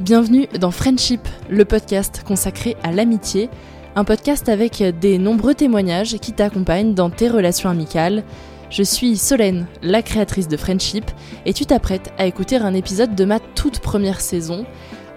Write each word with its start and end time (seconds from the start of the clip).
bienvenue 0.00 0.46
dans 0.58 0.70
Friendship, 0.70 1.20
le 1.50 1.66
podcast 1.66 2.24
consacré 2.26 2.74
à 2.82 2.90
l'amitié, 2.90 3.50
un 3.96 4.04
podcast 4.04 4.48
avec 4.48 4.82
des 4.98 5.18
nombreux 5.18 5.54
témoignages 5.54 6.16
qui 6.16 6.32
t'accompagnent 6.32 6.94
dans 6.94 7.10
tes 7.10 7.28
relations 7.28 7.68
amicales. 7.68 8.24
Je 8.70 8.82
suis 8.82 9.18
Solène, 9.18 9.66
la 9.82 10.00
créatrice 10.00 10.48
de 10.48 10.56
Friendship, 10.56 11.04
et 11.44 11.52
tu 11.52 11.66
t'apprêtes 11.66 12.12
à 12.16 12.24
écouter 12.24 12.56
un 12.56 12.72
épisode 12.72 13.14
de 13.14 13.24
ma 13.26 13.40
toute 13.40 13.80
première 13.80 14.22
saison. 14.22 14.64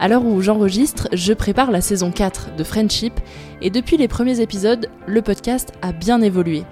À 0.03 0.09
l'heure 0.09 0.25
où 0.25 0.41
j'enregistre, 0.41 1.07
je 1.13 1.31
prépare 1.31 1.71
la 1.71 1.79
saison 1.79 2.11
4 2.11 2.57
de 2.57 2.65
Friendship, 2.65 3.13
et 3.61 3.69
depuis 3.69 3.95
les 3.95 4.09
premiers 4.09 4.41
épisodes, 4.41 4.89
le 5.07 5.21
podcast 5.21 5.71
a 5.81 5.93
bien 5.93 6.21
évolué. 6.21 6.65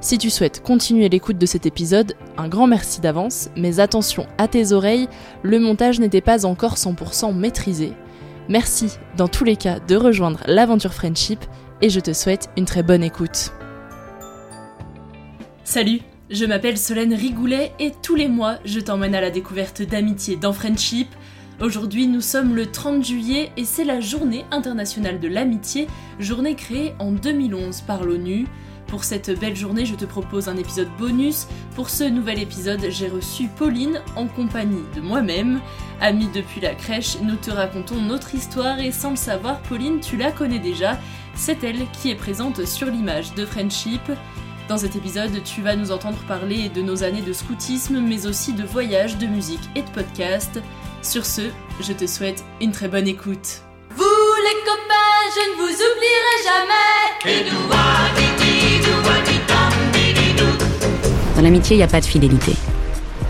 Si 0.00 0.16
tu 0.16 0.30
souhaites 0.30 0.62
continuer 0.62 1.10
l'écoute 1.10 1.36
de 1.36 1.44
cet 1.44 1.66
épisode, 1.66 2.14
un 2.38 2.48
grand 2.48 2.66
merci 2.66 3.02
d'avance, 3.02 3.50
mais 3.58 3.78
attention 3.78 4.26
à 4.38 4.48
tes 4.48 4.72
oreilles, 4.72 5.06
le 5.42 5.58
montage 5.58 6.00
n'était 6.00 6.22
pas 6.22 6.46
encore 6.46 6.76
100% 6.76 7.36
maîtrisé. 7.36 7.92
Merci 8.48 8.96
dans 9.18 9.28
tous 9.28 9.44
les 9.44 9.56
cas 9.56 9.80
de 9.80 9.94
rejoindre 9.94 10.40
l'aventure 10.46 10.94
Friendship 10.94 11.44
et 11.82 11.90
je 11.90 12.00
te 12.00 12.14
souhaite 12.14 12.48
une 12.56 12.64
très 12.64 12.82
bonne 12.82 13.04
écoute. 13.04 13.52
Salut, 15.62 16.00
je 16.30 16.46
m'appelle 16.46 16.78
Solène 16.78 17.12
Rigoulet 17.12 17.70
et 17.80 17.92
tous 18.02 18.14
les 18.14 18.28
mois 18.28 18.56
je 18.64 18.80
t'emmène 18.80 19.14
à 19.14 19.20
la 19.20 19.30
découverte 19.30 19.82
d'amitié 19.82 20.36
dans 20.36 20.54
Friendship. 20.54 21.08
Aujourd'hui 21.60 22.06
nous 22.06 22.20
sommes 22.20 22.54
le 22.54 22.70
30 22.70 23.04
juillet 23.04 23.50
et 23.56 23.64
c'est 23.64 23.82
la 23.82 24.00
journée 24.00 24.44
internationale 24.52 25.18
de 25.18 25.26
l'amitié, 25.26 25.88
journée 26.20 26.54
créée 26.54 26.94
en 27.00 27.10
2011 27.10 27.80
par 27.80 28.04
l'ONU. 28.04 28.46
Pour 28.86 29.02
cette 29.02 29.36
belle 29.40 29.56
journée, 29.56 29.84
je 29.84 29.96
te 29.96 30.04
propose 30.04 30.48
un 30.48 30.56
épisode 30.56 30.88
bonus. 30.96 31.48
Pour 31.74 31.90
ce 31.90 32.04
nouvel 32.04 32.38
épisode, 32.38 32.86
j'ai 32.90 33.08
reçu 33.08 33.48
Pauline 33.48 34.00
en 34.14 34.28
compagnie 34.28 34.84
de 34.94 35.00
moi-même. 35.00 35.60
Amie 36.00 36.28
depuis 36.32 36.60
la 36.60 36.76
crèche, 36.76 37.18
nous 37.22 37.34
te 37.34 37.50
racontons 37.50 38.00
notre 38.00 38.36
histoire 38.36 38.78
et 38.78 38.92
sans 38.92 39.10
le 39.10 39.16
savoir, 39.16 39.60
Pauline, 39.62 39.98
tu 39.98 40.16
la 40.16 40.30
connais 40.30 40.60
déjà. 40.60 40.96
C'est 41.34 41.64
elle 41.64 41.90
qui 41.90 42.10
est 42.10 42.14
présente 42.14 42.64
sur 42.66 42.86
l'image 42.86 43.34
de 43.34 43.44
Friendship. 43.44 44.12
Dans 44.68 44.78
cet 44.78 44.94
épisode, 44.94 45.42
tu 45.42 45.60
vas 45.62 45.74
nous 45.74 45.90
entendre 45.90 46.18
parler 46.28 46.68
de 46.68 46.82
nos 46.82 47.02
années 47.02 47.22
de 47.22 47.32
scoutisme, 47.32 48.00
mais 48.00 48.26
aussi 48.26 48.52
de 48.52 48.64
voyages, 48.64 49.18
de 49.18 49.26
musique 49.26 49.68
et 49.74 49.82
de 49.82 49.90
podcast. 49.90 50.60
Sur 51.02 51.24
ce, 51.24 51.42
je 51.80 51.92
te 51.92 52.06
souhaite 52.06 52.44
une 52.60 52.72
très 52.72 52.88
bonne 52.88 53.06
écoute. 53.06 53.62
Vous 53.96 54.04
les 54.04 54.58
copains, 54.64 55.30
je 55.34 55.40
ne 55.50 55.56
vous 55.56 55.72
oublierai 55.72 56.36
jamais. 56.44 56.88
Dans 61.36 61.42
l'amitié, 61.42 61.76
il 61.76 61.78
n'y 61.78 61.84
a 61.84 61.88
pas 61.88 62.00
de 62.00 62.04
fidélité. 62.04 62.52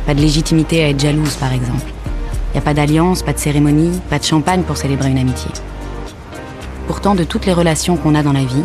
Pas 0.07 0.15
de 0.15 0.21
légitimité 0.21 0.83
à 0.83 0.89
être 0.89 1.01
jalouse, 1.01 1.35
par 1.35 1.53
exemple. 1.53 1.93
Il 2.49 2.53
n'y 2.55 2.59
a 2.59 2.63
pas 2.63 2.73
d'alliance, 2.73 3.23
pas 3.23 3.35
de 3.35 3.39
cérémonie, 3.39 4.01
pas 4.09 4.19
de 4.19 4.25
champagne 4.25 4.63
pour 4.63 4.79
célébrer 4.79 5.11
une 5.11 5.19
amitié. 5.19 5.51
Pourtant, 6.87 7.15
de 7.15 7.25
toutes 7.25 7.45
les 7.45 7.53
relations 7.53 7.99
qu'on 7.99 8.15
a 8.15 8.23
dans 8.23 8.33
la 8.33 8.45
vie, 8.45 8.65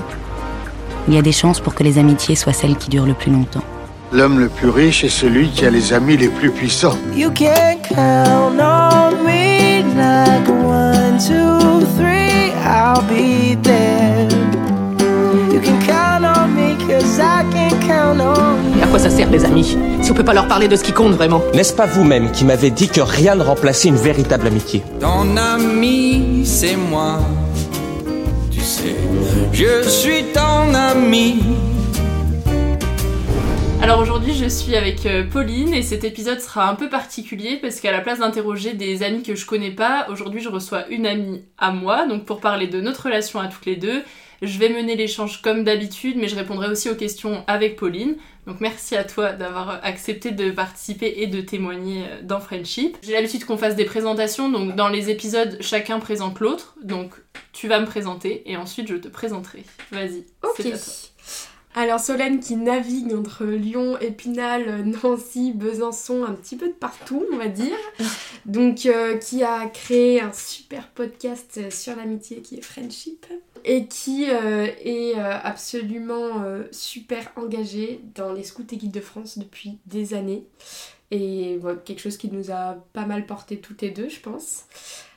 il 1.09 1.14
y 1.14 1.18
a 1.18 1.22
des 1.22 1.34
chances 1.34 1.59
pour 1.59 1.75
que 1.75 1.84
les 1.84 1.97
amitiés 1.97 2.38
soient 2.38 2.53
celles 2.53 2.78
qui 2.78 2.90
durent 2.90 3.06
le 3.06 3.14
plus 3.14 3.31
longtemps. 3.31 3.66
L'homme 4.13 4.40
le 4.40 4.47
plus 4.47 4.69
riche 4.69 5.03
est 5.03 5.09
celui 5.09 5.50
qui 5.50 5.66
a 5.66 5.72
les 5.72 5.91
amis 5.91 6.16
les 6.18 6.28
plus 6.28 6.51
puissants. 6.51 6.96
You 7.16 7.31
can 7.31 7.79
count 7.81 8.59
on 8.59 9.24
me 9.24 9.81
like 9.96 10.47
one, 10.47 11.18
two, 11.18 11.84
three, 11.97 12.52
I'll 12.63 13.02
be 13.09 13.59
there. 13.63 14.28
You 15.52 15.59
can 15.59 15.79
count 15.88 16.25
on 16.25 16.47
me 16.50 16.75
cause 16.85 17.18
I 17.19 17.44
can 17.52 17.69
count 17.88 18.19
on 18.22 18.78
you. 18.78 18.84
À 18.84 18.88
quoi 18.88 19.00
ça 19.00 19.09
sert 19.09 19.31
les 19.31 19.44
amis 19.46 19.75
Si 20.03 20.12
on 20.12 20.13
peut 20.13 20.23
pas 20.23 20.35
leur 20.35 20.47
parler 20.47 20.68
de 20.68 20.75
ce 20.75 20.84
qui 20.84 20.91
compte 20.91 21.13
vraiment? 21.13 21.41
N'est-ce 21.56 21.73
pas 21.73 21.88
vous-même 21.88 22.29
qui 22.31 22.46
m'avez 22.46 22.69
dit 22.69 22.90
que 22.90 23.02
rien 23.02 23.34
ne 23.34 23.41
remplaçait 23.41 23.88
une 23.88 23.96
véritable 23.96 24.46
amitié? 24.46 24.84
Ton 25.00 25.35
ami, 25.38 26.44
c'est 26.46 26.75
moi. 26.75 27.18
Tu 28.52 28.59
sais, 28.62 28.96
je 29.52 29.90
suis 29.90 30.25
ton 30.35 30.72
ami. 30.75 31.41
Alors 33.83 33.99
aujourd'hui, 33.99 34.33
je 34.33 34.47
suis 34.47 34.77
avec 34.77 35.05
euh, 35.05 35.25
Pauline 35.29 35.73
et 35.73 35.81
cet 35.81 36.05
épisode 36.05 36.39
sera 36.39 36.69
un 36.69 36.75
peu 36.75 36.88
particulier 36.88 37.57
parce 37.57 37.81
qu'à 37.81 37.91
la 37.91 37.99
place 37.99 38.19
d'interroger 38.19 38.71
des 38.71 39.03
amis 39.03 39.23
que 39.23 39.35
je 39.35 39.45
connais 39.45 39.71
pas, 39.71 40.07
aujourd'hui 40.09 40.39
je 40.39 40.47
reçois 40.47 40.88
une 40.88 41.05
amie 41.05 41.44
à 41.57 41.71
moi, 41.71 42.07
donc 42.07 42.23
pour 42.23 42.39
parler 42.39 42.67
de 42.67 42.79
notre 42.79 43.03
relation 43.03 43.41
à 43.41 43.49
toutes 43.49 43.66
les 43.66 43.75
deux. 43.75 44.01
Je 44.41 44.57
vais 44.57 44.69
mener 44.69 44.95
l'échange 44.95 45.41
comme 45.41 45.66
d'habitude, 45.66 46.16
mais 46.16 46.29
je 46.29 46.35
répondrai 46.38 46.69
aussi 46.69 46.89
aux 46.89 46.95
questions 46.95 47.43
avec 47.45 47.75
Pauline. 47.75 48.16
Donc 48.47 48.61
merci 48.61 48.95
à 48.95 49.03
toi 49.03 49.33
d'avoir 49.33 49.81
accepté 49.83 50.31
de 50.31 50.49
participer 50.49 51.16
et 51.17 51.28
de 51.28 51.41
témoigner 51.41 52.03
euh, 52.03 52.22
dans 52.23 52.40
Friendship. 52.40 52.97
J'ai 53.03 53.11
l'habitude 53.11 53.43
qu'on 53.43 53.58
fasse 53.58 53.75
des 53.75 53.85
présentations, 53.85 54.49
donc 54.49 54.78
dans 54.78 54.87
les 54.87 55.09
épisodes, 55.09 55.58
chacun 55.59 55.99
présente 55.99 56.40
l'autre. 56.40 56.75
Donc 56.81 57.16
tu 57.52 57.67
vas 57.67 57.81
me 57.81 57.85
présenter 57.85 58.49
et 58.49 58.55
ensuite 58.55 58.87
je 58.87 58.96
te 58.96 59.09
présenterai. 59.09 59.66
Vas-y, 59.91 60.23
toi. 60.41 60.53
Alors 61.75 61.99
Solène 61.99 62.40
qui 62.40 62.55
navigue 62.55 63.14
entre 63.16 63.46
Lyon, 63.46 63.97
Épinal, 63.99 64.85
Nancy, 64.85 65.53
Besançon, 65.53 66.23
un 66.23 66.34
petit 66.34 66.55
peu 66.55 66.67
de 66.67 66.73
partout 66.73 67.25
on 67.31 67.37
va 67.37 67.47
dire. 67.47 67.78
Donc 68.46 68.85
euh, 68.85 69.17
qui 69.17 69.43
a 69.43 69.67
créé 69.67 70.22
un 70.22 70.31
super 70.34 70.90
podcast 70.90 71.72
sur 71.72 71.96
l'amitié 71.96 72.41
qui 72.41 72.55
est 72.55 72.61
Friendship 72.61 73.25
et 73.66 73.87
qui 73.87 74.29
euh, 74.29 74.67
est 74.84 75.17
euh, 75.17 75.40
absolument 75.41 76.43
super 76.72 77.31
engagée 77.37 78.02
dans 78.14 78.34
les 78.34 78.43
scouts 78.43 78.64
et 78.72 78.78
guides 78.78 78.91
de 78.91 79.02
France 79.02 79.40
depuis 79.40 79.79
des 79.87 80.14
années. 80.14 80.43
Et 81.09 81.58
voilà, 81.58 81.78
quelque 81.78 82.02
chose 82.02 82.17
qui 82.17 82.29
nous 82.29 82.52
a 82.52 82.85
pas 82.93 83.05
mal 83.05 83.25
porté 83.25 83.58
toutes 83.58 83.81
les 83.81 83.90
deux 83.90 84.09
je 84.09 84.20
pense. 84.20 84.66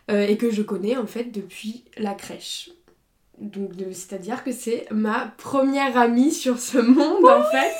Et 0.09 0.37
que 0.37 0.53
je 0.53 0.63
connais 0.63 0.97
en 0.97 1.07
fait 1.07 1.33
depuis 1.33 1.85
la 1.99 2.15
crèche. 2.15 2.71
Donc, 3.39 3.73
c'est-à-dire 3.93 4.43
que 4.45 4.53
c'est 4.53 4.87
ma 4.91 5.33
première 5.37 5.99
amie 5.99 6.33
sur 6.33 6.59
ce 6.59 6.79
monde 6.79 7.25
en 7.27 7.43
fait. 7.45 7.75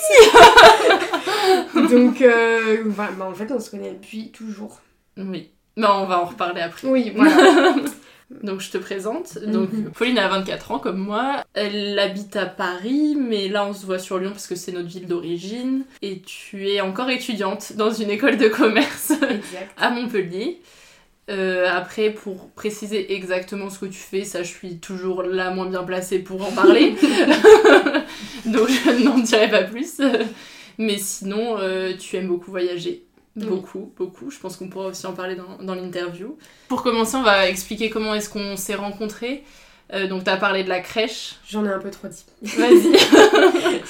Donc, 1.95 2.21
euh, 2.21 2.85
bah, 2.87 3.09
bah, 3.19 3.27
en 3.27 3.35
fait, 3.35 3.51
on 3.51 3.59
se 3.59 3.71
connaît 3.71 3.93
depuis 3.93 4.31
toujours. 4.31 4.81
Oui. 5.17 5.51
Mais 5.77 5.87
on 5.87 6.07
va 6.07 6.21
en 6.21 6.25
reparler 6.27 6.61
après. 6.61 6.89
Oui, 6.89 7.13
voilà. 7.15 7.75
Donc 8.43 8.61
je 8.61 8.71
te 8.71 8.79
présente. 8.79 9.39
Donc 9.39 9.71
Pauline 9.93 10.19
a 10.19 10.29
24 10.29 10.73
ans 10.73 10.79
comme 10.81 10.99
moi. 10.99 11.45
Elle 11.55 11.97
habite 11.99 12.35
à 12.35 12.47
Paris, 12.47 13.17
mais 13.17 13.47
là 13.49 13.65
on 13.65 13.73
se 13.73 13.87
voit 13.87 14.01
sur 14.01 14.19
Lyon 14.19 14.31
parce 14.31 14.49
que 14.49 14.57
c'est 14.57 14.73
notre 14.73 14.89
ville 14.89 15.07
d'origine. 15.07 15.85
Et 16.03 16.23
tu 16.23 16.69
es 16.69 16.81
encore 16.81 17.09
étudiante 17.09 17.75
dans 17.77 17.93
une 17.93 18.11
école 18.11 18.37
de 18.37 18.49
commerce 18.49 19.13
à 19.77 19.91
Montpellier. 19.91 20.61
Euh, 21.29 21.67
après, 21.69 22.11
pour 22.11 22.51
préciser 22.51 23.15
exactement 23.15 23.69
ce 23.69 23.81
que 23.81 23.87
tu 23.87 23.99
fais, 23.99 24.23
ça 24.25 24.45
je 24.45 24.49
suis 24.49 24.79
toujours 24.79 25.23
la 25.23 25.51
moins 25.51 25.67
bien 25.67 25.83
placée 25.83 26.21
pour 26.21 26.47
en 26.47 26.53
parler. 26.53 26.95
Donc 28.47 28.69
je 28.69 29.05
n'en 29.05 29.19
dirai 29.19 29.51
pas 29.51 29.65
plus. 29.65 30.01
Mais 30.79 30.99
sinon, 30.99 31.57
euh, 31.59 31.95
tu 31.97 32.17
aimes 32.17 32.29
beaucoup 32.29 32.51
voyager. 32.51 33.05
Beaucoup, 33.35 33.93
beaucoup. 33.99 34.31
Je 34.31 34.39
pense 34.39 34.57
qu'on 34.57 34.69
pourra 34.69 34.87
aussi 34.87 35.07
en 35.07 35.13
parler 35.13 35.37
dans, 35.37 35.63
dans 35.63 35.75
l'interview. 35.75 36.39
Pour 36.69 36.83
commencer, 36.83 37.17
on 37.17 37.23
va 37.23 37.49
expliquer 37.49 37.91
comment 37.91 38.15
est-ce 38.15 38.31
qu'on 38.31 38.57
s'est 38.57 38.77
rencontrés. 38.77 39.43
Euh, 39.93 40.07
donc, 40.07 40.25
tu 40.25 40.31
as 40.31 40.37
parlé 40.37 40.65
de 40.65 40.69
la 40.69 40.81
crèche. 40.81 41.37
J'en 41.47 41.65
ai 41.65 41.69
un 41.69 41.79
peu 41.79 41.91
trop 41.91 42.09
dit. 42.09 42.25
Vas-y. 42.43 42.97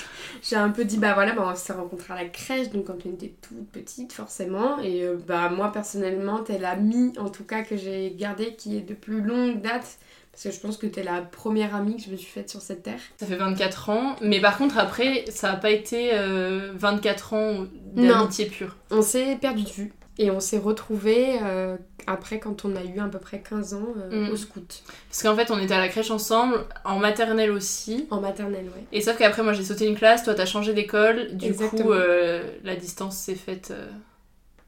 J'ai 0.49 0.57
un 0.57 0.71
peu 0.71 0.85
dit, 0.85 0.99
bah 0.99 1.15
voilà, 1.15 1.33
bah, 1.33 1.51
on 1.53 1.57
s'est 1.57 1.73
rencontrés 1.73 2.13
à 2.13 2.17
la 2.23 2.29
crèche, 2.29 2.71
donc 2.71 2.87
quand 2.87 2.99
on 3.05 3.11
était 3.15 3.35
toute 3.41 3.69
petite, 3.71 4.13
forcément. 4.13 4.79
Et 4.81 5.03
euh, 5.03 5.17
bah 5.27 5.49
moi, 5.49 5.73
personnellement, 5.73 6.39
t'es 6.39 6.59
l'amie, 6.59 7.13
en 7.19 7.31
tout 7.31 7.45
cas, 7.45 7.63
que 7.63 7.77
j'ai 7.77 8.15
gardée, 8.17 8.55
qui 8.55 8.77
est 8.77 8.83
de 8.83 8.95
plus 8.95 9.21
longue 9.21 9.61
date. 9.61 9.99
Parce 10.31 10.45
que 10.45 10.51
je 10.51 10.61
pense 10.61 10.77
que 10.77 10.87
t'es 10.87 11.03
la 11.03 11.23
première 11.23 11.75
amie 11.75 11.97
que 11.97 12.03
je 12.03 12.11
me 12.11 12.17
suis 12.17 12.31
faite 12.31 12.51
sur 12.51 12.61
cette 12.61 12.83
terre. 12.83 13.01
Ça 13.17 13.27
fait 13.27 13.37
24 13.37 13.89
ans, 13.89 14.17
mais 14.21 14.39
par 14.39 14.59
contre 14.59 14.77
après, 14.77 15.25
ça 15.31 15.53
n'a 15.53 15.57
pas 15.57 15.71
été 15.71 16.11
euh, 16.13 16.73
24 16.75 17.33
ans 17.33 17.67
d'amitié 17.95 18.45
pure. 18.45 18.77
On 18.91 19.01
s'est 19.01 19.39
perdu 19.41 19.63
de 19.63 19.71
vue. 19.71 19.93
Et 20.19 20.31
on 20.31 20.41
s'est 20.41 20.59
retrouvés 20.59 21.39
euh, 21.43 21.77
après 22.07 22.39
quand 22.39 22.65
on 22.65 22.75
a 22.75 22.83
eu 22.83 22.99
à 23.01 23.07
peu 23.09 23.19
près 23.19 23.41
15 23.41 23.75
ans 23.75 23.87
euh, 23.99 24.29
Mm. 24.29 24.33
au 24.33 24.37
scout. 24.37 24.83
Parce 25.11 25.23
qu'en 25.23 25.37
fait, 25.37 25.51
on 25.51 25.59
était 25.59 25.75
à 25.75 25.79
la 25.79 25.89
crèche 25.89 26.11
ensemble, 26.11 26.65
en 26.85 26.99
maternelle 26.99 27.51
aussi. 27.51 28.07
En 28.11 28.21
maternelle, 28.21 28.65
ouais. 28.67 28.85
Et 28.93 29.01
sauf 29.03 29.19
qu'après, 29.19 29.43
moi 29.43 29.53
j'ai 29.53 29.65
sauté 29.65 29.87
une 29.87 29.97
classe, 29.97 30.25
toi 30.25 30.35
t'as 30.35 30.47
changé 30.47 30.73
d'école, 30.73 31.37
du 31.37 31.47
Exactement. 31.47 31.83
coup 31.83 31.93
euh, 31.93 32.43
la 32.65 32.77
distance 32.77 33.17
s'est 33.19 33.35
faite 33.35 33.73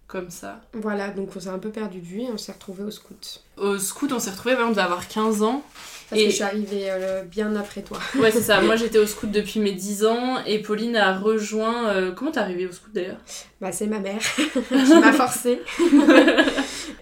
comme 0.09 0.31
ça. 0.31 0.61
Voilà, 0.73 1.11
donc 1.11 1.29
on 1.37 1.41
s'est 1.41 1.49
un 1.51 1.59
peu 1.59 1.69
perdu 1.71 2.01
de 2.01 2.05
vue 2.07 2.23
et 2.23 2.29
on 2.33 2.39
s'est 2.39 2.51
retrouvés 2.53 2.83
au 2.83 2.91
scout. 2.91 3.43
Au 3.59 3.79
scout, 3.79 4.11
on 4.13 4.19
s'est 4.19 4.31
retrouvés, 4.31 4.57
on 4.61 4.71
devait 4.71 4.81
avoir 4.83 5.07
15 5.07 5.43
ans. 5.43 5.63
Parce 6.11 6.23
Et- 6.23 6.25
que 6.25 6.31
je 6.31 6.35
suis 6.37 6.45
arrivée 6.45 6.85
euh, 6.91 7.23
bien 7.25 7.55
après 7.57 7.83
toi. 7.83 7.99
Ouais, 8.19 8.31
c'est 8.31 8.41
ça. 8.41 8.63
Moi, 8.63 8.77
j'étais 8.77 8.99
au 8.99 9.07
scout 9.07 9.31
depuis 9.31 9.61
mes 9.61 9.73
10 9.73 10.07
ans 10.07 10.39
et 10.47 10.61
Pauline 10.61 10.97
a 10.97 11.15
rejoint. 11.19 11.89
euh, 11.91 12.13
Comment 12.13 12.31
t'es 12.31 12.41
arrivée 12.41 12.67
au 12.67 12.73
scout 12.73 12.91
d'ailleurs? 12.95 13.19
Bah, 13.61 13.71
c'est 13.71 13.87
ma 13.87 13.99
mère 13.99 14.21
qui 14.69 14.73
m'a 15.01 15.13
forcée. 15.13 15.61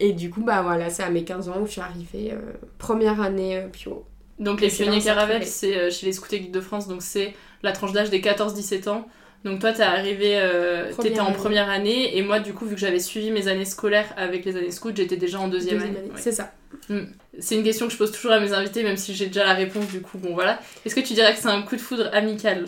et 0.00 0.12
du 0.12 0.30
coup, 0.30 0.42
bah 0.42 0.62
voilà, 0.62 0.90
c'est 0.90 1.02
à 1.04 1.10
mes 1.10 1.24
15 1.24 1.48
ans 1.48 1.60
où 1.62 1.66
je 1.66 1.72
suis 1.72 1.80
arrivée. 1.80 2.32
euh, 2.32 2.40
première 2.78 3.20
année 3.20 3.64
Pio. 3.72 4.04
Donc, 4.38 4.60
les 4.60 4.66
Et 4.66 4.84
pionniers 4.84 5.00
Caravelle, 5.00 5.46
c'est 5.46 5.90
chez 5.90 6.06
les 6.06 6.12
scouts 6.12 6.26
et 6.32 6.40
guides 6.40 6.52
de 6.52 6.60
France, 6.60 6.88
donc 6.88 7.02
c'est 7.02 7.34
la 7.62 7.72
tranche 7.72 7.92
d'âge 7.92 8.10
des 8.10 8.20
14-17 8.20 8.88
ans. 8.88 9.06
Donc, 9.46 9.60
toi, 9.60 9.72
t'es 9.72 9.84
arrivée, 9.84 10.40
euh, 10.40 10.90
t'étais 11.00 11.20
en 11.20 11.31
première 11.32 11.70
année 11.70 12.16
et 12.19 12.22
moi, 12.22 12.40
du 12.40 12.52
coup, 12.52 12.66
vu 12.66 12.75
que 12.75 12.81
j'avais 12.81 12.98
suivi 12.98 13.31
mes 13.31 13.46
années 13.46 13.64
scolaires 13.64 14.12
avec 14.16 14.44
les 14.44 14.56
années 14.56 14.72
scouts, 14.72 14.90
j'étais 14.93 15.16
déjà 15.16 15.38
en 15.38 15.46
deuxième, 15.46 15.78
Deuxième 15.78 15.94
année. 15.94 16.04
année, 16.04 16.10
Ouais. 16.14 16.20
C'est 16.20 16.32
ça. 16.32 16.52
Mm. 16.88 17.02
C'est 17.38 17.54
une 17.54 17.62
question 17.62 17.87
que 17.87 17.93
je 17.93 17.98
pose 17.98 18.10
toujours 18.10 18.32
à 18.32 18.40
mes 18.40 18.52
invités, 18.52 18.82
même 18.82 18.96
si 18.96 19.14
j'ai 19.14 19.26
déjà 19.26 19.44
la 19.44 19.54
réponse, 19.54 19.87
du 19.87 20.00
coup, 20.00 20.19
bon 20.19 20.34
voilà. 20.34 20.58
Est-ce 20.84 20.96
que 20.96 21.00
tu 21.00 21.14
dirais 21.14 21.32
que 21.32 21.38
c'est 21.40 21.46
un 21.46 21.62
coup 21.62 21.76
de 21.76 21.81
foudre 21.81 22.10
amical? 22.12 22.66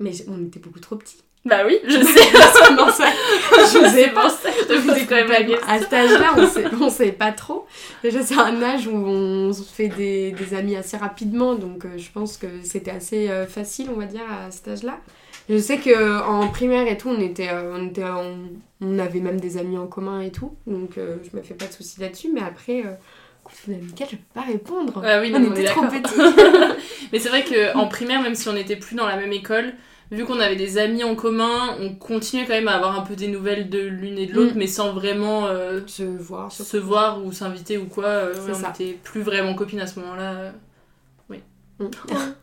Mais 0.00 0.10
on 0.28 0.44
était 0.44 0.58
beaucoup 0.58 0.80
trop 0.80 0.96
petits. 0.96 1.18
Bah 1.44 1.60
oui, 1.64 1.78
je 1.84 2.02
sais. 2.02 2.74
Pour 2.76 2.90
ça. 2.90 3.06
Je 3.52 3.88
sais 3.88 4.08
pas. 4.08 4.28
ça 4.28 4.50
je 4.50 5.08
quand 5.08 5.14
même 5.14 5.28
la 5.28 5.44
question. 5.44 5.68
À 5.68 5.78
cet 5.78 5.92
âge-là, 5.92 6.34
on 6.36 6.46
sait, 6.48 6.64
on 6.80 6.90
sait 6.90 7.12
pas 7.12 7.30
trop. 7.30 7.64
Déjà, 8.02 8.22
c'est 8.22 8.34
un 8.36 8.60
âge 8.60 8.88
où 8.88 8.94
on 8.96 9.52
se 9.52 9.62
fait 9.62 9.88
des, 9.88 10.32
des 10.32 10.54
amis 10.54 10.74
assez 10.74 10.96
rapidement, 10.96 11.54
donc 11.54 11.84
euh, 11.84 11.96
je 11.96 12.10
pense 12.12 12.36
que 12.38 12.48
c'était 12.64 12.90
assez 12.90 13.30
euh, 13.30 13.46
facile, 13.46 13.88
on 13.94 13.98
va 13.98 14.06
dire, 14.06 14.22
à 14.28 14.50
cet 14.50 14.66
âge-là. 14.68 14.98
Je 15.48 15.56
sais 15.58 15.78
que 15.78 16.22
en 16.24 16.48
primaire 16.48 16.86
et 16.86 16.96
tout, 16.98 17.08
on 17.08 17.20
était, 17.20 17.48
euh, 17.48 17.74
on 17.78 17.86
était, 17.88 18.04
on 18.80 18.98
avait 18.98 19.20
même 19.20 19.40
des 19.40 19.56
amis 19.56 19.78
en 19.78 19.86
commun 19.86 20.20
et 20.20 20.30
tout, 20.30 20.54
donc 20.66 20.98
euh, 20.98 21.16
je 21.30 21.36
me 21.36 21.42
fais 21.42 21.54
pas 21.54 21.66
de 21.66 21.72
soucis 21.72 22.00
là-dessus. 22.00 22.28
Mais 22.34 22.42
après, 22.42 22.80
euh, 22.84 22.90
de 22.90 23.54
foudre 23.54 23.78
amical, 23.78 24.08
je 24.10 24.16
peux 24.16 24.22
pas 24.34 24.42
répondre. 24.42 25.02
Ah 25.04 25.20
oui, 25.20 25.30
non, 25.30 25.38
on 25.40 25.52
était 25.52 25.64
trop 25.64 25.82
petits. 25.86 26.76
Mais 27.12 27.18
c'est 27.18 27.30
vrai 27.30 27.44
qu'en 27.44 27.86
primaire, 27.88 28.20
même 28.20 28.34
si 28.34 28.46
on 28.48 28.52
n'était 28.52 28.76
plus 28.76 28.94
dans 28.94 29.06
la 29.06 29.16
même 29.16 29.32
école, 29.32 29.72
vu 30.10 30.24
qu'on 30.26 30.38
avait 30.38 30.56
des 30.56 30.76
amis 30.76 31.02
en 31.02 31.14
commun, 31.14 31.76
on 31.80 31.94
continuait 31.94 32.44
quand 32.46 32.52
même 32.54 32.68
à 32.68 32.74
avoir 32.76 32.98
un 32.98 33.02
peu 33.02 33.16
des 33.16 33.28
nouvelles 33.28 33.70
de 33.70 33.78
l'une 33.80 34.18
et 34.18 34.26
de 34.26 34.34
l'autre, 34.34 34.54
Mm. 34.54 34.58
mais 34.58 34.66
sans 34.66 34.92
vraiment 34.92 35.46
euh, 35.46 35.80
se 35.86 36.02
voir, 36.02 36.52
se 36.52 36.76
voir 36.76 37.24
ou 37.24 37.32
s'inviter 37.32 37.78
ou 37.78 37.86
quoi. 37.86 38.04
euh, 38.06 38.34
ouais, 38.34 38.50
on 38.50 38.54
ça. 38.54 38.70
était 38.74 38.98
plus 39.02 39.22
vraiment 39.22 39.54
copines 39.54 39.80
à 39.80 39.86
ce 39.86 39.98
moment-là. 40.00 40.52
Mm. 41.78 41.86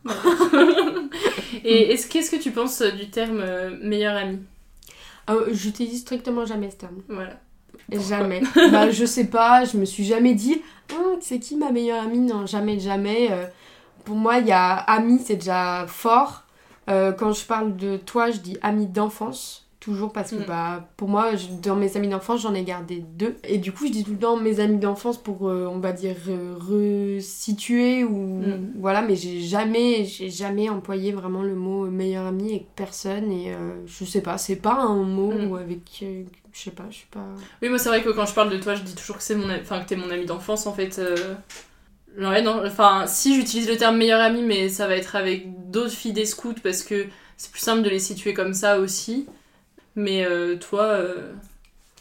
et 1.64 1.92
est-ce 1.92 2.06
qu'est-ce 2.08 2.30
que 2.30 2.36
tu 2.40 2.50
penses 2.50 2.82
du 2.82 3.10
terme 3.10 3.40
euh, 3.40 3.76
meilleur 3.82 4.16
ami? 4.16 4.40
Euh, 5.30 5.48
J'utilise 5.52 6.00
strictement 6.02 6.46
jamais 6.46 6.70
ce 6.70 6.76
terme. 6.76 7.02
Voilà. 7.08 7.40
Jamais. 7.92 8.42
bah, 8.72 8.90
je 8.90 9.04
sais 9.04 9.26
pas, 9.26 9.64
je 9.64 9.76
me 9.76 9.84
suis 9.84 10.04
jamais 10.04 10.34
dit, 10.34 10.62
Hum, 10.92 11.18
c'est 11.20 11.38
qui 11.40 11.56
ma 11.56 11.70
meilleure 11.72 12.02
amie? 12.04 12.20
Non, 12.20 12.46
jamais, 12.46 12.78
jamais. 12.78 13.28
Euh, 13.30 13.46
pour 14.04 14.16
moi, 14.16 14.38
il 14.38 14.46
y 14.46 14.52
a 14.52 14.74
ami, 14.74 15.18
c'est 15.24 15.36
déjà 15.36 15.84
fort. 15.88 16.44
Euh, 16.88 17.12
quand 17.12 17.32
je 17.32 17.44
parle 17.44 17.76
de 17.76 17.96
toi, 17.96 18.30
je 18.30 18.38
dis 18.38 18.56
ami 18.62 18.86
d'enfance. 18.86 19.65
Toujours 19.86 20.12
parce 20.12 20.32
que 20.32 20.36
Mm. 20.42 20.46
bah, 20.48 20.88
pour 20.96 21.08
moi, 21.08 21.36
je- 21.36 21.46
dans 21.62 21.76
mes 21.76 21.96
amis 21.96 22.08
d'enfance, 22.08 22.40
j'en 22.42 22.54
ai 22.54 22.64
gardé 22.64 23.04
deux. 23.16 23.36
Et 23.44 23.58
du 23.58 23.70
coup, 23.70 23.86
je 23.86 23.92
dis 23.92 24.02
tout 24.02 24.10
le 24.10 24.18
temps 24.18 24.36
mes 24.36 24.58
amis 24.58 24.78
d'enfance 24.78 25.16
pour, 25.16 25.48
euh, 25.48 25.70
on 25.72 25.78
va 25.78 25.92
dire, 25.92 26.16
euh, 26.28 26.56
resituer 26.58 28.02
ou 28.02 28.16
Mm. 28.40 28.72
voilà. 28.80 29.00
Mais 29.02 29.14
j'ai 29.14 29.40
jamais, 29.40 30.04
j'ai 30.04 30.28
jamais 30.28 30.68
employé 30.68 31.12
vraiment 31.12 31.42
le 31.44 31.54
mot 31.54 31.86
meilleur 31.86 32.26
ami 32.26 32.50
avec 32.50 32.66
personne. 32.74 33.30
Et 33.30 33.52
euh, 33.54 33.74
je 33.86 34.04
sais 34.04 34.22
pas, 34.22 34.38
c'est 34.38 34.56
pas 34.56 34.74
un 34.74 35.04
mot 35.04 35.30
Mm. 35.32 35.54
avec, 35.56 36.00
euh, 36.02 36.24
je 36.52 36.60
sais 36.60 36.70
pas, 36.72 36.86
je 36.90 36.96
suis 36.96 37.06
pas. 37.08 37.24
Oui, 37.62 37.68
moi 37.68 37.78
c'est 37.78 37.88
vrai 37.88 38.02
que 38.02 38.10
quand 38.10 38.26
je 38.26 38.34
parle 38.34 38.50
de 38.50 38.58
toi, 38.58 38.74
je 38.74 38.82
dis 38.82 38.96
toujours 38.96 39.18
que 39.18 39.22
c'est 39.22 39.36
mon, 39.36 39.46
enfin 39.60 39.78
que 39.80 39.86
t'es 39.88 39.94
mon 39.96 40.10
ami 40.10 40.26
d'enfance 40.26 40.66
en 40.66 40.72
fait. 40.72 41.00
Ouais, 42.18 42.42
non, 42.42 42.62
enfin, 42.66 43.04
si 43.06 43.34
j'utilise 43.36 43.68
le 43.68 43.76
terme 43.76 43.98
meilleur 43.98 44.20
ami, 44.20 44.42
mais 44.42 44.68
ça 44.70 44.88
va 44.88 44.96
être 44.96 45.16
avec 45.16 45.70
d'autres 45.70 45.90
filles 45.92 46.14
des 46.14 46.24
scouts 46.24 46.54
parce 46.62 46.82
que 46.82 47.04
c'est 47.36 47.52
plus 47.52 47.60
simple 47.60 47.82
de 47.82 47.90
les 47.90 47.98
situer 48.00 48.32
comme 48.32 48.54
ça 48.54 48.78
aussi. 48.80 49.26
Mais 49.96 50.24
euh, 50.24 50.56
toi, 50.56 50.84
euh, 50.84 51.32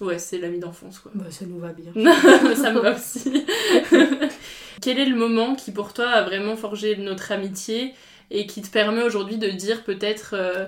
ouais, 0.01 0.19
c'est 0.19 0.37
l'ami 0.37 0.59
d'enfance 0.59 0.99
quoi. 0.99 1.11
Bah, 1.15 1.31
ça 1.31 1.45
nous 1.45 1.59
va 1.59 1.73
bien. 1.73 1.91
ça 2.55 2.71
me 2.71 2.79
va 2.79 2.95
aussi. 2.95 3.45
Quel 4.81 4.99
est 4.99 5.05
le 5.05 5.15
moment 5.15 5.55
qui 5.55 5.71
pour 5.71 5.93
toi 5.93 6.09
a 6.09 6.21
vraiment 6.21 6.57
forgé 6.57 6.97
notre 6.97 7.31
amitié 7.31 7.93
et 8.31 8.45
qui 8.45 8.61
te 8.61 8.69
permet 8.69 9.01
aujourd'hui 9.01 9.37
de 9.37 9.49
dire 9.49 9.83
peut-être 9.83 10.31
euh, 10.33 10.65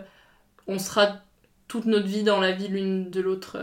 on 0.67 0.79
sera 0.79 1.17
toute 1.67 1.85
notre 1.85 2.07
vie 2.07 2.23
dans 2.23 2.39
la 2.39 2.53
vie 2.53 2.69
l'une 2.69 3.11
de 3.11 3.19
l'autre. 3.19 3.57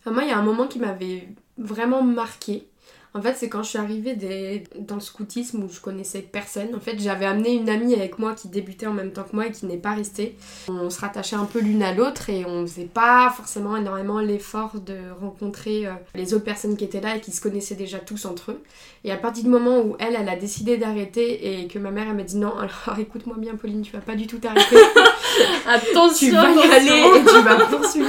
Enfin, 0.00 0.10
moi, 0.10 0.22
il 0.22 0.30
y 0.30 0.32
a 0.32 0.38
un 0.38 0.42
moment 0.42 0.66
qui 0.66 0.78
m'avait 0.78 1.28
vraiment 1.58 2.02
marqué. 2.02 2.66
En 3.14 3.20
fait, 3.20 3.34
c'est 3.36 3.50
quand 3.50 3.62
je 3.62 3.68
suis 3.68 3.78
arrivée 3.78 4.14
des- 4.14 4.64
dans 4.78 4.94
le 4.94 5.00
scoutisme 5.02 5.62
où 5.64 5.68
je 5.70 5.80
connaissais 5.80 6.20
personne. 6.20 6.74
En 6.74 6.80
fait, 6.80 6.98
j'avais 6.98 7.26
amené 7.26 7.52
une 7.52 7.68
amie 7.68 7.94
avec 7.94 8.18
moi 8.18 8.34
qui 8.34 8.48
débutait 8.48 8.86
en 8.86 8.94
même 8.94 9.12
temps 9.12 9.24
que 9.24 9.36
moi 9.36 9.46
et 9.48 9.52
qui 9.52 9.66
n'est 9.66 9.76
pas 9.76 9.92
restée. 9.94 10.34
On 10.68 10.88
se 10.88 10.98
rattachait 10.98 11.36
un 11.36 11.44
peu 11.44 11.58
l'une 11.60 11.82
à 11.82 11.92
l'autre 11.92 12.30
et 12.30 12.46
on 12.46 12.66
faisait 12.66 12.86
pas 12.92 13.30
forcément 13.36 13.76
énormément 13.76 14.20
l'effort 14.20 14.72
de 14.80 14.96
rencontrer 15.20 15.86
euh, 15.86 15.90
les 16.14 16.32
autres 16.32 16.44
personnes 16.44 16.74
qui 16.76 16.84
étaient 16.84 17.02
là 17.02 17.16
et 17.16 17.20
qui 17.20 17.32
se 17.32 17.42
connaissaient 17.42 17.74
déjà 17.74 17.98
tous 17.98 18.24
entre 18.24 18.52
eux. 18.52 18.62
Et 19.04 19.12
à 19.12 19.16
partir 19.16 19.44
du 19.44 19.50
moment 19.50 19.80
où 19.80 19.94
elle, 19.98 20.16
elle 20.18 20.28
a 20.30 20.36
décidé 20.36 20.78
d'arrêter 20.78 21.60
et 21.60 21.66
que 21.68 21.78
ma 21.78 21.90
mère, 21.90 22.06
elle 22.08 22.16
m'a 22.16 22.22
dit 22.22 22.36
non, 22.38 22.56
alors 22.56 22.98
écoute-moi 22.98 23.36
bien, 23.38 23.56
Pauline, 23.56 23.82
tu 23.82 23.92
vas 23.92 24.00
pas 24.00 24.14
du 24.14 24.26
tout 24.26 24.38
t'arrêter. 24.38 24.76
Attention, 25.66 26.28
tu 26.28 26.30
vas 26.30 26.50
y 26.50 26.58
attention. 26.58 26.72
aller 26.72 27.18
et 27.20 27.24
tu 27.24 27.42
vas 27.42 27.66
poursuivre. 27.66 28.08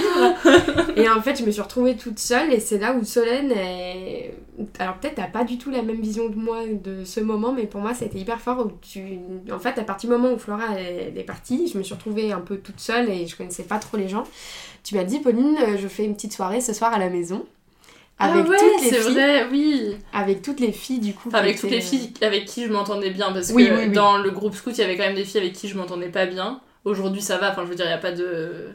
et 0.96 1.10
en 1.10 1.22
fait, 1.22 1.36
je 1.40 1.46
me 1.46 1.52
suis 1.52 1.62
retrouvée 1.62 1.96
toute 1.98 2.20
seule 2.20 2.54
et 2.54 2.60
c'est 2.60 2.78
là 2.78 2.94
où 2.94 3.04
Solène 3.04 3.52
est... 3.52 4.34
Alors 4.80 4.98
peut-être 4.98 5.16
t'as 5.16 5.28
pas 5.28 5.44
du 5.44 5.58
tout 5.58 5.72
la 5.72 5.82
même 5.82 6.00
vision 6.00 6.30
de 6.30 6.36
moi 6.36 6.60
de 6.68 7.04
ce 7.06 7.20
moment, 7.20 7.54
mais 7.54 7.66
pour 7.66 7.82
moi 7.82 7.94
c'était 7.94 8.20
hyper 8.20 8.40
fort 8.40 8.66
où 8.66 8.72
tu... 8.82 9.20
En 9.52 9.60
fait, 9.60 9.78
à 9.80 9.84
partir 9.84 10.10
du 10.10 10.16
moment 10.16 10.34
où 10.34 10.38
Flora 10.38 10.78
elle, 10.78 11.18
est 11.18 11.24
partie, 11.24 11.68
je 11.68 11.78
me 11.78 11.84
suis 11.84 11.94
retrouvée 11.94 12.32
un 12.32 12.40
peu 12.40 12.58
toute 12.58 12.80
seule 12.80 13.10
et 13.10 13.26
je 13.26 13.36
connaissais 13.36 13.64
pas 13.64 13.80
trop 13.80 13.98
les 13.98 14.08
gens. 14.08 14.26
Tu 14.84 14.96
m'as 14.96 15.04
dit, 15.04 15.20
Pauline, 15.20 15.58
euh, 15.62 15.78
je 15.78 15.88
fais 15.88 16.04
une 16.06 16.14
petite 16.14 16.34
soirée 16.34 16.62
ce 16.62 16.74
soir 16.74 16.94
à 16.94 17.00
la 17.00 17.10
maison. 17.10 17.46
Avec 18.20 18.46
ah 18.46 18.50
ouais, 18.50 18.58
toutes 18.58 18.84
les 18.84 18.90
c'est 18.90 19.02
filles. 19.02 19.14
vrai, 19.14 19.48
oui. 19.50 19.96
Avec 20.14 20.42
toutes 20.44 20.60
les 20.60 20.72
filles 20.72 21.00
du 21.00 21.14
coup. 21.14 21.30
Enfin, 21.30 21.40
avec 21.40 21.60
toutes 21.60 21.72
les 21.72 21.82
filles 21.82 22.14
avec 22.22 22.46
qui 22.46 22.66
je 22.66 22.72
m'entendais 22.72 23.10
bien, 23.10 23.32
parce 23.32 23.50
Oui, 23.50 23.68
que 23.68 23.74
oui, 23.74 23.80
oui. 23.88 23.92
dans 23.92 24.18
le 24.18 24.30
groupe 24.30 24.54
scout, 24.54 24.78
il 24.78 24.82
y 24.82 24.84
avait 24.84 24.98
quand 24.98 25.04
même 25.04 25.16
des 25.16 25.26
filles 25.26 25.42
avec 25.42 25.54
qui 25.54 25.68
je 25.68 25.76
m'entendais 25.76 26.10
pas 26.10 26.28
bien. 26.28 26.62
Aujourd'hui, 26.86 27.22
ça 27.22 27.38
va, 27.38 27.52
enfin, 27.52 27.64
je 27.64 27.70
veux 27.70 27.76
dire, 27.76 27.86
il 27.86 27.90
n'y 27.90 27.94
a 27.96 27.98
pas 27.98 28.12
de 28.12 28.70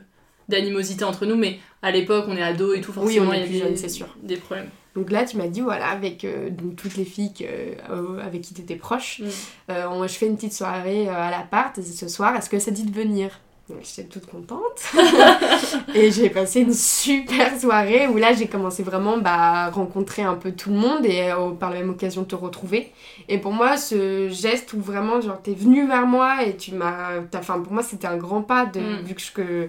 d'animosité 0.48 1.04
entre 1.04 1.26
nous, 1.26 1.36
mais 1.36 1.58
à 1.82 1.90
l'époque, 1.90 2.24
on 2.26 2.36
est 2.36 2.42
ados 2.42 2.76
et 2.76 2.80
tout, 2.80 2.92
forcément, 2.92 3.32
il 3.34 3.54
y 3.54 3.62
a 3.62 3.68
des, 3.68 3.76
c'est 3.76 3.88
sûr. 3.90 4.06
des 4.22 4.36
problèmes. 4.36 4.70
Donc 4.96 5.10
là, 5.10 5.24
tu 5.24 5.36
m'as 5.36 5.46
dit, 5.48 5.60
voilà, 5.60 5.88
avec 5.88 6.24
euh, 6.24 6.50
donc, 6.50 6.76
toutes 6.76 6.96
les 6.96 7.04
filles 7.04 7.32
que, 7.32 7.44
euh, 7.44 8.18
avec 8.24 8.40
qui 8.42 8.54
tu 8.54 8.62
étais 8.62 8.74
proche, 8.76 9.20
Mm. 9.20 9.24
euh, 9.70 9.86
on- 9.90 10.06
je 10.06 10.14
fais 10.14 10.26
une 10.26 10.36
petite 10.36 10.52
soirée 10.54 11.08
à 11.08 11.30
l'appart 11.30 11.80
ce 11.80 12.08
soir, 12.08 12.34
est-ce 12.36 12.48
que 12.50 12.58
ça 12.58 12.70
dit 12.70 12.84
de 12.84 12.94
venir? 12.94 13.38
Donc 13.68 13.78
j'étais 13.82 14.08
toute 14.08 14.24
contente. 14.26 14.80
et 15.94 16.10
j'ai 16.10 16.30
passé 16.30 16.60
une 16.60 16.72
super 16.72 17.58
soirée 17.60 18.06
où 18.08 18.16
là 18.16 18.32
j'ai 18.32 18.46
commencé 18.46 18.82
vraiment 18.82 19.18
bah, 19.18 19.66
à 19.66 19.70
rencontrer 19.70 20.22
un 20.22 20.36
peu 20.36 20.52
tout 20.52 20.70
le 20.70 20.76
monde 20.76 21.04
et 21.04 21.30
euh, 21.30 21.50
par 21.50 21.70
la 21.70 21.80
même 21.80 21.90
occasion 21.90 22.24
te 22.24 22.34
retrouver. 22.34 22.90
Et 23.28 23.36
pour 23.36 23.52
moi, 23.52 23.76
ce 23.76 24.28
geste 24.30 24.72
où 24.72 24.80
vraiment, 24.80 25.20
genre, 25.20 25.40
t'es 25.42 25.52
venu 25.52 25.86
vers 25.86 26.06
moi 26.06 26.44
et 26.44 26.56
tu 26.56 26.72
m'as. 26.74 27.20
Enfin, 27.36 27.60
pour 27.60 27.72
moi, 27.74 27.82
c'était 27.82 28.06
un 28.06 28.16
grand 28.16 28.40
pas 28.42 28.64
de, 28.64 28.80
Mm. 28.80 29.02
vu 29.04 29.14
que, 29.14 29.20
je- 29.20 29.32
que. 29.32 29.68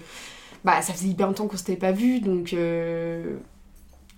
Bah, 0.64 0.82
ça 0.82 0.94
faisait 0.94 1.10
hyper 1.10 1.28
longtemps 1.28 1.48
qu'on 1.48 1.58
s'était 1.58 1.76
pas 1.76 1.92
vu 1.92 2.22
donc. 2.22 2.54
euh, 2.54 3.36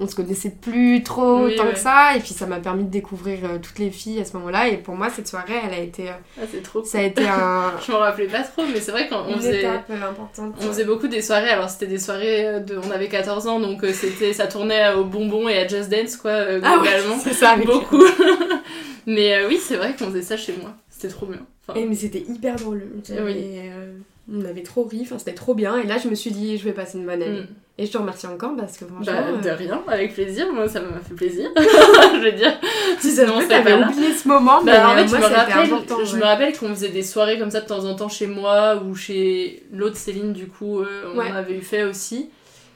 on 0.01 0.07
se 0.07 0.15
connaissait 0.15 0.49
plus 0.49 1.03
trop 1.03 1.45
Oui, 1.45 1.55
tant 1.55 1.65
ouais. 1.67 1.73
que 1.73 1.79
ça 1.79 2.15
et 2.17 2.19
puis 2.19 2.29
ça 2.33 2.47
m'a 2.47 2.57
permis 2.59 2.83
de 2.83 2.89
découvrir 2.89 3.39
euh, 3.45 3.57
toutes 3.61 3.77
les 3.79 3.91
filles 3.91 4.19
à 4.19 4.25
ce 4.25 4.35
moment-là 4.37 4.67
et 4.67 4.77
pour 4.77 4.95
moi 4.95 5.09
cette 5.09 5.27
soirée 5.27 5.53
elle 5.65 5.73
a 5.73 5.79
été 5.79 6.09
euh, 6.09 6.13
Ah, 6.37 6.45
c'est 6.51 6.61
trop 6.63 6.83
ça 6.83 6.97
a 6.99 7.03
été 7.03 7.27
un 7.27 7.71
Je 7.85 7.91
m'en 7.91 7.99
rappelais 7.99 8.25
pas 8.27 8.41
trop, 8.41 8.63
mais 8.73 8.79
c'est 8.81 8.91
vrai 8.91 9.07
qu'on 9.07 9.17
on 9.17 9.37
faisait. 9.37 9.59
étape 9.59 9.85
euh, 9.91 10.09
importante 10.09 10.55
On 10.59 10.63
faisait 10.67 10.85
beaucoup 10.85 11.07
des 11.07 11.21
soirées, 11.21 11.49
alors 11.49 11.69
c'était 11.69 11.87
des 11.87 11.99
soirées 11.99 12.59
de. 12.61 12.77
On 12.85 12.91
avait 12.91 13.07
14 13.09 13.47
ans, 13.47 13.59
donc 13.59 13.83
euh, 13.83 13.93
c'était 13.93 14.33
ça 14.33 14.47
tournait 14.47 14.93
au 14.93 15.03
bonbon 15.05 15.47
et 15.47 15.57
à 15.59 15.67
Just 15.67 15.89
Dance, 15.89 16.15
quoi, 16.17 16.31
Ah 16.33 16.59
globalement. 16.77 17.17
c'est 17.23 17.33
ça, 17.33 17.55
Beaucoup. 17.63 18.03
mais 19.07 19.45
oui, 19.45 19.57
c'est 19.61 19.75
vrai 19.75 19.95
qu'on 19.97 20.07
faisait 20.07 20.21
ça 20.21 20.37
chez 20.37 20.53
moi. 20.61 20.73
C'était 20.89 21.13
trop 21.13 21.25
bien. 21.25 21.39
Enfin, 21.67 21.79
Et 21.79 21.85
mais 21.85 21.95
c'était 21.95 22.23
hyper 22.27 22.55
drôle. 22.55 22.83
Oui. 23.09 23.09
euh, 23.17 23.93
on 24.31 24.45
avait 24.45 24.63
trop 24.63 24.83
ri, 24.83 24.99
enfin 25.03 25.17
c'était 25.17 25.33
trop 25.33 25.53
bien. 25.53 25.77
Et 25.79 25.85
là 25.87 25.97
je 25.97 26.07
me 26.07 26.15
suis 26.15 26.31
dit 26.31 26.57
je 26.57 26.63
vais 26.63 26.73
passer 26.73 26.97
une 26.97 27.05
bonne 27.05 27.21
année. 27.21 27.41
Mm. 27.41 27.47
Et 27.81 27.87
je 27.87 27.91
te 27.91 27.97
remercie 27.97 28.27
encore 28.27 28.55
parce 28.55 28.77
que 28.77 28.85
franchement. 28.85 29.11
Bah, 29.11 29.41
de 29.41 29.47
euh, 29.49 29.55
rien, 29.55 29.81
avec 29.87 30.13
plaisir, 30.13 30.45
moi 30.53 30.69
ça 30.69 30.81
m'a 30.81 30.99
fait 30.99 31.15
plaisir. 31.15 31.49
je 31.57 32.23
veux 32.23 32.31
dire, 32.33 32.53
si 32.99 33.09
ça 33.09 33.25
sinon 33.25 33.39
se 33.39 33.45
on 33.45 33.47
fait, 33.47 33.55
serait 33.61 33.63
t'avais 33.63 33.83
oublié 33.83 34.13
ce 34.13 34.27
moment, 34.27 34.61
mais 34.63 34.71
Bah, 34.73 34.89
en 34.89 34.91
euh, 34.91 34.97
fait, 34.97 35.07
moi 35.09 35.19
je 35.27 35.31
me 35.33 35.35
rappelle, 35.35 35.65
je 36.05 36.13
ouais. 36.13 36.19
me 36.19 36.23
rappelle 36.23 36.57
qu'on 36.57 36.69
faisait 36.69 36.89
des 36.89 37.01
soirées 37.01 37.39
comme 37.39 37.49
ça 37.49 37.61
de 37.61 37.65
temps 37.65 37.83
en 37.85 37.95
temps 37.95 38.07
chez 38.09 38.27
moi 38.27 38.75
ou 38.85 38.93
chez 38.93 39.63
l'autre 39.73 39.97
Céline, 39.97 40.31
du 40.33 40.45
coup, 40.47 40.81
euh, 40.81 41.11
on 41.13 41.17
Ouais. 41.17 41.31
en 41.31 41.35
avait 41.35 41.55
eu 41.57 41.61
fait 41.61 41.83
aussi. 41.83 42.29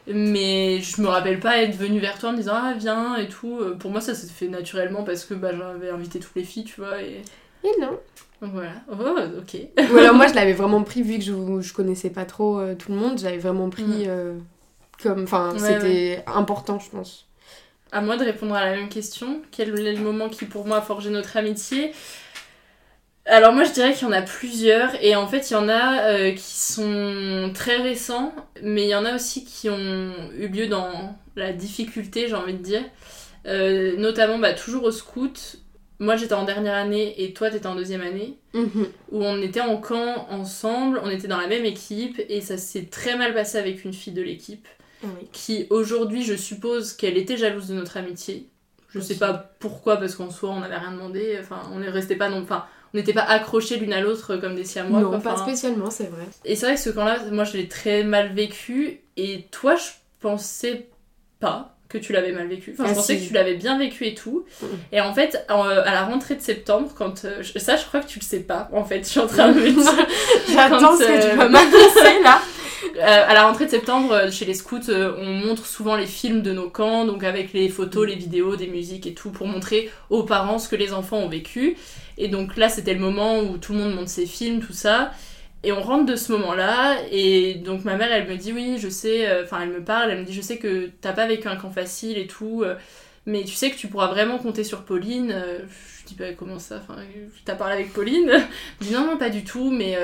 Mais 0.08 0.82
je 0.82 1.02
me 1.02 1.08
rappelle 1.08 1.40
pas 1.40 1.58
être 1.64 1.76
venue 1.76 2.00
vers 2.00 2.18
toi 2.20 2.30
en 2.30 2.34
me 2.34 2.38
disant 2.38 2.54
ah 2.56 2.74
viens 2.78 3.16
et 3.18 3.28
tout. 3.28 3.60
Euh, 3.62 3.76
Pour 3.76 3.92
moi 3.92 4.02
ça 4.02 4.14
s'est 4.14 4.28
fait 4.28 4.48
naturellement 4.48 5.04
parce 5.04 5.24
que 5.26 5.34
bah, 5.34 5.50
j'avais 5.56 5.90
invité 5.90 6.20
toutes 6.20 6.36
les 6.36 6.44
filles, 6.44 6.64
tu 6.66 6.80
vois. 6.82 7.02
Et 7.02 7.22
Et 7.64 7.82
non. 7.82 7.98
voilà. 8.42 8.70
Oh, 8.92 8.96
ok. 9.40 9.60
Ou 9.94 9.98
alors 9.98 10.14
moi 10.14 10.28
je 10.28 10.36
l'avais 10.36 10.54
vraiment 10.54 10.84
pris 10.84 11.02
vu 11.02 11.18
que 11.18 11.24
je, 11.24 11.34
je 11.62 11.74
connaissais 11.74 12.12
pas 12.12 12.26
trop 12.26 12.60
euh, 12.60 12.76
tout 12.76 12.92
le 12.92 12.98
monde, 12.98 13.18
j'avais 13.20 13.38
vraiment 13.40 13.70
pris 13.70 13.84
Mm. 13.84 14.04
euh, 14.08 14.34
comme. 15.02 15.24
Enfin 15.24 15.54
Ouais, 15.54 15.60
c'était 15.60 16.24
important 16.28 16.80
je 16.80 16.90
pense. 16.90 17.28
À 17.92 18.02
moi 18.02 18.18
de 18.18 18.26
répondre 18.26 18.56
à 18.56 18.66
la 18.66 18.76
même 18.76 18.90
question. 18.90 19.42
Quel 19.52 19.70
est 19.80 19.94
le 19.94 20.02
moment 20.02 20.28
qui 20.30 20.46
pour 20.46 20.66
moi 20.66 20.78
a 20.78 20.82
forgé 20.82 21.10
notre 21.10 21.38
amitié? 21.38 21.92
Alors 23.28 23.54
moi 23.54 23.64
je 23.64 23.72
dirais 23.72 23.94
qu'il 23.94 24.04
y 24.04 24.06
en 24.06 24.12
a 24.14 24.22
plusieurs 24.22 24.92
et 25.04 25.16
en 25.16 25.28
fait 25.28 25.50
il 25.50 25.54
y 25.54 25.56
en 25.56 25.68
a 25.68 26.04
euh, 26.10 26.32
qui 26.32 26.54
sont 26.54 27.52
très 27.56 27.78
récents 27.78 28.36
mais 28.62 28.84
il 28.84 28.90
y 28.90 28.96
en 28.96 29.04
a 29.04 29.16
aussi 29.16 29.44
qui 29.46 29.68
ont 29.70 30.12
eu 30.38 30.48
lieu 30.48 30.68
dans 30.68 31.18
la 31.36 31.52
difficulté 31.52 32.28
j'ai 32.28 32.36
envie 32.36 32.54
de 32.54 32.60
dire. 32.62 32.84
Euh, 33.48 33.96
notamment 33.98 34.38
bah, 34.40 34.54
toujours 34.54 34.84
au 34.84 34.92
scout. 34.92 35.58
Moi 36.00 36.18
j'étais 36.18 36.34
en 36.34 36.44
dernière 36.44 36.76
année 36.76 37.24
et 37.24 37.34
toi 37.34 37.50
t'étais 37.50 37.68
en 37.68 37.76
deuxième 37.76 38.02
année 38.02 38.38
Mhm. 38.54 38.88
où 39.12 39.24
on 39.24 39.42
était 39.42 39.62
en 39.62 39.78
camp 39.78 40.28
ensemble, 40.30 41.00
on 41.04 41.10
était 41.10 41.28
dans 41.28 41.38
la 41.40 41.48
même 41.48 41.66
équipe 41.66 42.22
et 42.30 42.42
ça 42.42 42.58
s'est 42.58 42.86
très 42.86 43.18
mal 43.18 43.34
passé 43.34 43.58
avec 43.58 43.84
une 43.86 43.94
fille 43.94 44.14
de 44.14 44.22
l'équipe 44.22 44.68
Oui. 45.06 45.28
qui 45.32 45.68
aujourd'hui 45.70 46.24
je 46.24 46.36
suppose 46.36 46.94
qu'elle 46.94 47.18
était 47.18 47.38
jalouse 47.38 47.68
de 47.68 47.76
notre 47.76 47.98
amitié. 47.98 48.50
Je 48.90 49.00
sais 49.00 49.16
pas 49.16 49.34
pourquoi 49.60 49.98
parce 49.98 50.16
qu'en 50.16 50.32
soi 50.32 50.50
on 50.52 50.60
n'avait 50.62 50.78
rien 50.78 50.92
demandé, 50.92 51.38
enfin 51.42 51.62
on 51.74 51.82
est 51.82 51.90
resté 51.90 52.16
pas 52.16 52.30
non 52.30 52.42
enfin 52.42 52.66
on 52.94 52.98
n'était 52.98 53.14
pas 53.14 53.24
accrochés 53.24 53.78
l'une 53.78 53.92
à 53.92 54.00
l'autre 54.00 54.38
comme 54.38 54.56
des 54.56 54.64
siamois. 54.64 55.02
non, 55.02 55.10
quoi. 55.10 55.20
pas 55.20 55.34
Enfin, 55.34 55.44
spécialement, 55.44 55.92
c'est 55.92 56.08
vrai. 56.08 56.26
Et 56.46 56.56
c'est 56.56 56.66
vrai 56.66 56.76
que 56.76 56.82
ce 56.82 56.90
camp-là, 56.92 57.20
moi 57.32 57.44
je 57.44 57.58
l'ai 57.58 57.68
très 57.68 58.04
mal 58.04 58.34
vécu 58.34 59.02
et 59.18 59.48
toi 59.52 59.76
je 59.76 59.90
pensais 60.22 60.88
pas 61.40 61.75
que 61.90 61.98
tu 61.98 62.14
l'avais 62.14 62.32
mal 62.32 62.48
vécu. 62.48 62.72
Enfin, 62.74 62.86
je 62.88 62.92
Ah, 62.92 62.96
pensais 62.96 63.16
si. 63.18 63.24
que 63.24 63.28
tu 63.30 63.34
l'avais 63.34 63.54
bien 63.56 63.78
vécu 63.78 64.06
et 64.08 64.16
tout. 64.16 64.46
Mhm. 64.62 64.70
Et 64.92 65.02
en 65.02 65.14
fait, 65.14 65.46
en- 65.50 65.64
à 65.64 65.92
la 65.94 66.04
rentrée 66.04 66.36
de 66.36 66.42
septembre, 66.42 66.92
quand. 66.98 67.26
euh, 67.26 67.44
ça, 67.58 67.76
je 67.76 67.86
crois 67.86 68.00
que 68.00 68.08
tu 68.08 68.20
le 68.20 68.26
sais 68.26 68.40
pas, 68.42 68.70
en 68.74 68.84
fait. 68.84 69.00
Je 69.04 69.10
suis 69.10 69.20
en 69.20 69.28
train 69.28 69.50
de 69.52 69.60
me 69.60 69.70
dire. 69.70 70.06
J'attends 70.54 70.96
ce 70.98 71.04
que 71.04 71.12
euh, 71.12 71.32
tu 71.32 71.38
vas 71.38 71.50
m'annoncer 71.50 72.22
là. 72.24 72.40
Euh, 72.98 73.02
à 73.28 73.34
la 73.34 73.48
rentrée 73.48 73.66
de 73.66 73.72
septembre, 73.72 74.14
euh, 74.14 74.32
chez 74.32 74.46
les 74.46 74.54
scouts, 74.54 74.90
euh, 74.90 75.16
on 75.20 75.26
montre 75.48 75.66
souvent 75.66 75.96
les 75.98 76.06
films 76.06 76.42
de 76.42 76.54
nos 76.54 76.70
camps, 76.70 77.04
donc 77.04 77.24
avec 77.26 77.52
les 77.52 77.68
photos, 77.68 78.08
les 78.08 78.16
vidéos, 78.16 78.56
des 78.56 78.68
musiques 78.68 79.06
et 79.08 79.14
tout, 79.14 79.32
pour 79.32 79.48
montrer 79.48 79.90
aux 80.10 80.24
parents 80.24 80.60
ce 80.60 80.70
que 80.70 80.78
les 80.78 80.94
enfants 80.94 81.18
ont 81.18 81.28
vécu. 81.28 81.76
Et 82.18 82.30
donc 82.30 82.56
là, 82.56 82.70
c'était 82.70 82.94
le 82.94 83.00
moment 83.02 83.40
où 83.40 83.58
tout 83.58 83.74
le 83.74 83.80
monde 83.80 83.96
monte 83.96 84.08
ses 84.08 84.26
films, 84.26 84.62
tout 84.62 84.72
ça. 84.72 85.12
Et 85.66 85.72
on 85.72 85.82
rentre 85.82 86.06
de 86.06 86.16
ce 86.16 86.32
moment-là, 86.34 87.00
et 87.12 87.56
donc 87.56 87.86
ma 87.86 87.96
mère, 87.96 88.12
elle 88.12 88.28
me 88.28 88.38
dit 88.38 88.54
oui, 88.54 88.78
je 88.78 88.88
sais, 88.88 89.28
euh, 89.28 89.46
enfin 89.46 89.62
elle 89.64 89.70
me 89.70 89.84
parle, 89.84 90.12
elle 90.12 90.20
me 90.20 90.24
dit 90.24 90.32
je 90.32 90.42
sais 90.42 90.58
que 90.60 90.92
t'as 91.02 91.12
pas 91.12 91.26
vécu 91.26 91.48
un 91.48 91.56
camp 91.56 91.72
facile 91.72 92.20
et 92.20 92.28
tout, 92.28 92.62
euh, 92.64 92.76
mais 93.26 93.44
tu 93.44 93.56
sais 93.56 93.72
que 93.72 93.76
tu 93.76 93.88
pourras 93.88 94.06
vraiment 94.06 94.38
compter 94.38 94.64
sur 94.64 94.84
Pauline. 94.86 95.32
Euh, 95.32 95.58
je 96.02 96.06
dis 96.06 96.16
bah 96.16 96.34
comment 96.38 96.60
ça, 96.60 96.78
enfin 96.78 97.02
t'as 97.46 97.56
parlé 97.56 97.74
avec 97.74 97.94
Pauline? 97.94 98.32
Je 98.80 98.86
dis 98.86 98.94
non, 98.94 99.08
non, 99.08 99.18
pas 99.18 99.32
du 99.32 99.44
tout, 99.44 99.72
mais 99.72 99.98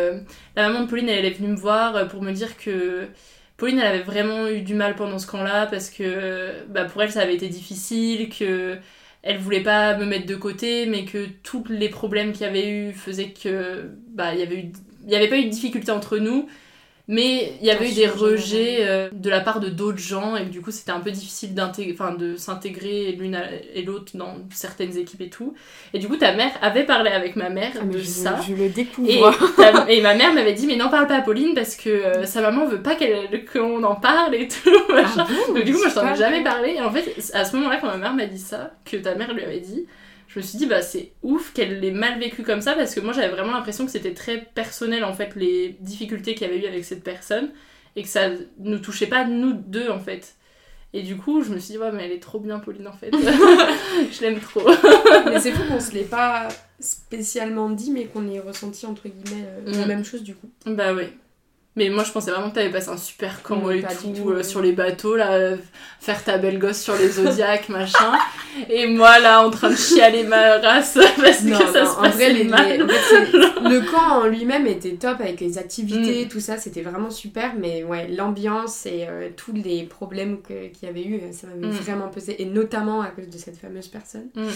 la 0.56 0.68
maman 0.68 0.86
de 0.86 0.90
Pauline, 0.90 1.10
elle, 1.10 1.26
est 1.26 1.30
venue 1.30 1.50
me 1.50 1.56
voir 1.56 2.08
pour 2.08 2.24
me 2.24 2.32
dire 2.32 2.58
que 2.58 3.08
Pauline, 3.58 3.78
elle 3.78 3.86
avait 3.88 4.04
vraiment 4.04 4.48
eu 4.48 4.62
du 4.62 4.74
mal 4.74 4.96
pendant 4.96 5.20
ce 5.20 5.28
camp-là 5.28 5.68
parce 5.68 5.92
que 5.92 6.66
bah, 6.70 6.86
pour 6.86 7.04
elle, 7.04 7.12
ça 7.12 7.22
avait 7.22 7.36
été 7.36 7.50
difficile, 7.50 8.30
que 8.30 8.78
elle 9.22 9.38
voulait 9.38 9.62
pas 9.62 9.96
me 9.96 10.06
mettre 10.06 10.26
de 10.26 10.36
côté, 10.36 10.88
mais 10.88 11.06
que 11.06 11.28
tous 11.44 11.64
les 11.70 11.90
problèmes 11.90 12.32
qu'il 12.32 12.42
y 12.42 12.50
avait 12.50 12.68
eu 12.68 12.94
faisaient 12.94 13.30
que 13.32 13.92
bah 14.08 14.34
il 14.34 14.40
y 14.40 14.44
avait 14.44 14.58
eu 14.58 14.72
il 15.06 15.12
y 15.12 15.16
avait 15.16 15.28
pas 15.30 15.38
eu 15.38 15.46
de 15.46 15.50
difficulté 15.50 15.92
entre 15.92 16.18
nous. 16.18 16.48
Mais 17.08 17.54
il 17.60 17.66
y 17.66 17.72
avait 17.72 17.90
eu 17.90 17.94
des 17.94 18.08
rejets 18.08 18.78
euh, 18.82 19.10
de 19.12 19.30
la 19.30 19.42
part 19.42 19.60
de 19.60 19.68
d'autres 19.68 19.98
gens 19.98 20.38
et 20.38 20.46
du 20.46 20.62
coup 20.62 20.72
c'était 20.72 20.92
un 20.92 21.00
peu 21.02 21.12
difficile 21.12 21.50
enfin 21.92 22.14
de 22.14 22.38
s'intégrer 22.38 23.12
l'une 23.20 23.38
et 23.74 23.82
l'autre 23.82 24.16
dans 24.16 24.36
certaines 24.54 24.96
équipes 24.98 25.20
et 25.22 25.30
tout. 25.30 25.54
Et 25.94 26.00
du 26.00 26.08
coup 26.08 26.16
ta 26.16 26.34
mère 26.34 26.52
avait 26.62 26.86
parlé 26.86 27.10
avec 27.10 27.36
ma 27.36 27.50
mère 27.50 27.72
Ah, 27.82 27.84
de 27.84 27.98
je, 27.98 28.04
ça. 28.04 28.40
je 28.48 28.54
le 28.54 28.70
découvre. 28.70 29.10
Et, 29.10 29.20
ta- 29.58 29.92
et 29.92 30.00
ma 30.02 30.14
mère 30.14 30.32
m'avait 30.34 30.54
dit 30.54 30.68
mais 30.68 30.78
n'en 30.78 30.90
parle 30.90 31.08
pas 31.08 31.16
à 31.18 31.22
Pauline 31.22 31.54
parce 31.54 31.76
que 31.76 31.90
euh, 31.90 32.26
sa 32.26 32.42
maman 32.42 32.66
veut 32.68 32.82
pas 32.84 32.96
qu'on 33.52 33.84
en 33.84 33.96
parle 33.96 34.36
et 34.36 34.48
tout 34.48 34.70
bon 34.88 35.54
Donc 35.56 35.64
du 35.66 35.74
coup 35.74 35.80
moi 35.80 35.90
je 35.90 35.96
t'en 35.96 36.14
ai 36.14 36.16
jamais 36.16 36.44
parlé 36.44 36.76
et 36.78 36.82
en 36.82 36.92
fait 36.92 37.14
à 37.34 37.44
ce 37.44 37.56
moment-là 37.58 37.78
quand 37.82 37.88
ma 37.88 37.98
mère 37.98 38.14
m'a 38.14 38.26
dit 38.28 38.40
ça 38.40 38.72
que 38.86 38.96
ta 38.96 39.16
mère 39.16 39.34
lui 39.34 39.44
avait 39.44 39.60
dit 39.60 39.86
je 40.34 40.40
me 40.40 40.44
suis 40.44 40.58
dit 40.58 40.66
bah 40.66 40.82
c'est 40.82 41.12
ouf 41.24 41.52
qu'elle 41.54 41.80
l'ait 41.80 41.92
mal 41.92 42.20
vécu 42.20 42.44
comme 42.44 42.62
ça 42.62 42.74
parce 42.74 42.96
que 42.96 43.00
moi 43.02 43.12
j'avais 43.14 43.30
vraiment 43.30 43.52
l'impression 43.52 43.86
que 43.86 43.92
c'était 43.92 44.14
très 44.14 44.38
personnel 44.54 45.04
en 45.04 45.14
fait 45.14 45.36
les 45.36 45.76
difficultés 45.82 46.36
qu'il 46.36 46.48
y 46.48 46.50
avait 46.50 46.60
eu 46.60 46.68
avec 46.68 46.86
cette 46.86 47.04
personne 47.04 47.50
et 47.96 48.04
que 48.04 48.08
ça 48.10 48.30
nous 48.60 48.80
touchait 48.80 49.08
pas 49.08 49.26
nous 49.26 49.54
deux 49.54 49.90
en 49.90 50.00
fait. 50.00 50.36
Et 50.94 51.04
du 51.04 51.16
coup, 51.16 51.42
je 51.42 51.52
me 51.52 51.58
suis 51.58 51.72
dit, 51.74 51.78
ouais, 51.78 51.90
mais 51.94 52.04
elle 52.04 52.12
est 52.12 52.20
trop 52.20 52.38
bien, 52.38 52.60
Pauline, 52.60 52.86
en 52.86 52.92
fait. 52.92 53.12
je 54.12 54.22
l'aime 54.22 54.42
trop. 54.42 54.60
mais 55.26 55.40
c'est 55.40 55.54
fou 55.54 55.64
qu'on 55.70 55.80
se 55.80 55.94
l'ait 55.94 56.04
pas 56.04 56.50
spécialement 56.82 57.70
dit, 57.70 57.92
mais 57.92 58.06
qu'on 58.06 58.28
ait 58.30 58.40
ressenti 58.42 58.86
entre 58.86 59.08
guillemets 59.08 59.46
euh, 59.48 59.72
la 59.72 59.86
Mm. 59.86 59.88
même 59.88 60.04
chose 60.06 60.22
du 60.24 60.36
coup. 60.36 60.50
Bah 60.66 60.94
oui. 60.94 61.06
Mais 61.78 61.88
moi 61.90 62.04
je 62.04 62.12
pensais 62.12 62.32
vraiment 62.32 62.50
que 62.50 62.56
t'avais 62.56 62.70
passé 62.70 62.90
un 62.90 62.98
super 62.98 63.42
camp 63.44 63.56
Non, 63.62 63.72
et 63.72 63.82
tout, 63.82 64.12
tout, 64.14 64.30
euh, 64.32 64.44
sur 64.44 64.62
les 64.62 64.74
bateaux 64.74 65.16
là, 65.16 65.32
euh, 65.32 65.56
faire 66.02 66.22
ta 66.22 66.38
belle 66.38 66.60
gosse 66.60 66.82
sur 66.82 66.96
les 66.98 67.08
zodiacs 67.08 67.70
machin. 67.70 68.12
Et 68.70 68.88
moi 68.88 69.20
là 69.20 69.42
en 69.42 69.50
train 69.50 69.70
de 69.70 69.76
chialer 69.78 70.24
ma 70.24 70.58
race 70.58 70.98
parce 71.18 71.44
Non, 71.44 71.58
que 71.58 71.66
ça 71.72 71.84
non, 71.84 71.92
se 71.94 71.98
en 71.98 72.02
passait 72.02 72.16
vrai, 72.16 72.34
les- 72.34 72.44
mal. 72.44 72.78
les- 72.78 72.84
en 72.84 72.88
fait, 72.90 73.32
le 73.70 73.90
camp 73.90 74.22
en 74.24 74.28
lui-même 74.28 74.68
était 74.68 74.96
top 74.96 75.22
avec 75.22 75.40
les 75.40 75.52
Mm. 75.52 75.58
activités, 75.60 76.28
tout 76.28 76.42
ça, 76.42 76.58
c'était 76.58 76.82
vraiment 76.82 77.10
super. 77.10 77.54
Mais 77.58 77.86
ouais, 77.86 78.10
l'ambiance 78.10 78.86
et 78.86 79.06
euh, 79.08 79.30
tous 79.38 79.54
les 79.54 79.84
problèmes 79.84 80.42
qu'il 80.42 80.72
y 80.84 80.88
avait 80.88 81.06
eu, 81.06 81.22
ça 81.32 81.48
m'avait 81.48 81.68
Mm. 81.74 81.78
vraiment 81.78 82.10
pesé. 82.10 82.42
Et 82.42 82.46
notamment 82.46 83.02
à 83.02 83.08
cause 83.08 83.30
de 83.30 83.38
cette 83.38 83.58
fameuse 83.58 83.88
personne. 83.88 84.28
Mm. 84.36 84.48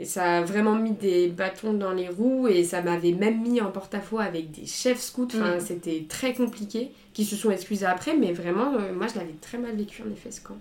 Et 0.00 0.06
ça 0.06 0.38
a 0.38 0.40
vraiment 0.40 0.76
mis 0.76 0.92
des 0.92 1.28
bâtons 1.28 1.74
dans 1.74 1.92
les 1.92 2.08
roues 2.08 2.48
et 2.48 2.64
ça 2.64 2.80
m'avait 2.80 3.12
même 3.12 3.42
mis 3.42 3.60
en 3.60 3.70
porte-à-faux 3.70 4.18
avec 4.18 4.50
des 4.50 4.64
chefs 4.66 4.98
scouts. 5.00 5.28
Enfin, 5.34 5.56
Mm. 5.56 5.60
c'était 5.60 6.04
très 6.08 6.32
compliqué, 6.32 6.90
qui 7.12 7.26
se 7.26 7.36
sont 7.36 7.50
excusés 7.50 7.84
après, 7.84 8.14
mais 8.16 8.32
vraiment, 8.32 8.72
euh, 8.76 8.94
moi 8.96 9.06
je 9.12 9.18
l'avais 9.18 9.34
très 9.42 9.58
mal 9.58 9.76
vécu 9.76 10.02
en 10.02 10.10
effet 10.10 10.30
ce 10.30 10.40
camp. 10.40 10.56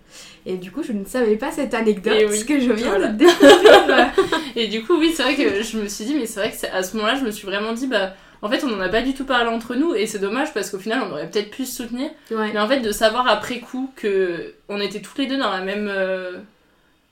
Et 0.45 0.57
du 0.57 0.71
coup, 0.71 0.83
je 0.83 0.91
ne 0.91 1.05
savais 1.05 1.37
pas 1.37 1.51
cette 1.51 1.73
anecdote 1.73 2.15
Et 2.19 2.25
oui, 2.25 2.45
que 2.45 2.59
je 2.59 2.71
viens 2.73 2.89
voilà. 2.89 3.07
de 3.07 3.17
découvrir. 3.17 4.11
Et 4.57 4.67
du 4.67 4.83
coup, 4.83 4.97
oui, 4.99 5.13
c'est 5.15 5.23
vrai 5.23 5.35
que 5.35 5.63
je 5.63 5.77
me 5.77 5.87
suis 5.87 6.03
dit, 6.03 6.15
mais 6.15 6.25
c'est 6.25 6.41
vrai 6.41 6.51
que 6.51 6.75
à 6.75 6.83
ce 6.83 6.97
moment-là, 6.97 7.15
je 7.15 7.23
me 7.23 7.31
suis 7.31 7.47
vraiment 7.47 7.71
dit, 7.71 7.87
bah, 7.87 8.13
en 8.41 8.49
fait, 8.49 8.61
on 8.65 8.73
en 8.73 8.81
a 8.81 8.89
pas 8.89 9.01
du 9.01 9.13
tout 9.13 9.23
parlé 9.25 9.49
entre 9.49 9.75
nous, 9.75 9.95
et 9.95 10.05
c'est 10.05 10.19
dommage 10.19 10.53
parce 10.53 10.69
qu'au 10.69 10.79
final, 10.79 11.01
on 11.07 11.11
aurait 11.13 11.29
peut-être 11.29 11.49
pu 11.51 11.65
se 11.65 11.77
soutenir. 11.83 12.09
Ouais. 12.31 12.51
Mais 12.53 12.59
en 12.59 12.67
fait, 12.67 12.81
de 12.81 12.91
savoir 12.91 13.25
après 13.29 13.59
coup 13.59 13.89
que 13.95 14.53
on 14.67 14.81
était 14.81 14.99
toutes 15.01 15.17
les 15.17 15.27
deux 15.27 15.37
dans 15.37 15.49
la 15.51 15.61
même 15.61 15.87
euh, 15.89 16.39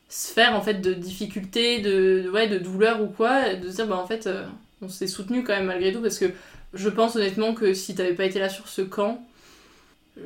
sphère 0.09 0.55
en 0.55 0.61
fait 0.61 0.75
de 0.75 0.93
difficulté, 0.93 1.79
de, 1.79 2.29
ouais, 2.33 2.47
de 2.47 2.57
douleur 2.57 3.01
ou 3.01 3.07
quoi, 3.07 3.55
de 3.55 3.69
se 3.69 3.75
dire, 3.75 3.87
bah, 3.87 3.97
en 3.97 4.07
fait, 4.07 4.27
euh, 4.27 4.45
on 4.81 4.89
s'est 4.89 5.07
soutenu 5.07 5.43
quand 5.43 5.53
même 5.53 5.65
malgré 5.65 5.91
tout 5.91 6.01
parce 6.01 6.19
que 6.19 6.25
je 6.73 6.89
pense 6.89 7.15
honnêtement 7.15 7.53
que 7.53 7.73
si 7.73 7.95
t'avais 7.95 8.13
pas 8.13 8.25
été 8.25 8.39
là 8.39 8.49
sur 8.49 8.67
ce 8.67 8.81
camp, 8.81 9.25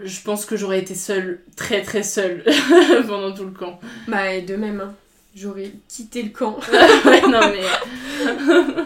je 0.03 0.21
pense 0.21 0.45
que 0.45 0.55
j'aurais 0.55 0.79
été 0.79 0.95
seule, 0.95 1.41
très 1.55 1.81
très 1.81 2.03
seule 2.03 2.43
pendant 3.07 3.33
tout 3.33 3.45
le 3.45 3.51
camp. 3.51 3.79
Bah, 4.07 4.33
et 4.33 4.41
de 4.41 4.55
même, 4.55 4.81
hein. 4.81 4.93
j'aurais 5.35 5.71
quitté 5.87 6.23
le 6.23 6.29
camp. 6.29 6.59
ouais, 7.05 7.21
non 7.21 7.41
mais. 7.51 8.83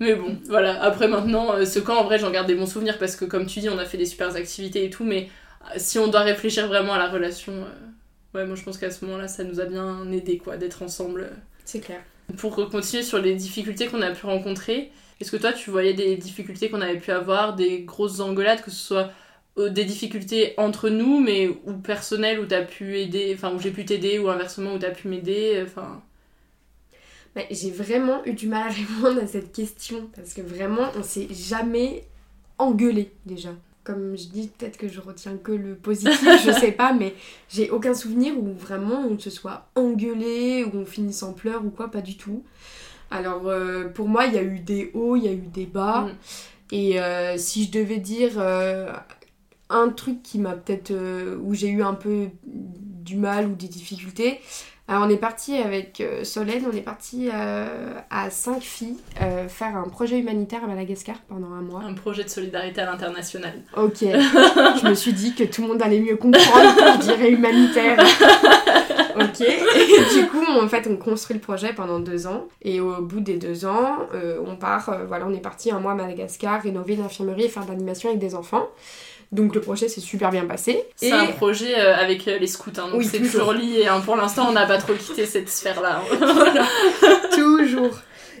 Mais 0.00 0.14
bon, 0.14 0.38
voilà. 0.46 0.82
Après 0.82 1.08
maintenant, 1.08 1.52
euh, 1.52 1.66
ce 1.66 1.78
camp, 1.78 1.96
en 1.98 2.04
vrai, 2.04 2.18
j'en 2.18 2.30
garde 2.30 2.46
des 2.46 2.54
bons 2.54 2.66
souvenirs 2.66 2.98
parce 2.98 3.16
que, 3.16 3.26
comme 3.26 3.46
tu 3.46 3.60
dis, 3.60 3.68
on 3.68 3.78
a 3.78 3.84
fait 3.84 3.98
des 3.98 4.06
super 4.06 4.34
activités 4.34 4.84
et 4.86 4.90
tout. 4.90 5.04
Mais 5.04 5.28
euh, 5.66 5.74
si 5.76 5.98
on 5.98 6.08
doit 6.08 6.20
réfléchir 6.20 6.66
vraiment 6.66 6.94
à 6.94 6.98
la 6.98 7.08
relation, 7.08 7.52
euh, 7.52 7.68
ouais, 8.34 8.46
moi 8.46 8.56
je 8.56 8.62
pense 8.62 8.78
qu'à 8.78 8.90
ce 8.90 9.04
moment-là, 9.04 9.28
ça 9.28 9.44
nous 9.44 9.60
a 9.60 9.64
bien 9.66 10.10
aidé, 10.12 10.38
quoi, 10.38 10.56
d'être 10.56 10.82
ensemble. 10.82 11.22
euh. 11.22 11.34
C'est 11.64 11.80
clair. 11.80 12.00
Pour 12.36 12.54
continuer 12.70 13.02
sur 13.02 13.18
les 13.18 13.34
difficultés 13.34 13.86
qu'on 13.86 14.02
a 14.02 14.10
pu 14.12 14.26
rencontrer, 14.26 14.92
est-ce 15.20 15.30
que 15.30 15.36
toi, 15.36 15.52
tu 15.52 15.70
voyais 15.70 15.94
des 15.94 16.16
difficultés 16.16 16.70
qu'on 16.70 16.80
avait 16.80 16.98
pu 16.98 17.10
avoir, 17.10 17.54
des 17.56 17.80
grosses 17.80 18.20
engueulades, 18.20 18.62
que 18.62 18.70
ce 18.70 18.78
soit 18.78 19.10
euh, 19.58 19.68
des 19.68 19.84
difficultés 19.84 20.54
entre 20.56 20.88
nous, 20.88 21.20
mais 21.20 21.48
ou 21.48 21.72
personnelles, 21.74 22.40
où 22.40 22.46
t'as 22.46 22.62
pu 22.62 22.98
aider, 22.98 23.32
enfin, 23.34 23.52
où 23.52 23.58
j'ai 23.60 23.72
pu 23.72 23.84
t'aider, 23.84 24.18
ou 24.18 24.28
inversement, 24.28 24.74
où 24.74 24.78
t'as 24.78 24.90
pu 24.90 25.08
m'aider, 25.08 25.62
enfin? 25.64 26.02
Bah, 27.34 27.42
j'ai 27.50 27.70
vraiment 27.70 28.24
eu 28.24 28.32
du 28.32 28.48
mal 28.48 28.68
à 28.68 28.72
répondre 28.72 29.22
à 29.22 29.26
cette 29.26 29.52
question 29.52 30.08
parce 30.16 30.34
que 30.34 30.40
vraiment 30.40 30.90
on 30.96 31.02
s'est 31.02 31.28
jamais 31.30 32.04
engueulé 32.58 33.12
déjà. 33.24 33.50
Comme 33.90 34.16
je 34.16 34.28
dis, 34.28 34.48
peut-être 34.48 34.76
que 34.76 34.88
je 34.88 35.00
retiens 35.00 35.36
que 35.36 35.52
le 35.52 35.74
positif, 35.74 36.44
je 36.44 36.52
sais 36.52 36.72
pas, 36.82 36.92
mais 36.92 37.14
j'ai 37.48 37.70
aucun 37.70 37.94
souvenir 37.94 38.38
où 38.38 38.54
vraiment 38.54 39.04
on 39.08 39.18
se 39.18 39.30
soit 39.30 39.68
engueulé, 39.74 40.64
où 40.64 40.76
on 40.76 40.86
finisse 40.86 41.22
en 41.22 41.32
pleurs 41.32 41.64
ou 41.64 41.70
quoi, 41.70 41.90
pas 41.90 42.00
du 42.00 42.16
tout. 42.16 42.44
Alors 43.10 43.48
euh, 43.48 43.88
pour 43.88 44.08
moi, 44.08 44.26
il 44.26 44.34
y 44.34 44.38
a 44.38 44.42
eu 44.42 44.60
des 44.60 44.92
hauts, 44.94 45.16
il 45.16 45.24
y 45.24 45.28
a 45.28 45.32
eu 45.32 45.46
des 45.52 45.66
bas. 45.66 46.02
Mm. 46.02 46.10
Et 46.72 47.00
euh, 47.00 47.36
si 47.36 47.64
je 47.64 47.72
devais 47.72 47.98
dire 47.98 48.34
euh, 48.36 48.92
un 49.68 49.88
truc 49.88 50.22
qui 50.22 50.38
m'a 50.38 50.52
peut-être. 50.52 50.92
où 51.42 51.52
j'ai 51.54 51.68
eu 51.68 51.82
un 51.82 51.94
peu 51.94 52.28
du 52.44 53.16
mal 53.16 53.48
ou 53.48 53.54
des 53.54 53.68
difficultés, 53.68 54.40
on 54.98 55.08
est 55.08 55.16
parti 55.16 55.56
avec 55.56 56.00
euh, 56.00 56.24
Solène, 56.24 56.64
on 56.70 56.76
est 56.76 56.82
parti 56.82 57.28
euh, 57.32 57.94
à 58.10 58.30
cinq 58.30 58.62
filles 58.62 58.96
euh, 59.22 59.48
faire 59.48 59.76
un 59.76 59.88
projet 59.88 60.18
humanitaire 60.18 60.64
à 60.64 60.66
Madagascar 60.66 61.16
pendant 61.28 61.52
un 61.52 61.62
mois. 61.62 61.82
Un 61.86 61.94
projet 61.94 62.24
de 62.24 62.28
solidarité 62.28 62.80
à 62.80 62.86
l'international. 62.86 63.54
Ok, 63.76 63.98
je 64.02 64.88
me 64.88 64.94
suis 64.94 65.12
dit 65.12 65.34
que 65.34 65.44
tout 65.44 65.62
le 65.62 65.68
monde 65.68 65.82
allait 65.82 66.00
mieux 66.00 66.16
comprendre 66.16 66.74
quand 66.76 66.94
je 67.00 67.06
dirais 67.06 67.30
humanitaire. 67.30 67.98
ok, 69.16 69.40
et 69.40 70.20
du 70.20 70.26
coup 70.28 70.44
en 70.44 70.68
fait 70.68 70.88
on 70.90 70.96
construit 70.96 71.34
le 71.34 71.40
projet 71.40 71.72
pendant 71.72 72.00
deux 72.00 72.26
ans 72.26 72.46
et 72.62 72.80
au 72.80 73.02
bout 73.02 73.20
des 73.20 73.36
deux 73.36 73.64
ans 73.64 73.98
euh, 74.14 74.38
on 74.44 74.56
part, 74.56 74.88
euh, 74.88 75.04
voilà 75.06 75.26
on 75.26 75.32
est 75.32 75.40
parti 75.40 75.70
un 75.70 75.80
mois 75.80 75.92
à 75.92 75.94
Madagascar 75.94 76.62
rénover 76.62 76.94
une 76.94 77.02
infirmerie 77.02 77.44
et 77.44 77.48
faire 77.48 77.64
de 77.64 77.70
l'animation 77.70 78.08
avec 78.08 78.20
des 78.20 78.34
enfants. 78.34 78.68
Donc 79.32 79.54
le 79.54 79.60
projet 79.60 79.88
s'est 79.88 80.00
super 80.00 80.30
bien 80.30 80.44
passé. 80.46 80.82
C'est 80.96 81.08
Et- 81.08 81.12
un 81.12 81.26
projet 81.26 81.78
euh, 81.78 81.94
avec 81.96 82.26
euh, 82.26 82.38
les 82.38 82.46
scouts, 82.48 82.70
hein, 82.78 82.88
donc 82.88 82.98
Oui, 82.98 83.04
c'est 83.04 83.18
toujours. 83.18 83.52
lié. 83.52 83.86
hein. 83.86 84.00
Pour 84.00 84.16
l'instant, 84.16 84.46
on 84.48 84.52
n'a 84.52 84.66
pas 84.66 84.78
trop 84.78 84.94
quitté 84.94 85.24
cette 85.26 85.48
sphère-là. 85.48 86.02
Voilà. 86.20 86.66
Toujours. 87.34 87.96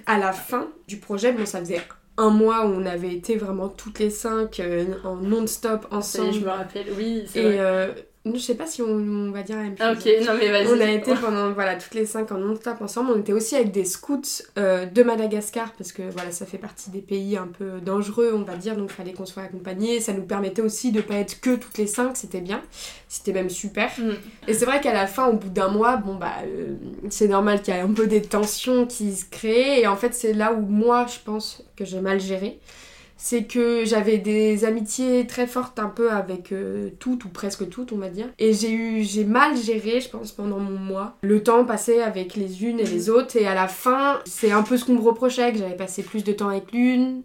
À 0.06 0.18
la 0.18 0.32
fin 0.32 0.68
du 0.88 0.96
projet, 0.96 1.32
bon, 1.32 1.46
ça 1.46 1.60
faisait 1.60 1.80
un 2.16 2.30
mois 2.30 2.66
où 2.66 2.70
on 2.70 2.86
avait 2.86 3.12
été 3.14 3.36
vraiment 3.36 3.68
toutes 3.68 3.98
les 4.00 4.10
cinq 4.10 4.58
euh, 4.60 4.84
en 5.04 5.16
non-stop 5.16 5.86
ensemble. 5.90 6.32
je 6.34 6.40
me 6.40 6.48
rappelle, 6.50 6.86
oui, 6.98 7.24
c'est 7.26 7.38
Et 7.38 7.42
vrai. 7.44 7.56
euh, 7.60 7.92
je 8.26 8.38
sais 8.38 8.54
pas 8.54 8.66
si 8.66 8.82
on, 8.82 8.86
on 8.88 9.30
va 9.30 9.42
dire 9.42 9.56
la 9.56 9.62
même 9.62 9.78
chose. 9.78 9.86
Ah, 9.86 9.92
ok, 9.92 10.26
non, 10.26 10.34
mais 10.38 10.50
vas-y. 10.50 10.66
On 10.66 10.80
a 10.80 10.90
été 10.90 11.14
pendant 11.14 11.52
voilà, 11.52 11.76
toutes 11.76 11.94
les 11.94 12.04
cinq 12.04 12.30
en 12.32 12.38
non-stop 12.38 12.82
ensemble. 12.82 13.12
On 13.14 13.18
était 13.18 13.32
aussi 13.32 13.56
avec 13.56 13.72
des 13.72 13.86
scouts 13.86 14.20
euh, 14.58 14.84
de 14.84 15.02
Madagascar 15.02 15.72
parce 15.72 15.92
que 15.92 16.02
voilà, 16.10 16.30
ça 16.30 16.44
fait 16.44 16.58
partie 16.58 16.90
des 16.90 17.00
pays 17.00 17.38
un 17.38 17.46
peu 17.46 17.80
dangereux, 17.80 18.32
on 18.34 18.42
va 18.42 18.56
dire, 18.56 18.76
donc 18.76 18.90
il 18.90 18.94
fallait 18.94 19.12
qu'on 19.14 19.24
soit 19.24 19.44
accompagnés. 19.44 20.00
Ça 20.00 20.12
nous 20.12 20.24
permettait 20.24 20.60
aussi 20.60 20.92
de 20.92 21.00
pas 21.00 21.14
être 21.14 21.40
que 21.40 21.56
toutes 21.56 21.78
les 21.78 21.86
cinq, 21.86 22.14
c'était 22.14 22.42
bien. 22.42 22.60
C'était 23.08 23.32
même 23.32 23.48
super. 23.48 23.90
Mm. 23.98 24.12
Et 24.48 24.54
c'est 24.54 24.66
vrai 24.66 24.82
qu'à 24.82 24.92
la 24.92 25.06
fin, 25.06 25.26
au 25.28 25.34
bout 25.34 25.48
d'un 25.48 25.68
mois, 25.68 25.96
bon 25.96 26.16
bah, 26.16 26.34
euh, 26.44 26.74
c'est 27.08 27.28
normal 27.28 27.62
qu'il 27.62 27.72
y 27.72 27.76
ait 27.78 27.80
un 27.80 27.92
peu 27.92 28.06
des 28.06 28.20
tensions 28.20 28.84
qui 28.84 29.16
se 29.16 29.24
créent. 29.24 29.80
Et 29.80 29.86
en 29.86 29.96
fait, 29.96 30.12
c'est 30.12 30.34
là 30.34 30.52
où 30.52 30.60
moi, 30.60 31.06
je 31.06 31.18
pense 31.24 31.64
que 31.74 31.86
j'ai 31.86 32.00
mal 32.00 32.20
géré. 32.20 32.60
C'est 33.22 33.44
que 33.44 33.84
j'avais 33.84 34.16
des 34.16 34.64
amitiés 34.64 35.26
très 35.26 35.46
fortes 35.46 35.78
un 35.78 35.88
peu 35.88 36.10
avec 36.10 36.52
euh, 36.52 36.88
toutes 37.00 37.26
ou 37.26 37.28
presque 37.28 37.68
toutes, 37.68 37.92
on 37.92 37.98
va 37.98 38.08
dire. 38.08 38.28
Et 38.38 38.54
j'ai 38.54 38.70
eu, 38.70 39.04
j'ai 39.04 39.24
mal 39.24 39.54
géré, 39.58 40.00
je 40.00 40.08
pense, 40.08 40.32
pendant 40.32 40.58
mon 40.58 40.78
mois. 40.78 41.18
Le 41.20 41.42
temps 41.42 41.66
passé 41.66 42.00
avec 42.00 42.34
les 42.34 42.64
unes 42.64 42.80
et 42.80 42.86
les 42.86 43.10
autres. 43.10 43.36
Et 43.36 43.46
à 43.46 43.54
la 43.54 43.68
fin, 43.68 44.20
c'est 44.24 44.52
un 44.52 44.62
peu 44.62 44.78
ce 44.78 44.86
qu'on 44.86 44.94
me 44.94 45.02
reprochait, 45.02 45.52
que 45.52 45.58
j'avais 45.58 45.76
passé 45.76 46.02
plus 46.02 46.24
de 46.24 46.32
temps 46.32 46.48
avec 46.48 46.72
l'une, 46.72 47.20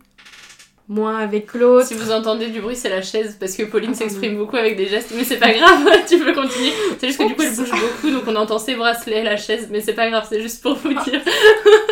moins 0.89 1.17
avec 1.17 1.53
l'autre. 1.53 1.87
Si 1.87 1.93
vous 1.93 2.11
entendez 2.11 2.47
du 2.47 2.59
bruit, 2.59 2.75
c'est 2.75 2.89
la 2.89 3.01
chaise 3.01 3.37
parce 3.39 3.55
que 3.55 3.63
Pauline 3.63 3.91
Ah, 3.93 3.95
s'exprime 3.95 4.37
beaucoup 4.37 4.57
avec 4.57 4.75
des 4.75 4.87
gestes, 4.87 5.13
mais 5.15 5.23
c'est 5.23 5.37
pas 5.37 5.53
grave, 5.53 5.87
tu 6.09 6.19
peux 6.19 6.33
continuer. 6.33 6.73
C'est 6.99 7.07
juste 7.07 7.19
que 7.19 7.27
du 7.27 7.35
coup, 7.35 7.41
elle 7.41 7.55
bouge 7.55 7.71
beaucoup, 7.71 8.11
donc 8.11 8.23
on 8.27 8.35
entend 8.35 8.59
ses 8.59 8.75
bracelets, 8.75 9.23
la 9.23 9.37
chaise, 9.37 9.69
mais 9.71 9.79
c'est 9.79 9.93
pas 9.93 10.09
grave, 10.09 10.25
c'est 10.29 10.41
juste 10.41 10.61
pour 10.61 10.75
vous 10.75 10.93
dire. 10.93 11.21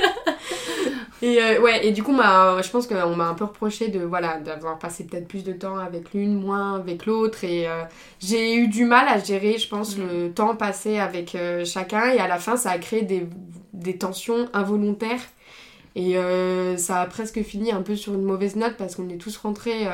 Et 1.26 1.42
euh, 1.42 1.62
ouais, 1.62 1.86
et 1.88 1.92
du 1.92 2.04
coup, 2.04 2.12
m'a- 2.12 2.62
je 2.62 2.70
pense 2.70 2.86
qu'on 2.86 3.16
m'a 3.16 3.28
un 3.30 3.34
peu 3.34 3.46
reproché 3.46 3.88
de 3.88 4.00
voilà 4.04 4.40
d'avoir 4.40 4.78
passé 4.78 5.06
peut-être 5.06 5.28
plus 5.28 5.44
de 5.46 5.54
temps 5.54 5.78
avec 5.78 6.14
l'une, 6.14 6.34
moins 6.40 6.76
avec 6.76 7.06
l'autre. 7.06 7.44
Et 7.46 7.66
euh, 7.68 7.84
j'ai 8.20 8.56
eu 8.56 8.68
du 8.68 8.84
mal 8.84 9.08
à 9.08 9.18
gérer, 9.24 9.58
je 9.58 9.68
pense, 9.70 9.98
le 9.98 10.32
temps 10.34 10.56
passé 10.56 11.00
avec 11.00 11.36
euh, 11.36 11.64
chacun. 11.64 12.12
Et 12.12 12.20
à 12.20 12.28
la 12.28 12.40
fin, 12.40 12.58
ça 12.58 12.72
a 12.72 12.78
créé 12.78 13.04
des, 13.04 13.26
des 13.72 13.98
tensions 13.98 14.50
involontaires. 14.54 15.22
Et 15.96 16.16
ça 16.78 17.02
a 17.02 17.06
presque 17.06 17.42
fini 17.44 17.72
un 17.72 17.84
peu 17.84 17.96
sur 17.96 18.16
une 18.16 18.24
mauvaise 18.24 18.56
note 18.56 18.76
parce 18.78 18.96
qu'on 18.96 19.08
est 19.10 19.18
tous 19.18 19.38
rentrés. 19.38 19.88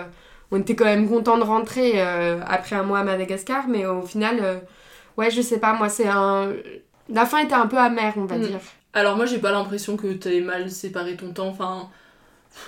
on 0.51 0.59
était 0.61 0.73
quand 0.75 0.85
même 0.85 1.09
contents 1.09 1.37
de 1.37 1.43
rentrer 1.43 1.99
après 2.47 2.75
un 2.77 2.83
mois 2.83 2.99
à 2.99 3.03
Madagascar, 3.03 3.67
mais 3.67 3.85
au 3.85 4.01
final, 4.03 4.61
ouais, 5.17 5.29
je 5.29 5.41
sais 5.41 5.59
pas, 5.59 5.73
moi, 5.73 5.89
c'est 5.89 6.07
un. 6.07 6.53
La 7.09 7.25
fin 7.25 7.39
était 7.39 7.53
un 7.53 7.67
peu 7.67 7.77
amère, 7.77 8.13
on 8.17 8.23
va 8.25 8.37
Mm. 8.37 8.41
dire. 8.41 8.59
Alors 8.93 9.15
moi, 9.15 9.25
j'ai 9.25 9.39
pas 9.39 9.51
l'impression 9.51 9.97
que 9.97 10.13
t'aies 10.13 10.41
mal 10.41 10.69
séparé 10.71 11.15
ton 11.15 11.31
temps, 11.33 11.47
enfin. 11.47 11.89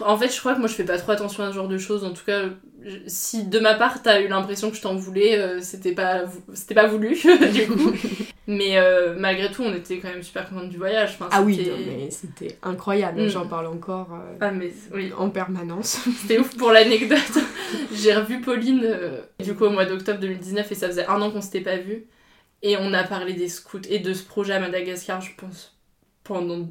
En 0.02 0.16
fait, 0.16 0.30
je 0.34 0.40
crois 0.40 0.54
que 0.54 0.60
moi 0.60 0.68
je 0.68 0.76
fais 0.76 0.84
pas 0.86 1.00
trop 1.00 1.12
attention 1.12 1.44
à 1.44 1.50
ce 1.50 1.56
genre 1.56 1.68
de 1.68 1.80
choses. 1.80 2.04
En 2.04 2.12
tout 2.14 2.24
cas, 2.24 2.44
je- 2.86 2.98
si 3.08 3.46
de 3.48 3.60
ma 3.60 3.74
part 3.74 4.04
t'as 4.04 4.22
eu 4.22 4.28
l'impression 4.28 4.70
que 4.70 4.78
je 4.78 4.82
t'en 4.82 4.94
voulais, 4.96 5.40
euh, 5.40 5.60
c'était 5.60 5.94
pas 5.94 6.26
c'était 6.54 6.76
pas 6.76 6.86
voulu 6.86 7.10
du 7.54 7.68
coup. 7.68 7.92
mais 8.48 8.78
euh, 8.78 9.16
malgré 9.18 9.50
tout, 9.52 9.64
on 9.64 9.74
était 9.74 9.98
quand 9.98 10.10
même 10.10 10.22
super 10.22 10.48
contents 10.48 10.68
du 10.68 10.78
voyage. 10.78 11.14
Enfin, 11.16 11.30
Ah 11.32 11.42
oui, 11.42 11.68
non, 11.68 11.78
mais 11.88 12.12
c'était 12.12 12.60
incroyable, 12.62 13.24
Mm. 13.24 13.28
j'en 13.30 13.48
parle 13.48 13.66
encore 13.68 14.10
euh, 14.14 14.36
Ah 14.40 14.52
mais 14.52 14.72
oui. 14.94 15.12
en 15.18 15.32
permanence. 15.32 15.98
C'était 16.22 16.38
ouf 16.38 16.56
pour 16.58 16.72
l'anecdote. 16.72 17.40
J'ai 17.92 18.14
revu 18.14 18.40
Pauline 18.42 18.96
du 19.44 19.56
coup 19.56 19.66
au 19.66 19.72
mois 19.72 19.86
d'octobre 19.86 20.20
2019 20.20 20.72
et 20.72 20.76
ça 20.76 20.88
faisait 20.88 21.08
un 21.08 21.20
an 21.24 21.32
qu'on 21.32 21.42
s'était 21.42 21.62
pas 21.62 21.78
vu. 21.78 22.06
Et 22.62 22.78
on 22.78 22.94
a 22.94 23.04
parlé 23.04 23.34
des 23.34 23.50
scouts 23.50 23.82
et 23.90 23.98
de 23.98 24.14
ce 24.14 24.24
projet 24.24 24.54
à 24.54 24.60
Madagascar, 24.60 25.20
je 25.22 25.32
pense, 25.36 25.76
pendant 26.34 26.68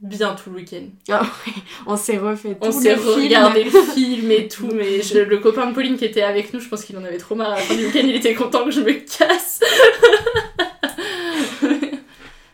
bien 0.00 0.34
tout 0.34 0.50
le 0.50 0.56
week-end. 0.56 0.84
Ah 1.08 1.22
ouais, 1.22 1.52
on 1.86 1.96
s'est 1.96 2.18
refait 2.18 2.56
On 2.60 2.66
tout 2.70 2.80
s'est 2.80 2.94
le 2.94 3.00
film. 3.00 3.14
regardé 3.24 3.64
le 3.64 3.70
film 3.70 4.30
et 4.30 4.46
tout, 4.54 4.68
mais 4.72 5.02
je- 5.02 5.18
le 5.18 5.38
copain 5.38 5.66
de 5.66 5.74
Pauline 5.74 5.96
qui 5.96 6.04
était 6.04 6.22
avec 6.22 6.52
nous, 6.54 6.60
je 6.60 6.68
pense 6.68 6.84
qu'il 6.84 6.96
en 6.98 7.04
avait 7.04 7.18
trop 7.18 7.34
marre 7.34 7.52
à 7.52 7.56
la 7.56 7.62
fin 7.62 7.74
du 7.74 7.84
week-end, 7.86 8.02
il 8.04 8.14
était 8.14 8.34
content 8.34 8.64
que 8.64 8.70
je 8.70 8.80
me 8.80 8.92
casse. 8.92 9.60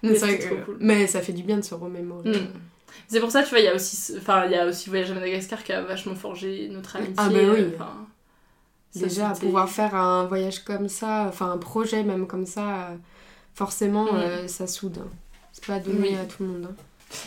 Mais, 0.03 0.15
trop 0.15 0.57
cool. 0.67 1.07
ça 1.09 1.21
fait 1.23 1.33
du 1.33 1.43
bien 1.43 1.57
de 1.57 1.63
se 1.63 1.75
remémorer. 1.75 2.31
Mm. 2.31 2.47
C'est 3.09 3.21
pour 3.21 3.31
ça, 3.31 3.43
tu 3.43 3.51
vois, 3.51 3.59
il 3.61 3.65
y 3.65 3.69
a 3.69 3.75
aussi, 3.75 3.97
ce- 3.97 4.19
enfin, 4.19 4.45
il 4.47 4.53
y 4.53 4.55
a 4.55 4.67
aussi 4.67 4.87
le 4.87 4.91
voyage 4.91 5.11
à 5.11 5.15
Madagascar 5.15 5.63
qui 5.65 5.73
a 5.73 5.81
vachement 5.83 6.15
forgé 6.15 6.69
notre 6.71 6.97
amitié. 6.97 7.15
Ah 7.17 7.29
ben 7.29 7.51
oui. 7.51 7.65
Déjà, 8.95 9.31
pouvoir 9.31 9.69
faire 9.69 9.95
un 9.95 10.27
voyage 10.27 10.61
comme 10.61 10.89
ça, 10.89 11.25
enfin 11.29 11.51
un 11.51 11.59
projet 11.59 12.03
même 12.05 12.27
comme 12.27 12.47
ça, 12.47 12.91
forcément, 13.55 14.05
Mm. 14.05 14.17
euh, 14.17 14.49
ça 14.49 14.67
soude. 14.67 14.99
Pas 15.67 15.79
donné 15.79 16.11
Oui. 16.11 16.15
à 16.21 16.25
tout 16.25 16.43
le 16.43 16.47
monde. 16.49 16.69
hein. 16.71 16.75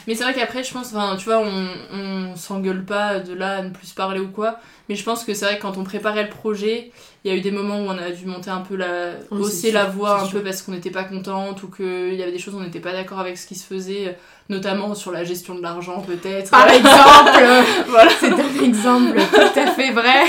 Mais 0.06 0.16
c'est 0.16 0.24
vrai 0.26 0.34
qu'après, 0.34 0.66
je 0.66 0.74
pense, 0.74 0.88
enfin, 0.88 1.16
tu 1.18 1.26
vois, 1.26 1.40
on, 1.40 1.68
on 1.94 2.36
s'engueule 2.36 2.84
pas 2.84 3.20
de 3.20 3.34
là 3.34 3.58
à 3.58 3.62
ne 3.62 3.70
plus 3.70 3.92
parler 3.94 4.20
ou 4.20 4.28
quoi. 4.28 4.58
Mais 4.90 4.96
je 4.96 5.04
pense 5.04 5.24
que 5.24 5.34
c'est 5.34 5.46
vrai 5.46 5.58
que 5.58 5.62
quand 5.62 5.78
on 5.78 5.86
préparait 5.86 6.24
le 6.24 6.30
projet, 6.30 6.92
il 7.24 7.32
y 7.32 7.34
a 7.34 7.38
eu 7.38 7.42
des 7.42 7.52
moments 7.52 7.78
où 7.80 7.86
on 7.88 7.98
a 7.98 8.10
dû 8.12 8.26
monter 8.26 8.50
un 8.50 8.60
peu 8.60 8.76
la. 8.76 9.12
Oui, 9.32 9.40
hausser 9.44 9.72
la 9.72 9.84
sûr, 9.84 9.92
voix 9.94 10.22
un 10.22 10.26
sûr. 10.26 10.40
peu 10.40 10.44
parce 10.44 10.62
qu'on 10.62 10.74
n'était 10.74 10.90
pas 10.92 11.06
contente 11.06 11.64
ou 11.64 11.70
qu'il 11.70 12.16
y 12.16 12.22
avait 12.22 12.34
des 12.34 12.38
choses 12.40 12.54
où 12.56 12.58
on 12.58 12.64
n'était 12.64 12.82
pas 12.82 12.92
d'accord 12.92 13.20
avec 13.20 13.38
ce 13.38 13.48
qui 13.48 13.56
se 13.56 13.66
faisait, 13.66 14.18
notamment 14.50 14.94
sur 14.94 15.12
la 15.12 15.24
gestion 15.24 15.56
de 15.56 15.62
l'argent 15.62 16.02
peut-être. 16.02 16.52
Par 16.52 16.68
exemple 16.70 17.46
Voilà. 17.88 18.12
C'est 18.20 18.34
un 18.34 18.64
exemple 18.64 19.18
tout 19.32 19.60
à 19.60 19.68
fait 19.72 19.92
vrai. 19.92 20.24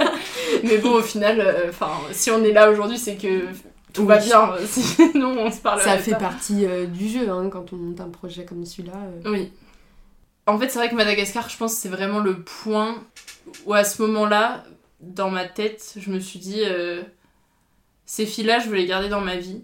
Mais 0.64 0.78
bon, 0.78 0.90
au 0.96 1.02
final, 1.02 1.40
euh, 1.40 1.70
enfin, 1.70 1.90
si 2.12 2.30
on 2.30 2.42
est 2.44 2.52
là 2.52 2.70
aujourd'hui, 2.70 2.98
c'est 2.98 3.16
que 3.16 3.44
tout 3.92 4.06
va 4.06 4.18
bien. 4.18 4.54
Sinon, 4.66 5.36
on 5.38 5.50
se 5.50 5.60
parle. 5.60 5.80
Ça 5.80 5.98
fait 5.98 6.16
partie 6.16 6.64
euh, 6.66 6.86
du 6.86 7.08
jeu 7.08 7.28
hein, 7.30 7.48
quand 7.50 7.72
on 7.72 7.76
monte 7.76 8.00
un 8.00 8.08
projet 8.08 8.44
comme 8.44 8.64
celui-là. 8.64 8.96
euh. 8.96 9.30
Oui. 9.30 9.52
En 10.46 10.58
fait, 10.58 10.68
c'est 10.68 10.78
vrai 10.78 10.88
que 10.88 10.94
Madagascar, 10.94 11.48
je 11.48 11.56
pense, 11.56 11.74
c'est 11.74 11.88
vraiment 11.88 12.20
le 12.20 12.42
point 12.42 12.96
où, 13.66 13.74
à 13.74 13.84
ce 13.84 14.00
moment-là, 14.02 14.64
dans 15.00 15.30
ma 15.30 15.44
tête, 15.46 15.94
je 15.96 16.10
me 16.10 16.18
suis 16.20 16.38
dit, 16.38 16.62
euh, 16.64 17.02
ces 18.06 18.24
filles-là, 18.24 18.58
je 18.58 18.68
veux 18.68 18.76
les 18.76 18.86
garder 18.86 19.08
dans 19.08 19.20
ma 19.20 19.36
vie. 19.36 19.62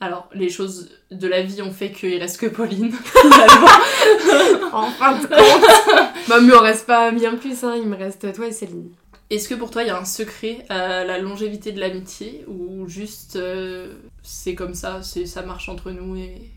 Alors, 0.00 0.28
les 0.32 0.48
choses 0.48 0.90
de 1.10 1.28
la 1.28 1.42
vie 1.42 1.60
ont 1.62 1.72
fait 1.72 1.92
qu'il 1.92 2.18
reste 2.18 2.40
que 2.40 2.46
Pauline. 2.46 2.92
En 4.72 4.86
fin 4.86 5.18
de 5.18 5.26
compte, 5.26 6.28
bah, 6.28 6.40
mais 6.40 6.54
on 6.54 6.60
reste 6.60 6.86
pas 6.86 7.10
bien 7.10 7.34
plus, 7.34 7.64
hein. 7.64 7.74
il 7.76 7.88
me 7.88 7.96
reste 7.96 8.32
toi 8.32 8.46
et 8.46 8.52
Céline. 8.52 8.90
Est-ce 9.30 9.48
que 9.48 9.54
pour 9.54 9.70
toi, 9.70 9.82
il 9.82 9.86
y 9.86 9.90
a 9.90 9.98
un 9.98 10.04
secret 10.04 10.64
à 10.68 11.04
la 11.04 11.18
longévité 11.18 11.70
de 11.72 11.78
l'amitié 11.80 12.44
ou 12.48 12.88
juste 12.88 13.36
euh, 13.36 13.94
c'est 14.22 14.54
comme 14.56 14.74
ça, 14.74 15.02
c'est 15.02 15.26
ça 15.26 15.42
marche 15.42 15.68
entre 15.68 15.90
nous 15.92 16.16
et. 16.16 16.50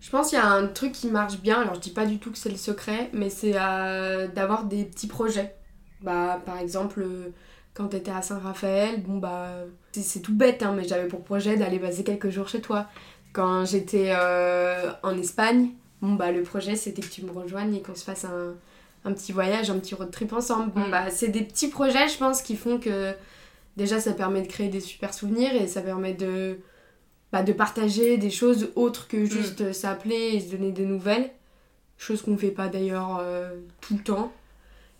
Je 0.00 0.10
pense 0.10 0.30
qu'il 0.30 0.38
y 0.38 0.40
a 0.40 0.48
un 0.50 0.66
truc 0.66 0.92
qui 0.92 1.06
marche 1.08 1.38
bien, 1.40 1.60
alors 1.62 1.74
je 1.76 1.80
dis 1.80 1.90
pas 1.92 2.06
du 2.06 2.18
tout 2.18 2.32
que 2.32 2.38
c'est 2.38 2.50
le 2.50 2.56
secret, 2.56 3.08
mais 3.12 3.30
c'est 3.30 3.52
euh, 3.56 4.26
d'avoir 4.28 4.64
des 4.64 4.84
petits 4.84 5.06
projets. 5.06 5.54
Bah, 6.02 6.42
par 6.44 6.58
exemple, 6.58 7.02
euh, 7.02 7.30
quand 7.74 7.88
t'étais 7.88 8.10
à 8.10 8.20
Saint-Raphaël, 8.20 9.02
bon 9.02 9.18
bah, 9.18 9.50
c'est- 9.92 10.20
tout 10.20 10.34
bête, 10.34 10.62
hein, 10.64 10.74
mais 10.76 10.84
j'avais 10.88 11.06
pour 11.08 11.22
projet 11.24 11.56
d'aller 11.56 11.78
passer 11.78 12.04
quelques 12.04 12.30
jours 12.30 12.48
chez 12.48 12.60
toi. 12.60 12.88
Quand 13.32 13.64
j'étais 13.64 14.12
euh, 14.16 14.90
en 15.04 15.16
Espagne, 15.16 15.70
bon 16.02 16.14
bah, 16.14 16.32
le 16.32 16.42
projet 16.42 16.76
c'était 16.76 17.02
que 17.02 17.08
tu 17.08 17.22
me 17.24 17.30
rejoignes 17.30 17.74
et 17.76 17.82
qu'on 17.82 17.94
se 17.94 18.04
fasse 18.04 18.24
un, 18.24 18.54
un 19.04 19.12
petit 19.12 19.32
voyage, 19.32 19.70
un 19.70 19.78
petit 19.78 19.94
road 19.94 20.10
trip 20.10 20.32
ensemble. 20.32 20.72
Bon 20.72 20.88
bah, 20.88 21.10
c'est 21.10 21.28
des 21.28 21.42
petits 21.42 21.68
projets, 21.68 22.08
je 22.08 22.18
pense, 22.18 22.42
qui 22.42 22.56
font 22.56 22.78
que 22.78 23.12
déjà 23.76 24.00
ça 24.00 24.12
permet 24.12 24.42
de 24.42 24.46
créer 24.48 24.68
des 24.68 24.80
super 24.80 25.12
souvenirs 25.14 25.52
et 25.54 25.66
ça 25.66 25.82
permet 25.82 26.14
de 26.14 26.58
bah, 27.32 27.42
de 27.42 27.52
partager 27.52 28.18
des 28.18 28.30
choses 28.30 28.70
autres 28.76 29.08
que 29.08 29.24
juste 29.24 29.62
euh, 29.62 29.72
s'appeler 29.72 30.32
et 30.34 30.40
se 30.40 30.50
donner 30.50 30.70
des 30.70 30.84
nouvelles. 30.84 31.30
Chose 31.96 32.20
qu'on 32.20 32.36
fait 32.36 32.50
pas 32.50 32.68
d'ailleurs 32.68 33.18
euh, 33.22 33.56
tout 33.80 33.94
le 33.96 34.02
temps. 34.02 34.32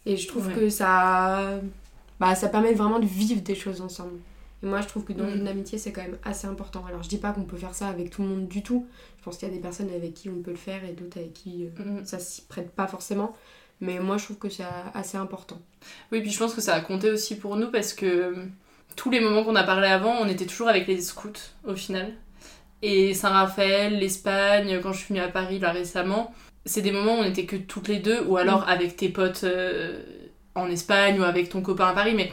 Et 0.07 0.17
je 0.17 0.27
trouve 0.29 0.47
Ouais. 0.49 0.55
que 0.55 0.69
ça, 0.71 1.61
bah, 2.19 2.35
ça 2.35 2.49
permet 2.49 2.73
vraiment 2.73 2.99
de 3.01 3.07
vivre 3.07 3.43
des 3.43 3.55
choses 3.55 3.81
ensemble. 3.83 4.19
Et 4.63 4.67
moi, 4.67 4.81
je 4.81 4.87
trouve 4.89 5.05
que 5.05 5.13
dans 5.13 5.25
Mm. 5.27 5.35
une 5.41 5.49
amitié, 5.49 5.77
c'est 5.79 5.93
quand 5.93 6.03
même 6.03 6.17
assez 6.25 6.47
important. 6.47 6.85
Alors, 6.89 7.03
je 7.03 7.09
dis 7.09 7.19
pas 7.19 7.33
qu'on 7.33 7.43
peut 7.45 7.57
faire 7.57 7.75
ça 7.75 7.89
avec 7.89 8.11
tout 8.11 8.23
le 8.23 8.29
monde 8.29 8.49
du 8.49 8.63
tout. 8.63 8.87
Je 9.19 9.25
pense 9.25 9.37
qu'il 9.37 9.49
y 9.49 9.51
a 9.51 9.55
des 9.55 9.61
personnes 9.61 9.91
avec 9.95 10.15
qui 10.15 10.29
on 10.31 10.41
peut 10.41 10.53
le 10.53 10.57
faire 10.57 10.85
et 10.85 10.93
d'autres 10.93 11.19
avec 11.19 11.35
qui 11.35 11.67
euh, 11.67 12.01
Mm. 12.01 12.05
ça 12.05 12.19
s'y 12.19 12.43
prête 12.43 12.71
pas 12.71 12.87
forcément. 12.87 13.35
Mais 13.83 13.99
moi, 13.99 14.17
je 14.17 14.25
trouve 14.25 14.39
que 14.39 14.49
c'est 14.49 14.65
assez 14.95 15.19
important. 15.19 15.61
Oui, 16.13 16.21
puis 16.21 16.31
je 16.31 16.39
pense 16.39 16.55
que 16.55 16.61
ça 16.61 16.75
a 16.75 16.81
compté 16.81 17.11
aussi 17.11 17.37
pour 17.37 17.57
nous 17.57 17.69
parce 17.69 17.93
que 17.93 18.07
euh, 18.07 18.35
tous 18.95 19.11
les 19.11 19.19
moments 19.19 19.43
qu'on 19.43 19.57
a 19.57 19.65
parlé 19.65 19.89
avant, 19.89 20.15
on 20.21 20.29
était 20.29 20.47
toujours 20.47 20.69
avec 20.69 20.87
les 20.87 21.01
scouts 21.01 21.33
au 21.67 21.75
final. 21.75 22.13
Et 22.83 23.13
Saint-Raphaël, 23.13 23.99
l'Espagne, 23.99 24.79
quand 24.81 24.93
je 24.93 24.99
suis 24.99 25.09
venue 25.09 25.21
à 25.21 25.29
Paris 25.29 25.59
là 25.59 25.73
récemment, 25.73 26.33
c'est 26.65 26.81
des 26.81 26.93
moments 26.93 27.17
où 27.19 27.23
on 27.23 27.25
était 27.25 27.45
que 27.45 27.57
toutes 27.57 27.89
les 27.89 27.99
deux, 27.99 28.23
ou 28.27 28.37
alors 28.37 28.61
Mm. 28.61 28.69
avec 28.69 28.97
tes 28.97 29.09
potes 29.09 29.43
euh, 29.43 30.01
en 30.55 30.71
Espagne 30.71 31.19
ou 31.19 31.25
avec 31.25 31.49
ton 31.49 31.61
copain 31.61 31.89
à 31.89 31.93
Paris, 31.93 32.15
mais 32.15 32.33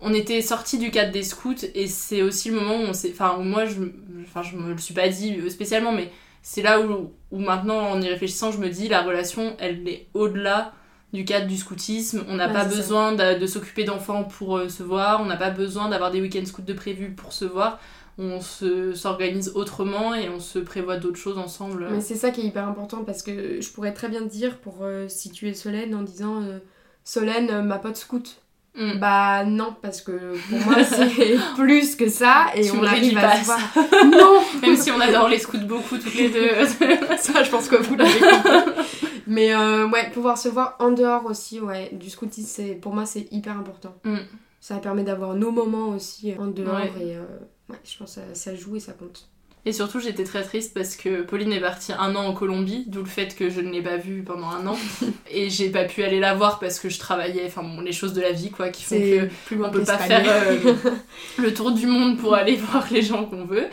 on 0.00 0.14
était 0.14 0.40
sortis 0.40 0.78
du 0.78 0.90
cadre 0.90 1.12
des 1.12 1.22
scouts 1.22 1.66
et 1.74 1.86
c'est 1.86 2.22
aussi 2.22 2.48
le 2.48 2.56
moment 2.56 2.76
où 2.76 2.84
on 2.86 2.92
s'est. 2.94 3.10
Enfin, 3.12 3.36
où 3.38 3.42
moi, 3.42 3.66
je, 3.66 3.82
enfin, 4.22 4.42
je 4.42 4.56
me 4.56 4.72
le 4.72 4.78
suis 4.78 4.94
pas 4.94 5.08
dit 5.08 5.50
spécialement, 5.50 5.92
mais 5.92 6.10
c'est 6.42 6.62
là 6.62 6.80
où, 6.80 7.12
où 7.30 7.38
maintenant, 7.38 7.78
en 7.90 8.00
y 8.00 8.08
réfléchissant, 8.08 8.52
je 8.52 8.58
me 8.58 8.68
dis 8.68 8.88
la 8.88 9.02
relation, 9.02 9.56
elle 9.58 9.86
est 9.88 10.08
au-delà 10.14 10.72
du 11.12 11.24
cadre 11.24 11.46
du 11.46 11.56
scoutisme. 11.56 12.24
On 12.28 12.34
n'a 12.36 12.48
Ouais, 12.48 12.52
pas 12.52 12.64
besoin 12.64 13.12
de, 13.12 13.38
de 13.38 13.46
s'occuper 13.46 13.84
d'enfants 13.84 14.24
pour 14.24 14.58
euh, 14.58 14.68
se 14.68 14.82
voir, 14.82 15.20
on 15.20 15.26
n'a 15.26 15.36
pas 15.36 15.50
besoin 15.50 15.88
d'avoir 15.88 16.10
des 16.10 16.20
week-ends 16.20 16.44
scouts 16.46 16.62
de 16.62 16.72
prévu 16.74 17.10
pour 17.12 17.32
se 17.32 17.44
voir. 17.44 17.78
On 18.20 18.40
se- 18.40 18.94
s'organise 18.94 19.52
autrement 19.54 20.12
et 20.14 20.28
on 20.28 20.40
se 20.40 20.58
prévoit 20.58 20.96
d'autres 20.96 21.18
choses 21.18 21.38
ensemble. 21.38 21.88
Mais 21.90 22.00
c'est 22.00 22.16
ça 22.16 22.30
qui 22.30 22.40
est 22.40 22.44
hyper 22.46 22.66
important 22.66 23.04
parce 23.04 23.22
que 23.22 23.60
je 23.60 23.70
pourrais 23.72 23.94
très 23.94 24.08
bien 24.08 24.20
te 24.22 24.28
dire 24.30 24.58
pour 24.58 24.82
euh, 24.82 25.08
situer 25.08 25.54
Solène 25.54 25.94
en 25.94 26.02
disant 26.02 26.42
euh, 26.42 26.58
Solène, 27.04 27.62
ma 27.62 27.78
pote 27.78 27.96
scout. 27.96 28.42
Mm. 28.78 28.98
Bah 29.00 29.44
non, 29.44 29.74
parce 29.82 30.00
que 30.00 30.12
pour 30.48 30.58
moi 30.60 30.84
c'est 30.84 31.36
plus 31.56 31.96
que 31.96 32.08
ça 32.08 32.46
et 32.54 32.62
Tu 32.62 32.70
on 32.72 32.84
arrive 32.84 33.18
à 33.18 33.36
se 33.36 33.44
voir. 33.44 33.58
non 34.06 34.40
Même 34.62 34.76
si 34.76 34.90
on 34.92 35.00
adore 35.00 35.28
les 35.28 35.38
scouts 35.40 35.58
beaucoup 35.66 35.98
toutes 35.98 36.14
les 36.14 36.28
deux. 36.30 36.48
Ça, 37.18 37.42
je 37.42 37.50
pense 37.50 37.68
que 37.68 37.76
vous 37.76 37.96
l'avez 37.96 38.18
compris. 38.20 38.84
Mais 39.26 39.52
euh, 39.54 39.88
ouais, 39.88 40.10
pouvoir 40.10 40.38
se 40.38 40.48
voir 40.48 40.76
en 40.78 40.90
dehors 40.92 41.26
aussi, 41.26 41.60
ouais, 41.60 41.90
du 41.92 42.08
scoutisme, 42.08 42.76
pour 42.80 42.94
moi 42.94 43.04
c'est 43.04 43.26
hyper 43.32 43.56
important. 43.58 43.94
Mm. 44.04 44.16
Ça 44.60 44.76
permet 44.76 45.02
d'avoir 45.02 45.34
nos 45.34 45.50
moments 45.50 45.88
aussi 45.88 46.34
en 46.38 46.46
dehors 46.46 46.76
Ouais. 46.76 46.92
et 47.00 47.16
euh, 47.16 47.22
ouais, 47.68 47.76
je 47.84 47.98
pense 47.98 48.14
que 48.14 48.20
ça, 48.20 48.34
ça 48.34 48.54
joue 48.54 48.76
et 48.76 48.80
ça 48.80 48.92
compte. 48.92 49.28
Et 49.64 49.72
surtout, 49.72 50.00
j'étais 50.00 50.24
très 50.24 50.42
triste 50.42 50.72
parce 50.72 50.96
que 50.96 51.22
Pauline 51.22 51.52
est 51.52 51.60
partie 51.60 51.92
un 51.92 52.14
an 52.14 52.26
en 52.26 52.32
Colombie, 52.32 52.84
d'où 52.86 53.00
le 53.00 53.08
fait 53.08 53.36
que 53.36 53.50
je 53.50 53.60
ne 53.60 53.70
l'ai 53.70 53.82
pas 53.82 53.96
vue 53.96 54.22
pendant 54.22 54.48
un 54.48 54.66
an. 54.66 54.76
et 55.30 55.50
j'ai 55.50 55.70
pas 55.70 55.84
pu 55.84 56.02
aller 56.02 56.20
la 56.20 56.34
voir 56.34 56.58
parce 56.58 56.78
que 56.78 56.88
je 56.88 56.98
travaillais, 56.98 57.44
enfin 57.46 57.62
bon, 57.62 57.80
les 57.80 57.92
choses 57.92 58.12
de 58.12 58.20
la 58.20 58.32
vie 58.32 58.50
quoi, 58.50 58.70
qui 58.70 58.84
font 58.84 58.96
que 58.96 59.28
plus 59.46 59.62
on 59.62 59.70
peut 59.70 59.84
pas 59.84 59.98
faire 59.98 60.24
euh, 60.26 60.74
le 61.38 61.52
tour 61.52 61.72
du 61.72 61.86
monde 61.86 62.18
pour 62.18 62.34
aller 62.34 62.56
voir 62.70 62.86
les 62.90 63.02
gens 63.02 63.24
qu'on 63.24 63.44
veut. 63.44 63.66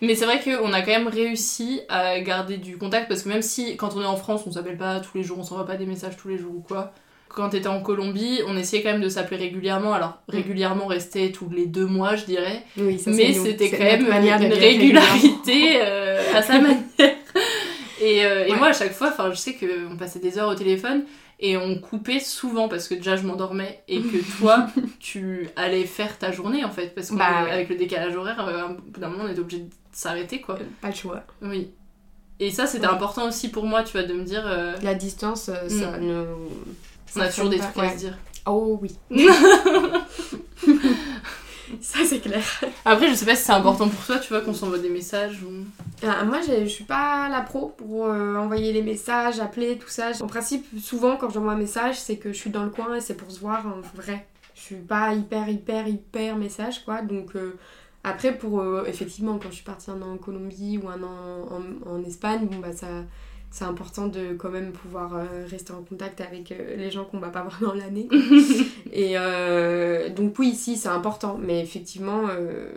Mais 0.00 0.14
c'est 0.14 0.26
vrai 0.26 0.40
qu'on 0.40 0.72
a 0.72 0.82
quand 0.82 0.92
même 0.92 1.08
réussi 1.08 1.80
à 1.88 2.20
garder 2.20 2.56
du 2.56 2.78
contact 2.78 3.08
parce 3.08 3.22
que 3.22 3.28
même 3.28 3.42
si 3.42 3.76
quand 3.76 3.96
on 3.96 4.02
est 4.02 4.06
en 4.06 4.16
France, 4.16 4.42
on 4.46 4.52
s'appelle 4.52 4.76
pas 4.76 5.00
tous 5.00 5.16
les 5.16 5.24
jours, 5.24 5.38
on 5.38 5.44
s'envoie 5.44 5.66
pas 5.66 5.76
des 5.76 5.86
messages 5.86 6.16
tous 6.16 6.28
les 6.28 6.38
jours 6.38 6.54
ou 6.54 6.60
quoi. 6.60 6.92
Quand 7.28 7.50
t'étais 7.50 7.68
en 7.68 7.80
Colombie, 7.82 8.40
on 8.46 8.56
essayait 8.56 8.82
quand 8.82 8.92
même 8.92 9.00
de 9.02 9.08
s'appeler 9.08 9.36
régulièrement. 9.36 9.92
Alors 9.92 10.18
régulièrement 10.28 10.86
restait 10.86 11.30
tous 11.30 11.48
les 11.50 11.66
deux 11.66 11.86
mois, 11.86 12.16
je 12.16 12.24
dirais. 12.24 12.64
Oui, 12.76 12.98
ça, 12.98 13.10
Mais 13.10 13.32
c'était 13.32 13.70
quand 13.70 13.78
même 13.84 14.06
une 14.06 14.52
régularité 14.52 15.78
euh, 15.82 16.22
à 16.34 16.42
sa 16.42 16.54
manière. 16.60 16.82
Et, 18.00 18.24
euh, 18.24 18.46
et 18.46 18.52
Ouais. 18.52 18.56
moi, 18.58 18.68
à 18.68 18.72
chaque 18.72 18.92
fois, 18.92 19.12
je 19.30 19.36
sais 19.36 19.54
qu'on 19.54 19.96
passait 19.96 20.20
des 20.20 20.38
heures 20.38 20.48
au 20.48 20.54
téléphone 20.54 21.04
et 21.40 21.56
on 21.56 21.76
coupait 21.78 22.20
souvent 22.20 22.68
parce 22.68 22.88
que 22.88 22.94
déjà 22.94 23.16
je 23.16 23.22
m'endormais 23.24 23.82
et 23.88 24.00
que 24.00 24.16
toi, 24.38 24.66
tu 25.00 25.48
allais 25.56 25.84
faire 25.84 26.16
ta 26.18 26.30
journée 26.32 26.64
en 26.64 26.70
fait. 26.70 26.94
Parce 26.94 27.10
Bah 27.12 27.42
ouais. 27.44 27.50
qu'avec 27.50 27.68
le 27.68 27.76
décalage 27.76 28.16
horaire, 28.16 28.46
euh, 28.48 28.68
au 28.68 28.74
bout 28.90 29.00
d'un 29.00 29.08
moment, 29.08 29.24
on 29.26 29.28
était 29.30 29.40
obligé 29.40 29.62
de 29.62 29.68
s'arrêter 29.92 30.40
quoi. 30.40 30.58
Pas 30.80 30.88
le 30.88 30.94
choix. 30.94 31.22
Oui. 31.42 31.70
Et 32.40 32.52
ça, 32.52 32.66
c'était 32.66 32.86
Ouais. 32.86 32.92
important 32.92 33.26
aussi 33.26 33.50
pour 33.50 33.66
moi, 33.66 33.82
tu 33.82 33.92
vois, 33.92 34.04
de 34.04 34.12
me 34.12 34.22
dire. 34.22 34.44
euh, 34.46 34.72
La 34.82 34.94
distance, 34.94 35.48
euh, 35.48 35.68
ça 35.68 35.98
Mm. 35.98 36.06
ne. 36.06 36.24
On 37.16 37.20
a 37.20 37.28
toujours 37.28 37.48
des 37.50 37.58
trucs 37.58 37.78
à 37.78 37.90
se 37.90 37.96
dire. 37.96 38.18
Oh 38.46 38.78
oui. 38.80 38.96
ça 41.80 41.98
c'est 42.04 42.20
clair. 42.20 42.42
Après, 42.84 43.08
je 43.08 43.14
sais 43.14 43.26
pas 43.26 43.36
si 43.36 43.44
c'est 43.44 43.52
important 43.52 43.88
pour 43.88 44.04
toi, 44.04 44.18
tu 44.18 44.28
vois, 44.28 44.40
qu'on 44.40 44.54
s'envoie 44.54 44.78
des 44.78 44.88
messages 44.88 45.42
ou. 45.42 45.64
Ah, 46.06 46.24
moi, 46.24 46.38
je 46.40 46.66
suis 46.66 46.84
pas 46.84 47.28
la 47.28 47.42
pro 47.42 47.74
pour 47.76 48.06
euh, 48.06 48.36
envoyer 48.36 48.72
les 48.72 48.82
messages, 48.82 49.40
appeler, 49.40 49.76
tout 49.78 49.88
ça. 49.88 50.12
En 50.20 50.26
principe, 50.26 50.66
souvent, 50.80 51.16
quand 51.16 51.30
j'envoie 51.30 51.52
un 51.52 51.58
message, 51.58 52.00
c'est 52.00 52.16
que 52.16 52.32
je 52.32 52.38
suis 52.38 52.50
dans 52.50 52.64
le 52.64 52.70
coin 52.70 52.94
et 52.94 53.00
c'est 53.00 53.16
pour 53.16 53.30
se 53.30 53.40
voir 53.40 53.66
en 53.66 53.80
vrai. 53.96 54.26
Je 54.54 54.60
suis 54.60 54.76
pas 54.76 55.12
hyper, 55.14 55.48
hyper, 55.48 55.86
hyper 55.86 56.36
message, 56.36 56.84
quoi. 56.84 57.02
Donc, 57.02 57.36
euh, 57.36 57.56
après, 58.04 58.36
pour 58.36 58.60
euh, 58.60 58.84
effectivement, 58.86 59.38
quand 59.38 59.50
je 59.50 59.56
suis 59.56 59.64
partie 59.64 59.90
un 59.90 60.00
an 60.02 60.12
en 60.14 60.16
Colombie 60.16 60.78
ou 60.82 60.88
un 60.88 61.02
an 61.02 61.48
en, 61.50 61.90
en 61.90 62.04
Espagne, 62.04 62.46
bon, 62.46 62.58
bah, 62.58 62.72
ça. 62.72 62.86
C'est 63.50 63.64
important 63.64 64.08
de 64.08 64.34
quand 64.34 64.50
même 64.50 64.72
pouvoir 64.72 65.16
euh, 65.16 65.46
rester 65.50 65.72
en 65.72 65.82
contact 65.82 66.20
avec 66.20 66.52
euh, 66.52 66.76
les 66.76 66.90
gens 66.90 67.04
qu'on 67.04 67.18
va 67.18 67.30
pas 67.30 67.42
voir 67.42 67.58
dans 67.60 67.74
l'année. 67.74 68.08
Et 68.92 69.12
euh, 69.16 70.10
donc 70.10 70.38
oui, 70.38 70.54
si, 70.54 70.76
c'est 70.76 70.88
important. 70.90 71.38
Mais 71.42 71.62
effectivement, 71.62 72.28
euh, 72.28 72.70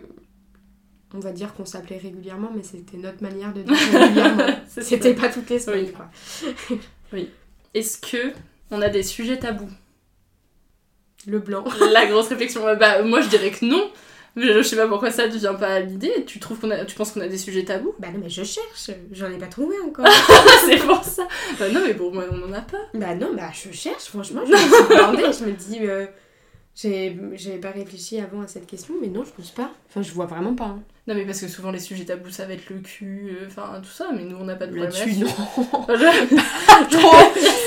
on 1.14 1.20
va 1.20 1.34
dire 1.34 1.54
qu'on 1.54 1.66
s'appelait 1.66 1.98
régulièrement, 1.98 2.52
mais 2.56 2.64
c'était 2.64 2.98
notre 2.98 3.22
manière 3.22 3.54
de 3.54 3.64
dire 3.64 3.76
régulièrement. 3.76 4.46
C'était 4.68 5.14
pas 5.14 5.28
toutes 5.28 5.50
les 5.50 5.60
semaines, 5.60 5.86
Oui. 5.88 5.92
quoi. 5.92 6.10
Oui. 7.14 7.30
Est-ce 7.74 7.98
que 7.98 8.32
on 8.72 8.82
a 8.82 8.88
des 8.88 9.04
sujets 9.04 9.38
tabous? 9.38 9.70
Le 11.28 11.40
blanc. 11.40 11.66
La 11.92 12.06
grosse 12.06 12.30
réflexion. 12.30 12.62
Bah, 12.80 13.04
moi, 13.04 13.20
je 13.20 13.28
dirais 13.28 13.52
que 13.52 13.66
non. 13.66 13.92
Je, 14.38 14.62
sais 14.64 14.78
pas 14.78 14.88
pourquoi 14.88 15.12
ça 15.12 15.28
ne 15.28 15.34
vient 15.34 15.54
pas 15.56 15.68
à 15.76 15.80
l'idée. 15.82 16.24
Tu 16.26 16.40
trouves 16.40 16.60
qu'on 16.60 16.72
a, 16.72 16.86
tu 16.86 16.96
penses 16.96 17.12
qu'on 17.12 17.20
a 17.22 17.28
des 17.28 17.38
sujets 17.38 17.66
tabous? 17.66 17.94
Bah 18.00 18.08
non, 18.14 18.20
mais 18.24 18.30
je 18.30 18.44
cherche, 18.44 18.92
j'en 19.12 19.30
ai 19.30 19.38
pas 19.38 19.48
trouvé 19.48 19.76
encore. 19.86 20.06
C'est 20.66 20.78
pour 20.78 21.04
ça. 21.04 21.28
Bah 21.60 21.70
non, 21.70 21.82
mais 21.86 21.94
pour 21.94 22.14
moi, 22.14 22.24
on 22.32 22.42
en 22.50 22.54
a 22.54 22.62
pas. 22.62 22.78
bah 22.94 23.14
non, 23.16 23.34
bah 23.36 23.50
je 23.54 23.72
cherche, 23.72 24.06
franchement, 24.06 24.42
je 24.46 24.52
me 24.54 24.58
suis 24.58 24.96
demandé, 24.96 25.24
je 25.38 25.46
me 25.46 25.52
dis, 25.52 25.80
euh, 25.82 26.06
j'ai 26.76 27.18
j'avais 27.34 27.58
pas 27.60 27.72
réfléchi 27.72 28.20
avant 28.20 28.42
à 28.42 28.48
cette 28.48 28.68
question, 28.68 28.94
mais 29.02 29.08
non, 29.08 29.24
je 29.26 29.32
pense 29.32 29.52
pas. 29.52 29.72
Enfin, 29.90 30.02
je 30.02 30.12
vois 30.14 30.26
vraiment 30.28 30.56
pas. 30.56 30.66
hein. 30.66 30.84
Non, 31.08 31.16
mais 31.16 31.26
parce 31.26 31.42
que 31.42 31.48
souvent 31.48 31.72
les 31.72 31.80
sujets 31.80 32.06
tabous, 32.06 32.30
ça 32.30 32.46
va 32.46 32.54
être 32.54 32.70
le 32.70 32.80
cul, 32.80 33.30
euh, 33.32 33.48
enfin 33.48 33.80
tout 33.82 33.90
ça, 33.90 34.10
mais 34.16 34.24
nous 34.24 34.38
on 34.40 34.44
n'a 34.46 34.56
pas 34.56 34.68
de 34.68 34.72
problème 34.76 34.92
Là-dessus, 34.94 35.20
non. 35.20 35.28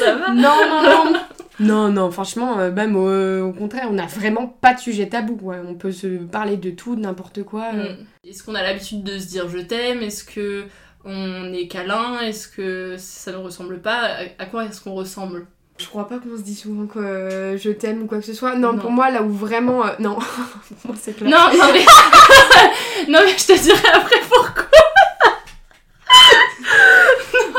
Ça 0.00 0.14
va. 0.16 0.32
Non, 0.34 0.56
non, 0.68 1.12
non. 1.12 1.20
Non, 1.60 1.88
non, 1.92 2.10
franchement, 2.10 2.58
euh, 2.58 2.70
même 2.72 2.96
euh, 2.96 3.42
au 3.42 3.52
contraire, 3.52 3.86
on 3.88 3.94
n'a 3.94 4.06
vraiment 4.06 4.46
pas 4.48 4.74
de 4.74 4.80
sujet 4.80 5.08
tabou. 5.08 5.38
ouais. 5.42 5.58
On 5.66 5.74
peut 5.74 5.92
se 5.92 6.06
parler 6.24 6.56
de 6.56 6.70
tout, 6.70 6.96
de 6.96 7.00
n'importe 7.00 7.42
quoi. 7.44 7.70
euh. 7.74 7.92
Mm. 7.94 8.06
Est-ce 8.28 8.42
qu'on 8.42 8.54
a 8.56 8.62
l'habitude 8.62 9.04
de 9.04 9.18
se 9.18 9.26
dire 9.28 9.48
je 9.48 9.58
t'aime? 9.58 10.02
Est-ce 10.02 10.24
que 10.24 10.64
on 11.04 11.52
est 11.52 11.68
câlin? 11.68 12.20
Est-ce 12.20 12.48
que 12.48 12.96
ça 12.98 13.30
ne 13.32 13.36
ressemble 13.36 13.80
pas? 13.80 14.16
À 14.38 14.46
quoi 14.46 14.64
est-ce 14.64 14.80
qu'on 14.80 14.94
ressemble? 14.94 15.46
Je 15.78 15.86
crois 15.88 16.06
pas 16.08 16.18
qu'on 16.18 16.36
se 16.36 16.42
dit 16.42 16.54
souvent 16.54 16.86
que 16.86 16.98
euh, 17.00 17.58
je 17.58 17.70
t'aime 17.70 18.02
ou 18.02 18.06
quoi 18.06 18.18
que 18.18 18.24
ce 18.24 18.32
soit. 18.32 18.54
Non, 18.54 18.72
Non. 18.74 18.78
pour 18.78 18.90
moi, 18.92 19.10
là 19.10 19.22
où 19.22 19.30
vraiment. 19.32 19.84
euh, 19.84 19.90
non, 19.98 20.14
pour 20.82 20.90
moi, 20.92 20.96
c'est 21.00 21.16
clair. 21.16 21.28
Non, 21.30 21.58
non 21.58 21.72
mais... 21.72 21.84
non 23.12 23.18
mais 23.24 23.36
je 23.36 23.46
te 23.46 23.60
dirai 23.60 23.88
après 23.92 24.20
pourquoi. 24.28 24.64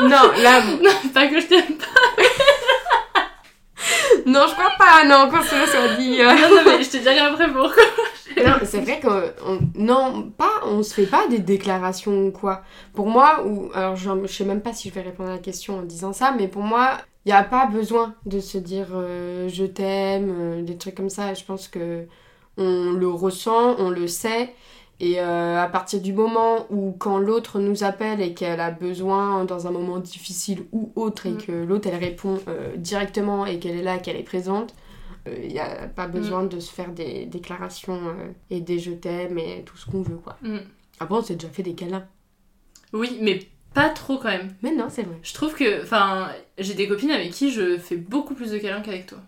Non, 0.02 0.30
là. 0.42 0.62
Non, 0.82 0.90
pas 1.12 1.26
que 1.28 1.40
je 1.40 1.46
t'aime 1.46 1.74
pas. 1.76 1.84
Non, 4.24 4.44
je 4.48 4.52
crois 4.54 4.72
pas. 4.78 5.04
Non, 5.04 5.28
quand 5.30 5.42
cela 5.42 5.66
soit 5.66 5.94
dit. 5.96 6.20
euh. 6.20 6.32
Non, 6.34 6.56
non 6.56 6.62
mais 6.78 6.82
je 6.82 6.90
te 6.90 6.96
dirai 6.96 7.18
après 7.18 7.48
pourquoi. 7.48 7.82
Non, 8.36 8.54
c'est 8.64 8.80
vrai 8.80 8.98
que 9.00 9.06
on- 9.46 9.58
non, 9.76 10.30
pas, 10.36 10.50
on 10.64 10.82
se 10.82 10.92
fait 10.94 11.06
pas 11.06 11.26
des 11.28 11.38
déclarations 11.38 12.26
ou 12.26 12.30
quoi. 12.32 12.62
Pour 12.94 13.08
moi, 13.08 13.42
ou 13.46 13.70
alors 13.74 13.96
je, 13.96 14.08
je 14.24 14.32
sais 14.32 14.44
même 14.44 14.60
pas 14.62 14.72
si 14.72 14.88
je 14.88 14.94
vais 14.94 15.02
répondre 15.02 15.30
à 15.30 15.34
la 15.34 15.38
question 15.38 15.78
en 15.78 15.82
disant 15.82 16.12
ça, 16.12 16.34
mais 16.36 16.48
pour 16.48 16.62
moi, 16.62 16.98
il 17.26 17.30
y 17.30 17.32
a 17.32 17.42
pas 17.44 17.66
besoin 17.66 18.14
de 18.24 18.40
se 18.40 18.56
dire 18.58 18.88
euh, 18.92 19.48
je 19.48 19.64
t'aime, 19.64 20.30
euh, 20.30 20.62
des 20.62 20.76
trucs 20.78 20.94
comme 20.94 21.10
ça. 21.10 21.34
Je 21.34 21.44
pense 21.44 21.68
que 21.68 22.06
on 22.56 22.92
le 22.92 23.08
ressent, 23.08 23.76
on 23.78 23.90
le 23.90 24.06
sait, 24.08 24.54
Et 24.98 25.20
euh, 25.20 25.60
à 25.62 25.66
partir 25.68 26.00
du 26.00 26.14
moment 26.14 26.64
où 26.70 26.92
quand 26.98 27.18
l'autre 27.18 27.60
nous 27.60 27.84
appelle 27.84 28.22
et 28.22 28.32
qu'elle 28.32 28.60
a 28.60 28.70
besoin 28.70 29.44
dans 29.44 29.66
un 29.66 29.70
moment 29.70 29.98
difficile 29.98 30.64
ou 30.72 30.90
autre 30.96 31.26
et 31.26 31.32
Mm. 31.32 31.38
que 31.44 31.52
l'autre 31.52 31.88
elle 31.92 31.98
répond 32.02 32.38
euh, 32.48 32.74
directement 32.78 33.44
et 33.44 33.58
qu'elle 33.58 33.76
est 33.76 33.82
là, 33.82 33.98
qu'elle 33.98 34.16
est 34.16 34.22
présente, 34.22 34.74
il 35.26 35.48
n'y 35.48 35.58
a 35.60 35.88
pas 35.88 36.06
besoin 36.06 36.44
Mm. 36.44 36.48
de 36.48 36.60
se 36.60 36.72
faire 36.72 36.92
des 36.92 37.26
déclarations 37.26 38.00
euh, 38.08 38.30
et 38.48 38.60
des 38.62 38.78
je 38.78 38.92
t'aime 38.92 39.36
et 39.38 39.64
tout 39.66 39.76
ce 39.76 39.84
qu'on 39.90 40.00
veut 40.00 40.16
quoi. 40.16 40.36
Mm. 40.40 40.58
Après 41.00 41.16
on 41.18 41.22
s'est 41.22 41.34
déjà 41.36 41.50
fait 41.52 41.62
des 41.64 41.74
câlins. 41.74 42.06
Oui, 42.94 43.18
mais 43.20 43.40
pas 43.76 43.90
trop 43.90 44.16
quand 44.18 44.28
même. 44.30 44.48
Mais 44.62 44.72
non, 44.72 44.86
c'est 44.88 45.02
vrai. 45.02 45.14
Je 45.22 45.32
trouve 45.34 45.54
que, 45.54 45.82
enfin, 45.82 46.28
j'ai 46.58 46.74
des 46.74 46.88
copines 46.88 47.10
avec 47.12 47.30
qui 47.30 47.52
je 47.52 47.78
fais 47.78 47.96
beaucoup 47.96 48.34
plus 48.34 48.50
de 48.50 48.58
câlins 48.58 48.80
qu'avec 48.80 49.06
toi. 49.06 49.18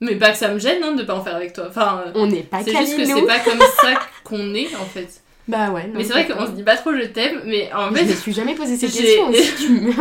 Mais 0.00 0.16
pas 0.16 0.32
que 0.32 0.36
ça 0.36 0.48
me 0.52 0.58
gêne 0.58 0.82
hein, 0.82 0.92
de 0.94 1.02
pas 1.04 1.14
en 1.14 1.22
faire 1.22 1.36
avec 1.36 1.52
toi. 1.52 1.66
Enfin, 1.68 2.04
On 2.16 2.26
n'est 2.26 2.42
pas 2.42 2.62
c'est 2.64 2.76
juste 2.76 2.96
que 2.96 3.04
c'est 3.04 3.22
pas 3.26 3.38
comme 3.38 3.60
ça 3.80 3.94
qu'on 4.24 4.52
est 4.54 4.74
en 4.76 4.84
fait. 4.84 5.22
Bah 5.48 5.70
ouais. 5.70 5.86
non, 5.86 5.94
mais 5.96 6.04
c'est 6.04 6.12
vrai 6.12 6.26
qu'on 6.26 6.46
se 6.46 6.52
dit 6.52 6.62
pas 6.62 6.76
trop 6.76 6.92
je 6.92 7.02
t'aime, 7.06 7.42
mais 7.46 7.72
en 7.72 7.90
Je 7.90 7.96
fait. 7.96 8.04
me 8.04 8.14
suis 8.14 8.32
jamais 8.32 8.54
posé 8.54 8.76
tu 9.58 9.68
me- 9.70 9.92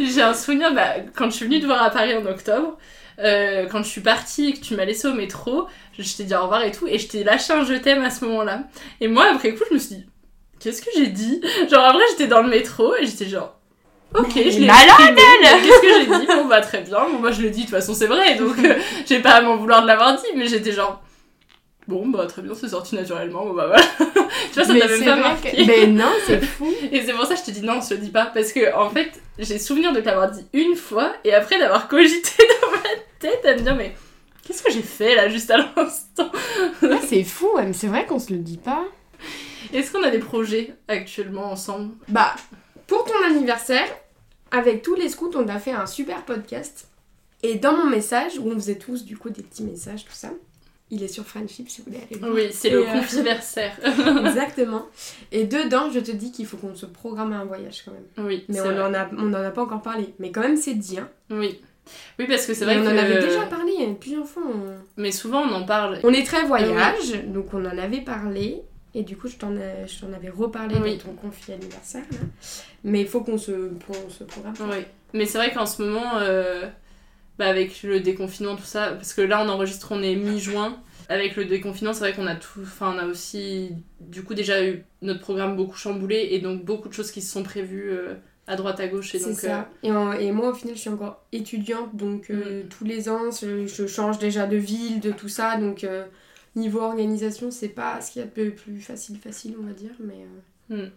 J'ai 0.00 0.22
un 0.22 0.34
souvenir, 0.34 0.72
bah, 0.74 0.94
quand 1.14 1.26
je 1.30 1.36
suis 1.36 1.44
venue 1.46 1.60
te 1.60 1.66
voir 1.66 1.82
à 1.82 1.90
Paris 1.90 2.14
en 2.14 2.24
octobre, 2.26 2.76
euh, 3.18 3.66
quand 3.70 3.82
je 3.82 3.88
suis 3.88 4.00
partie 4.00 4.48
et 4.48 4.52
que 4.54 4.60
tu 4.60 4.74
m'as 4.74 4.84
laissé 4.86 5.06
au 5.08 5.14
métro, 5.14 5.66
je, 5.98 6.02
je 6.02 6.16
t'ai 6.16 6.24
dit 6.24 6.34
au 6.34 6.42
revoir 6.42 6.62
et 6.64 6.70
tout, 6.72 6.86
et 6.86 6.98
je 6.98 7.06
t'ai 7.08 7.24
lâché 7.24 7.52
un 7.52 7.64
je 7.64 7.74
t'aime 7.74 8.02
à 8.02 8.10
ce 8.10 8.24
moment-là. 8.26 8.64
Et 9.00 9.08
moi, 9.08 9.26
après 9.34 9.54
coup, 9.54 9.64
je 9.68 9.74
me 9.74 9.78
suis 9.78 9.96
dit, 9.96 10.06
qu'est-ce 10.64 10.82
que 10.82 10.90
j'ai 10.96 11.06
dit 11.08 11.40
Genre, 11.70 11.84
après, 11.84 12.02
j'étais 12.10 12.26
dans 12.26 12.42
le 12.42 12.48
métro 12.48 12.96
et 12.96 13.06
j'étais 13.06 13.26
genre. 13.28 13.54
Ok, 14.16 14.30
je 14.34 14.40
l'ai 14.60 14.66
malade, 14.66 14.86
Qu'est-ce 15.16 15.80
que 15.80 15.88
j'ai 16.00 16.20
dit 16.20 16.26
Bon 16.26 16.44
bah 16.46 16.60
très 16.60 16.80
bien, 16.82 16.98
bon 17.10 17.18
bah 17.18 17.32
je 17.32 17.42
le 17.42 17.50
dis, 17.50 17.60
de 17.60 17.66
toute 17.66 17.74
façon 17.74 17.94
c'est 17.94 18.06
vrai, 18.06 18.36
donc 18.36 18.56
euh, 18.64 18.76
j'ai 19.06 19.18
pas 19.20 19.30
à 19.32 19.40
m'en 19.42 19.56
vouloir 19.56 19.82
de 19.82 19.88
l'avoir 19.88 20.14
dit, 20.16 20.26
mais 20.36 20.46
j'étais 20.46 20.70
genre... 20.72 21.02
Bon 21.88 22.06
bah 22.06 22.24
très 22.26 22.40
bien, 22.40 22.52
c'est 22.54 22.68
sorti 22.68 22.94
naturellement, 22.94 23.44
bon 23.44 23.54
bah 23.54 23.66
voilà. 23.66 23.82
tu 24.52 24.54
vois, 24.54 24.64
ça 24.64 24.74
t'a 24.78 24.86
même 24.88 25.04
pas 25.04 25.16
marqué. 25.16 25.50
que- 25.50 25.66
Mais 25.66 25.86
non, 25.88 26.08
c'est 26.26 26.40
fou. 26.44 26.72
Et 26.92 27.02
c'est 27.02 27.12
pour 27.12 27.26
ça 27.26 27.34
que 27.34 27.40
je 27.40 27.44
te 27.46 27.50
dis 27.50 27.60
non, 27.62 27.80
je 27.82 27.88
te 27.88 27.94
dis 27.94 28.08
pas. 28.10 28.26
Parce 28.32 28.52
que, 28.52 28.74
en 28.74 28.88
fait, 28.88 29.10
j'ai 29.38 29.58
souvenir 29.58 29.92
de 29.92 30.00
t'avoir 30.00 30.30
dit 30.30 30.46
une 30.54 30.76
fois 30.76 31.12
et 31.24 31.34
après 31.34 31.58
d'avoir 31.58 31.88
cogité 31.88 32.42
dans 32.62 32.70
ma 32.70 32.88
tête 33.18 33.44
à 33.44 33.54
me 33.54 33.60
dire, 33.60 33.74
mais 33.74 33.94
qu'est-ce 34.46 34.62
que 34.62 34.72
j'ai 34.72 34.80
fait 34.82 35.14
là 35.16 35.28
juste 35.28 35.50
à 35.50 35.58
l'instant? 35.58 36.30
C'est 37.06 37.24
fou, 37.24 37.48
ouais, 37.56 37.66
mais 37.66 37.74
c'est 37.74 37.88
vrai 37.88 38.06
qu'on 38.06 38.18
se 38.20 38.32
le 38.32 38.38
dit 38.38 38.56
pas. 38.58 38.84
Est-ce 39.72 39.92
qu'on 39.92 40.02
a 40.02 40.10
des 40.10 40.18
projets 40.18 40.74
actuellement 40.88 41.50
ensemble? 41.50 41.94
Bah, 42.08 42.34
pour 42.86 43.04
ton 43.04 43.24
anniversaire, 43.26 43.86
avec 44.50 44.82
tous 44.82 44.94
les 44.94 45.08
scouts, 45.08 45.32
on 45.34 45.48
a 45.48 45.58
fait 45.58 45.72
un 45.72 45.86
super 45.86 46.24
podcast. 46.24 46.88
Et 47.42 47.56
dans 47.56 47.76
mon 47.76 47.86
message, 47.90 48.38
où 48.38 48.48
on 48.50 48.54
faisait 48.54 48.78
tous 48.78 49.04
du 49.04 49.16
coup 49.16 49.30
des 49.30 49.42
petits 49.42 49.64
messages, 49.64 50.04
tout 50.04 50.12
ça, 50.12 50.30
il 50.90 51.02
est 51.02 51.08
sur 51.08 51.24
Friendship 51.24 51.68
si 51.68 51.80
vous 51.82 51.90
voulez 51.90 52.02
aller 52.08 52.18
voir. 52.20 52.32
Oui, 52.32 52.48
c'est 52.52 52.70
le 52.70 52.86
euh, 52.86 52.92
confiversaire. 52.92 53.76
Exactement. 54.26 54.86
Et 55.32 55.44
dedans, 55.44 55.90
je 55.90 55.98
te 56.00 56.10
dis 56.12 56.30
qu'il 56.32 56.46
faut 56.46 56.56
qu'on 56.56 56.74
se 56.74 56.86
programme 56.86 57.32
un 57.32 57.44
voyage 57.44 57.82
quand 57.84 57.92
même. 57.92 58.26
Oui, 58.26 58.44
Mais 58.48 58.60
on 58.60 58.64
vrai. 58.64 58.80
en, 58.82 58.94
a, 58.94 59.08
on 59.16 59.28
en 59.30 59.34
a 59.34 59.50
pas 59.50 59.62
encore 59.62 59.82
parlé. 59.82 60.14
Mais 60.18 60.30
quand 60.30 60.40
même, 60.42 60.56
c'est 60.56 60.74
dit. 60.74 60.98
Hein. 60.98 61.08
Oui. 61.30 61.60
Oui, 62.18 62.26
parce 62.26 62.46
que 62.46 62.54
c'est 62.54 62.64
vrai 62.64 62.78
on 62.78 62.82
que... 62.84 62.88
en 62.88 62.96
avait 62.96 63.20
déjà 63.20 63.42
parlé 63.42 63.72
plusieurs 64.00 64.26
fois. 64.26 64.42
on- 64.46 64.74
Mais 64.96 65.10
souvent 65.12 65.42
on 65.42 65.52
en 65.52 65.64
parle. 65.64 66.00
On 66.02 66.12
est 66.14 66.24
très 66.24 66.44
voyage, 66.46 67.24
donc 67.26 67.52
on 67.52 67.62
en 67.66 67.76
avait 67.76 68.00
parlé. 68.00 68.62
Et 68.94 69.02
du 69.02 69.16
coup, 69.16 69.28
je 69.28 69.36
t'en 69.36 69.54
ai- 69.56 69.86
je 69.86 70.00
t'en 70.00 70.12
avais 70.12 70.28
reparlé 70.30 70.76
Oui. 70.80 70.96
dans 70.98 71.04
ton 71.04 71.12
confi 71.14 71.52
anniversaire. 71.52 72.04
Là. 72.12 72.18
Mais 72.84 73.00
il 73.00 73.08
faut 73.08 73.20
qu'on 73.22 73.38
se, 73.38 73.70
qu'on 73.86 74.08
se 74.10 74.24
programme. 74.24 74.54
Oui. 74.60 74.84
Mais 75.12 75.26
c'est 75.26 75.38
vrai 75.38 75.52
qu'en 75.52 75.66
ce 75.66 75.82
moment, 75.82 76.18
euh, 76.18 76.68
bah, 77.38 77.46
avec 77.46 77.82
le 77.82 78.00
déconfinement, 78.00 78.54
tout 78.56 78.62
ça, 78.64 78.92
parce 78.92 79.12
que 79.14 79.20
là 79.20 79.42
on 79.44 79.48
enregistre, 79.48 79.88
on 79.92 80.02
est 80.02 80.14
mi-juin. 80.14 80.78
Avec 81.08 81.36
le 81.36 81.44
déconfinement, 81.44 81.92
c'est 81.92 82.00
vrai 82.00 82.12
qu'on 82.14 82.26
a 82.26 82.34
tout. 82.36 82.60
Enfin, 82.62 82.94
on 82.96 82.98
a 82.98 83.06
aussi, 83.06 83.72
du 84.00 84.22
coup, 84.22 84.32
déjà 84.32 84.64
eu 84.64 84.84
notre 85.02 85.20
programme 85.20 85.54
beaucoup 85.54 85.76
chamboulé 85.76 86.28
et 86.30 86.38
donc 86.38 86.64
beaucoup 86.64 86.88
de 86.88 86.94
choses 86.94 87.10
qui 87.10 87.20
se 87.20 87.30
sont 87.30 87.42
prévues 87.42 87.90
euh, 87.90 88.14
à 88.46 88.56
droite, 88.56 88.80
à 88.80 88.86
gauche. 88.88 89.14
Et 89.14 89.18
C'est 89.18 89.28
donc, 89.30 89.38
ça. 89.38 89.58
euh, 89.58 89.62
Et, 89.82 89.92
en- 89.92 90.12
et 90.12 90.32
moi, 90.32 90.48
au 90.50 90.54
final, 90.54 90.76
je 90.76 90.80
suis 90.80 90.88
encore 90.90 91.22
étudiante, 91.32 91.94
donc 91.94 92.30
euh, 92.30 92.62
Mm. 92.62 92.68
tous 92.68 92.84
les 92.84 93.08
ans, 93.10 93.30
je, 93.30 93.66
je 93.66 93.86
change 93.86 94.18
déjà 94.18 94.46
de 94.46 94.56
ville, 94.56 95.00
de 95.00 95.10
tout 95.10 95.28
ça. 95.28 95.56
Donc, 95.58 95.84
euh, 95.84 96.06
niveau 96.56 96.80
organisation, 96.80 97.50
c'est 97.50 97.68
pas 97.68 98.00
ce 98.00 98.12
qu'il 98.12 98.20
y 98.20 98.24
a 98.24 98.28
de 98.28 98.50
plus 98.50 98.80
facile, 98.80 99.18
facile, 99.18 99.56
on 99.60 99.66
va 99.66 99.72
dire. 99.72 99.90
Mais, 100.00 100.14
euh, 100.70 100.86
Mm. 100.86 100.90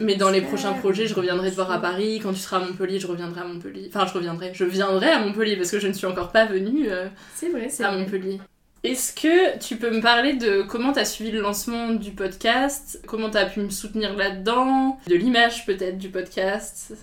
mais, 0.00 0.16
dans 0.16 0.30
les 0.30 0.40
faire, 0.40 0.48
prochains 0.48 0.72
projets, 0.72 1.06
je 1.06 1.14
reviendrai 1.14 1.50
te 1.50 1.54
voir 1.54 1.70
à. 1.70 1.80
Paris. 1.80 2.18
Quand 2.20 2.32
tu 2.32 2.40
seras 2.40 2.56
à 2.56 2.60
Montpellier, 2.60 2.98
je 2.98 3.06
reviendrai 3.06 3.40
à 3.42 3.44
Montpellier. 3.44 3.86
Enfin, 3.88 4.04
je 4.06 4.12
reviendrai. 4.14 4.52
Je 4.52 4.64
viendrai 4.64 5.10
à 5.10 5.20
Montpellier 5.20 5.56
parce 5.56 5.70
que 5.70 5.78
je 5.78 5.86
ne 5.86 5.92
suis 5.92 6.06
encore 6.06 6.32
pas 6.32 6.46
venue 6.46 6.90
euh, 6.90 7.06
C'est 7.34 7.50
vrai, 7.50 7.68
c'est 7.68 7.84
à 7.84 7.92
vrai. 7.92 8.00
Montpellier. 8.00 8.40
Est-ce 8.82 9.12
que 9.12 9.58
tu 9.58 9.76
peux 9.76 9.90
me 9.94 10.00
parler 10.00 10.34
de 10.34 10.62
comment 10.62 10.92
tu 10.92 10.98
as 10.98 11.04
suivi 11.04 11.30
le 11.30 11.40
lancement 11.42 11.90
du 11.90 12.12
podcast? 12.12 13.00
Comment 13.06 13.28
tu 13.30 13.36
as 13.36 13.44
pu 13.46 13.60
me 13.60 13.68
soutenir 13.68 14.16
là-dedans? 14.16 14.98
De 15.06 15.14
l'image 15.14 15.66
peut-être 15.66 15.98
du 15.98 16.08
podcast? 16.08 16.94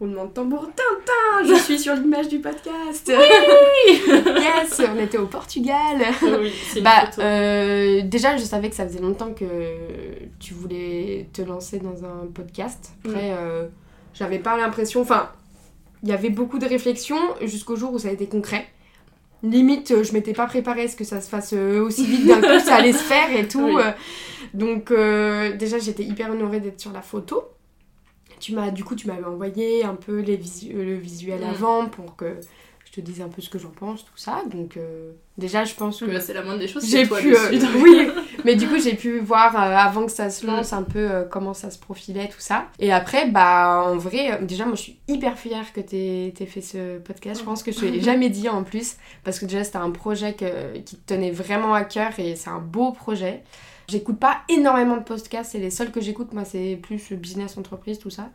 Roulement 0.00 0.26
de 0.26 0.30
tambour, 0.30 0.68
Tintin 0.76 1.48
Je 1.48 1.54
suis 1.62 1.78
sur 1.78 1.94
l'image 1.94 2.28
du 2.28 2.38
podcast 2.38 3.10
Oui 3.12 4.00
Yes 4.06 4.80
On 4.94 4.98
était 4.98 5.18
au 5.18 5.26
Portugal 5.26 5.96
Oui, 6.22 6.52
c'est 6.70 6.78
une 6.78 6.84
Bah, 6.84 7.10
euh, 7.18 8.02
déjà, 8.04 8.36
je 8.36 8.44
savais 8.44 8.70
que 8.70 8.76
ça 8.76 8.86
faisait 8.86 9.00
longtemps 9.00 9.32
que 9.32 9.44
tu 10.38 10.54
voulais 10.54 11.28
te 11.32 11.42
lancer 11.42 11.80
dans 11.80 12.04
un 12.04 12.26
podcast. 12.32 12.92
Après, 13.04 13.32
euh, 13.32 13.66
j'avais 14.14 14.38
pas 14.38 14.56
l'impression. 14.56 15.00
Enfin, 15.00 15.30
il 16.02 16.08
y 16.08 16.12
avait 16.12 16.30
beaucoup 16.30 16.58
de 16.58 16.66
réflexions 16.66 17.34
jusqu'au 17.42 17.74
jour 17.76 17.92
où 17.92 17.98
ça 17.98 18.08
a 18.08 18.12
été 18.12 18.26
concret. 18.26 18.66
Limite, 19.42 20.02
je 20.02 20.12
m'étais 20.12 20.32
pas 20.32 20.46
préparée 20.46 20.84
à 20.84 20.88
ce 20.88 20.96
que 20.96 21.04
ça 21.04 21.20
se 21.20 21.28
fasse 21.28 21.52
euh, 21.56 21.82
aussi 21.82 22.04
vite 22.04 22.26
d'un 22.26 22.40
coup, 22.40 22.64
ça 22.64 22.76
allait 22.76 22.92
se 22.92 22.98
faire 23.02 23.36
et 23.36 23.46
tout. 23.46 23.68
Oui. 23.78 23.82
Donc, 24.54 24.90
euh, 24.90 25.54
déjà, 25.56 25.78
j'étais 25.78 26.04
hyper 26.04 26.30
honorée 26.30 26.60
d'être 26.60 26.80
sur 26.80 26.92
la 26.92 27.02
photo. 27.02 27.42
Tu 28.40 28.52
m'as, 28.54 28.70
du 28.70 28.84
coup, 28.84 28.94
tu 28.94 29.06
m'avais 29.06 29.24
envoyé 29.24 29.84
un 29.84 29.94
peu 29.94 30.20
les 30.20 30.36
visu- 30.36 30.72
le 30.72 30.94
visuel 30.94 31.40
Mm. 31.40 31.50
avant 31.54 31.86
pour 31.86 32.16
que 32.16 32.36
je 32.86 32.92
te 32.92 33.00
dise 33.02 33.20
un 33.20 33.28
peu 33.28 33.42
ce 33.42 33.50
que 33.50 33.58
j'en 33.58 33.68
pense, 33.70 34.04
tout 34.04 34.16
ça. 34.16 34.42
Donc, 34.50 34.76
euh, 34.78 35.10
déjà, 35.36 35.64
je 35.64 35.74
pense 35.74 36.00
que 36.00 36.06
Bah, 36.06 36.20
c'est 36.20 36.32
la 36.32 36.42
moindre 36.42 36.60
des 36.60 36.68
choses, 36.68 36.88
j'ai 36.88 37.04
pu, 37.04 37.36
euh, 37.36 37.50
oui, 37.82 38.08
mais 38.44 38.54
du 38.56 38.66
coup 38.66 38.78
j'ai 38.78 38.94
pu 38.94 39.18
voir 39.18 39.54
euh, 39.54 39.58
avant 39.76 40.06
que 40.06 40.12
ça 40.12 40.30
se 40.30 40.46
Mm. 40.46 40.50
lance 40.50 40.72
un 40.72 40.82
peu 40.84 40.98
euh, 41.00 41.24
comment 41.24 41.52
ça 41.52 41.70
se 41.70 41.78
profilait 41.78 42.28
tout 42.28 42.40
ça. 42.40 42.66
Et 42.78 42.90
après 42.92 43.28
bah 43.28 43.82
en 43.86 43.96
vrai 43.98 44.32
euh, 44.32 44.44
déjà 44.44 44.64
moi 44.64 44.74
je 44.76 44.82
suis 44.82 44.98
hyper 45.08 45.36
fière 45.38 45.70
que 45.74 45.80
t'aies 45.80 46.32
fait 46.46 46.60
ce 46.62 46.98
podcast. 46.98 47.40
Je 47.40 47.44
pense 47.44 47.62
que 47.62 47.72
je 47.72 47.80
te 47.80 47.84
l'ai 47.84 48.00
jamais 48.10 48.30
dit 48.30 48.48
en 48.48 48.62
plus 48.64 48.96
parce 49.24 49.38
que 49.38 49.44
déjà 49.44 49.64
c'était 49.64 49.76
un 49.78 49.90
projet 49.90 50.32
que- 50.34 50.78
qui 50.78 50.96
te 50.96 51.12
tenait 51.14 51.30
vraiment 51.32 51.74
à 51.74 51.84
cœur 51.84 52.12
et 52.18 52.36
c'est 52.36 52.50
un 52.50 52.60
beau 52.60 52.92
projet. 52.92 53.42
J'écoute 53.88 54.18
pas 54.18 54.38
énormément 54.50 54.96
de 54.98 55.02
podcasts, 55.02 55.52
c'est 55.52 55.58
les 55.58 55.70
seuls 55.70 55.90
que 55.90 56.00
j'écoute, 56.00 56.32
moi 56.34 56.44
c'est 56.44 56.78
plus 56.82 57.12
business, 57.12 57.56
entreprise, 57.56 57.98
tout 57.98 58.10
ça. 58.10 58.28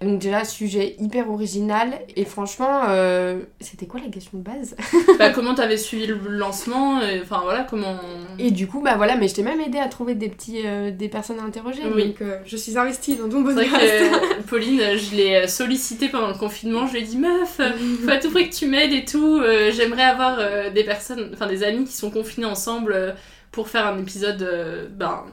Donc 0.00 0.20
déjà, 0.20 0.44
sujet 0.44 0.94
hyper 1.00 1.28
original, 1.28 1.90
et 2.14 2.24
franchement, 2.24 2.82
euh, 2.88 3.40
c'était 3.60 3.86
quoi 3.86 3.98
la 4.00 4.08
question 4.10 4.38
de 4.38 4.42
base? 4.44 4.76
Bah, 5.18 5.30
comment 5.30 5.54
t'avais 5.54 5.76
suivi 5.76 6.06
le 6.06 6.16
lancement 6.28 7.00
Enfin 7.22 7.40
voilà, 7.42 7.64
comment. 7.68 7.96
Et 8.38 8.52
du 8.52 8.68
coup, 8.68 8.80
bah 8.80 8.94
voilà, 8.96 9.16
mais 9.16 9.26
je 9.26 9.34
t'ai 9.34 9.42
même 9.42 9.60
aidé 9.60 9.78
à 9.78 9.88
trouver 9.88 10.14
des 10.14 10.28
petits, 10.28 10.62
euh, 10.64 10.92
des 10.92 11.08
personnes 11.08 11.40
à 11.40 11.42
interroger, 11.42 11.82
Oui. 11.92 12.06
donc 12.08 12.22
euh, 12.22 12.38
je 12.44 12.56
suis 12.56 12.78
investie 12.78 13.16
dans 13.16 13.28
ton 13.28 13.42
podcast. 13.42 13.70
que 13.72 14.42
Pauline, 14.48 14.80
je 14.96 15.16
l'ai 15.16 15.48
sollicitée 15.48 16.08
pendant 16.08 16.28
le 16.28 16.34
confinement. 16.38 16.86
Je 16.86 16.92
lui 16.92 17.00
ai 17.00 17.02
dit 17.04 17.18
Meuf, 17.18 17.60
faut 18.04 18.10
à 18.10 18.18
tout 18.18 18.30
prix 18.30 18.48
que 18.50 18.54
tu 18.54 18.66
m'aides 18.66 18.92
et 18.92 19.04
tout. 19.04 19.40
J'aimerais 19.72 20.04
avoir 20.04 20.70
des 20.72 20.84
personnes, 20.84 21.30
enfin 21.34 21.48
des 21.48 21.64
amis 21.64 21.84
qui 21.84 21.94
sont 21.94 22.10
confinés 22.10 22.46
ensemble 22.46 23.16
pour 23.52 23.68
faire 23.68 23.86
un 23.86 23.98
épisode, 23.98 24.42
euh, 24.42 24.88
ben, 24.90 25.24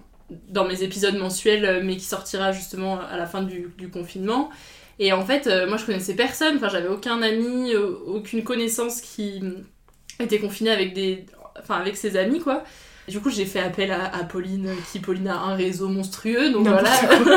dans 0.49 0.65
mes 0.65 0.83
épisodes 0.83 1.15
mensuels, 1.17 1.65
euh, 1.65 1.81
mais 1.83 1.97
qui 1.97 2.05
sortira 2.05 2.51
justement 2.51 2.99
à 2.99 3.17
la 3.17 3.25
fin 3.25 3.43
du, 3.43 3.71
confinement. 3.91 4.49
Et 4.99 5.11
en 5.13 5.25
fait, 5.25 5.47
euh, 5.47 5.67
moi 5.67 5.77
je 5.77 5.85
connaissais 5.85 6.15
personne, 6.15 6.55
enfin 6.57 6.69
j'avais 6.69 6.87
aucun 6.87 7.21
ami, 7.21 7.75
aucune 7.75 8.43
connaissance 8.43 9.01
qui 9.01 9.41
était 10.19 10.39
confinée 10.39 10.71
avec 10.71 10.93
des, 10.93 11.25
enfin 11.59 11.75
avec 11.75 11.97
ses 11.97 12.15
amis 12.17 12.39
quoi. 12.39 12.63
Du 13.07 13.19
coup, 13.19 13.29
j'ai 13.29 13.45
fait 13.45 13.59
appel 13.59 13.91
à, 13.91 14.05
à 14.05 14.23
Pauline, 14.23 14.69
qui 14.91 14.97
Pauline 14.99 15.27
a 15.27 15.35
un 15.37 15.55
réseau 15.55 15.87
monstrueux, 15.89 16.49
donc 16.49 16.67
voilà. 16.67 16.89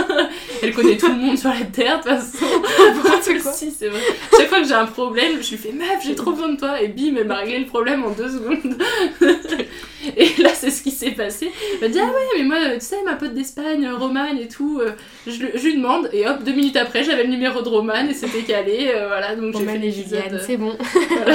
Elle 0.63 0.73
connaît 0.73 0.97
tout 0.97 1.09
le 1.09 1.17
monde 1.19 1.37
sur 1.37 1.51
la 1.51 1.61
terre, 1.67 1.99
de 1.99 2.05
toute 2.09 2.19
façon. 2.19 2.47
Quoi. 3.43 3.53
Si, 3.53 3.71
c'est 3.71 3.89
vrai. 3.89 4.01
Chaque 4.35 4.49
fois 4.49 4.61
que 4.63 4.67
j'ai 4.67 4.73
un 4.73 4.87
problème, 4.87 5.43
je 5.43 5.51
lui 5.51 5.59
fais 5.59 5.73
Meuf, 5.73 6.03
j'ai 6.03 6.15
trop 6.15 6.33
besoin 6.33 6.49
de 6.49 6.57
toi. 6.57 6.81
Et 6.81 6.89
bim, 6.89 7.15
elle 7.19 7.27
m'a 7.27 7.37
réglé 7.37 7.59
le 7.59 7.67
problème 7.67 8.03
en 8.05 8.11
deux 8.11 8.31
secondes. 8.31 8.77
et 10.17 10.43
là, 10.43 10.51
c'est 10.55 10.71
ce 10.71 10.83
qui 10.83 10.91
s'est 10.91 11.11
passé. 11.11 11.51
Elle 11.75 11.81
m'a 11.81 11.89
dit 11.89 12.01
Ah 12.01 12.07
ouais, 12.07 12.39
mais 12.39 12.45
moi, 12.45 12.57
tu 12.75 12.81
sais, 12.81 13.03
ma 13.05 13.17
pote 13.17 13.35
d'Espagne, 13.35 13.87
Romane 13.91 14.39
et 14.39 14.49
tout, 14.49 14.81
euh, 14.81 14.93
je, 15.27 15.33
lui 15.63 15.77
demande. 15.77 16.09
Et 16.15 16.27
hop, 16.27 16.43
deux 16.43 16.53
minutes 16.53 16.77
après, 16.77 17.05
j'avais 17.05 17.25
le 17.25 17.31
numéro 17.31 17.61
de 17.61 17.69
Romane 17.69 18.09
et 18.09 18.15
c'était 18.15 18.43
calé. 18.43 18.91
euh, 18.95 19.09
voilà, 19.09 19.37
donc 19.37 19.55
j'ai 19.59 19.67
fait 19.67 19.79
l'épisode. 19.79 20.23
Juliane, 20.23 20.41
c'est 20.47 20.57
bon. 20.57 20.77
Voilà. 21.11 21.35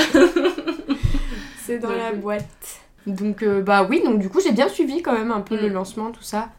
c'est 1.64 1.78
dans 1.78 1.90
Donc, 1.90 1.98
la 1.98 2.12
oui. 2.12 2.18
boîte. 2.18 2.83
Donc, 3.08 3.44
euh, 3.44 3.62
bah 3.62 3.86
oui, 3.90 4.02
donc 4.04 4.20
du 4.20 4.30
coup, 4.30 4.40
j'ai 4.42 4.52
bien 4.54 4.70
suivi 4.70 5.02
quand 5.02 5.14
même 5.14 5.32
un 5.32 5.42
peu 5.42 5.56
Mm. 5.56 5.62
le 5.62 5.68
lancement, 5.70 6.12
tout 6.12 6.24
ça. 6.24 6.50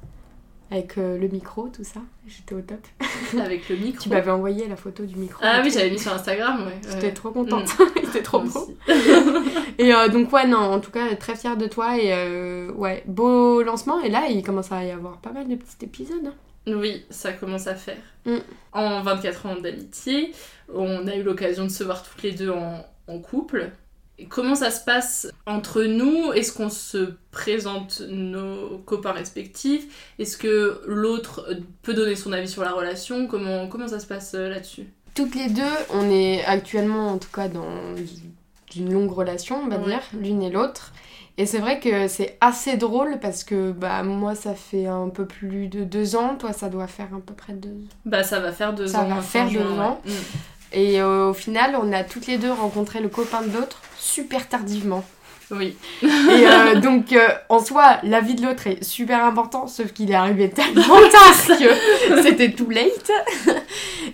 avec 0.70 0.98
euh, 0.98 1.18
le 1.18 1.28
micro, 1.28 1.68
tout 1.68 1.84
ça. 1.84 2.00
J'étais 2.26 2.54
au 2.54 2.60
top. 2.60 2.80
Avec 3.38 3.68
le 3.68 3.76
micro. 3.76 4.02
Tu 4.02 4.08
m'avais 4.08 4.30
envoyé 4.30 4.66
la 4.66 4.76
photo 4.76 5.04
du 5.04 5.14
micro. 5.14 5.38
Ah 5.44 5.60
oui, 5.62 5.70
j'avais 5.70 5.90
mis 5.90 5.98
sur 5.98 6.12
Instagram, 6.12 6.66
ouais. 6.66 6.80
J'étais 6.90 7.06
ouais. 7.08 7.12
trop 7.12 7.30
contente. 7.30 7.68
Mm. 7.78 7.84
C'était 8.06 8.22
trop 8.22 8.40
beau. 8.40 8.72
Et 9.78 9.94
euh, 9.94 10.08
donc 10.08 10.32
ouais, 10.32 10.46
non, 10.46 10.58
en 10.58 10.80
tout 10.80 10.90
cas, 10.90 11.14
très 11.16 11.36
fière 11.36 11.56
de 11.56 11.66
toi. 11.66 11.98
Et 11.98 12.12
euh, 12.12 12.72
ouais, 12.72 13.02
beau 13.06 13.62
lancement. 13.62 14.00
Et 14.00 14.08
là, 14.08 14.24
il 14.30 14.42
commence 14.42 14.72
à 14.72 14.82
y 14.84 14.90
avoir 14.90 15.18
pas 15.18 15.30
mal 15.32 15.46
de 15.48 15.54
petits 15.54 15.84
épisodes. 15.84 16.26
hein. 16.26 16.34
Oui, 16.66 17.04
ça 17.10 17.32
commence 17.34 17.66
à 17.66 17.74
faire. 17.74 17.98
Mm. 18.24 18.36
En 18.72 19.02
24 19.02 19.46
ans 19.46 19.56
d'amitié, 19.60 20.32
on 20.74 21.06
a 21.06 21.14
eu 21.14 21.22
l'occasion 21.22 21.64
de 21.64 21.68
se 21.70 21.84
voir 21.84 22.02
toutes 22.02 22.22
les 22.22 22.32
deux 22.32 22.50
en, 22.50 22.84
en 23.06 23.18
couple. 23.18 23.70
Comment 24.28 24.54
ça 24.54 24.70
se 24.70 24.84
passe 24.84 25.26
entre 25.46 25.82
nous? 25.82 26.32
Est-ce 26.32 26.52
qu'on 26.52 26.70
se 26.70 27.14
présente 27.32 28.00
nos 28.08 28.78
copains 28.86 29.10
respectifs? 29.12 30.12
Est-ce 30.20 30.36
que 30.36 30.82
l'autre 30.86 31.48
peut 31.82 31.94
donner 31.94 32.14
son 32.14 32.32
avis 32.32 32.48
sur 32.48 32.62
la 32.62 32.70
relation? 32.72 33.26
Comment, 33.26 33.66
comment 33.66 33.88
ça 33.88 33.98
se 33.98 34.06
passe 34.06 34.34
euh, 34.34 34.48
là-dessus? 34.48 34.86
Toutes 35.14 35.34
les 35.34 35.48
deux, 35.48 35.62
on 35.92 36.08
est 36.10 36.44
actuellement, 36.44 37.08
en 37.12 37.18
tout 37.18 37.30
cas, 37.32 37.48
dans 37.48 37.64
une 38.76 38.92
longue 38.92 39.10
relation, 39.12 39.60
on 39.64 39.68
va 39.68 39.78
Ouais. 39.78 39.86
dire, 39.86 40.02
l'une 40.18 40.42
et 40.42 40.50
l'autre. 40.50 40.92
Et 41.36 41.46
c'est 41.46 41.58
vrai 41.58 41.80
que 41.80 42.06
c'est 42.06 42.36
assez 42.40 42.76
drôle 42.76 43.18
parce 43.20 43.42
que 43.42 43.72
bah 43.72 44.04
moi 44.04 44.36
ça 44.36 44.54
fait 44.54 44.86
un 44.86 45.08
peu 45.08 45.26
plus 45.26 45.66
de 45.66 45.82
deux 45.82 46.14
ans, 46.14 46.36
toi 46.36 46.52
ça 46.52 46.68
doit 46.68 46.86
faire 46.86 47.08
à 47.12 47.18
peu 47.18 47.34
près 47.34 47.54
deux 47.54 47.74
Bah 48.06 48.22
ça 48.22 48.38
va 48.38 48.52
faire 48.52 48.72
deux 48.72 48.86
Ça 48.86 49.00
ans. 49.02 49.08
va 49.08 49.16
fin 49.16 49.48
faire 49.48 49.50
deux 49.50 49.68
ans. 49.80 50.00
Mm. 50.04 50.10
Et 50.74 51.00
euh, 51.00 51.30
au 51.30 51.34
final, 51.34 51.78
on 51.80 51.92
a 51.92 52.02
toutes 52.04 52.26
les 52.26 52.36
deux 52.36 52.50
rencontré 52.52 53.00
le 53.00 53.08
copain 53.08 53.42
de 53.42 53.52
l'autre 53.56 53.80
super 53.98 54.48
tardivement. 54.48 55.04
Oui. 55.50 55.76
Et 56.02 56.06
euh, 56.46 56.74
donc, 56.80 57.12
euh, 57.12 57.28
en 57.48 57.60
soi, 57.62 57.98
la 58.02 58.20
vie 58.20 58.34
de 58.34 58.44
l'autre 58.44 58.66
est 58.66 58.82
super 58.82 59.24
important, 59.24 59.66
sauf 59.66 59.92
qu'il 59.92 60.10
est 60.10 60.14
arrivé 60.14 60.50
tellement 60.50 60.82
tard 61.12 61.58
que 61.58 62.22
c'était 62.22 62.50
too 62.50 62.68
late. 62.70 63.10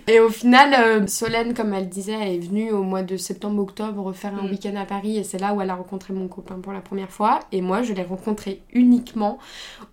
Et 0.07 0.19
au 0.19 0.29
final, 0.29 0.75
euh, 0.77 1.07
Solène, 1.07 1.53
comme 1.53 1.73
elle 1.73 1.87
disait, 1.89 2.17
elle 2.21 2.33
est 2.35 2.39
venue 2.39 2.71
au 2.71 2.83
mois 2.83 3.01
de 3.01 3.15
septembre-octobre 3.17 4.11
faire 4.13 4.33
un 4.35 4.45
Mm. 4.47 4.51
week-end 4.51 4.75
à 4.75 4.85
Paris, 4.85 5.17
et 5.17 5.23
c'est 5.23 5.39
là 5.39 5.53
où 5.53 5.61
elle 5.61 5.69
a 5.69 5.75
rencontré 5.75 6.13
mon 6.13 6.27
copain 6.27 6.55
pour 6.61 6.73
la 6.73 6.81
première 6.81 7.09
fois. 7.11 7.39
Et 7.51 7.61
moi, 7.61 7.81
je 7.81 7.93
l'ai 7.93 8.03
rencontré 8.03 8.61
uniquement 8.73 9.39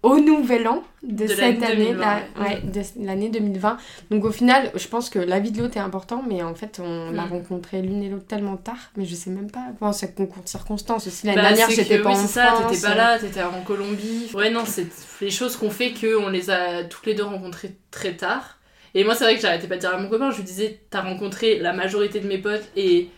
au 0.02 0.18
nouvel 0.18 0.66
an 0.66 0.82
de, 1.02 1.24
De 1.24 1.28
cette 1.28 1.62
année, 1.62 1.76
2020, 1.92 2.00
là, 2.00 2.20
ouais. 2.40 2.60
de 2.62 2.80
l'année 3.06 3.28
2020. 3.30 3.76
Donc 4.10 4.24
au 4.24 4.32
final, 4.32 4.70
je 4.74 4.88
pense 4.88 5.10
que 5.10 5.18
la 5.18 5.38
vie 5.38 5.52
de 5.52 5.60
l'autre 5.62 5.76
est 5.76 5.80
important, 5.80 6.22
mais 6.28 6.42
en 6.42 6.54
fait, 6.54 6.80
on 6.84 7.10
l'a 7.12 7.24
Mm. 7.26 7.30
rencontré 7.30 7.82
l'une 7.82 8.02
et 8.02 8.08
l'autre 8.08 8.26
tellement 8.26 8.56
tard, 8.56 8.90
mais 8.96 9.04
je 9.04 9.14
sais 9.14 9.30
même 9.30 9.50
pas. 9.50 9.66
Bon, 9.80 9.92
c'est 9.92 10.14
concours 10.14 10.42
de 10.42 10.48
circonstances 10.48 11.06
aussi. 11.06 11.26
L'année 11.26 11.40
Bah, 11.42 11.48
dernière, 11.48 11.70
j'étais 11.70 11.98
pas 12.00 12.10
oui, 12.10 12.16
en 12.16 12.20
c'est 12.20 12.26
ça, 12.26 12.54
t'étais 12.68 12.82
pas 12.82 12.94
là, 12.94 13.18
t'étais 13.18 13.42
en 13.42 13.62
Colombie. 13.62 14.30
Ouais, 14.34 14.50
non, 14.50 14.64
c'est 14.66 14.86
les 15.20 15.30
choses 15.30 15.56
qu'on 15.56 15.70
fait 15.70 15.92
qu'on 15.92 16.28
les 16.28 16.50
a 16.50 16.84
toutes 16.84 17.06
les 17.06 17.14
deux 17.14 17.24
rencontrées 17.24 17.76
très 17.90 18.14
tard. 18.16 18.58
Et 18.94 19.04
moi, 19.04 19.14
c'est 19.14 19.24
vrai 19.24 19.36
que 19.36 19.40
j'arrêtais 19.42 19.68
pas 19.68 19.76
de 19.76 19.80
dire 19.80 19.94
à 19.94 19.98
mon 19.98 20.08
copain, 20.08 20.30
je 20.30 20.38
lui 20.38 20.44
disais, 20.44 20.80
t'as 20.90 21.02
rencontré 21.02 21.58
la 21.58 21.72
majorité 21.72 22.20
de 22.20 22.26
mes 22.26 22.38
potes 22.38 22.64
et, 22.74 23.10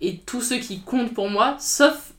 et 0.00 0.16
tous 0.16 0.40
ceux 0.40 0.58
qui 0.58 0.80
comptent 0.80 1.12
pour 1.14 1.28
moi, 1.28 1.56
sauf 1.60 2.09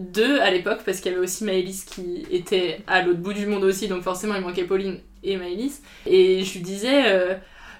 deux 0.00 0.40
à 0.40 0.50
l'époque, 0.50 0.80
parce 0.84 1.00
qu'il 1.00 1.12
y 1.12 1.14
avait 1.14 1.24
aussi 1.24 1.44
Maëlys 1.44 1.84
qui 1.84 2.26
était 2.30 2.80
à 2.86 3.02
l'autre 3.02 3.20
bout 3.20 3.32
du 3.32 3.46
monde 3.46 3.64
aussi, 3.64 3.88
donc 3.88 4.02
forcément 4.02 4.34
il 4.34 4.42
manquait 4.42 4.64
Pauline 4.64 4.98
et 5.22 5.36
Maëlys. 5.36 5.82
Et 6.06 6.42
je 6.44 6.52
lui 6.54 6.60
disais, 6.60 7.02
euh, 7.06 7.34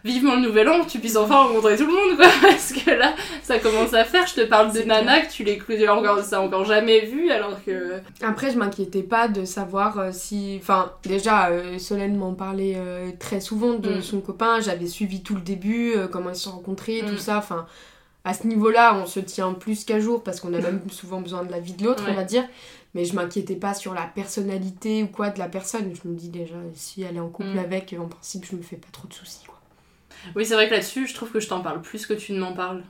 vivement 0.04 0.34
le 0.34 0.40
nouvel 0.40 0.66
an, 0.68 0.82
que 0.84 0.90
tu 0.90 0.98
puisses 0.98 1.16
enfin 1.16 1.36
rencontrer 1.44 1.76
tout 1.76 1.86
le 1.86 1.92
monde, 1.92 2.16
quoi, 2.16 2.26
parce 2.42 2.72
que 2.72 2.90
là, 2.90 3.14
ça 3.42 3.58
commence 3.58 3.92
à 3.92 4.04
faire. 4.04 4.26
Je 4.26 4.34
te 4.34 4.40
parle 4.46 4.72
de 4.72 4.80
Nana, 4.80 5.20
que 5.20 5.30
tu 5.30 5.44
les 5.44 5.60
encore, 5.88 6.20
ça 6.20 6.40
encore 6.40 6.64
jamais 6.64 7.00
vu, 7.04 7.30
alors 7.30 7.62
que. 7.64 8.00
Après, 8.22 8.50
je 8.50 8.56
m'inquiétais 8.58 9.02
pas 9.02 9.28
de 9.28 9.44
savoir 9.44 9.98
euh, 9.98 10.08
si. 10.12 10.58
Enfin, 10.60 10.92
déjà, 11.02 11.48
euh, 11.48 11.78
Solène 11.78 12.16
m'en 12.16 12.32
parlait 12.34 12.74
euh, 12.76 13.10
très 13.18 13.40
souvent 13.40 13.74
de 13.74 13.96
Mm. 13.96 14.02
son 14.02 14.20
copain. 14.20 14.60
J'avais 14.60 14.86
suivi 14.86 15.22
tout 15.22 15.34
le 15.34 15.42
début, 15.42 15.92
comment 16.10 16.30
ils 16.30 16.36
se 16.36 16.42
sont 16.44 16.52
rencontrés, 16.52 17.02
Mm. 17.02 17.06
tout 17.10 17.18
ça. 17.18 17.36
Enfin, 17.38 17.66
à 18.24 18.34
ce 18.34 18.46
niveau-là, 18.46 18.94
on 18.96 19.06
se 19.06 19.20
tient 19.20 19.52
plus 19.54 19.84
qu'à 19.84 19.98
jour 20.00 20.22
parce 20.22 20.40
qu'on 20.40 20.52
a 20.54 20.58
même 20.60 20.82
souvent 20.90 21.20
besoin 21.20 21.44
de 21.44 21.50
la 21.50 21.60
vie 21.60 21.72
de 21.74 21.84
l'autre, 21.84 22.04
Ouais. 22.04 22.10
on 22.12 22.14
va 22.14 22.24
dire. 22.24 22.46
Mais 22.94 23.04
je 23.04 23.14
m'inquiétais 23.14 23.54
pas 23.54 23.72
sur 23.72 23.94
la 23.94 24.02
personnalité 24.02 25.02
ou 25.04 25.06
quoi 25.06 25.30
de 25.30 25.38
la 25.38 25.48
personne. 25.48 25.92
Je 26.02 26.08
me 26.08 26.14
dis 26.16 26.28
déjà, 26.28 26.56
si 26.74 27.02
elle 27.02 27.16
est 27.16 27.20
en 27.20 27.28
couple 27.28 27.50
Mm. 27.54 27.58
avec, 27.58 27.94
en 27.98 28.06
principe, 28.08 28.44
je 28.50 28.56
me 28.56 28.62
fais 28.62 28.76
pas 28.76 28.88
trop 28.92 29.06
de 29.06 29.14
soucis, 29.14 29.44
quoi. 29.46 29.60
Oui, 30.36 30.44
c'est 30.44 30.54
vrai 30.54 30.68
que 30.68 30.74
là-dessus, 30.74 31.06
je 31.06 31.14
trouve 31.14 31.30
que 31.30 31.40
je 31.40 31.48
t'en 31.48 31.60
parle 31.60 31.80
plus 31.82 32.04
que 32.06 32.12
tu 32.14 32.32
ne 32.32 32.40
m'en 32.40 32.52
parles. 32.52 32.82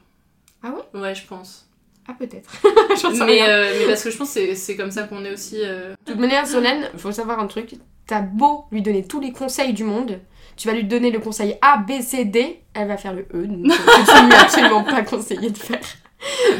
Ah 0.62 0.70
ouais? 0.72 1.00
Ouais, 1.00 1.14
je 1.14 1.26
pense. 1.26 1.68
Ah, 2.08 2.14
peut-être. 2.18 2.50
Mais, 3.24 3.42
euh, 3.48 3.72
mais 3.78 3.86
parce 3.86 4.02
que 4.02 4.10
je 4.10 4.16
pense 4.16 4.28
que 4.28 4.34
c'est- 4.34 4.54
c'est 4.56 4.74
comme 4.74 4.90
ça 4.90 5.04
qu'on 5.04 5.24
est 5.24 5.32
aussi. 5.32 5.58
euh, 5.62 5.90
De 6.06 6.12
toute 6.12 6.20
manière, 6.20 6.46
Solène, 6.46 6.88
faut 6.96 7.12
savoir 7.12 7.38
un 7.38 7.46
truc. 7.46 7.76
T'as 8.06 8.22
beau 8.22 8.64
lui 8.72 8.82
donner 8.82 9.04
tous 9.04 9.20
les 9.20 9.30
conseils 9.32 9.72
du 9.74 9.84
monde, 9.84 10.18
tu 10.60 10.68
vas 10.68 10.74
lui 10.74 10.84
donner 10.84 11.10
le 11.10 11.18
conseil 11.20 11.56
A, 11.62 11.78
B, 11.78 12.02
C, 12.02 12.24
D, 12.26 12.60
elle 12.74 12.88
va 12.88 12.96
faire 12.98 13.14
le 13.14 13.22
E. 13.34 13.46
Donc, 13.46 13.72
que 13.72 14.26
lui 14.26 14.34
absolument 14.34 14.84
pas 14.84 15.02
conseillé 15.02 15.48
de 15.50 15.56
faire. 15.56 15.80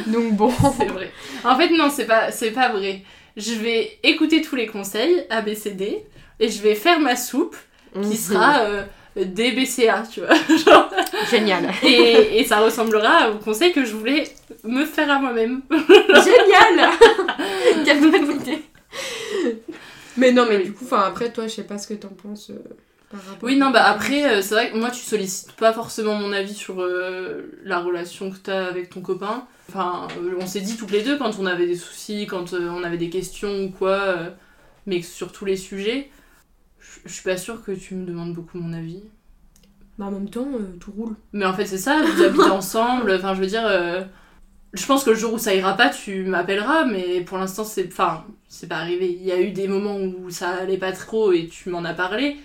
Donc 0.07 0.33
bon. 0.37 0.51
C'est 0.79 0.87
vrai. 0.87 1.11
En 1.45 1.57
fait, 1.57 1.69
non, 1.69 1.91
c'est 1.91 2.07
pas, 2.07 2.33
c'est 2.33 2.51
pas 2.53 2.71
vrai. 2.71 3.03
Je 3.37 3.53
vais 3.55 3.99
écouter 4.03 4.41
tous 4.41 4.57
les 4.57 4.67
conseils, 4.67 5.25
A, 5.29 5.43
B, 5.43 5.55
C, 5.55 5.73
D, 5.73 6.03
et 6.39 6.49
je 6.49 6.63
vais 6.63 6.75
faire 6.75 6.99
ma 7.01 7.15
soupe 7.17 7.57
Mhm. 7.95 8.09
qui 8.09 8.17
sera 8.17 8.61
euh, 8.61 8.85
D, 9.17 9.51
B, 9.51 9.65
C, 9.65 9.89
A, 9.89 10.05
tu 10.11 10.21
vois. 10.21 10.35
Genre, 10.65 10.89
Génial. 11.29 11.71
et, 11.83 12.39
et 12.39 12.45
ça 12.45 12.61
ressemblera 12.61 13.33
au 13.33 13.39
conseil 13.39 13.73
que 13.73 13.85
je 13.85 13.95
voulais 13.97 14.25
me 14.63 14.85
faire 14.85 15.11
à 15.11 15.19
moi-même. 15.19 15.63
Génial 15.71 16.91
Quelle 17.85 18.01
bonne 18.11 18.31
idée 18.41 18.63
Mais 20.17 20.33
non, 20.33 20.47
mais 20.49 20.59
du 20.59 20.73
coup, 20.73 20.85
enfin 20.85 21.03
après, 21.07 21.33
toi, 21.33 21.45
je 21.49 21.55
sais 21.55 21.65
pas 21.65 21.79
ce 21.79 21.89
que 21.89 21.95
t'en 21.95 22.09
penses. 22.09 22.51
euh, 22.51 22.63
Oui, 23.43 23.57
non, 23.57 23.71
bah 23.71 23.85
après, 23.87 24.37
euh, 24.39 24.43
c'est 24.43 24.55
vrai 24.55 24.71
que 24.71 24.77
moi, 24.79 24.91
tu 24.91 25.01
sollicites 25.01 25.53
pas 25.53 25.73
forcément 25.73 26.15
mon 26.15 26.33
avis 26.33 26.55
sur 26.55 26.81
euh, 26.81 27.51
la 27.65 27.81
relation 27.81 28.31
que 28.31 28.37
t'as 28.37 28.67
avec 28.67 28.91
ton 28.91 29.01
copain. 29.01 29.47
Enfin, 29.69 30.07
euh, 30.19 30.35
on 30.41 30.47
s'est 30.47 30.61
dit 30.61 30.77
toutes 30.77 30.91
les 30.93 31.03
deux 31.03 31.19
quand 31.19 31.39
on 31.39 31.47
avait 31.47 31.67
des 31.67 31.77
soucis, 31.77 32.27
quand 32.27 32.53
euh, 32.53 32.69
on 32.71 32.85
avait 32.85 32.99
des 32.99 33.11
questions 33.11 33.65
ou 33.65 33.71
quoi, 33.71 34.17
mais 34.87 35.03
sur 35.03 35.33
tous 35.33 35.45
les 35.45 35.57
sujets, 35.57 36.11
je- 37.07 37.11
suis 37.13 37.25
pas 37.25 37.37
sûre 37.39 37.65
que 37.65 37.73
tu 37.73 37.95
me 37.97 38.07
demandes 38.07 38.35
beaucoup 38.35 38.59
mon 38.59 38.73
avis. 38.75 39.03
Bah 39.99 40.07
en 40.07 40.13
même 40.13 40.31
temps, 40.31 40.49
tout 40.81 40.93
roule. 40.93 41.17
Mais 41.33 41.47
en 41.47 41.55
fait, 41.55 41.67
c'est 41.67 41.79
ça, 41.79 42.03
vous 42.03 42.23
habitez 42.23 42.51
ensemble, 42.51 43.13
enfin, 43.13 43.35
je 43.35 43.41
veux 43.41 43.47
dire. 43.49 43.65
je 44.73 44.87
pense 44.87 45.05
que 45.05 45.11
le 45.11 45.17
jour 45.17 45.33
où 45.35 45.39
ça 45.39 45.55
ira 45.55 45.77
pas, 45.77 45.89
tu 45.91 46.25
m'appelleras, 46.25 46.85
mais 46.85 47.21
pour 47.23 47.39
l'instant, 47.39 47.65
c'est. 47.65 47.89
Enfin, 47.89 48.25
c'est 48.49 48.69
pas 48.69 48.77
arrivé. 48.79 49.11
Il 49.13 49.23
y 49.25 49.33
a 49.33 49.41
eu 49.41 49.51
des 49.53 49.67
moments 49.69 49.97
où 49.99 50.31
ça 50.31 50.51
allait 50.51 50.79
pas 50.79 50.93
trop 50.93 51.33
et 51.33 51.49
tu 51.49 51.71
m'en 51.71 51.85
as 51.85 51.95
parlé, 51.95 52.37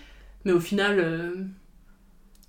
mais 0.46 0.52
au 0.54 0.60
final. 0.62 1.00
euh, 1.00 1.32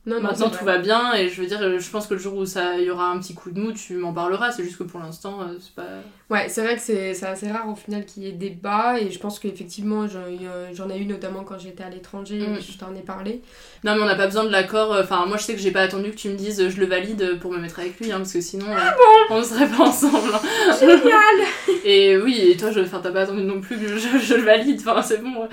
Non, 0.07 0.17
non, 0.17 0.23
Maintenant 0.23 0.51
tout 0.51 0.65
va 0.65 0.79
bien 0.79 1.15
et 1.15 1.29
je 1.29 1.41
veux 1.43 1.49
dire, 1.49 1.81
je 1.81 1.91
pense 1.91 2.07
que 2.07 2.15
le 2.15 2.21
jour 2.21 2.37
où 2.37 2.47
ça 2.47 2.79
y 2.79 2.89
aura 2.91 3.09
un 3.11 3.19
petit 3.19 3.35
coup 3.35 3.51
de 3.51 3.59
mou, 3.61 3.73
tu 3.73 3.95
m'en 3.97 4.13
parleras. 4.13 4.53
C'est 4.53 4.63
juste 4.63 4.77
que 4.79 4.85
pour 4.85 5.01
l'instant, 5.01 5.41
euh, 5.43 5.57
c'est 5.61 5.75
pas. 5.75 5.83
Ouais, 6.31 6.49
c'est 6.49 6.63
vrai 6.63 6.77
que 6.77 6.81
c'est 6.81 7.11
assez 7.27 7.51
rare 7.51 7.69
au 7.69 7.75
final 7.75 8.05
qu'il 8.07 8.23
y 8.23 8.29
ait 8.29 8.33
débat 8.33 9.01
et 9.01 9.11
je 9.11 9.19
pense 9.19 9.41
qu'effectivement 9.41 10.07
j'en 10.07 10.91
ai 10.91 10.99
eu 10.99 11.07
notamment 11.07 11.43
quand 11.43 11.59
j'étais 11.59 11.83
à 11.83 11.91
l'étranger, 11.91 12.39
Mm. 12.39 12.59
je 12.61 12.79
t'en 12.79 12.95
ai 12.95 13.01
parlé. 13.01 13.43
Non, 13.83 13.97
mais 13.97 14.03
on 14.03 14.07
n'a 14.07 14.15
pas 14.15 14.27
besoin 14.27 14.45
de 14.45 14.51
l'accord. 14.51 14.93
euh, 14.93 15.03
Enfin, 15.03 15.27
moi 15.27 15.39
je 15.39 15.43
sais 15.43 15.55
que 15.55 15.61
j'ai 15.61 15.73
pas 15.73 15.83
attendu 15.83 16.11
que 16.13 16.17
tu 16.17 16.29
me 16.29 16.37
dises 16.37 16.69
je 16.69 16.81
le 16.81 16.87
valide 16.87 17.41
pour 17.41 17.51
me 17.51 17.59
mettre 17.59 17.81
avec 17.81 17.99
lui, 17.99 18.13
hein, 18.13 18.19
parce 18.19 18.33
que 18.33 18.41
sinon 18.41 18.67
Ah 18.77 18.95
euh, 18.95 19.01
on 19.31 19.39
ne 19.39 19.45
serait 19.45 19.69
pas 19.69 19.83
ensemble. 19.89 20.33
hein. 20.33 20.77
Génial 20.79 21.49
Et 21.85 22.17
oui, 22.17 22.41
et 22.53 22.57
toi, 22.57 22.71
je, 22.71 22.79
enfin, 22.79 23.01
t'as 23.03 23.11
pas 23.11 23.23
attendu 23.23 23.43
non 23.43 23.61
plus 23.61 23.77
que 23.77 23.89
je, 23.89 24.19
je 24.19 24.35
le 24.35 24.43
valide. 24.43 24.81
Enfin, 24.87 25.03
c'est 25.03 25.21
bon. 25.21 25.49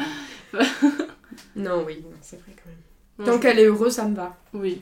Non, 1.55 1.83
oui, 1.85 1.99
non, 2.03 2.15
c'est 2.21 2.37
vrai 2.41 2.53
quand 2.55 2.69
même. 2.69 2.77
Non, 3.19 3.25
Tant 3.25 3.33
je- 3.33 3.41
qu'elle 3.41 3.59
est 3.59 3.65
heureuse, 3.65 3.93
ça 3.93 4.05
me 4.05 4.15
va. 4.15 4.35
Oui. 4.53 4.81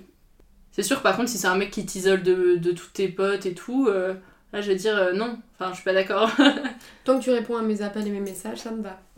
C'est 0.72 0.84
sûr, 0.84 1.02
par 1.02 1.18
contre, 1.18 1.30
si 1.30 1.38
c'est 1.38 1.48
un 1.48 1.56
mec 1.58 1.70
qui 1.72 1.86
t'isole 1.86 2.24
de, 2.24 2.56
de 2.56 2.72
tous 2.72 2.88
tes 2.94 3.10
potes 3.10 3.46
et 3.46 3.54
tout, 3.54 3.88
euh, 3.90 4.14
là 4.54 4.62
je 4.62 4.68
vais 4.70 4.76
dire 4.76 4.96
euh, 4.98 5.12
non. 5.12 5.38
Enfin, 5.60 5.72
je 5.72 5.76
suis 5.76 5.84
pas 5.84 5.94
d'accord. 5.94 6.32
Tant 7.04 7.20
que 7.20 7.24
tu 7.24 7.32
réponds 7.32 7.58
à 7.58 7.62
mes 7.62 7.82
appels 7.82 8.08
et 8.08 8.10
mes 8.12 8.22
messages, 8.22 8.60
ça 8.60 8.72
me 8.72 8.82
va. 8.82 8.98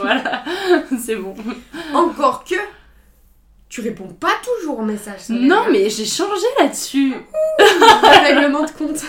voilà, 0.00 0.44
c'est 0.98 1.16
bon. 1.16 1.34
Encore 1.92 2.44
que 2.44 2.54
tu 3.68 3.80
réponds 3.80 4.08
pas 4.08 4.32
toujours 4.44 4.78
aux 4.80 4.84
messages. 4.84 5.28
Non, 5.28 5.64
mais 5.70 5.90
j'ai 5.90 6.04
changé 6.06 6.46
là-dessus. 6.60 7.14
Règlement 8.24 8.64
de 8.64 8.70
compte. 8.70 9.02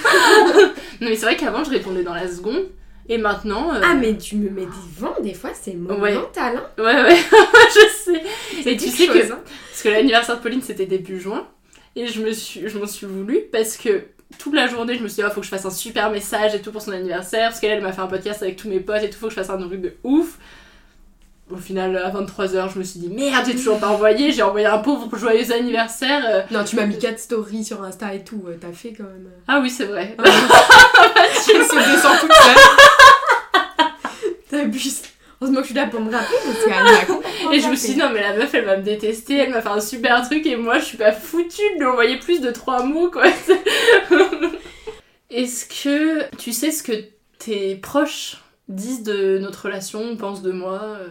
Non, 1.00 1.10
mais 1.10 1.16
c'est 1.16 1.26
vrai 1.26 1.36
qu'avant, 1.38 1.64
je 1.64 1.70
répondais 1.72 2.04
dans 2.04 2.14
la 2.14 2.28
seconde. 2.28 2.66
Et 3.14 3.18
maintenant. 3.18 3.74
euh, 3.76 3.82
Ah, 3.84 3.94
mais 3.94 4.18
tu 4.18 4.38
me 4.38 4.50
mets 4.50 4.62
des 4.66 5.00
vents, 5.00 5.16
des 5.22 5.34
fois, 5.34 5.50
c'est 5.54 5.74
monumental. 5.74 6.56
Hein. 6.58 6.64
Ouais, 6.78 6.86
ouais, 7.04 7.18
je 7.18 7.88
sais. 7.94 8.24
Et 8.70 8.78
tu 8.78 8.88
sais 8.88 9.08
que. 9.08 9.32
hein. 9.34 9.40
Parce 9.70 9.82
que 9.84 9.90
l'anniversaire 9.90 10.38
de 10.38 10.42
Pauline, 10.42 10.62
c'était 10.62 10.86
début 10.86 11.20
juin. 11.20 11.46
Et 11.96 12.08
je 12.08 12.22
me 12.22 12.32
suis, 12.32 12.68
je 12.70 12.78
m'en 12.80 12.88
suis 12.88 13.06
voulu 13.06 13.42
parce 13.52 13.76
que 13.76 14.04
toute 14.38 14.54
la 14.54 14.68
journée, 14.68 14.96
je 14.96 15.04
me 15.04 15.10
suis 15.10 15.22
dit, 15.22 15.28
il 15.28 15.34
faut 15.34 15.42
que 15.42 15.46
je 15.46 15.52
fasse 15.52 15.66
un 15.66 15.70
super 15.72 16.10
message 16.10 16.56
et 16.56 16.62
tout 16.62 16.72
pour 16.72 16.82
son 16.82 16.92
anniversaire. 16.94 17.50
Parce 17.50 17.60
qu'elle, 17.60 17.72
elle 17.72 17.82
m'a 17.84 17.92
fait 17.92 18.02
un 18.02 18.08
podcast 18.08 18.42
avec 18.44 18.56
tous 18.56 18.70
mes 18.70 18.80
potes 18.80 19.04
et 19.04 19.10
tout, 19.10 19.18
faut 19.20 19.28
que 19.28 19.32
je 19.34 19.40
fasse 19.40 19.50
un 19.50 19.58
truc 19.58 19.82
de 19.82 19.94
ouf. 20.06 20.38
Au 21.54 21.58
final, 21.58 21.98
à 21.98 22.10
23h, 22.12 22.74
je 22.74 22.80
me 22.80 22.84
suis 22.84 23.00
dit, 23.00 23.10
merde, 23.10 23.46
j'ai 23.46 23.56
toujours 23.56 23.80
pas 23.80 23.90
envoyé. 23.90 24.32
J'ai 24.32 24.44
envoyé 24.44 24.66
un 24.66 24.78
pauvre 24.78 25.16
joyeux 25.18 25.52
anniversaire. 25.52 26.24
euh. 26.30 26.42
Non, 26.52 26.64
tu 26.64 26.76
m'as 26.76 26.86
mis 26.86 26.98
4 26.98 27.20
stories 27.20 27.66
sur 27.66 27.84
Insta 27.84 28.14
et 28.14 28.24
tout, 28.24 28.44
euh, 28.48 28.58
t'as 28.60 28.72
fait 28.72 28.94
quand 28.94 29.04
même. 29.04 29.30
Ah 29.48 29.60
oui, 29.62 29.70
c'est 29.70 29.86
vrai. 29.86 30.16
Tu 31.46 31.52
se 31.52 31.92
descends 31.92 32.18
toute 32.20 32.32
seule. 32.34 33.62
T'abuses. 34.50 35.02
Heureusement 35.42 35.62
que 35.62 35.68
je 35.68 35.72
suis 35.72 35.76
là 35.76 35.88
pour 35.88 36.02
me 36.02 36.12
rappeler 36.12 36.38
parce 36.46 36.64
qu'elle 36.64 37.54
Et 37.56 37.60
je 37.60 37.68
me 37.68 37.76
suis 37.76 37.94
dit, 37.94 38.00
non, 38.00 38.12
mais 38.14 38.22
la 38.22 38.36
meuf, 38.36 38.54
elle 38.54 38.66
va 38.66 38.78
me 38.78 38.84
détester, 38.84 39.38
elle 39.38 39.50
m'a 39.50 39.62
fait 39.62 39.70
un 39.70 39.82
super 39.82 40.22
truc, 40.28 40.46
et 40.46 40.56
moi, 40.56 40.78
je 40.78 40.86
suis 40.86 40.98
pas 40.98 41.12
foutue 41.12 41.62
de 41.76 41.80
lui 41.80 41.86
envoyer 41.86 42.20
plus 42.20 42.42
de 42.42 42.52
trois 42.52 42.84
mots, 42.84 43.10
quoi. 43.10 43.24
Est-ce 45.32 45.66
que 45.66 46.36
tu 46.36 46.52
sais 46.52 46.72
ce 46.72 46.84
que 46.84 46.92
tes 47.40 47.76
proches 47.76 48.38
disent 48.68 49.02
de 49.04 49.40
notre 49.40 49.66
relation, 49.66 50.16
pensent 50.16 50.44
de 50.44 50.52
moi 50.52 50.80
euh, 51.00 51.08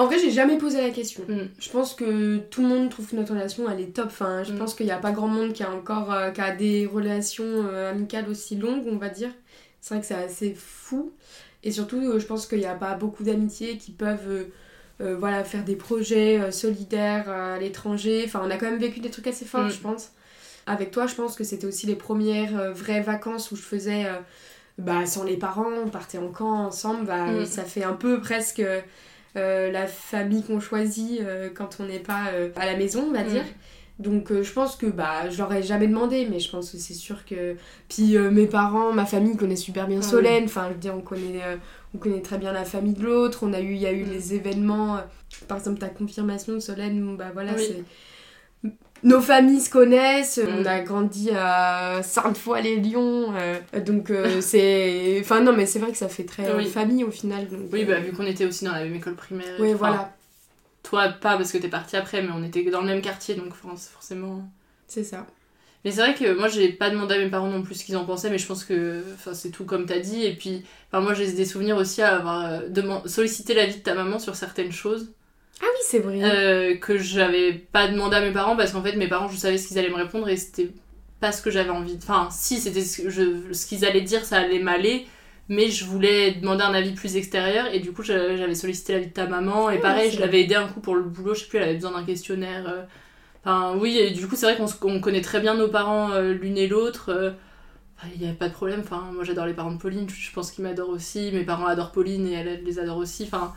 En 0.00 0.06
vrai, 0.06 0.18
j'ai 0.18 0.30
jamais 0.30 0.56
posé 0.56 0.80
la 0.80 0.90
question. 0.90 1.22
Mm. 1.28 1.48
Je 1.58 1.68
pense 1.70 1.94
que 1.94 2.38
tout 2.38 2.62
le 2.62 2.68
monde 2.68 2.88
trouve 2.90 3.06
que 3.06 3.16
notre 3.16 3.32
relation 3.34 3.68
elle 3.70 3.80
est 3.80 3.94
top. 3.94 4.06
Enfin, 4.06 4.42
je 4.44 4.52
Mm. 4.52 4.58
pense 4.58 4.74
qu'il 4.74 4.86
n'y 4.86 4.92
a 4.92 4.98
pas 4.98 5.12
grand 5.12 5.28
monde 5.28 5.52
qui 5.52 5.62
a 5.62 5.70
encore 5.70 6.12
euh, 6.12 6.30
qui 6.30 6.40
a 6.40 6.54
des 6.54 6.86
relations 6.86 7.44
euh, 7.44 7.90
amicales 7.90 8.28
aussi 8.28 8.56
longues, 8.56 8.84
on 8.86 8.96
va 8.96 9.08
dire. 9.10 9.30
C'est 9.82 9.94
vrai 9.94 10.00
que 10.00 10.06
c'est 10.06 10.14
assez 10.14 10.54
fou. 10.54 11.12
Et 11.64 11.70
surtout, 11.70 11.98
euh, 12.00 12.18
je 12.18 12.26
pense 12.26 12.46
qu'il 12.46 12.58
n'y 12.60 12.66
a 12.66 12.74
pas 12.74 12.94
beaucoup 12.94 13.24
d'amitiés 13.24 13.76
qui 13.76 13.92
peuvent 13.92 14.46
voilà, 15.18 15.44
faire 15.44 15.64
des 15.64 15.76
projets 15.76 16.52
solidaires 16.52 17.26
à 17.30 17.58
l'étranger. 17.58 18.22
Enfin, 18.26 18.42
on 18.44 18.50
a 18.50 18.58
quand 18.58 18.68
même 18.70 18.78
vécu 18.78 19.00
des 19.00 19.08
trucs 19.10 19.26
assez 19.28 19.46
forts, 19.46 19.64
Mm. 19.64 19.70
je 19.70 19.78
pense. 19.80 20.10
Avec 20.66 20.90
toi, 20.90 21.06
je 21.06 21.14
pense 21.14 21.36
que 21.36 21.42
c'était 21.44 21.66
aussi 21.66 21.86
les 21.86 21.94
premières 21.96 22.72
vraies 22.74 23.00
vacances 23.00 23.50
où 23.50 23.56
je 23.56 23.62
faisais 23.62 24.04
bah, 24.76 25.06
sans 25.06 25.24
les 25.24 25.38
parents, 25.38 25.72
on 25.86 25.88
partait 25.88 26.18
en 26.18 26.28
camp 26.28 26.66
ensemble. 26.66 27.06
Bah. 27.06 27.46
Ça 27.46 27.64
fait 27.64 27.82
un 27.82 27.94
peu 27.94 28.20
presque 28.20 28.62
euh, 29.36 29.70
la 29.70 29.86
famille 29.86 30.42
qu'on 30.42 30.60
choisit 30.60 31.20
euh, 31.20 31.48
quand 31.54 31.78
on 31.80 31.84
n'est 31.86 31.98
pas 32.00 32.28
euh, 32.32 32.48
à 32.56 32.66
la 32.66 32.76
maison, 32.76 33.04
on 33.08 33.12
va 33.12 33.22
Mm. 33.24 33.28
dire. 33.28 33.44
Donc 33.98 34.32
je 34.32 34.50
pense 34.52 34.76
que 34.76 34.86
bah 34.86 35.28
je 35.28 35.38
l'aurais 35.42 35.62
jamais 35.62 35.86
demandé, 35.86 36.26
mais 36.30 36.40
je 36.40 36.50
pense 36.50 36.70
que 36.72 36.78
c'est 36.78 36.94
sûr 36.94 37.26
que. 37.26 37.56
Puis 37.90 38.16
mes 38.16 38.46
parents, 38.46 38.92
ma 38.94 39.04
famille 39.04 39.36
connaissent 39.36 39.60
super 39.62 39.86
bien 39.86 39.98
Ah 39.98 40.02
Solène. 40.02 40.44
Enfin, 40.44 40.68
je 40.68 40.72
veux 40.72 40.78
dire, 40.80 40.94
on 40.96 41.02
connaît, 41.02 41.42
on 41.94 41.98
connaît 41.98 42.22
très 42.22 42.38
bien 42.38 42.50
la 42.54 42.64
famille 42.64 42.94
de 42.94 43.02
l'autre. 43.04 43.40
On 43.42 43.52
a 43.52 43.60
eu, 43.60 43.72
il 43.74 43.80
y 43.80 43.86
a 43.86 43.92
eu 43.92 44.04
Mm. 44.04 44.10
les 44.10 44.34
événements. 44.34 45.00
par 45.48 45.58
exemple, 45.58 45.78
ta 45.80 45.88
confirmation 45.90 46.54
de 46.54 46.60
Solène, 46.60 47.14
bah 47.18 47.30
voilà, 47.34 47.52
Oui. 47.54 47.64
c'est. 47.68 47.84
Nos 49.02 49.20
familles 49.20 49.60
se 49.60 49.70
connaissent, 49.70 50.38
Mm. 50.38 50.48
on 50.60 50.64
a 50.66 50.80
grandi 50.80 51.30
à 51.34 52.02
Sainte-Foy-les-Lyons, 52.02 53.32
euh, 53.34 53.58
donc 53.80 54.10
euh, 54.10 54.40
c'est... 54.42 55.18
Enfin 55.20 55.40
non 55.40 55.52
mais 55.52 55.66
c'est 55.66 55.78
vrai 55.78 55.90
que 55.92 55.96
ça 55.98 56.08
fait 56.08 56.24
très 56.24 56.46
euh, 56.46 56.56
Oui. 56.56 56.66
famille 56.66 57.04
au 57.04 57.10
final. 57.10 57.48
donc, 57.48 57.60
Oui, 57.72 57.82
euh, 57.82 57.86
bah, 57.94 58.00
vu 58.00 58.12
qu'on 58.12 58.26
était 58.26 58.44
aussi 58.44 58.64
dans 58.64 58.72
la 58.72 58.84
même 58.84 58.94
école 58.94 59.14
primaire. 59.14 59.46
tout. 59.56 59.64
voilà, 59.78 60.12
toi, 60.82 61.08
pas 61.08 61.36
parce 61.36 61.52
que 61.52 61.58
t'es 61.58 61.68
partie 61.68 61.96
après, 61.96 62.22
mais 62.22 62.30
on 62.34 62.42
était 62.44 62.62
dans 62.70 62.80
le 62.80 62.86
même 62.86 63.02
quartier, 63.02 63.34
donc 63.34 63.54
for- 63.54 63.76
forcément. 63.78 64.42
c'est 64.88 65.04
ça. 65.04 65.26
Mais 65.84 65.92
c'est 65.92 66.02
vrai 66.02 66.14
que 66.14 66.36
moi 66.38 66.48
j'ai 66.48 66.68
pas 66.72 66.90
demandé 66.90 67.14
à 67.14 67.18
mes 67.18 67.30
parents 67.30 67.48
non 67.48 67.62
plus 67.62 67.74
ce 67.76 67.84
qu'ils 67.86 67.96
en 67.96 68.04
pensaient, 68.04 68.28
mais 68.28 68.36
je 68.36 68.46
pense 68.46 68.64
que 68.66 69.02
c'est 69.32 69.48
tout 69.50 69.64
comme 69.64 69.86
t'as 69.86 69.98
dit. 69.98 70.24
Et 70.24 70.34
puis, 70.34 70.62
moi 70.92 71.14
j'ai 71.14 71.32
des 71.32 71.46
souvenirs 71.46 71.78
aussi 71.78 72.02
à 72.02 72.16
avoir 72.16 72.44
euh, 72.44 72.60
sollicité 73.06 73.54
l'avis 73.54 73.76
de 73.76 73.82
ta 73.82 73.94
maman 73.94 74.18
sur 74.18 74.34
certaines 74.36 74.72
choses 74.72 75.10
Ah 75.62 75.66
oui 75.66 75.80
c'est 75.82 75.98
vrai. 75.98 76.20
euh, 76.22 76.76
que 76.76 76.96
j'avais 76.98 77.52
pas 77.52 77.88
demandé 77.88 78.16
à 78.16 78.20
mes 78.20 78.32
parents 78.32 78.56
parce 78.56 78.72
qu'en 78.72 78.82
fait 78.82 78.96
mes 78.96 79.08
parents 79.08 79.28
je 79.28 79.36
savais 79.36 79.58
ce 79.58 79.68
qu'ils 79.68 79.78
allaient 79.78 79.90
me 79.90 79.94
répondre 79.96 80.28
et 80.28 80.36
c'était 80.36 80.70
pas 81.20 81.32
ce 81.32 81.42
que 81.42 81.50
j'avais 81.50 81.70
envie. 81.70 81.96
de- 81.96 82.02
Enfin, 82.02 82.28
si 82.30 82.58
c'était 82.58 82.80
ce, 82.82 83.02
que 83.02 83.10
je- 83.10 83.52
ce 83.52 83.66
qu'ils 83.66 83.84
allaient 83.84 84.00
dire, 84.00 84.24
ça 84.24 84.38
allait 84.38 84.58
m'aller. 84.60 85.06
Mais 85.52 85.68
je 85.68 85.84
voulais 85.84 86.30
demander 86.32 86.62
un 86.62 86.72
avis 86.74 86.92
plus 86.92 87.16
extérieur 87.16 87.66
et 87.74 87.80
du 87.80 87.92
coup 87.92 88.02
j'a- 88.04 88.36
j'avais 88.36 88.54
sollicité 88.54 88.92
l'avis 88.94 89.08
de 89.08 89.12
ta 89.12 89.26
maman 89.26 89.68
et 89.70 89.78
Ah, 89.78 89.80
pareil 89.82 90.10
je 90.12 90.20
l'avais 90.20 90.42
aidé 90.42 90.54
un 90.54 90.68
coup 90.68 90.80
pour 90.80 90.94
le 90.94 91.02
boulot, 91.02 91.34
je 91.34 91.40
sais 91.40 91.46
plus, 91.48 91.58
elle 91.58 91.64
avait 91.64 91.74
besoin 91.74 91.90
d'un 91.92 92.04
questionnaire. 92.04 92.66
euh, 92.68 92.82
Enfin, 93.44 93.74
oui, 93.78 93.96
et 93.98 94.10
du 94.10 94.28
coup, 94.28 94.36
c'est 94.36 94.44
vrai 94.46 94.56
qu'on 94.56 94.66
se- 94.66 94.76
connaît 94.76 95.22
très 95.22 95.40
bien 95.40 95.54
nos 95.54 95.68
parents 95.68 96.10
euh, 96.12 96.32
l'une 96.34 96.58
et 96.58 96.68
l'autre. 96.68 97.08
euh, 97.10 97.30
Il 98.14 98.20
n'y 98.22 98.28
a 98.30 98.34
pas 98.34 98.48
de 98.48 98.54
problème. 98.54 98.80
Enfin, 98.80 99.10
moi, 99.14 99.24
j'adore 99.24 99.46
les 99.46 99.54
parents 99.54 99.72
de 99.72 99.78
Pauline. 99.78 100.06
Je 100.10 100.32
pense 100.32 100.52
qu'ils 100.52 100.64
m'adorent 100.64 100.90
aussi. 100.90 101.30
Mes 101.32 101.44
parents 101.44 101.66
adorent 101.66 101.92
Pauline 101.92 102.26
et 102.28 102.32
elle, 102.34 102.48
elle 102.48 102.64
les 102.64 102.78
adore 102.78 102.96
aussi. 102.98 103.24
Enfin, 103.24 103.54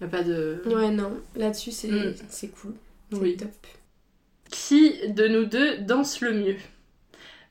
il 0.00 0.06
n'y 0.06 0.12
a 0.12 0.16
pas 0.16 0.22
de. 0.22 0.62
Ouais 0.66 0.90
non, 0.90 1.12
là-dessus 1.36 1.72
c'est 1.72 1.88
Mm. 1.88 2.14
c'est 2.28 2.48
cool. 2.48 2.74
C'est 3.12 3.18
Oui. 3.18 3.36
top. 3.36 3.48
Qui 4.50 4.94
de 5.08 5.26
nous 5.28 5.44
deux 5.44 5.78
danse 5.78 6.20
le 6.20 6.32
mieux? 6.32 6.56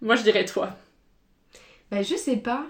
Moi, 0.02 0.16
je 0.16 0.24
dirais 0.24 0.46
toi. 0.46 0.70
Bah 1.92 2.02
je 2.02 2.16
sais 2.16 2.38
pas. 2.38 2.66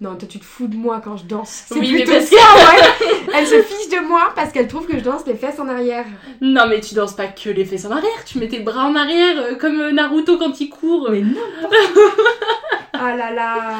Non, 0.00 0.16
toi 0.16 0.26
tu 0.28 0.38
te 0.38 0.44
fous 0.44 0.66
de 0.66 0.76
moi 0.76 1.00
quand 1.04 1.16
je 1.18 1.24
danse. 1.24 1.64
C'est 1.68 1.74
Oui, 1.78 1.92
mais 1.92 2.04
parce 2.04 2.24
ça, 2.24 2.36
ouais. 2.36 3.16
Elle 3.34 3.46
se 3.46 3.62
fiche 3.62 3.88
de 3.90 4.06
moi 4.06 4.32
parce 4.34 4.50
qu'elle 4.50 4.66
trouve 4.68 4.86
que 4.86 4.98
je 4.98 5.04
danse 5.04 5.26
les 5.26 5.34
fesses 5.34 5.58
en 5.60 5.68
arrière. 5.68 6.06
Non, 6.40 6.66
mais 6.68 6.80
tu 6.80 6.94
danses 6.94 7.14
pas 7.14 7.26
que 7.28 7.50
les 7.50 7.64
fesses 7.66 7.84
en 7.84 7.90
arrière. 7.90 8.24
Tu 8.24 8.38
mets 8.38 8.48
tes 8.48 8.60
bras 8.60 8.86
en 8.86 8.96
arrière 8.96 9.36
euh, 9.38 9.54
comme 9.56 9.78
euh, 9.80 9.92
Naruto 9.92 10.38
quand 10.38 10.58
il 10.60 10.70
court. 10.70 11.08
Mais 11.10 11.20
n'importe 11.20 11.74
Ah 12.94 13.14
là 13.16 13.30
là 13.32 13.76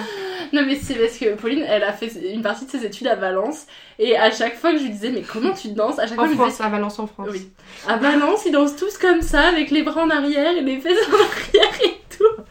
Non 0.53 0.63
mais 0.67 0.75
c'est 0.77 0.95
parce 0.95 1.17
que 1.17 1.35
Pauline, 1.35 1.65
elle 1.69 1.85
a 1.85 1.93
fait 1.93 2.11
une 2.33 2.43
partie 2.43 2.67
de 2.67 2.71
ses 2.71 2.85
études 2.85 3.07
à 3.07 3.15
Valence 3.15 3.67
et 3.99 4.17
à 4.17 4.31
chaque 4.31 4.57
fois 4.57 4.73
que 4.73 4.79
je 4.79 4.83
lui 4.85 4.91
disais 4.91 5.11
mais 5.11 5.23
comment 5.23 5.53
tu 5.53 5.69
danses 5.69 5.99
À 5.99 6.07
chaque 6.07 6.19
En 6.19 6.27
fois 6.27 6.47
je 6.47 6.51
disais 6.51 6.65
à 6.65 6.69
Valence 6.69 6.99
en 6.99 7.07
France. 7.07 7.29
Oui. 7.31 7.49
À 7.89 7.97
Valence, 7.97 8.45
ils 8.47 8.53
dansent 8.53 8.77
tous 8.77 8.99
comme 8.99 9.23
ça, 9.23 9.43
avec 9.49 9.71
les 9.71 9.83
bras 9.83 10.03
en 10.03 10.11
arrière 10.11 10.57
et 10.57 10.61
les 10.61 10.79
fesses 10.81 10.99
en 11.09 11.15
arrière 11.15 11.79
et 11.85 12.01
tout. 12.17 12.43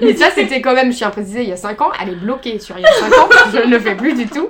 Mais 0.00 0.16
ça 0.16 0.30
c'était 0.30 0.60
quand 0.60 0.74
même, 0.74 0.92
je 0.92 1.04
à 1.04 1.10
préciser, 1.10 1.42
il 1.42 1.48
y 1.48 1.52
a 1.52 1.56
5 1.56 1.80
ans, 1.80 1.90
elle 2.02 2.10
est 2.10 2.16
bloquée 2.16 2.58
sur 2.58 2.76
il 2.78 2.82
y 2.82 2.86
a 2.86 2.92
5 2.92 3.18
ans, 3.18 3.28
je 3.52 3.58
ne 3.58 3.70
le 3.70 3.78
fais 3.78 3.94
plus 3.94 4.14
du 4.14 4.26
tout. 4.26 4.48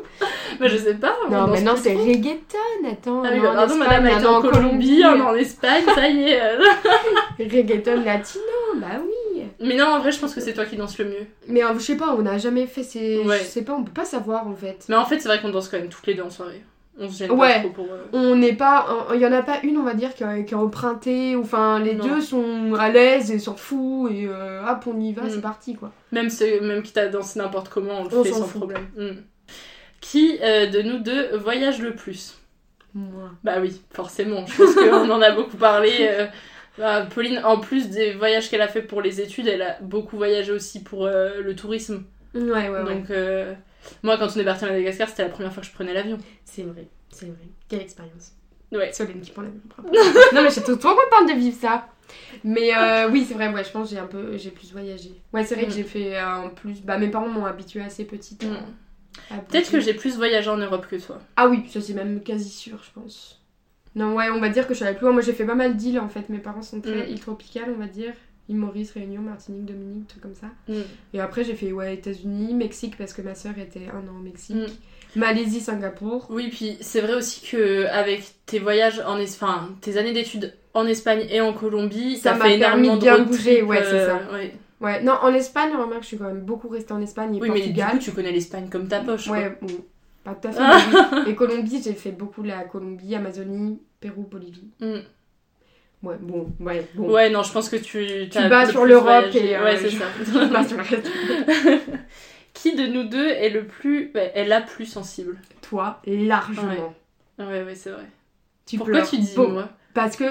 Bah 0.60 0.68
je 0.68 0.76
sais 0.76 0.94
pas. 0.94 1.16
on 1.26 1.30
Non, 1.30 1.46
maintenant 1.48 1.74
c'est 1.76 1.94
reggaeton, 1.94 2.58
attends. 2.90 3.22
Ah 3.24 3.30
oui, 3.32 3.38
non, 3.38 3.42
bah, 3.44 3.50
en 3.50 3.54
pardon, 3.54 3.76
madame 3.76 4.06
été 4.06 4.14
maintenant 4.14 4.36
en 4.38 4.42
Colombie, 4.42 5.04
en 5.04 5.34
Espagne, 5.34 5.84
ça 5.94 6.08
y 6.08 6.30
est. 6.30 6.40
euh. 6.40 6.58
Reggaeton 7.38 8.02
latino, 8.04 8.44
bah 8.76 8.86
oui. 9.02 9.10
Mais 9.62 9.76
non, 9.76 9.86
en 9.86 9.98
vrai, 10.00 10.12
je 10.12 10.18
pense 10.18 10.34
que 10.34 10.40
c'est 10.40 10.52
toi 10.54 10.64
qui 10.64 10.76
danses 10.76 10.98
le 10.98 11.04
mieux. 11.06 11.26
Mais 11.48 11.62
euh, 11.64 11.74
je 11.74 11.80
sais 11.80 11.96
pas, 11.96 12.14
on 12.16 12.22
n'a 12.22 12.38
jamais 12.38 12.66
fait 12.66 12.82
ces. 12.82 13.18
Ouais. 13.24 13.38
Je 13.38 13.44
sais 13.44 13.62
pas, 13.62 13.74
on 13.74 13.84
peut 13.84 13.92
pas 13.92 14.04
savoir 14.04 14.46
en 14.46 14.54
fait. 14.54 14.84
Mais 14.88 14.96
en 14.96 15.04
fait, 15.06 15.18
c'est 15.20 15.28
vrai 15.28 15.40
qu'on 15.40 15.50
danse 15.50 15.68
quand 15.68 15.78
même 15.78 15.88
toutes 15.88 16.06
les 16.06 16.14
deux 16.14 16.22
en 16.22 16.30
soirée. 16.30 16.62
On 16.98 17.08
se 17.08 17.18
gêne 17.20 17.28
pas 17.28 17.34
Ouais. 17.34 17.60
trop 17.60 17.70
pour. 17.70 17.86
euh, 17.90 18.04
On 18.12 18.36
n'est 18.36 18.52
pas. 18.52 18.86
Il 19.14 19.20
y 19.20 19.26
en 19.26 19.32
a 19.32 19.42
pas 19.42 19.60
une, 19.62 19.78
on 19.78 19.82
va 19.82 19.94
dire, 19.94 20.14
qui 20.14 20.24
a, 20.24 20.42
qui 20.42 20.52
a 20.54 20.58
emprunté. 20.58 21.34
ou 21.36 21.40
Enfin, 21.40 21.78
les 21.80 21.94
Non. 21.94 22.04
deux 22.06 22.20
sont 22.20 22.74
à 22.78 22.90
l'aise 22.90 23.30
et 23.30 23.38
s'en 23.38 23.56
foutent. 23.56 24.10
Et 24.12 24.26
euh, 24.28 24.62
hop, 24.68 24.84
on 24.86 25.00
y 25.00 25.12
va, 25.14 25.22
Mm. 25.22 25.30
c'est 25.30 25.40
parti 25.40 25.74
quoi. 25.74 25.90
Même, 26.12 26.28
même 26.60 26.82
quitte 26.82 26.98
à 26.98 27.08
danser 27.08 27.38
n'importe 27.38 27.68
comment, 27.70 28.00
on 28.00 28.04
le 28.04 28.14
On 28.18 28.24
fait 28.24 28.32
sans 28.32 28.44
fout. 28.44 28.60
problème. 28.60 28.86
Mm. 28.96 29.10
Qui 30.00 30.38
euh, 30.42 30.66
de 30.66 30.82
nous 30.82 30.98
deux 30.98 31.36
voyage 31.36 31.80
le 31.80 31.94
plus? 31.94 32.36
Moi. 32.94 33.30
Bah 33.42 33.54
oui, 33.60 33.80
forcément. 33.94 34.44
Je 34.46 34.56
pense 34.62 34.74
qu'on 34.74 35.10
en 35.10 35.22
a 35.22 35.30
beaucoup 35.30 35.56
parlé. 35.56 35.90
Bah, 36.78 37.06
Pauline, 37.14 37.40
en 37.44 37.58
plus 37.58 37.88
des 37.90 38.12
voyages 38.14 38.48
qu'elle 38.50 38.62
a 38.62 38.68
fait 38.68 38.82
pour 38.82 39.02
les 39.02 39.20
études, 39.20 39.46
elle 39.48 39.62
a 39.62 39.78
beaucoup 39.80 40.16
voyagé 40.16 40.52
aussi 40.52 40.82
pour 40.82 41.06
euh, 41.06 41.40
le 41.42 41.54
tourisme. 41.54 42.04
Ouais, 42.34 42.40
ouais, 42.42 42.68
ouais. 42.70 42.84
Donc, 42.94 43.10
euh, 43.10 43.54
moi, 44.02 44.16
quand 44.16 44.28
on 44.34 44.40
est 44.40 44.44
parti 44.44 44.64
à 44.64 44.68
Madagascar, 44.68 45.08
c'était 45.08 45.24
la 45.24 45.28
première 45.28 45.52
fois 45.52 45.62
que 45.62 45.68
je 45.68 45.72
prenais 45.74 45.92
l'avion. 45.92 46.18
C'est 46.44 46.62
vrai, 46.62 46.88
c'est 47.10 47.26
vrai. 47.26 47.48
Quelle 47.68 47.80
expérience. 47.82 48.32
Ouais. 48.72 48.90
Solène 48.92 49.20
qui 49.20 49.30
prend 49.32 49.42
la 49.42 49.48
même 49.48 49.60
Non, 50.34 50.42
mais 50.42 50.48
je 50.48 50.52
suis 50.54 50.62
trop 50.62 50.74
contente 50.94 51.28
de 51.28 51.38
vivre 51.38 51.56
ça. 51.60 51.88
Mais 52.42 52.74
euh, 52.74 53.10
oui, 53.10 53.24
c'est 53.28 53.34
vrai, 53.34 53.48
ouais, 53.52 53.62
je 53.64 53.70
pense 53.70 53.88
que 53.90 53.94
j'ai 53.94 54.00
un 54.00 54.06
peu. 54.06 54.36
J'ai 54.38 54.50
plus 54.50 54.72
voyagé. 54.72 55.10
Ouais, 55.34 55.44
c'est 55.44 55.54
vrai 55.56 55.64
Mm. 55.64 55.68
que 55.68 55.74
j'ai 55.74 55.82
fait 55.84 56.22
en 56.22 56.48
plus. 56.48 56.80
Bah, 56.82 56.96
mes 56.96 57.08
parents 57.08 57.28
m'ont 57.28 57.44
habituée 57.44 57.82
assez 57.82 58.04
petite. 58.06 58.44
Mm. 58.44 58.56
à 59.34 59.38
Peut-être 59.40 59.70
que 59.70 59.78
j'ai 59.80 59.92
plus 59.92 60.16
voyagé 60.16 60.48
en 60.48 60.56
Europe 60.56 60.86
que 60.90 60.96
toi. 60.96 61.18
Ah 61.36 61.48
oui, 61.48 61.64
ça 61.68 61.82
c'est 61.82 61.92
même 61.92 62.22
quasi 62.22 62.48
sûr, 62.48 62.78
je 62.82 62.98
pense. 62.98 63.41
Non, 63.94 64.14
ouais, 64.14 64.30
on 64.30 64.40
va 64.40 64.48
dire 64.48 64.66
que 64.66 64.72
je 64.74 64.78
suis 64.78 64.86
allée 64.86 64.96
plus 64.96 65.04
loin. 65.04 65.12
Moi, 65.12 65.22
j'ai 65.22 65.32
fait 65.34 65.44
pas 65.44 65.54
mal 65.54 65.76
d'îles 65.76 66.00
en 66.00 66.08
fait. 66.08 66.28
Mes 66.28 66.38
parents 66.38 66.62
sont 66.62 66.80
très 66.80 67.06
Mm. 67.06 67.10
îles 67.10 67.20
tropicales, 67.20 67.68
on 67.74 67.78
va 67.78 67.86
dire. 67.86 68.12
Île 68.48 68.56
Maurice, 68.56 68.90
Réunion, 68.92 69.22
Martinique, 69.22 69.66
Dominique, 69.66 70.08
trucs 70.08 70.22
comme 70.22 70.34
ça. 70.34 70.48
Mm. 70.68 70.80
Et 71.14 71.20
après, 71.20 71.44
j'ai 71.44 71.54
fait 71.54 71.72
ouais, 71.72 71.94
États-Unis, 71.94 72.54
Mexique 72.54 72.96
parce 72.98 73.12
que 73.12 73.22
ma 73.22 73.34
soeur 73.34 73.52
était 73.58 73.86
un 73.92 73.98
an 74.08 74.18
au 74.18 74.22
Mexique. 74.22 74.56
Mm. 74.56 75.20
Malaisie, 75.20 75.60
Singapour. 75.60 76.26
Oui, 76.30 76.48
puis 76.48 76.76
c'est 76.80 77.00
vrai 77.02 77.14
aussi 77.14 77.46
que 77.48 77.84
avec 77.86 78.22
tes 78.46 78.58
voyages 78.58 79.00
en 79.06 79.20
enfin, 79.22 79.68
tes 79.82 79.98
années 79.98 80.12
d'études 80.14 80.54
en 80.74 80.86
Espagne 80.86 81.26
et 81.30 81.40
en 81.42 81.52
Colombie, 81.52 82.16
Ça 82.16 82.34
m'a 82.34 82.48
permis 82.56 82.90
de 82.90 82.96
bien 82.96 83.18
bouger, 83.18 83.56
trip, 83.58 83.68
ouais, 83.68 83.82
c'est 83.84 83.92
euh, 83.94 84.06
ça. 84.08 84.32
ouais. 84.32 84.54
Ouais, 84.80 85.00
non, 85.02 85.12
en 85.22 85.32
Espagne, 85.34 85.70
remarque, 85.76 86.02
je 86.02 86.08
suis 86.08 86.16
quand 86.18 86.24
même 86.24 86.40
beaucoup 86.40 86.68
restée 86.68 86.92
en 86.92 87.00
Espagne 87.02 87.36
et 87.36 87.40
Oui, 87.40 87.48
mais 87.50 87.60
du 87.60 87.66
Portugal. 87.66 87.90
coup, 87.92 87.98
tu 87.98 88.10
connais 88.10 88.32
l'Espagne 88.32 88.68
comme 88.68 88.88
ta 88.88 88.98
poche. 89.00 89.28
quoi. 89.28 89.36
Ouais, 89.36 89.56
bon, 89.60 89.68
pas 90.24 90.34
tout 90.34 90.48
à 90.48 90.52
fait. 90.52 91.30
Et 91.30 91.34
Colombie, 91.34 91.82
j'ai 91.82 91.94
fait 91.94 92.12
beaucoup 92.12 92.42
la 92.42 92.64
Colombie, 92.64 93.14
Amazonie, 93.14 93.80
Pérou, 94.00 94.22
Bolivie. 94.30 94.68
Mm. 94.80 94.96
Ouais, 96.02 96.16
bon, 96.20 96.50
ouais, 96.58 96.86
bon. 96.94 97.10
Ouais, 97.12 97.30
non, 97.30 97.42
je 97.44 97.52
pense 97.52 97.68
que 97.68 97.76
tu. 97.76 98.28
Tu 98.28 98.48
bats 98.48 98.66
sur 98.66 98.84
l'Europe 98.84 99.26
et, 99.34 99.56
euh, 99.56 99.62
Ouais, 99.64 99.76
c'est 99.76 99.90
je- 99.90 99.98
ça. 99.98 100.04
je 100.26 100.52
bats 100.52 100.64
sur 100.66 100.76
le 100.78 100.82
reste. 100.82 101.08
Qui 102.54 102.74
de 102.76 102.86
nous 102.86 103.04
deux 103.04 103.28
est 103.28 103.50
le 103.50 103.66
plus. 103.66 104.10
bah, 104.12 104.20
est 104.34 104.44
la 104.44 104.60
plus 104.60 104.86
sensible? 104.86 105.38
Toi, 105.62 106.00
largement. 106.06 106.94
Ouais, 107.38 107.62
ouais, 107.62 107.74
c'est 107.74 107.90
vrai. 107.90 108.06
Tu 108.66 108.76
Pourquoi 108.76 108.94
pleures 108.94 109.08
tu 109.08 109.18
dis 109.18 109.34
beaucoup. 109.34 109.52
moi? 109.52 109.68
Parce 109.94 110.16
que, 110.16 110.24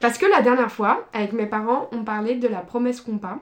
parce 0.00 0.18
que 0.18 0.26
la 0.26 0.40
dernière 0.42 0.70
fois, 0.72 1.06
avec 1.12 1.32
mes 1.32 1.46
parents, 1.46 1.88
on 1.92 2.04
parlait 2.04 2.36
de 2.36 2.48
la 2.48 2.60
promesse 2.60 3.00
compas. 3.00 3.38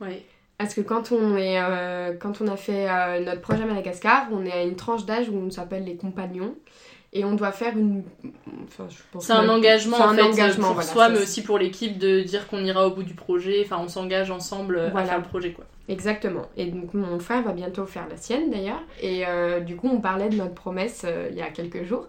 Ouais. 0.00 0.24
Parce 0.58 0.74
que 0.74 0.80
quand 0.80 1.12
on, 1.12 1.36
est, 1.36 1.60
euh, 1.62 2.14
quand 2.18 2.40
on 2.40 2.48
a 2.48 2.56
fait 2.56 2.90
euh, 2.90 3.20
notre 3.20 3.40
projet 3.40 3.62
à 3.62 3.66
Madagascar, 3.66 4.26
on 4.32 4.44
est 4.44 4.52
à 4.52 4.62
une 4.62 4.74
tranche 4.74 5.06
d'âge 5.06 5.28
où 5.28 5.36
on 5.36 5.50
s'appelle 5.50 5.84
les 5.84 5.96
compagnons. 5.96 6.56
Et 7.12 7.24
on 7.24 7.34
doit 7.36 7.52
faire 7.52 7.74
une. 7.78 8.02
Enfin, 8.64 8.86
C'est 9.18 9.32
un 9.32 9.48
engagement 9.48 9.96
en 9.96 10.08
un 10.08 10.14
fait 10.14 10.22
engagement, 10.22 10.66
pour 10.66 10.74
voilà, 10.74 10.88
soi, 10.90 11.08
mais 11.08 11.20
aussi 11.22 11.42
pour 11.42 11.56
l'équipe 11.58 11.96
de 11.96 12.20
dire 12.20 12.46
qu'on 12.48 12.62
ira 12.62 12.86
au 12.86 12.90
bout 12.90 13.02
du 13.04 13.14
projet. 13.14 13.62
Enfin, 13.64 13.80
on 13.82 13.88
s'engage 13.88 14.30
ensemble 14.30 14.78
à 14.94 15.04
faire 15.04 15.16
le 15.16 15.24
projet, 15.24 15.52
quoi. 15.52 15.64
Exactement. 15.88 16.42
Et 16.58 16.66
donc 16.66 16.92
mon 16.92 17.18
frère 17.18 17.42
va 17.42 17.52
bientôt 17.52 17.86
faire 17.86 18.06
la 18.10 18.18
sienne 18.18 18.50
d'ailleurs. 18.50 18.82
Et 19.00 19.26
euh, 19.26 19.60
du 19.60 19.74
coup 19.74 19.88
on 19.90 20.02
parlait 20.02 20.28
de 20.28 20.36
notre 20.36 20.52
promesse 20.52 21.06
il 21.30 21.34
y 21.34 21.40
a 21.40 21.48
quelques 21.48 21.84
jours. 21.84 22.08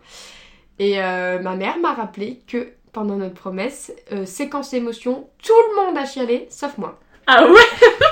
Et 0.80 0.98
ma 0.98 1.56
mère 1.56 1.78
m'a 1.78 1.94
rappelé 1.94 2.42
que 2.46 2.74
pendant 2.92 3.16
notre 3.16 3.36
promesse, 3.36 3.94
séquence 4.26 4.74
émotion, 4.74 5.30
tout 5.42 5.54
le 5.70 5.86
monde 5.86 5.98
a 5.98 6.06
chialé, 6.06 6.48
sauf 6.50 6.78
moi. 6.78 7.00
Ah 7.26 7.46
ouais? 7.46 8.08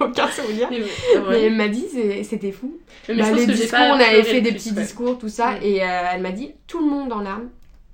Aucun 0.04 0.28
souvenir. 0.28 0.68
Mais, 0.70 0.78
Mais 1.14 1.18
ouais. 1.28 1.42
elle 1.44 1.54
m'a 1.56 1.68
dit, 1.68 1.86
c'était 2.24 2.52
fou. 2.52 2.78
Mais 3.08 3.16
Bah, 3.16 3.24
je 3.24 3.30
pense 3.30 3.38
les 3.40 3.46
que 3.46 3.52
discours, 3.52 3.78
pas 3.78 3.90
on 3.90 4.00
avait 4.00 4.22
fait 4.24 4.40
des 4.40 4.52
petits 4.52 4.72
discours, 4.72 5.18
tout 5.18 5.28
ça, 5.28 5.52
Mm. 5.52 5.62
et 5.62 5.82
euh, 5.82 5.86
elle 6.14 6.22
m'a 6.22 6.32
dit, 6.32 6.52
tout 6.66 6.80
le 6.80 6.86
monde 6.90 7.12
en 7.12 7.20
larmes. 7.20 7.48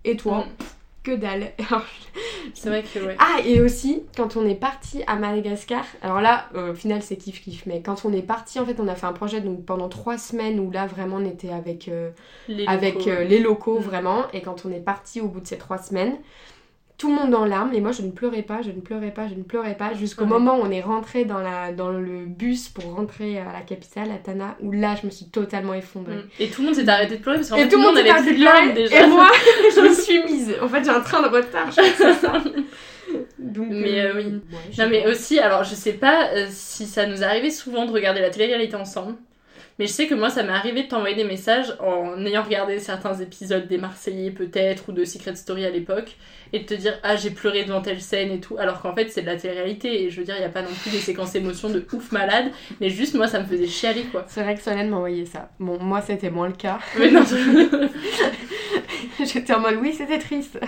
Et 0.04 0.16
toi, 0.16 0.38
Mm. 0.38 0.64
que 1.02 1.10
dalle. 1.16 1.52
C'est 2.54 2.68
vrai 2.68 2.82
que 2.84 2.98
ouais. 3.00 3.16
Ah, 3.18 3.40
et 3.44 3.60
aussi, 3.60 4.02
quand 4.16 4.36
on 4.36 4.46
est 4.48 4.54
parti 4.54 5.02
à 5.06 5.16
Madagascar, 5.16 5.84
alors 6.02 6.20
là, 6.20 6.46
euh, 6.54 6.72
au 6.72 6.74
final, 6.74 7.02
c'est 7.02 7.16
kiff-kiff, 7.16 7.62
mais 7.66 7.82
quand 7.82 8.04
on 8.04 8.12
est 8.12 8.22
parti, 8.22 8.58
en 8.60 8.64
fait, 8.66 8.76
on 8.78 8.88
a 8.88 8.94
fait 8.94 9.06
un 9.06 9.12
projet 9.12 9.40
donc, 9.40 9.64
pendant 9.64 9.88
trois 9.88 10.16
semaines 10.16 10.58
où 10.60 10.70
là, 10.70 10.86
vraiment, 10.86 11.16
on 11.16 11.24
était 11.24 11.50
avec, 11.50 11.88
euh, 11.88 12.10
locaux, 12.48 13.10
les 13.28 13.38
locaux, 13.40 13.78
Mm. 13.78 13.82
vraiment. 13.82 14.24
Et 14.32 14.40
quand 14.42 14.64
on 14.64 14.70
est 14.72 14.80
parti 14.84 15.20
au 15.20 15.26
bout 15.28 15.40
de 15.40 15.46
ces 15.46 15.58
trois 15.58 15.78
semaines, 15.78 16.16
tout 16.98 17.08
le 17.08 17.14
monde 17.14 17.34
en 17.34 17.44
larmes, 17.44 17.74
et 17.74 17.80
moi, 17.80 17.92
je 17.92 18.00
ne 18.02 18.10
pleurais 18.10 18.42
pas, 18.42 18.62
je 18.62 18.70
ne 18.70 18.80
pleurais 18.80 19.10
pas, 19.10 19.28
je 19.28 19.34
ne 19.34 19.42
pleurais 19.42 19.74
pas, 19.76 19.92
jusqu'au 19.92 20.22
Ouais. 20.24 20.30
moment 20.30 20.56
où 20.58 20.62
on 20.62 20.70
est 20.70 20.80
rentré 20.80 21.24
dans, 21.26 21.40
la, 21.40 21.72
dans 21.72 21.90
le 21.90 22.24
bus 22.24 22.68
pour 22.70 22.84
rentrer 22.94 23.38
à 23.38 23.52
la 23.52 23.60
capitale, 23.60 24.10
à 24.10 24.16
Tana, 24.16 24.56
où 24.62 24.72
là, 24.72 24.94
je 25.00 25.06
me 25.06 25.10
suis 25.10 25.26
totalement 25.26 25.74
effondrée. 25.74 26.14
Mm. 26.16 26.28
Et 26.40 26.48
tout 26.48 26.62
le 26.62 26.68
monde 26.68 26.76
s'est 26.76 26.88
arrêté 26.88 27.16
de 27.16 27.22
pleurer 27.22 27.38
parce 27.38 27.50
qu'en 27.50 27.56
Et 27.56 27.62
fait 27.64 27.68
tout 27.68 27.76
le 27.76 27.82
monde 27.82 27.98
avait 27.98 28.22
plus 28.22 28.38
de 28.38 28.44
larmes 28.44 28.72
déjà. 28.72 29.02
Et 29.02 29.06
moi, 29.08 29.28
je 29.76 29.80
me 29.82 29.92
suis 29.94 30.22
mise. 30.24 30.54
En 30.62 30.68
fait, 30.68 30.82
j'ai 30.84 30.90
un 30.90 31.00
train 31.00 31.20
de 31.22 31.28
retard, 31.28 31.70
je 31.70 31.80
crois 31.80 31.90
que 31.90 31.96
c'est 31.96 32.26
ça. 32.26 32.42
Donc, 33.38 33.68
Mais 33.70 34.00
euh, 34.00 34.12
oui. 34.16 34.24
ouais, 34.24 34.40
Non 34.78 34.88
mais 34.90 35.06
aussi, 35.06 35.38
alors 35.38 35.62
je 35.64 35.74
sais 35.74 35.92
pas 35.92 36.30
euh, 36.34 36.46
si 36.50 36.86
ça 36.86 37.06
nous 37.06 37.22
arrivait 37.22 37.50
souvent 37.50 37.86
de 37.86 37.92
regarder 37.92 38.20
la 38.20 38.30
télé-réalité 38.30 38.74
ensemble, 38.74 39.14
mais 39.78 39.86
je 39.86 39.92
sais 39.92 40.06
que 40.06 40.14
moi 40.14 40.30
ça 40.30 40.42
m'est 40.42 40.52
arrivé 40.52 40.84
de 40.84 40.88
t'envoyer 40.88 41.14
des 41.16 41.24
messages 41.24 41.74
en 41.80 42.24
ayant 42.24 42.42
regardé 42.42 42.78
certains 42.78 43.14
épisodes 43.14 43.66
des 43.68 43.78
Marseillais 43.78 44.30
peut-être 44.30 44.88
ou 44.88 44.92
de 44.92 45.04
Secret 45.04 45.34
Story 45.36 45.64
à 45.66 45.70
l'époque 45.70 46.16
et 46.52 46.60
de 46.60 46.64
te 46.64 46.74
dire 46.74 46.94
ah 47.02 47.16
j'ai 47.16 47.30
pleuré 47.30 47.64
devant 47.64 47.82
telle 47.82 48.00
scène 48.00 48.30
et 48.30 48.40
tout, 48.40 48.56
alors 48.58 48.80
qu'en 48.80 48.94
fait 48.94 49.10
c'est 49.10 49.22
de 49.22 49.26
la 49.26 49.36
télé-réalité 49.36 50.04
et 50.04 50.10
je 50.10 50.18
veux 50.18 50.24
dire 50.24 50.36
il 50.38 50.42
y 50.42 50.44
a 50.44 50.48
pas 50.48 50.62
non 50.62 50.68
plus 50.82 50.90
des 50.90 50.98
séquences 50.98 51.34
émotions 51.34 51.68
de 51.68 51.84
ouf 51.92 52.12
malade, 52.12 52.52
mais 52.80 52.88
juste 52.90 53.14
moi 53.14 53.26
ça 53.26 53.40
me 53.40 53.46
faisait 53.46 53.66
chialer 53.66 54.04
quoi. 54.04 54.24
C'est 54.28 54.42
vrai 54.42 54.54
que 54.54 54.60
Solène 54.62 54.88
m'a 54.88 54.96
envoyé 54.96 55.26
ça. 55.26 55.50
Bon, 55.58 55.78
moi, 55.80 56.00
c'était 56.02 56.30
moins 56.30 56.46
le 56.48 56.54
cas. 56.54 56.78
Mais 56.98 57.10
non, 57.10 57.22
J'étais 59.24 59.52
en 59.54 59.60
mode, 59.60 59.76
oui, 59.80 59.92
c'était 59.92 60.18
triste. 60.18 60.58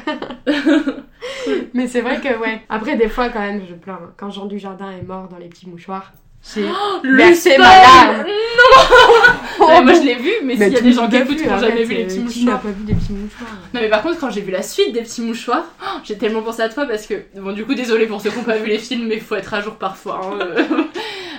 Mais 1.75 1.87
c'est 1.87 2.01
vrai 2.01 2.21
que, 2.21 2.39
ouais. 2.39 2.63
Après, 2.69 2.97
des 2.97 3.09
fois, 3.09 3.29
quand 3.29 3.41
même, 3.41 3.63
je 3.69 3.75
pleure. 3.75 4.01
hein. 4.03 4.15
Quand 4.17 4.31
Jean 4.31 4.47
Dujardin 4.47 4.91
est 4.91 5.03
mort 5.03 5.29
dans 5.29 5.39
Les 5.39 5.49
Petits 5.49 5.69
Mouchoirs, 5.69 6.13
j'ai 6.55 6.63
le 7.03 7.17
versé 7.17 7.51
spoil 7.53 7.59
ma 7.59 7.83
larme. 7.83 8.27
Non 8.27 9.69
Mais 9.69 9.83
Moi 9.83 9.93
je 9.95 10.01
l'ai 10.07 10.15
vu, 10.15 10.31
mais 10.45 10.55
s'il 10.57 10.73
y 10.73 10.77
a 10.77 10.81
des 10.81 10.93
gens 10.93 11.09
qui 11.09 11.17
écoutent 11.17 11.37
qui 11.37 11.47
n'ont 11.47 11.59
jamais 11.59 11.85
vu 11.85 11.95
les 11.95 12.03
euh, 12.03 12.07
petits 12.07 12.25
Qui 12.25 12.45
n'a 12.45 12.53
mouchoirs. 12.53 12.61
pas 12.61 12.69
vu 12.69 12.85
Les 12.87 12.95
Petits 12.95 13.13
Mouchoirs 13.13 13.51
Non 13.75 13.81
mais 13.81 13.89
par 13.89 14.03
contre 14.03 14.19
quand 14.21 14.31
j'ai 14.31 14.41
vu 14.41 14.51
la 14.53 14.63
suite 14.63 14.93
des 14.93 15.03
petits 15.03 15.21
mouchoirs, 15.23 15.65
oh, 15.83 15.99
j'ai 16.05 16.17
tellement 16.17 16.43
pensé 16.43 16.63
à 16.63 16.69
toi 16.69 16.87
parce 16.87 17.07
que 17.07 17.15
bon 17.37 17.53
du 17.53 17.65
coup 17.65 17.75
désolé 17.75 18.07
pour 18.07 18.21
ceux 18.21 18.31
qui 18.31 18.39
n'ont 18.39 18.45
pas 18.45 18.57
vu 18.57 18.69
les 18.69 18.79
films 18.79 19.07
mais 19.09 19.17
il 19.17 19.21
faut 19.21 19.35
être 19.37 19.53
à 19.55 19.61
jour 19.61 19.75
parfois. 19.75 20.21
hein, 20.25 20.39
euh. 20.41 20.65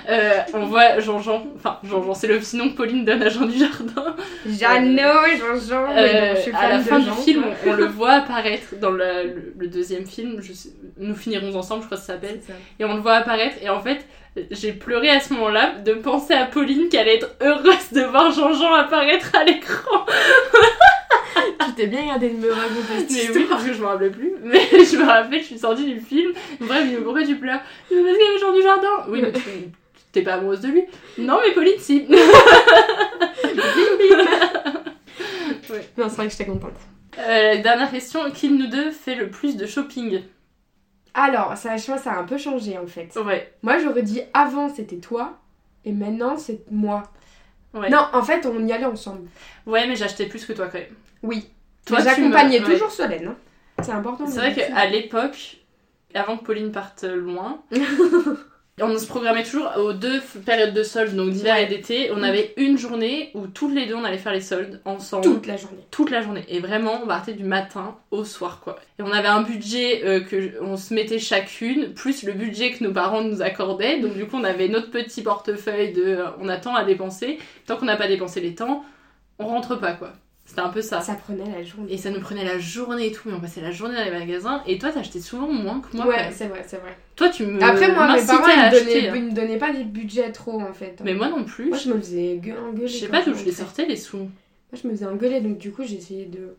Euh, 0.08 0.38
on 0.54 0.64
voit 0.64 0.98
Jean-Jean, 0.98 1.44
enfin 1.56 1.78
Jean-Jean 1.84 2.14
c'est 2.14 2.26
le 2.26 2.38
petit 2.38 2.56
nom 2.56 2.70
que 2.70 2.74
Pauline 2.74 3.04
donne 3.04 3.22
à 3.22 3.28
Jean 3.28 3.44
Dujardin. 3.46 4.16
Jeannot 4.46 5.24
et 5.32 5.36
Jean-Jean. 5.36 5.84
Euh, 5.94 6.34
je 6.34 6.40
suis 6.40 6.52
à 6.52 6.68
la 6.68 6.78
de 6.78 6.82
fin 6.82 6.98
du 6.98 7.04
Jean, 7.04 7.14
film, 7.14 7.44
on, 7.66 7.70
on 7.70 7.74
le 7.74 7.84
voit 7.86 8.12
apparaître 8.14 8.74
dans 8.80 8.90
le, 8.90 9.52
le 9.56 9.68
deuxième 9.68 10.06
film, 10.06 10.38
je 10.40 10.52
sais- 10.52 10.70
Nous 10.98 11.14
finirons 11.14 11.54
ensemble, 11.54 11.82
je 11.82 11.86
crois 11.86 11.98
que 11.98 12.02
ça 12.02 12.14
s'appelle. 12.14 12.40
C'est. 12.44 12.54
Et 12.80 12.84
on 12.84 12.94
le 12.94 13.00
voit 13.02 13.14
apparaître, 13.16 13.56
et 13.62 13.68
en 13.68 13.80
fait, 13.80 14.04
j'ai 14.50 14.72
pleuré 14.72 15.10
à 15.10 15.20
ce 15.20 15.32
moment-là 15.34 15.74
de 15.84 15.94
penser 15.94 16.34
à 16.34 16.46
Pauline 16.46 16.88
qu'elle 16.88 17.00
allait 17.00 17.16
être 17.16 17.34
heureuse 17.40 17.92
de 17.92 18.02
voir 18.02 18.32
Jean-Jean 18.32 18.74
apparaître 18.74 19.34
à 19.34 19.44
l'écran. 19.44 20.06
Tu 21.66 21.72
t'es 21.74 21.86
bien 21.86 22.06
gardé 22.06 22.30
de 22.30 22.36
me 22.36 22.50
raconter 22.50 23.06
cette 23.06 23.10
Mais 23.10 23.36
oui, 23.36 23.46
parce 23.48 23.64
que 23.64 23.72
je 23.72 23.80
me 23.80 23.86
rappelais 23.86 24.10
plus. 24.10 24.34
Mais 24.42 24.60
je 24.72 24.96
me 24.96 25.04
rappelle, 25.04 25.40
je 25.40 25.46
suis 25.46 25.58
sortie 25.58 25.84
du 25.84 26.00
film. 26.00 26.32
Bref, 26.60 26.86
mais 26.90 26.96
pourquoi 26.96 27.22
tu 27.22 27.36
pleures? 27.36 27.60
Mais 27.90 27.96
Parce 28.02 28.16
qu'il 28.16 28.26
y 28.26 28.28
avait 28.28 28.38
Jean 28.40 28.52
du 28.54 28.62
Jardin. 28.62 29.04
Oui, 29.08 29.20
mais 29.22 29.32
tu 29.32 29.40
t'es 30.12 30.22
pas 30.22 30.34
amoureuse 30.34 30.60
de 30.60 30.68
lui. 30.68 30.84
Non, 31.18 31.38
mais 31.44 31.52
Pauline, 31.52 31.78
si. 31.78 32.06
Non, 35.96 36.08
c'est 36.08 36.16
vrai 36.16 36.26
que 36.26 36.32
j'étais 36.32 36.46
contente. 36.46 36.74
Euh, 37.18 37.62
dernière 37.62 37.90
question, 37.90 38.30
qui 38.30 38.48
de 38.48 38.54
nous 38.54 38.66
deux 38.66 38.90
fait 38.90 39.14
le 39.14 39.28
plus 39.28 39.56
de 39.56 39.66
shopping? 39.66 40.22
Alors, 41.14 41.56
ça, 41.56 41.76
je 41.76 41.82
ça 41.84 42.12
a 42.12 42.18
un 42.18 42.24
peu 42.24 42.38
changé 42.38 42.78
en 42.78 42.86
fait. 42.86 43.14
Ouais. 43.16 43.52
Moi, 43.62 43.78
j'aurais 43.78 44.02
dit 44.02 44.22
avant 44.34 44.68
c'était 44.68 44.98
toi, 44.98 45.38
et 45.84 45.92
maintenant 45.92 46.36
c'est 46.36 46.60
moi. 46.70 47.02
Ouais. 47.74 47.88
Non, 47.90 48.04
en 48.12 48.22
fait, 48.22 48.46
on 48.46 48.66
y 48.66 48.72
allait 48.72 48.84
ensemble. 48.84 49.28
Ouais, 49.66 49.86
mais 49.86 49.96
j'achetais 49.96 50.26
plus 50.26 50.44
que 50.44 50.52
toi 50.52 50.66
quand 50.66 50.78
même. 50.78 50.94
Oui. 51.22 51.48
Toi, 51.86 51.98
me- 51.98 52.04
j'accompagnais 52.04 52.60
ouais. 52.60 52.72
toujours 52.72 52.90
Solène. 52.90 53.28
hein. 53.28 53.36
C'est 53.82 53.92
important. 53.92 54.26
C'est 54.26 54.38
vrai 54.38 54.54
qu'à 54.54 54.86
l'époque, 54.86 55.56
avant 56.14 56.36
que 56.36 56.44
Pauline 56.44 56.72
parte 56.72 57.04
loin, 57.04 57.62
on 58.82 58.98
se 58.98 59.06
programmait 59.06 59.42
toujours 59.42 59.70
aux 59.76 59.92
deux 59.92 60.20
périodes 60.44 60.74
de 60.74 60.82
soldes, 60.82 61.14
donc 61.14 61.30
d'hiver 61.30 61.56
et 61.58 61.66
d'été. 61.66 62.10
On 62.14 62.22
avait 62.22 62.54
une 62.56 62.78
journée 62.78 63.30
où 63.34 63.46
toutes 63.46 63.74
les 63.74 63.86
deux 63.86 63.94
on 63.94 64.04
allait 64.04 64.18
faire 64.18 64.32
les 64.32 64.40
soldes 64.40 64.80
ensemble. 64.84 65.24
Toute 65.24 65.46
la 65.46 65.56
journée. 65.56 65.84
Toute 65.90 66.10
la 66.10 66.22
journée. 66.22 66.44
Et 66.48 66.60
vraiment, 66.60 67.00
on 67.02 67.06
partait 67.06 67.34
du 67.34 67.44
matin 67.44 67.96
au 68.10 68.24
soir, 68.24 68.60
quoi. 68.62 68.78
Et 68.98 69.02
on 69.02 69.12
avait 69.12 69.28
un 69.28 69.42
budget 69.42 70.04
euh, 70.04 70.20
que 70.20 70.62
on 70.62 70.76
se 70.76 70.94
mettait 70.94 71.18
chacune, 71.18 71.92
plus 71.94 72.22
le 72.22 72.32
budget 72.32 72.72
que 72.72 72.84
nos 72.84 72.92
parents 72.92 73.22
nous 73.22 73.42
accordaient. 73.42 74.00
Donc 74.00 74.14
du 74.14 74.26
coup, 74.26 74.36
on 74.36 74.44
avait 74.44 74.68
notre 74.68 74.90
petit 74.90 75.22
portefeuille 75.22 75.92
de 75.92 76.02
euh, 76.02 76.26
on 76.40 76.48
a 76.48 76.56
tant 76.56 76.74
à 76.74 76.84
dépenser. 76.84 77.38
Tant 77.66 77.76
qu'on 77.76 77.86
n'a 77.86 77.96
pas 77.96 78.08
dépensé 78.08 78.40
les 78.40 78.54
temps, 78.54 78.84
on 79.38 79.46
rentre 79.46 79.76
pas, 79.76 79.92
quoi. 79.92 80.12
C'était 80.50 80.62
un 80.62 80.70
peu 80.70 80.82
ça. 80.82 81.00
Ça 81.00 81.14
prenait 81.14 81.48
la 81.48 81.62
journée. 81.62 81.92
Et 81.92 81.96
ça 81.96 82.10
nous 82.10 82.18
prenait 82.18 82.44
la 82.44 82.58
journée 82.58 83.06
et 83.06 83.12
tout, 83.12 83.28
mais 83.28 83.34
on 83.36 83.40
passait 83.40 83.60
la 83.60 83.70
journée 83.70 83.94
dans 83.94 84.02
les 84.04 84.10
magasins. 84.10 84.64
Et 84.66 84.78
toi, 84.78 84.90
t'achetais 84.90 85.20
souvent 85.20 85.46
moins 85.46 85.80
que 85.80 85.96
moi. 85.96 86.08
Ouais, 86.08 86.28
c'est 86.32 86.48
vrai, 86.48 86.64
c'est 86.66 86.78
vrai. 86.78 86.98
Toi, 87.14 87.28
tu 87.28 87.46
me. 87.46 87.62
Après, 87.62 87.86
moi, 87.94 88.12
mes 88.12 88.26
parents, 88.26 88.48
ils 88.48 88.56
me, 88.58 88.70
donnaient, 88.80 89.08
hein. 89.10 89.12
ils 89.14 89.22
me 89.26 89.30
donnaient 89.32 89.58
pas 89.58 89.72
des 89.72 89.84
budgets 89.84 90.32
trop 90.32 90.60
en 90.60 90.72
fait. 90.72 91.00
Mais 91.04 91.14
moi 91.14 91.28
non 91.28 91.44
plus. 91.44 91.68
Moi, 91.68 91.78
je 91.78 91.90
me 91.92 92.00
faisais 92.00 92.40
gue- 92.42 92.52
engueuler. 92.58 92.88
Je 92.88 92.96
sais 92.98 93.06
pas 93.06 93.22
d'où 93.24 93.32
je 93.32 93.44
les 93.44 93.52
sortais 93.52 93.86
les 93.86 93.94
sous. 93.94 94.16
Moi, 94.16 94.28
je 94.82 94.88
me 94.88 94.92
faisais 94.92 95.06
engueuler, 95.06 95.40
donc 95.40 95.58
du 95.58 95.70
coup, 95.70 95.84
j'ai 95.84 95.98
essayé 95.98 96.24
de, 96.24 96.56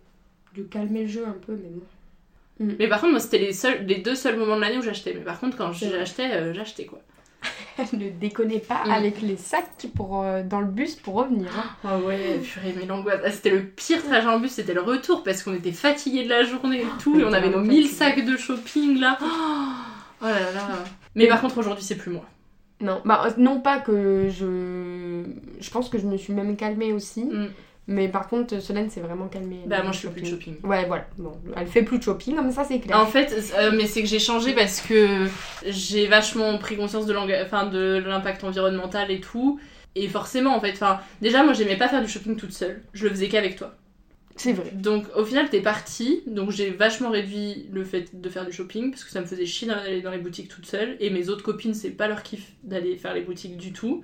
de 0.55 0.63
calmer 0.63 1.01
le 1.01 1.07
jeu 1.09 1.25
un 1.27 1.35
peu, 1.45 1.51
mais 1.61 1.67
bon. 1.69 2.73
Mais 2.77 2.87
par 2.87 3.01
contre, 3.01 3.11
moi, 3.11 3.19
c'était 3.19 3.39
les, 3.39 3.51
seuls, 3.51 3.85
les 3.87 3.97
deux 3.97 4.15
seuls 4.15 4.37
moments 4.37 4.55
de 4.55 4.61
l'année 4.61 4.77
où 4.77 4.81
j'achetais. 4.83 5.13
Mais 5.13 5.19
par 5.25 5.37
contre, 5.37 5.57
quand 5.57 5.73
j'achetais, 5.73 6.31
euh, 6.31 6.53
j'achetais 6.53 6.85
quoi. 6.85 7.01
ne 7.93 8.09
déconnez 8.09 8.59
pas 8.59 8.83
avec 8.89 9.21
les 9.21 9.37
sacs 9.37 9.87
pour, 9.95 10.21
euh, 10.23 10.43
dans 10.43 10.59
le 10.61 10.67
bus 10.67 10.95
pour 10.95 11.15
revenir. 11.15 11.49
hein. 11.57 11.63
Ah 11.83 11.97
ouais, 11.99 12.39
purée, 12.39 12.73
mais 12.77 12.85
l'angoisse. 12.85 13.21
Ah, 13.25 13.31
C'était 13.31 13.49
le 13.49 13.63
pire 13.63 14.03
trajet 14.03 14.27
en 14.27 14.39
bus, 14.39 14.51
c'était 14.51 14.73
le 14.73 14.81
retour 14.81 15.23
parce 15.23 15.41
qu'on 15.43 15.53
était 15.53 15.71
fatigués 15.71 16.23
de 16.23 16.29
la 16.29 16.43
journée 16.43 16.81
et 16.81 16.85
tout. 17.01 17.19
Et 17.19 17.23
on 17.23 17.33
avait 17.33 17.47
nos 17.47 17.59
Vraiment 17.59 17.71
1000 17.73 17.87
fatigués. 17.87 18.21
sacs 18.21 18.25
de 18.25 18.37
shopping 18.37 18.99
là. 18.99 19.17
Oh 19.21 20.25
là 20.25 20.51
là. 20.53 20.67
Mais 21.15 21.27
par 21.27 21.41
contre, 21.41 21.57
aujourd'hui, 21.57 21.83
c'est 21.83 21.95
plus 21.95 22.11
moi. 22.11 22.25
Non, 22.79 23.01
bah, 23.05 23.23
euh, 23.27 23.31
non 23.37 23.59
pas 23.59 23.79
que 23.79 24.27
je. 24.29 25.23
Je 25.59 25.69
pense 25.69 25.89
que 25.89 25.97
je 25.99 26.05
me 26.07 26.17
suis 26.17 26.33
même 26.33 26.55
calmée 26.55 26.93
aussi. 26.93 27.25
Mm. 27.25 27.47
Mais 27.87 28.07
par 28.07 28.27
contre, 28.27 28.59
Solène 28.61 28.89
s'est 28.89 29.01
vraiment 29.01 29.27
calmée. 29.27 29.61
Bah, 29.65 29.81
moi, 29.83 29.91
je 29.91 29.99
fais 29.99 30.09
plus 30.09 30.21
de 30.21 30.27
shopping. 30.27 30.55
Ouais, 30.63 30.85
voilà. 30.85 31.07
Bon, 31.17 31.33
elle 31.57 31.67
fait 31.67 31.81
plus 31.81 31.97
de 31.97 32.03
shopping, 32.03 32.35
comme 32.35 32.51
ça, 32.51 32.63
c'est 32.63 32.79
clair. 32.79 32.97
En 32.97 33.05
fait, 33.05 33.35
euh, 33.57 33.71
mais 33.75 33.87
c'est 33.87 34.01
que 34.01 34.07
j'ai 34.07 34.19
changé 34.19 34.53
parce 34.53 34.81
que 34.81 35.27
j'ai 35.65 36.07
vachement 36.07 36.57
pris 36.57 36.77
conscience 36.77 37.05
de 37.05 37.13
l'impact 37.13 38.43
environnemental 38.43 39.11
et 39.11 39.19
tout. 39.19 39.59
Et 39.95 40.07
forcément, 40.07 40.55
en 40.55 40.61
fait, 40.61 40.71
enfin, 40.73 41.01
déjà, 41.21 41.43
moi, 41.43 41.53
j'aimais 41.53 41.75
pas 41.75 41.89
faire 41.89 42.01
du 42.01 42.07
shopping 42.07 42.37
toute 42.37 42.53
seule. 42.53 42.81
Je 42.93 43.05
le 43.05 43.09
faisais 43.09 43.27
qu'avec 43.27 43.57
toi. 43.57 43.75
C'est 44.37 44.53
vrai. 44.53 44.71
Donc, 44.73 45.05
au 45.15 45.25
final, 45.25 45.49
t'es 45.49 45.59
partie. 45.59 46.23
Donc, 46.27 46.51
j'ai 46.51 46.69
vachement 46.69 47.09
réduit 47.09 47.67
le 47.71 47.83
fait 47.83 48.19
de 48.19 48.29
faire 48.29 48.45
du 48.45 48.53
shopping 48.53 48.91
parce 48.91 49.03
que 49.03 49.11
ça 49.11 49.19
me 49.19 49.25
faisait 49.25 49.45
chier 49.45 49.67
d'aller 49.67 50.01
dans 50.01 50.11
les 50.11 50.19
boutiques 50.19 50.47
toute 50.47 50.65
seule. 50.65 50.95
Et 50.99 51.09
mes 51.09 51.29
autres 51.29 51.43
copines, 51.43 51.73
c'est 51.73 51.89
pas 51.89 52.07
leur 52.07 52.23
kiff 52.23 52.53
d'aller 52.63 52.95
faire 52.95 53.13
les 53.13 53.21
boutiques 53.21 53.57
du 53.57 53.73
tout. 53.73 54.03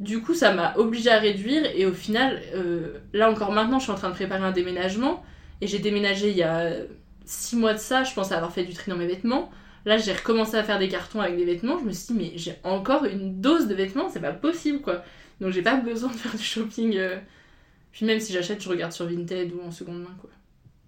Du 0.00 0.20
coup, 0.22 0.34
ça 0.34 0.52
m'a 0.52 0.74
obligée 0.76 1.10
à 1.10 1.18
réduire. 1.18 1.62
Et 1.76 1.86
au 1.86 1.92
final, 1.92 2.40
euh, 2.54 2.94
là 3.12 3.30
encore 3.30 3.52
maintenant, 3.52 3.78
je 3.78 3.84
suis 3.84 3.92
en 3.92 3.96
train 3.96 4.08
de 4.10 4.14
préparer 4.14 4.42
un 4.44 4.50
déménagement. 4.52 5.22
Et 5.60 5.66
j'ai 5.66 5.78
déménagé 5.78 6.30
il 6.30 6.36
y 6.36 6.42
a 6.42 6.72
6 7.26 7.56
mois 7.56 7.74
de 7.74 7.78
ça. 7.78 8.02
Je 8.02 8.12
pense 8.14 8.32
avoir 8.32 8.50
fait 8.52 8.64
du 8.64 8.72
tri 8.72 8.90
dans 8.90 8.96
mes 8.96 9.06
vêtements. 9.06 9.50
Là, 9.84 9.96
j'ai 9.98 10.12
recommencé 10.12 10.56
à 10.56 10.64
faire 10.64 10.78
des 10.78 10.88
cartons 10.88 11.20
avec 11.20 11.36
des 11.36 11.44
vêtements. 11.44 11.78
Je 11.78 11.84
me 11.84 11.92
suis 11.92 12.14
dit, 12.14 12.20
mais 12.20 12.32
j'ai 12.38 12.54
encore 12.64 13.04
une 13.04 13.40
dose 13.40 13.66
de 13.68 13.74
vêtements, 13.74 14.08
c'est 14.10 14.20
pas 14.20 14.32
possible 14.32 14.80
quoi. 14.80 15.02
Donc, 15.40 15.52
j'ai 15.52 15.62
pas 15.62 15.76
besoin 15.76 16.10
de 16.10 16.16
faire 16.16 16.34
du 16.34 16.42
shopping. 16.42 16.96
euh. 16.98 17.16
Puis, 17.92 18.04
même 18.06 18.20
si 18.20 18.32
j'achète, 18.32 18.62
je 18.62 18.68
regarde 18.68 18.92
sur 18.92 19.06
Vinted 19.06 19.52
ou 19.52 19.66
en 19.66 19.70
seconde 19.70 20.00
main 20.00 20.14
quoi. 20.20 20.30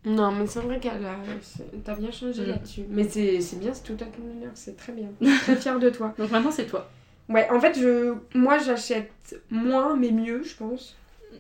Non, 0.05 0.33
mais 0.33 0.47
c'est 0.47 0.61
vrai 0.61 0.79
qu'elle 0.81 1.01
T'as 1.85 1.95
bien 1.97 2.11
changé 2.11 2.43
Mm. 2.43 2.47
là-dessus. 2.49 2.83
Mais 2.91 3.05
c'est 3.09 3.41
c'est 3.41 3.59
bien, 3.59 3.73
c'est 3.73 3.85
tout 3.85 4.03
à 4.03 4.07
ton 4.07 4.23
honneur, 4.23 4.51
c'est 4.55 4.77
très 4.77 4.93
bien. 4.93 5.09
très 5.43 5.57
fière 5.57 5.79
de 5.79 5.91
toi. 5.91 6.15
Donc, 6.19 6.31
maintenant, 6.31 6.51
c'est 6.51 6.67
toi. 6.67 6.91
Ouais, 7.29 7.49
en 7.51 7.61
fait, 7.61 7.79
je... 7.79 8.15
moi 8.35 8.59
j'achète 8.59 9.41
moins, 9.51 9.97
mais 9.97 10.11
mieux, 10.11 10.43
je 10.43 10.55
pense. 10.57 10.97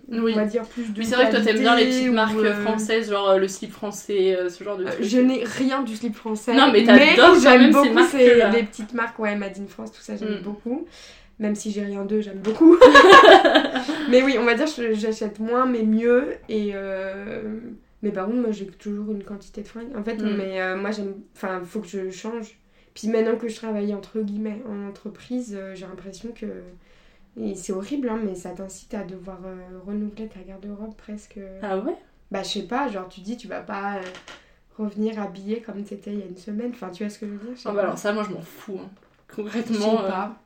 Oui. 0.08 0.32
On 0.32 0.36
va 0.36 0.44
dire 0.46 0.62
plus 0.64 0.90
de. 0.92 1.00
Oui, 1.00 1.06
c'est 1.06 1.14
vrai 1.16 1.26
que 1.26 1.32
toi 1.36 1.40
t'aimes 1.42 1.58
bien 1.58 1.76
les 1.76 1.84
petites 1.86 2.12
marques 2.12 2.34
euh, 2.36 2.62
françaises, 2.62 3.10
genre 3.10 3.28
euh, 3.30 3.38
le 3.38 3.46
slip 3.46 3.70
français, 3.72 4.34
euh, 4.36 4.48
ce 4.48 4.64
genre 4.64 4.76
de 4.78 4.84
trucs. 4.84 5.04
Je 5.04 5.18
n'ai 5.18 5.44
rien 5.44 5.82
du 5.82 5.94
slip 5.96 6.14
français. 6.14 6.54
Non, 6.54 6.70
mais 6.72 6.84
t'adores 6.84 7.38
j'aime 7.40 7.60
même 7.62 7.72
ces 7.72 7.78
beaucoup 7.78 7.94
marques-là. 7.94 8.50
les 8.50 8.62
petites 8.62 8.94
marques, 8.94 9.18
ouais, 9.18 9.36
Made 9.36 9.58
in 9.58 9.66
France, 9.68 9.92
tout 9.92 10.00
ça, 10.00 10.16
j'aime 10.16 10.38
Mm. 10.40 10.42
beaucoup. 10.42 10.86
Même 11.38 11.54
si 11.54 11.70
j'ai 11.72 11.82
rien 11.82 12.04
d'eux, 12.04 12.20
j'aime 12.20 12.38
beaucoup. 12.38 12.76
mais 14.10 14.22
oui, 14.22 14.36
on 14.38 14.44
va 14.44 14.54
dire 14.54 14.66
que 14.74 14.94
j'achète 14.94 15.38
moins, 15.40 15.66
mais 15.66 15.82
mieux. 15.82 16.34
Et, 16.48 16.70
euh, 16.74 17.42
Mais 18.02 18.10
par 18.10 18.26
contre, 18.26 18.38
moi, 18.38 18.50
j'ai 18.50 18.66
toujours 18.66 19.12
une 19.12 19.22
quantité 19.22 19.62
de 19.62 19.68
fringues. 19.68 19.94
En 19.96 20.02
fait, 20.02 20.16
Mm. 20.20 20.36
mais 20.36 20.60
euh, 20.60 20.76
moi, 20.76 20.90
j'aime. 20.90 21.14
Enfin, 21.36 21.60
faut 21.64 21.80
que 21.80 21.86
je 21.88 22.10
change. 22.10 22.58
Puis 22.95 23.09
maintenant 23.09 23.36
que 23.36 23.49
je 23.49 23.57
travaille 23.57 23.95
entre 23.95 24.20
guillemets 24.20 24.62
en 24.68 24.88
entreprise, 24.88 25.55
euh, 25.59 25.74
j'ai 25.74 25.86
l'impression 25.86 26.30
que. 26.32 26.47
Et 27.40 27.55
c'est 27.55 27.72
horrible, 27.72 28.11
hein, 28.11 28.20
mais 28.22 28.34
ça 28.34 28.51
t'incite 28.51 28.93
à 28.93 29.05
devoir 29.05 29.38
euh, 29.47 29.57
renouveler 29.86 30.28
ta 30.28 30.40
garde-robe 30.40 30.95
presque. 30.97 31.38
Ah 31.62 31.78
ouais? 31.78 31.97
Bah, 32.30 32.43
je 32.43 32.49
sais 32.49 32.62
pas, 32.62 32.88
genre, 32.88 33.09
tu 33.09 33.20
dis, 33.20 33.36
tu 33.38 33.49
vas 33.49 33.61
pas 33.62 33.97
euh, 33.97 34.03
revenir 34.78 35.18
habillé 35.20 35.61
comme 35.62 35.82
t'étais 35.82 36.12
il 36.12 36.18
y 36.18 36.22
a 36.22 36.26
une 36.26 36.36
semaine. 36.36 36.72
Enfin, 36.74 36.90
tu 36.90 37.05
vois 37.05 37.11
ce 37.11 37.18
que 37.18 37.26
je 37.26 37.32
veux 37.32 37.38
dire? 37.38 37.62
Ah 37.64 37.72
bah 37.72 37.82
alors 37.82 37.97
ça, 37.99 38.12
moi 38.12 38.22
je 38.24 38.30
m'en 38.34 38.43
fous. 38.43 38.78
hein. 38.82 38.90
Je 39.30 39.36
Concrètement. 39.36 39.97
sais 39.97 40.09
pas. 40.09 40.36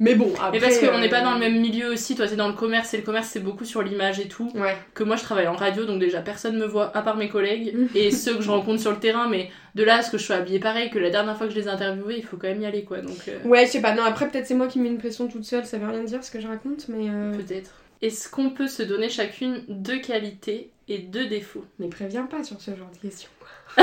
Mais 0.00 0.14
bon, 0.14 0.32
après. 0.34 0.50
Mais 0.52 0.60
parce 0.60 0.78
qu'on 0.78 0.98
n'est 0.98 1.08
pas 1.08 1.20
euh, 1.20 1.24
dans 1.24 1.34
le 1.34 1.38
même 1.38 1.60
milieu 1.60 1.92
aussi, 1.92 2.16
toi 2.16 2.26
t'es 2.26 2.34
dans 2.36 2.48
le 2.48 2.54
commerce 2.54 2.92
et 2.94 2.96
le 2.96 3.02
commerce 3.04 3.28
c'est 3.28 3.40
beaucoup 3.40 3.64
sur 3.64 3.80
l'image 3.82 4.18
et 4.18 4.26
tout. 4.28 4.50
Ouais. 4.54 4.76
Que 4.92 5.04
moi 5.04 5.16
je 5.16 5.22
travaille 5.22 5.46
en 5.46 5.54
radio 5.54 5.84
donc 5.84 6.00
déjà 6.00 6.20
personne 6.20 6.58
me 6.58 6.66
voit 6.66 6.94
à 6.96 7.02
part 7.02 7.16
mes 7.16 7.28
collègues 7.28 7.74
et 7.94 8.10
ceux 8.10 8.34
que 8.36 8.42
je 8.42 8.50
rencontre 8.50 8.80
sur 8.80 8.90
le 8.90 8.98
terrain, 8.98 9.28
mais 9.28 9.50
de 9.76 9.84
là 9.84 9.96
à 9.98 10.02
ce 10.02 10.10
que 10.10 10.18
je 10.18 10.24
sois 10.24 10.36
habillée 10.36 10.58
pareil 10.58 10.90
que 10.90 10.98
la 10.98 11.10
dernière 11.10 11.36
fois 11.38 11.46
que 11.46 11.52
je 11.52 11.58
les 11.58 11.66
ai 11.66 11.70
interviewés, 11.70 12.16
il 12.18 12.24
faut 12.24 12.36
quand 12.36 12.48
même 12.48 12.60
y 12.60 12.66
aller 12.66 12.82
quoi. 12.84 12.98
Donc 12.98 13.16
euh, 13.28 13.38
Ouais, 13.44 13.66
je 13.66 13.70
sais 13.72 13.80
pas. 13.80 13.94
Non, 13.94 14.02
après, 14.02 14.28
peut-être 14.28 14.46
c'est 14.46 14.54
moi 14.54 14.66
qui 14.66 14.80
mets 14.80 14.88
une 14.88 14.98
pression 14.98 15.28
toute 15.28 15.44
seule, 15.44 15.64
ça 15.64 15.78
veut 15.78 15.86
rien 15.88 16.02
dire 16.02 16.22
ce 16.24 16.30
que 16.30 16.40
je 16.40 16.48
raconte, 16.48 16.86
mais. 16.88 17.08
euh, 17.08 17.32
peut-être. 17.36 17.70
Est-ce 18.02 18.28
qu'on 18.28 18.50
peut 18.50 18.68
se 18.68 18.82
donner 18.82 19.08
chacune 19.08 19.62
deux 19.68 20.00
qualités 20.00 20.70
et 20.88 20.98
deux 20.98 21.26
défauts? 21.26 21.64
Mais 21.78 21.86
préviens 21.88 22.26
pas 22.26 22.42
sur 22.44 22.60
ce 22.60 22.72
genre 22.72 22.90
de 22.92 22.98
questions. 23.08 23.30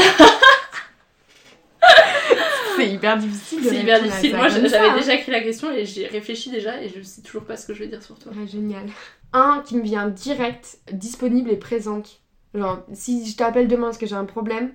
c'est 2.78 2.90
hyper 2.90 3.18
difficile 3.18 3.60
C'est 3.64 3.76
hyper 3.78 4.02
difficile. 4.04 4.36
Moi 4.36 4.48
j'avais 4.48 4.76
hein. 4.78 4.96
déjà 4.98 5.14
écrit 5.16 5.32
la 5.32 5.42
question 5.42 5.72
et 5.72 5.86
j'ai 5.86 6.08
réfléchi 6.08 6.50
déjà 6.50 6.82
et 6.82 6.90
je 6.90 7.02
sais 7.02 7.22
toujours 7.22 7.44
pas 7.44 7.58
ce 7.58 7.66
que 7.68 7.74
je 7.74 7.80
vais 7.80 7.88
dire 7.88 8.02
sur 8.04 8.18
toi. 8.20 8.32
Ouais, 8.36 8.48
génial. 8.48 8.86
Un 9.34 9.64
qui 9.66 9.78
me 9.78 9.84
vient 9.84 10.08
direct, 10.08 10.78
disponible 10.92 11.50
et 11.52 11.58
présente. 11.58 12.20
Genre, 12.54 12.84
si 12.94 13.30
je 13.30 13.36
t'appelle 13.38 13.68
demain 13.68 13.88
parce 13.88 13.98
que 13.98 14.06
j'ai 14.06 14.16
un 14.16 14.26
problème, 14.26 14.72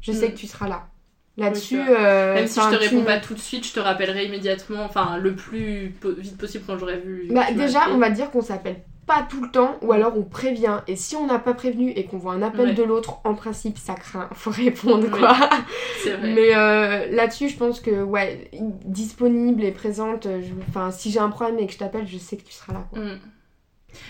je 0.00 0.12
sais 0.12 0.28
Mm. 0.28 0.32
que 0.32 0.36
tu 0.38 0.46
seras 0.46 0.68
là. 0.68 0.88
Là-dessus, 1.36 1.78
euh, 1.78 2.34
Même 2.34 2.48
si 2.48 2.58
je 2.60 2.68
te 2.68 2.74
réponds 2.74 3.04
pas 3.04 3.18
tout 3.20 3.32
de 3.34 3.38
suite, 3.38 3.64
je 3.66 3.72
te 3.72 3.78
rappellerai 3.78 4.24
immédiatement, 4.26 4.82
enfin 4.84 5.18
le 5.18 5.36
plus 5.36 5.94
po- 6.00 6.12
vite 6.12 6.36
possible 6.36 6.64
quand 6.66 6.76
j'aurai 6.78 6.98
vu. 6.98 7.28
Bah, 7.30 7.52
déjà, 7.52 7.88
on 7.90 7.98
va 7.98 8.10
dire 8.10 8.30
qu'on 8.32 8.40
s'appelle 8.42 8.80
pas 9.08 9.26
tout 9.28 9.42
le 9.42 9.50
temps, 9.50 9.78
ou 9.82 9.92
alors 9.92 10.16
on 10.16 10.22
prévient. 10.22 10.82
Et 10.86 10.94
si 10.94 11.16
on 11.16 11.26
n'a 11.26 11.38
pas 11.38 11.54
prévenu 11.54 11.90
et 11.90 12.04
qu'on 12.04 12.18
voit 12.18 12.34
un 12.34 12.42
appel 12.42 12.68
Ouais. 12.68 12.74
de 12.74 12.82
l'autre, 12.82 13.20
en 13.24 13.34
principe, 13.34 13.78
ça 13.78 13.94
craint. 13.94 14.28
Faut 14.34 14.50
répondre, 14.50 15.10
quoi. 15.10 15.32
Vrai. 15.32 16.18
Mais 16.22 16.54
euh, 16.54 17.10
là-dessus, 17.10 17.48
je 17.48 17.56
pense 17.56 17.80
que, 17.80 18.02
ouais, 18.02 18.50
disponible 18.84 19.64
et 19.64 19.72
présente, 19.72 20.26
euh, 20.26 20.42
enfin, 20.68 20.90
si 20.90 21.10
j'ai 21.10 21.18
un 21.18 21.30
problème 21.30 21.58
et 21.58 21.66
que 21.66 21.72
je 21.72 21.78
t'appelle, 21.78 22.06
je 22.06 22.18
sais 22.18 22.36
que 22.36 22.44
tu 22.44 22.52
seras 22.52 22.74
là, 22.74 22.86
quoi. 22.90 23.00
Mm. 23.00 23.18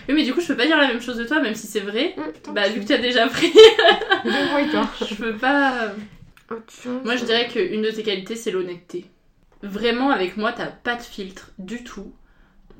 Oui, 0.09 0.15
mais 0.15 0.23
du 0.23 0.33
coup, 0.33 0.41
je 0.41 0.47
peux 0.47 0.57
pas 0.57 0.65
dire 0.65 0.77
la 0.77 0.87
même 0.87 1.01
chose 1.01 1.17
de 1.17 1.23
toi, 1.23 1.41
même 1.41 1.55
si 1.55 1.65
c'est 1.65 1.79
vrai. 1.79 2.13
Mm, 2.17 2.53
bah, 2.53 2.67
vu 2.67 2.81
que 2.81 2.85
t'as 2.85 2.97
déjà 2.97 3.27
pris, 3.27 3.53
je 4.25 5.15
peux 5.15 5.37
pas. 5.37 5.93
Autre 6.51 6.73
chose. 6.83 7.01
Moi, 7.05 7.15
je 7.15 7.23
dirais 7.23 7.47
qu'une 7.47 7.81
de 7.81 7.89
tes 7.91 8.03
qualités, 8.03 8.35
c'est 8.35 8.51
l'honnêteté. 8.51 9.05
Vraiment, 9.61 10.09
avec 10.09 10.35
moi, 10.35 10.51
t'as 10.51 10.67
pas 10.67 10.95
de 10.95 11.01
filtre 11.01 11.51
du 11.57 11.83
tout. 11.83 12.11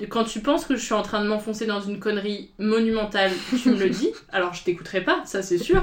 Quand 0.08 0.24
tu 0.24 0.40
penses 0.40 0.66
que 0.66 0.76
je 0.76 0.82
suis 0.84 0.94
en 0.94 1.02
train 1.02 1.22
de 1.24 1.28
m'enfoncer 1.28 1.66
dans 1.66 1.82
une 1.82 2.00
connerie 2.00 2.52
monumentale, 2.60 3.32
tu 3.62 3.70
me 3.70 3.76
le 3.78 3.90
dis. 3.90 4.12
Alors, 4.32 4.54
je 4.54 4.64
t'écouterai 4.64 5.02
pas, 5.02 5.22
ça 5.26 5.42
c'est 5.42 5.58
sûr. 5.58 5.82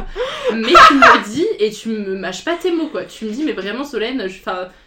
Mais 0.54 0.68
tu 0.88 0.94
me 0.94 1.18
le 1.18 1.24
dis 1.32 1.46
et 1.58 1.70
tu 1.70 1.88
me 1.90 2.14
mâches 2.16 2.44
pas 2.44 2.54
tes 2.56 2.72
mots, 2.72 2.88
quoi. 2.88 3.04
Tu 3.04 3.24
me 3.26 3.30
dis, 3.30 3.44
mais 3.44 3.52
vraiment, 3.52 3.84
Solène, 3.84 4.26
je- 4.28 4.40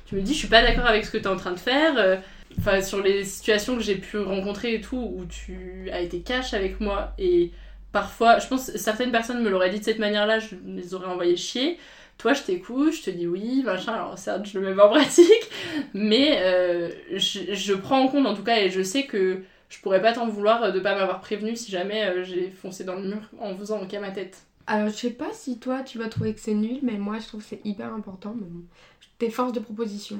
tu 0.05 0.15
me 0.15 0.21
dis, 0.21 0.33
je 0.33 0.39
suis 0.39 0.47
pas 0.47 0.61
d'accord 0.61 0.85
avec 0.87 1.05
ce 1.05 1.11
que 1.11 1.17
t'es 1.17 1.27
en 1.27 1.35
train 1.37 1.51
de 1.51 1.59
faire. 1.59 1.93
euh, 1.97 2.15
Enfin, 2.57 2.81
sur 2.81 3.01
les 3.01 3.23
situations 3.23 3.77
que 3.77 3.83
j'ai 3.83 3.95
pu 3.95 4.17
rencontrer 4.17 4.73
et 4.73 4.81
tout, 4.81 4.97
où 5.15 5.23
tu 5.25 5.89
as 5.93 6.01
été 6.01 6.19
cash 6.19 6.53
avec 6.53 6.81
moi 6.81 7.13
et 7.19 7.51
parfois, 7.93 8.39
je 8.39 8.47
pense 8.47 8.71
certaines 8.75 9.11
personnes 9.11 9.41
me 9.43 9.49
l'auraient 9.49 9.69
dit 9.69 9.79
de 9.79 9.85
cette 9.85 9.99
manière-là, 9.99 10.39
je 10.39 10.55
les 10.65 10.93
aurais 10.93 11.05
envoyées 11.07 11.37
chier. 11.37 11.77
Toi, 12.19 12.33
je 12.33 12.43
t'écoute, 12.43 12.93
je 12.93 13.01
te 13.03 13.09
dis 13.09 13.25
oui, 13.27 13.63
machin. 13.63 13.93
Alors, 13.93 14.17
certes, 14.19 14.45
je 14.45 14.59
le 14.59 14.69
mets 14.69 14.75
pas 14.75 14.87
en 14.87 14.89
pratique, 14.93 15.49
mais 15.93 16.37
euh, 16.41 16.91
je, 17.13 17.53
je 17.53 17.73
prends 17.73 18.01
en 18.01 18.07
compte 18.09 18.27
en 18.27 18.35
tout 18.35 18.43
cas 18.43 18.57
et 18.59 18.69
je 18.69 18.81
sais 18.83 19.03
que 19.05 19.41
je 19.69 19.79
pourrais 19.79 20.01
pas 20.01 20.13
t'en 20.13 20.27
vouloir 20.27 20.71
de 20.71 20.79
pas 20.79 20.95
m'avoir 20.95 21.21
prévenu 21.21 21.55
si 21.55 21.71
jamais 21.71 22.03
euh, 22.05 22.23
j'ai 22.23 22.49
foncé 22.51 22.83
dans 22.83 22.95
le 22.95 23.03
mur 23.07 23.21
en 23.39 23.55
faisant 23.55 23.81
ok 23.81 23.93
à 23.93 23.99
ma 24.01 24.11
tête. 24.11 24.43
Alors, 24.67 24.89
je 24.89 24.95
sais 24.95 25.09
pas 25.11 25.29
si 25.33 25.57
toi 25.59 25.81
tu 25.81 25.97
vas 25.97 26.09
trouver 26.09 26.33
que 26.35 26.39
c'est 26.39 26.53
nul, 26.53 26.79
mais 26.83 26.97
moi 26.97 27.17
je 27.19 27.25
trouve 27.27 27.41
que 27.41 27.47
c'est 27.49 27.61
hyper 27.65 27.91
important. 27.93 28.35
Mais 28.35 28.45
bon. 28.47 28.63
T'es 29.17 29.29
force 29.29 29.51
de 29.53 29.59
proposition. 29.59 30.19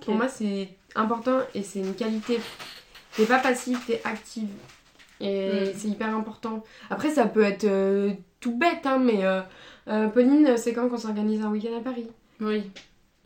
Pour 0.00 0.14
moi, 0.14 0.28
c'est 0.28 0.68
important 0.96 1.38
et 1.54 1.62
c'est 1.62 1.78
une 1.80 1.94
qualité. 1.94 2.40
T'es 3.16 3.24
pas 3.26 3.38
passive, 3.38 3.78
t'es 3.86 4.00
active. 4.04 4.48
Et 5.20 5.48
Mm. 5.48 5.72
c'est 5.76 5.88
hyper 5.88 6.14
important. 6.14 6.64
Après, 6.90 7.10
ça 7.10 7.26
peut 7.26 7.42
être 7.44 7.64
euh, 7.64 8.12
tout 8.46 8.56
bête, 8.56 8.84
hein, 8.86 8.98
mais 8.98 9.24
euh, 9.24 9.40
euh, 9.88 10.06
Pauline, 10.08 10.56
c'est 10.56 10.72
quand 10.72 10.88
qu'on 10.88 10.96
s'organise 10.98 11.42
un 11.42 11.50
week-end 11.50 11.76
à 11.76 11.80
Paris? 11.80 12.06
Oui, 12.40 12.70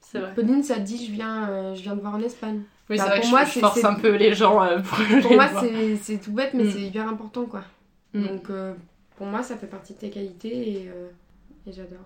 c'est 0.00 0.18
vrai. 0.18 0.32
Pauline, 0.34 0.62
ça 0.62 0.76
te 0.76 0.80
dit, 0.80 1.04
je 1.06 1.12
viens, 1.12 1.48
euh, 1.50 1.74
je 1.74 1.82
viens 1.82 1.94
te 1.94 2.00
voir 2.00 2.14
en 2.14 2.20
Espagne. 2.22 2.62
Oui, 2.88 2.96
Bah, 2.96 3.04
c'est 3.04 3.08
vrai 3.10 3.20
pour 3.20 3.24
que 3.26 3.30
moi, 3.30 3.44
je, 3.44 3.58
force 3.60 3.84
un 3.84 3.94
peu 3.94 4.14
les 4.16 4.34
gens 4.34 4.62
euh, 4.62 4.78
pour, 4.78 4.98
Pour 4.98 5.30
les 5.30 5.36
moi, 5.36 5.48
c'est 6.02 6.16
tout 6.20 6.32
bête, 6.32 6.54
mais 6.54 6.64
Mm. 6.64 6.70
c'est 6.72 6.80
hyper 6.80 7.06
important, 7.08 7.44
quoi. 7.44 7.62
Mm. 8.14 8.22
Donc, 8.26 8.50
euh, 8.50 8.72
pour 9.16 9.26
moi, 9.26 9.42
ça 9.42 9.56
fait 9.56 9.66
partie 9.66 9.92
de 9.92 9.98
tes 9.98 10.10
qualités 10.10 10.48
et, 10.70 10.88
euh, 10.88 11.08
et 11.66 11.72
j'adore. 11.72 11.98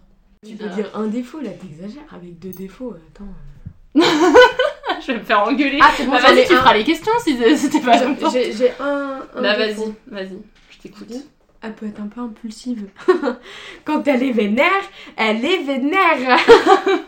Tu 0.46 0.56
peux 0.56 0.66
Ah. 0.68 0.74
dire 0.74 0.90
un 0.94 1.06
défaut, 1.06 1.40
là, 1.40 1.50
t'exagères. 1.50 2.02
Avec 2.14 2.38
deux 2.40 2.50
défauts, 2.50 2.94
attends. 2.94 3.32
je 5.00 5.06
vais 5.12 5.18
me 5.18 5.24
faire 5.24 5.42
engueuler. 5.42 5.78
Ah, 5.80 5.90
c'est 5.96 6.04
bon, 6.04 6.12
bah, 6.12 6.20
vas-y, 6.20 6.46
tu 6.46 6.52
un. 6.54 6.58
feras 6.58 6.74
les 6.76 6.84
questions 6.84 7.12
si 7.22 7.36
c'était 7.56 7.80
pas 7.80 7.96
J'ai- 7.98 8.04
important. 8.04 8.30
J'ai 8.30 8.52
j'ai 8.52 8.70
un, 8.80 9.20
un 9.34 9.40
Bah, 9.42 9.56
vas-y, 9.56 9.94
vas-y, 10.08 10.38
je 10.70 10.78
t'écoute. 10.82 11.12
Elle 11.64 11.72
peut 11.72 11.86
être 11.86 12.00
un 12.00 12.08
peu 12.08 12.20
impulsive. 12.20 12.88
Quand 13.84 14.06
elle 14.06 14.22
est 14.22 14.32
vénère, 14.32 14.82
elle 15.16 15.44
est 15.44 15.62
vénère. 15.62 16.38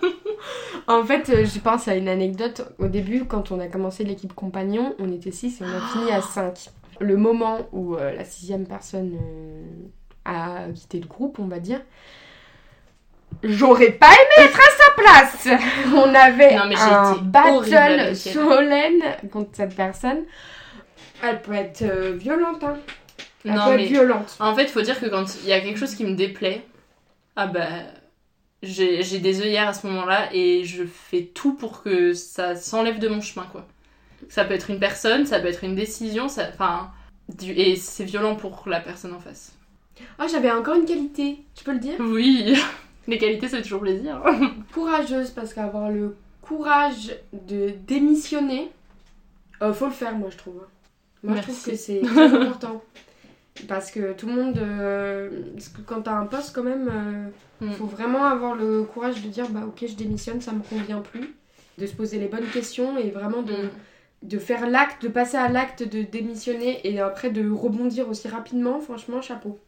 en 0.87 1.05
fait, 1.05 1.29
euh, 1.29 1.45
je 1.45 1.59
pense 1.59 1.89
à 1.89 1.97
une 1.97 2.09
anecdote. 2.09 2.63
Au 2.79 2.89
début, 2.89 3.25
quand 3.27 3.53
on 3.53 3.61
a 3.61 3.67
commencé 3.67 4.05
l'équipe 4.05 4.33
compagnon, 4.33 4.95
on 4.99 5.13
était 5.13 5.31
6 5.31 5.61
et 5.61 5.65
on 5.65 5.69
a 5.69 5.81
fini 5.89 6.11
à 6.11 6.23
5. 6.23 6.71
Le 7.01 7.17
moment 7.17 7.69
où 7.73 7.97
euh, 7.97 8.15
la 8.15 8.25
sixième 8.25 8.67
personne 8.67 9.19
euh, 9.21 9.63
a 10.25 10.71
quitté 10.75 11.01
le 11.01 11.07
groupe, 11.07 11.39
on 11.39 11.47
va 11.47 11.59
dire, 11.59 11.83
j'aurais 13.43 13.93
pas 13.93 14.09
aimé 14.09 14.49
être 14.49 14.59
à 14.59 14.71
sa 14.79 15.03
place. 15.03 15.61
On 15.95 16.15
avait 16.15 16.57
Non, 16.57 16.67
mais 16.69 16.77
un 16.77 17.17
battle. 17.17 18.17
Solène 18.17 19.03
contre 19.31 19.51
cette 19.53 19.75
personne. 19.75 20.25
Elle 21.23 21.43
peut 21.43 21.55
être 21.55 21.83
euh, 21.83 22.17
violente, 22.17 22.63
hein. 22.65 22.77
Elle 23.47 23.55
Non, 23.55 23.67
peut 23.67 23.77
mais- 23.77 23.85
être 23.85 23.91
violente. 23.91 24.37
En 24.41 24.55
fait, 24.55 24.67
faut 24.69 24.83
dire 24.83 24.99
que 25.01 25.07
quand 25.07 25.25
il 25.43 25.49
y 25.49 25.53
a 25.53 25.61
quelque 25.61 25.79
chose 25.79 25.95
qui 25.95 26.05
me 26.05 26.15
déplaît, 26.15 26.67
ah 27.37 27.47
bah. 27.47 27.69
J'ai 28.63 29.19
des 29.21 29.43
œillères 29.43 29.69
à 29.69 29.75
ce 29.75 29.87
moment-là 29.87 30.29
et 30.33 30.65
je 30.65 30.85
fais 30.85 31.23
tout 31.35 31.53
pour 31.55 31.83
que 31.83 32.15
ça 32.15 32.57
s'enlève 32.57 32.99
de 32.99 33.07
mon 33.07 33.21
chemin, 33.21 33.47
quoi. 33.53 33.67
Ça 34.29 34.45
peut 34.45 34.55
être 34.55 34.71
une 34.71 34.81
personne, 34.81 35.27
ça 35.27 35.39
peut 35.39 35.47
être 35.49 35.63
une 35.63 35.77
décision, 35.77 36.29
ça. 36.29 36.49
Enfin. 36.53 36.91
du- 37.29 37.53
Et 37.53 37.77
c'est 37.77 38.05
violent 38.05 38.35
pour 38.35 38.63
la 38.67 38.81
personne 38.81 39.13
en 39.13 39.21
face. 39.21 39.53
Oh, 40.19 40.25
j'avais 40.31 40.51
encore 40.51 40.75
une 40.77 40.85
qualité, 40.87 41.39
tu 41.55 41.65
peux 41.65 41.73
le 41.73 41.79
dire? 41.79 41.95
Oui, 42.01 42.55
les 43.09 43.19
qualités, 43.19 43.49
ça 43.49 43.59
fait 43.59 43.63
toujours 43.63 43.81
plaisir. 43.83 44.21
Courageuse, 44.73 45.31
parce 45.31 45.53
qu'avoir 45.55 45.91
le 45.91 46.17
courage 46.41 47.15
de 47.33 47.73
démissionner, 47.87 48.71
euh, 49.63 49.73
faut 49.73 49.87
le 49.87 49.93
faire, 49.93 50.15
moi, 50.17 50.29
je 50.31 50.37
trouve. 50.39 50.63
Moi, 51.23 51.35
Merci. 51.35 51.51
je 51.51 51.57
trouve 51.57 51.71
que 51.73 51.77
c'est 51.77 52.03
important. 52.35 52.83
Parce 53.69 53.91
que 53.91 54.13
tout 54.13 54.27
le 54.27 54.33
monde. 54.35 54.59
euh, 54.59 55.31
parce 55.55 55.69
que 55.69 55.81
quand 55.83 56.03
t'as 56.03 56.15
un 56.17 56.27
poste, 56.27 56.55
quand 56.55 56.63
même, 56.63 56.89
euh, 56.93 57.29
Mm. 57.67 57.73
faut 57.73 57.87
vraiment 57.87 58.25
avoir 58.27 58.55
le 58.55 58.83
courage 58.83 59.23
de 59.23 59.29
dire 59.29 59.49
bah, 59.49 59.63
ok, 59.67 59.85
je 59.89 59.95
démissionne, 59.95 60.41
ça 60.43 60.53
me 60.53 60.61
convient 60.63 61.01
plus. 61.01 61.35
De 61.79 61.87
se 61.87 61.95
poser 61.95 62.19
les 62.19 62.27
bonnes 62.29 62.47
questions 62.53 62.99
et 62.99 63.11
vraiment 63.11 63.43
de. 63.43 63.53
Mm. 63.53 63.71
De 64.23 64.39
faire 64.39 64.69
l'acte, 64.69 65.03
de 65.03 65.09
passer 65.09 65.37
à 65.37 65.49
l'acte 65.49 65.83
de 65.83 66.03
démissionner 66.03 66.81
et 66.87 67.01
après 67.01 67.31
de 67.31 67.49
rebondir 67.51 68.09
aussi 68.09 68.29
rapidement, 68.29 68.81
franchement, 68.81 69.21
chapeau. 69.23 69.59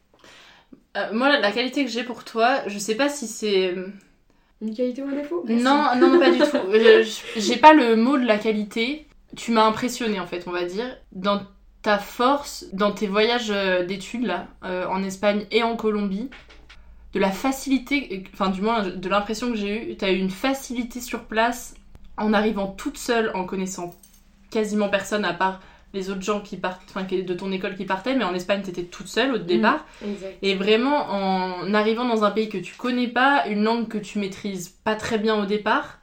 Euh, 0.96 1.12
moi, 1.12 1.28
la- 1.38 1.52
qualité 1.52 1.84
que 1.84 1.90
j'ai 1.90 2.02
pour 2.02 2.24
toi, 2.24 2.60
je 2.66 2.78
sais 2.78 2.94
pas 2.94 3.08
si 3.08 3.26
c'est. 3.26 3.74
Une 4.60 4.74
qualité 4.74 5.02
ou 5.02 5.08
un 5.08 5.12
défaut? 5.12 5.44
Merci. 5.46 5.62
Non, 5.64 5.84
non, 5.96 6.18
pas 6.18 6.30
du 6.30 6.38
tout. 6.40 7.36
J'ai 7.36 7.56
pas 7.56 7.72
le 7.74 7.94
mot 7.96 8.18
de 8.18 8.24
la 8.26 8.38
qualité. 8.38 9.06
Tu 9.36 9.52
m'as 9.52 9.64
impressionné 9.66 10.18
en 10.18 10.26
fait, 10.26 10.44
on 10.46 10.50
va 10.50 10.64
dire. 10.64 10.86
Dans 11.12 11.40
ta 11.88 11.96
force, 11.96 12.66
dans 12.74 12.92
tes 12.92 13.06
voyages 13.06 13.50
euh, 13.50 13.82
d'études 13.82 14.26
là, 14.26 14.46
euh, 14.62 14.86
en 14.88 15.02
Espagne 15.02 15.46
et 15.50 15.62
en 15.62 15.74
Colombie, 15.74 16.28
de 17.14 17.18
la 17.18 17.30
facilité, 17.30 18.24
enfin 18.34 18.50
du 18.50 18.60
moins 18.60 18.86
de 18.86 19.08
l'impression 19.08 19.50
que 19.50 19.56
j'ai 19.56 19.92
eue, 19.92 19.96
t'as 19.96 20.12
eu 20.12 20.18
une 20.18 20.28
facilité 20.28 21.00
sur 21.00 21.24
place 21.24 21.76
en 22.18 22.34
arrivant 22.34 22.66
toute 22.66 22.98
seule, 22.98 23.30
en 23.34 23.46
connaissant 23.46 23.94
quasiment 24.50 24.90
personne 24.90 25.24
à 25.24 25.32
part 25.32 25.62
les 25.94 26.10
autres 26.10 26.20
gens 26.20 26.42
qui 26.42 26.58
partent, 26.58 26.82
enfin 26.90 27.04
de 27.04 27.32
ton 27.32 27.50
école 27.52 27.74
qui 27.74 27.86
partaient, 27.86 28.14
mais 28.14 28.24
en 28.24 28.34
Espagne 28.34 28.60
t'étais 28.60 28.84
toute 28.84 29.08
seule 29.08 29.32
au 29.32 29.38
départ. 29.38 29.86
Exact. 30.04 30.36
Et 30.42 30.56
vraiment, 30.56 31.10
en 31.10 31.72
arrivant 31.72 32.04
dans 32.04 32.22
un 32.22 32.30
pays 32.30 32.50
que 32.50 32.58
tu 32.58 32.74
connais 32.74 33.08
pas, 33.08 33.46
une 33.46 33.64
langue 33.64 33.88
que 33.88 33.96
tu 33.96 34.18
maîtrises 34.18 34.68
pas 34.84 34.94
très 34.94 35.16
bien 35.16 35.40
au 35.40 35.46
départ. 35.46 35.97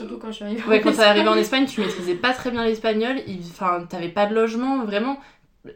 Surtout 0.00 0.18
quand 0.18 0.28
je 0.28 0.36
suis 0.36 0.44
arrivée. 0.44 0.62
Ouais, 0.64 0.80
quand 0.80 0.90
en 0.90 0.92
t'es 0.92 1.28
en 1.28 1.34
Espagne. 1.36 1.66
Tu 1.66 1.80
maîtrisais 1.80 2.14
pas 2.14 2.32
très 2.32 2.50
bien 2.50 2.64
l'espagnol. 2.64 3.16
Enfin, 3.50 3.86
t'avais 3.88 4.08
pas 4.08 4.26
de 4.26 4.34
logement. 4.34 4.84
Vraiment, 4.84 5.18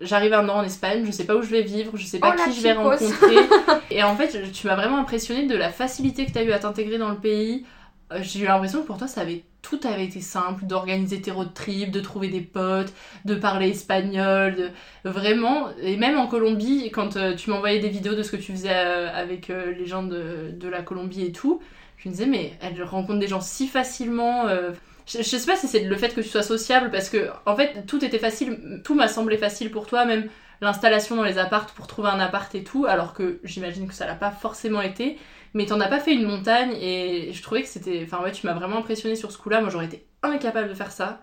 j'arrive 0.01 0.33
un 0.33 0.49
an 0.49 0.57
en 0.57 0.63
Espagne, 0.63 1.05
je 1.05 1.11
sais 1.11 1.25
pas 1.27 1.37
où 1.37 1.43
je 1.43 1.51
vais 1.51 1.63
vivre, 1.63 1.97
je 1.97 2.07
sais 2.07 2.19
pas 2.19 2.35
Oh, 2.35 2.43
qui 2.43 2.55
je 2.57 2.63
vais 2.63 2.73
rencontrer. 2.73 3.37
et 3.91 4.03
en 4.03 4.17
fait, 4.17 4.51
tu 4.53 4.67
m'as 4.67 4.77
vraiment 4.77 4.99
impressionné 4.99 5.47
de 5.47 5.55
la 5.57 5.71
facilité 5.71 6.25
que 6.25 6.33
tu 6.33 6.39
as 6.39 6.43
eu 6.43 6.53
à 6.53 6.59
t'intégrer 6.59 6.99
dans 6.99 7.11
le 7.11 7.19
pays. 7.19 7.67
Euh, 8.13 8.19
J'ai 8.23 8.41
eu 8.41 8.45
l'impression 8.45 8.81
que 8.83 8.87
pour 8.87 8.97
toi, 8.99 9.09
ça 9.09 9.21
avait, 9.23 9.45
tout 9.63 9.81
avait 9.85 10.05
été 10.05 10.21
simple, 10.21 10.65
d'organiser 10.65 11.21
tes 11.21 11.31
road 11.31 11.53
trips, 11.55 11.91
de 11.91 12.01
trouver 12.01 12.29
des 12.29 12.41
potes, 12.41 12.93
de 13.27 13.35
parler 13.35 13.69
espagnol, 13.71 14.55
de... 14.55 14.71
vraiment. 15.09 15.69
Et 15.83 15.97
même 15.97 16.19
en 16.19 16.27
Colombie, 16.29 16.91
quand 16.91 17.17
euh, 17.17 17.35
tu 17.35 17.51
m'envoyais 17.51 17.81
des 17.81 17.89
vidéos 17.91 18.15
de 18.15 18.23
ce 18.23 18.31
que 18.31 18.37
tu 18.37 18.53
faisais 18.53 18.71
euh, 18.73 19.11
avec 19.15 19.51
euh, 19.51 19.73
les 19.73 19.87
gens 19.87 20.03
de, 20.03 20.51
de 20.53 20.69
la 20.69 20.83
Colombie 20.83 21.25
et 21.25 21.33
tout, 21.33 21.61
je 22.05 22.11
me 22.11 22.15
disais, 22.15 22.27
mais 22.27 22.53
elle 22.61 22.83
rencontre 22.83 23.19
des 23.19 23.29
gens 23.29 23.41
si 23.41 23.67
facilement. 23.67 24.47
euh, 24.47 24.73
je, 25.07 25.23
sais 25.23 25.47
pas 25.47 25.57
si 25.57 25.69
c'est 25.69 25.81
le 25.81 25.97
fait 25.97 26.15
que 26.15 26.21
tu 26.21 26.29
sois 26.29 26.43
sociable, 26.43 26.91
parce 26.91 27.09
que 27.09 27.29
en 27.47 27.57
fait, 27.57 27.87
tout 27.87 28.05
était 28.05 28.19
facile, 28.19 28.81
tout 28.85 28.95
m'a 28.95 29.09
semblé 29.09 29.39
facile 29.39 29.71
pour 29.71 29.87
toi, 29.87 30.05
même 30.05 30.29
l'installation 30.61 31.17
dans 31.17 31.25
les 31.25 31.39
appartes 31.39 31.73
pour 31.73 31.87
trouver 31.87 32.09
un 32.09 32.21
appart 32.21 32.55
et 32.55 32.63
tout, 32.63 32.87
alors 32.87 33.15
que 33.15 33.41
j'imagine 33.43 33.89
que 33.89 33.95
ça 33.95 34.07
l'a 34.07 34.15
pas 34.15 34.31
forcément 34.31 34.83
été. 34.83 35.19
Mais 35.55 35.67
t'en 35.67 35.81
as 35.81 35.89
pas 35.89 36.01
fait 36.01 36.15
une 36.15 36.27
montagne 36.27 36.73
et 36.81 37.33
je 37.33 37.43
trouvais 37.43 37.63
que 37.63 37.69
c'était. 37.69 38.03
Enfin, 38.05 38.23
ouais, 38.23 38.33
tu 38.33 38.47
m'as 38.47 38.55
vraiment 38.55 38.79
impressionné 38.79 39.15
sur 39.15 39.31
ce 39.33 39.39
coup-là. 39.39 39.61
Moi, 39.61 39.71
j'aurais 39.71 39.85
été 39.87 40.05
incapable 40.23 40.69
de 40.69 40.75
faire 40.75 40.91
ça. 40.91 41.21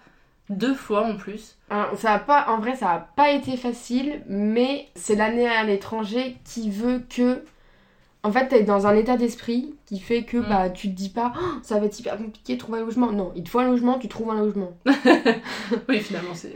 Deux 0.49 0.73
fois 0.73 1.05
en 1.05 1.15
plus. 1.15 1.57
Hein, 1.69 1.89
Ça 1.95 2.13
a 2.13 2.19
pas, 2.19 2.47
en 2.49 2.59
vrai, 2.59 2.75
ça 2.75 2.91
a 2.91 2.99
pas 2.99 3.31
été 3.31 3.55
facile, 3.55 4.21
mais 4.27 4.87
c'est 4.95 5.15
l'année 5.15 5.47
à 5.47 5.63
l'étranger 5.63 6.37
qui 6.43 6.69
veut 6.69 7.03
que. 7.09 7.43
En 8.23 8.31
fait, 8.31 8.47
t'es 8.49 8.63
dans 8.63 8.85
un 8.85 8.95
état 8.95 9.17
d'esprit 9.17 9.73
qui 9.87 9.99
fait 9.99 10.23
que 10.23 10.37
Mm. 10.37 10.45
bah, 10.49 10.69
tu 10.69 10.89
te 10.89 10.93
dis 10.95 11.09
pas 11.09 11.33
Oh, 11.35 11.41
ça 11.63 11.79
va 11.79 11.85
être 11.87 11.99
hyper 11.99 12.17
compliqué 12.17 12.53
de 12.55 12.59
trouver 12.59 12.79
un 12.79 12.85
logement. 12.85 13.11
Non, 13.11 13.31
il 13.35 13.43
te 13.43 13.49
faut 13.49 13.59
un 13.59 13.65
logement, 13.67 13.97
tu 13.97 14.07
trouves 14.07 14.29
un 14.29 14.39
logement. 14.39 14.71
Oui, 15.89 15.99
finalement, 15.99 16.33
c'est. 16.35 16.55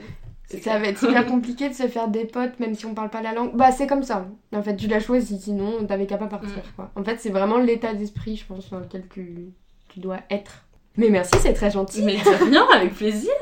Ça 0.62 0.78
va 0.78 0.86
être 0.88 1.02
hyper 1.04 1.26
compliqué 1.32 1.70
de 1.70 1.74
se 1.74 1.88
faire 1.88 2.08
des 2.08 2.26
potes 2.26 2.60
même 2.60 2.76
si 2.76 2.86
on 2.86 2.94
parle 2.94 3.10
pas 3.10 3.22
la 3.24 3.34
langue. 3.34 3.56
Bah, 3.56 3.72
c'est 3.72 3.88
comme 3.88 4.04
ça. 4.04 4.28
En 4.56 4.62
fait, 4.62 4.76
tu 4.76 4.88
l'as 4.88 5.00
choisi, 5.00 5.40
sinon 5.40 5.84
t'avais 5.88 6.06
qu'à 6.06 6.18
pas 6.18 6.28
partir. 6.28 6.50
Mm. 6.58 6.76
Quoi. 6.76 6.92
En 6.96 7.04
fait, 7.04 7.20
c'est 7.20 7.32
vraiment 7.32 7.58
l'état 7.58 7.94
d'esprit, 7.96 8.36
je 8.38 8.46
pense, 8.46 8.70
dans 8.70 8.80
lequel 8.80 9.04
tu, 9.12 9.48
tu 9.90 10.00
dois 10.00 10.20
être. 10.30 10.66
Mais 10.98 11.10
merci, 11.10 11.34
c'est 11.42 11.54
très 11.54 11.72
gentil. 11.72 12.04
Mais 12.04 12.16
de 12.18 12.46
rien, 12.50 12.66
avec 12.74 12.94
plaisir 12.94 13.32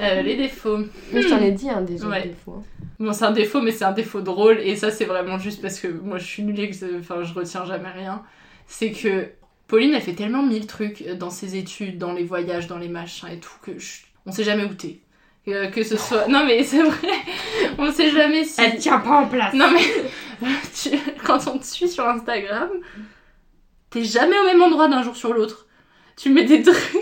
Euh, 0.00 0.22
Les 0.22 0.36
défauts. 0.36 0.78
Mais 1.12 1.22
je 1.22 1.28
t'en 1.28 1.38
Hmm. 1.38 1.42
ai 1.42 1.50
dit 1.52 1.68
un 1.68 1.82
des 1.82 2.02
autres 2.02 2.10
Ouais. 2.12 2.22
défauts. 2.28 2.56
hein. 2.58 2.81
Bon, 3.02 3.12
c'est 3.12 3.24
un 3.24 3.32
défaut, 3.32 3.60
mais 3.60 3.72
c'est 3.72 3.84
un 3.84 3.92
défaut 3.92 4.20
drôle, 4.20 4.60
et 4.60 4.76
ça, 4.76 4.90
c'est 4.92 5.06
vraiment 5.06 5.36
juste 5.38 5.60
parce 5.60 5.80
que 5.80 5.88
moi, 5.88 6.18
je 6.18 6.24
suis 6.24 6.42
nulle 6.44 6.60
et 6.60 6.70
que 6.70 7.00
enfin, 7.00 7.22
je 7.24 7.34
retiens 7.34 7.64
jamais 7.64 7.90
rien. 7.90 8.22
C'est 8.68 8.92
que 8.92 9.28
Pauline, 9.66 9.92
elle 9.94 10.02
fait 10.02 10.12
tellement 10.14 10.42
mille 10.42 10.66
trucs 10.68 11.04
dans 11.18 11.30
ses 11.30 11.56
études, 11.56 11.98
dans 11.98 12.12
les 12.12 12.22
voyages, 12.22 12.68
dans 12.68 12.78
les 12.78 12.88
machins 12.88 13.28
et 13.28 13.38
tout, 13.40 13.50
que 13.62 13.76
je- 13.78 14.02
on 14.24 14.30
sait 14.30 14.44
jamais 14.44 14.64
où 14.64 14.74
t'es. 14.74 15.00
Euh, 15.48 15.66
que 15.68 15.82
ce 15.82 15.96
soit. 15.96 16.28
Non, 16.28 16.44
mais 16.46 16.62
c'est 16.62 16.82
vrai, 16.82 17.08
on 17.78 17.90
sait 17.90 18.10
jamais 18.10 18.44
si. 18.44 18.60
Elle 18.60 18.76
tient 18.78 19.00
pas 19.00 19.16
en 19.22 19.26
place. 19.26 19.52
Non, 19.54 19.68
mais 19.72 19.80
tu- 20.80 20.96
quand 21.24 21.48
on 21.48 21.58
te 21.58 21.64
suit 21.66 21.88
sur 21.88 22.08
Instagram, 22.08 22.70
t'es 23.90 24.04
jamais 24.04 24.38
au 24.38 24.44
même 24.44 24.62
endroit 24.62 24.86
d'un 24.86 25.02
jour 25.02 25.16
sur 25.16 25.32
l'autre. 25.34 25.66
Tu 26.16 26.30
mets 26.30 26.44
des 26.44 26.62
trucs 26.62 27.01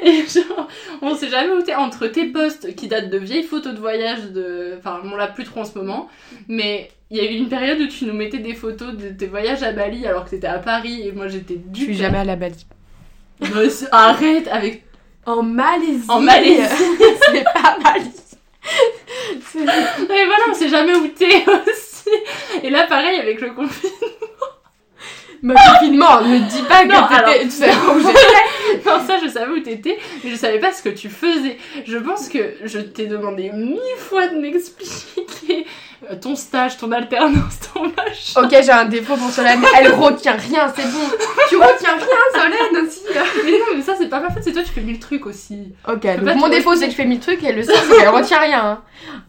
et 0.04 0.26
genre, 0.26 0.68
on 1.02 1.14
sait 1.14 1.28
jamais 1.28 1.52
où 1.52 1.62
t'es 1.62 1.74
entre 1.74 2.06
tes 2.06 2.26
posts 2.26 2.74
qui 2.74 2.88
datent 2.88 3.10
de 3.10 3.18
vieilles 3.18 3.42
photos 3.44 3.74
de 3.74 3.78
voyage 3.80 4.30
de. 4.32 4.74
Enfin, 4.78 5.00
on 5.04 5.16
l'a 5.16 5.26
plus 5.28 5.44
trop 5.44 5.60
en 5.60 5.64
ce 5.64 5.76
moment, 5.78 6.08
mais 6.48 6.90
il 7.10 7.16
y 7.16 7.20
a 7.20 7.24
eu 7.30 7.34
une 7.34 7.48
période 7.48 7.80
où 7.80 7.86
tu 7.88 8.04
nous 8.04 8.12
mettais 8.14 8.38
des 8.38 8.54
photos 8.54 8.94
de 8.94 9.08
tes 9.10 9.26
voyages 9.26 9.62
à 9.62 9.72
Bali 9.72 10.06
alors 10.06 10.24
que 10.24 10.30
t'étais 10.30 10.46
à 10.46 10.58
Paris 10.58 11.06
et 11.06 11.12
moi 11.12 11.28
j'étais 11.28 11.54
Je 11.54 11.78
du. 11.78 11.84
suis 11.84 11.94
jamais 11.96 12.18
à 12.18 12.24
la 12.24 12.36
Bali. 12.36 12.66
Arrête 13.92 14.48
avec. 14.48 14.84
En 15.26 15.42
Malaisie. 15.42 16.04
En 16.08 16.20
Malaisie. 16.20 16.62
c'est 17.32 17.44
pas. 17.44 17.76
C'est- 19.52 19.58
Et 19.60 19.64
voilà, 20.26 20.44
on 20.50 20.54
sait 20.54 20.68
jamais 20.68 20.94
où 20.94 21.08
t'es 21.08 21.44
aussi. 21.46 22.08
Et 22.62 22.70
là, 22.70 22.86
pareil 22.86 23.18
avec 23.18 23.40
le 23.40 23.50
confinement. 23.52 23.96
Ma 25.42 25.54
confinement, 25.54 26.20
ne 26.20 26.38
dis 26.38 26.62
pas 26.68 26.82
que 26.82 26.88
Non, 26.88 27.04
alors- 27.06 27.32
tu 27.40 27.50
savais 27.50 27.72
où 27.72 27.98
j'étais. 27.98 28.86
non, 28.88 29.00
ça, 29.06 29.16
je 29.22 29.28
savais 29.28 29.50
où 29.50 29.60
t'étais, 29.60 29.98
mais 30.22 30.30
je 30.30 30.36
savais 30.36 30.58
pas 30.58 30.72
ce 30.72 30.82
que 30.82 30.90
tu 30.90 31.08
faisais. 31.08 31.56
Je 31.86 31.96
pense 31.96 32.28
que 32.28 32.54
je 32.64 32.78
t'ai 32.78 33.06
demandé 33.06 33.50
mille 33.54 33.78
fois 33.98 34.28
de 34.28 34.36
m'expliquer 34.38 35.66
euh, 36.10 36.14
ton 36.20 36.36
stage, 36.36 36.76
ton 36.78 36.92
alternance, 36.92 37.58
ton 37.72 37.84
machin. 37.84 38.42
Ok, 38.42 38.50
j'ai 38.50 38.70
un 38.70 38.84
défaut 38.84 39.16
pour 39.16 39.30
Solène. 39.30 39.62
Elle 39.78 39.92
retient 39.92 40.36
rien, 40.36 40.72
c'est 40.74 40.82
bon. 40.90 41.08
Tu 41.48 41.56
retiens 41.56 41.96
rien, 41.96 42.42
Solène 42.42 42.86
aussi. 42.86 43.00
Mais 43.44 43.52
non, 43.52 43.76
mais 43.76 43.82
ça, 43.82 43.94
c'est 43.98 44.08
pas 44.08 44.20
ma 44.20 44.30
faute, 44.30 44.42
c'est 44.44 44.52
toi, 44.52 44.62
tu 44.62 44.70
fais 44.72 44.80
mille 44.82 44.98
trucs 44.98 45.26
aussi. 45.26 45.72
Ok, 45.88 46.02
donc 46.22 46.36
mon 46.36 46.48
défaut 46.48 46.74
c'est 46.74 46.84
que 46.86 46.90
je 46.92 46.96
fais 46.96 47.04
mille 47.06 47.20
trucs 47.20 47.42
et 47.44 47.52
le 47.52 47.62
seul 47.62 47.76
c'est 47.88 47.96
qu'elle 47.96 48.08
retient 48.08 48.40
rien. 48.40 48.62
hein. 48.64 48.82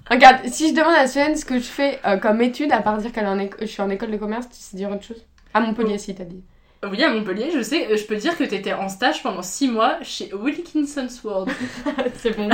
Regarde, 0.09 0.38
si 0.47 0.70
je 0.70 0.74
demande 0.74 0.93
à 0.95 1.07
Solène 1.07 1.36
ce 1.36 1.45
que 1.45 1.55
je 1.57 1.64
fais 1.64 1.99
euh, 2.05 2.18
comme 2.18 2.41
étude, 2.41 2.72
à 2.74 2.80
part 2.82 2.97
dire 2.97 3.12
qu'elle 3.14 3.24
est 3.24 3.28
en 3.28 3.39
éco- 3.39 3.57
je 3.62 3.66
suis 3.68 3.82
en 3.82 3.89
école 3.89 4.12
de 4.12 4.18
commerce, 4.18 4.47
tu 4.49 4.57
sais 4.57 4.76
dire 4.76 4.89
autre 4.91 5.03
chose 5.05 5.24
À 5.53 5.59
Montpellier, 5.59 5.97
si 5.97 6.15
t'as 6.15 6.23
dit. 6.23 6.43
Oui, 6.89 7.03
à 7.03 7.09
Montpellier, 7.13 7.51
je 7.53 7.61
sais, 7.61 7.91
euh, 7.91 7.95
je 7.97 8.05
peux 8.05 8.15
dire 8.15 8.35
que 8.35 8.43
t'étais 8.43 8.73
en 8.73 8.89
stage 8.89 9.21
pendant 9.21 9.43
6 9.43 9.67
mois 9.67 9.97
chez 10.01 10.33
Wilkinson's 10.33 11.23
World. 11.23 11.51
c'est 12.15 12.35
bon. 12.35 12.49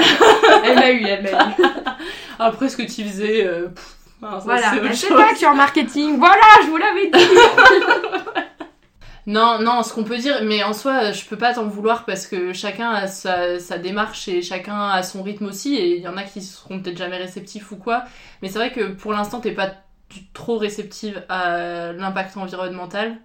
Elle 0.66 0.76
m'a 0.76 0.92
eu, 0.92 1.06
elle 1.06 1.24
m'a 1.24 1.30
eu. 1.30 1.64
Après, 2.40 2.68
ce 2.68 2.76
que 2.76 2.84
tu 2.84 3.04
faisais, 3.06 3.46
euh, 3.46 3.68
pff, 3.70 3.96
ça, 4.20 4.40
Voilà, 4.44 4.72
c'est 4.72 4.78
autre 4.78 4.86
elle 4.90 4.98
sait 4.98 5.08
chose. 5.08 5.18
pas 5.18 5.28
que 5.28 5.34
je 5.34 5.38
suis 5.38 5.46
en 5.46 5.56
marketing. 5.56 6.18
Voilà, 6.18 6.44
je 6.64 6.68
vous 6.68 6.78
l'avais 6.78 7.10
dit. 7.10 7.26
Non, 9.30 9.60
non, 9.60 9.84
ce 9.84 9.94
qu'on 9.94 10.06
peut 10.06 10.18
dire, 10.18 10.40
mais 10.44 10.64
en 10.64 10.72
soi, 10.72 11.12
je 11.12 11.26
peux 11.26 11.36
pas 11.36 11.54
t'en 11.54 11.68
vouloir 11.68 12.06
parce 12.06 12.28
que 12.28 12.54
chacun 12.54 12.92
a 12.92 13.08
sa, 13.08 13.60
sa 13.60 13.78
démarche 13.78 14.30
et 14.30 14.42
chacun 14.42 14.88
a 14.90 15.04
son 15.04 15.22
rythme 15.22 15.48
aussi, 15.48 15.76
et 15.76 15.98
il 15.98 16.02
y 16.02 16.08
en 16.08 16.16
a 16.16 16.24
qui 16.24 16.42
seront 16.42 16.80
peut-être 16.82 16.96
jamais 16.98 17.18
réceptifs 17.18 17.70
ou 17.74 17.76
quoi. 17.76 18.06
Mais 18.42 18.48
c'est 18.48 18.58
vrai 18.58 18.72
que 18.72 18.94
pour 18.94 19.12
l'instant, 19.12 19.42
t'es 19.42 19.52
pas 19.52 19.70
trop 20.34 20.58
réceptive 20.58 21.24
à 21.30 21.94
l'impact 21.94 22.38
environnemental. 22.38 23.18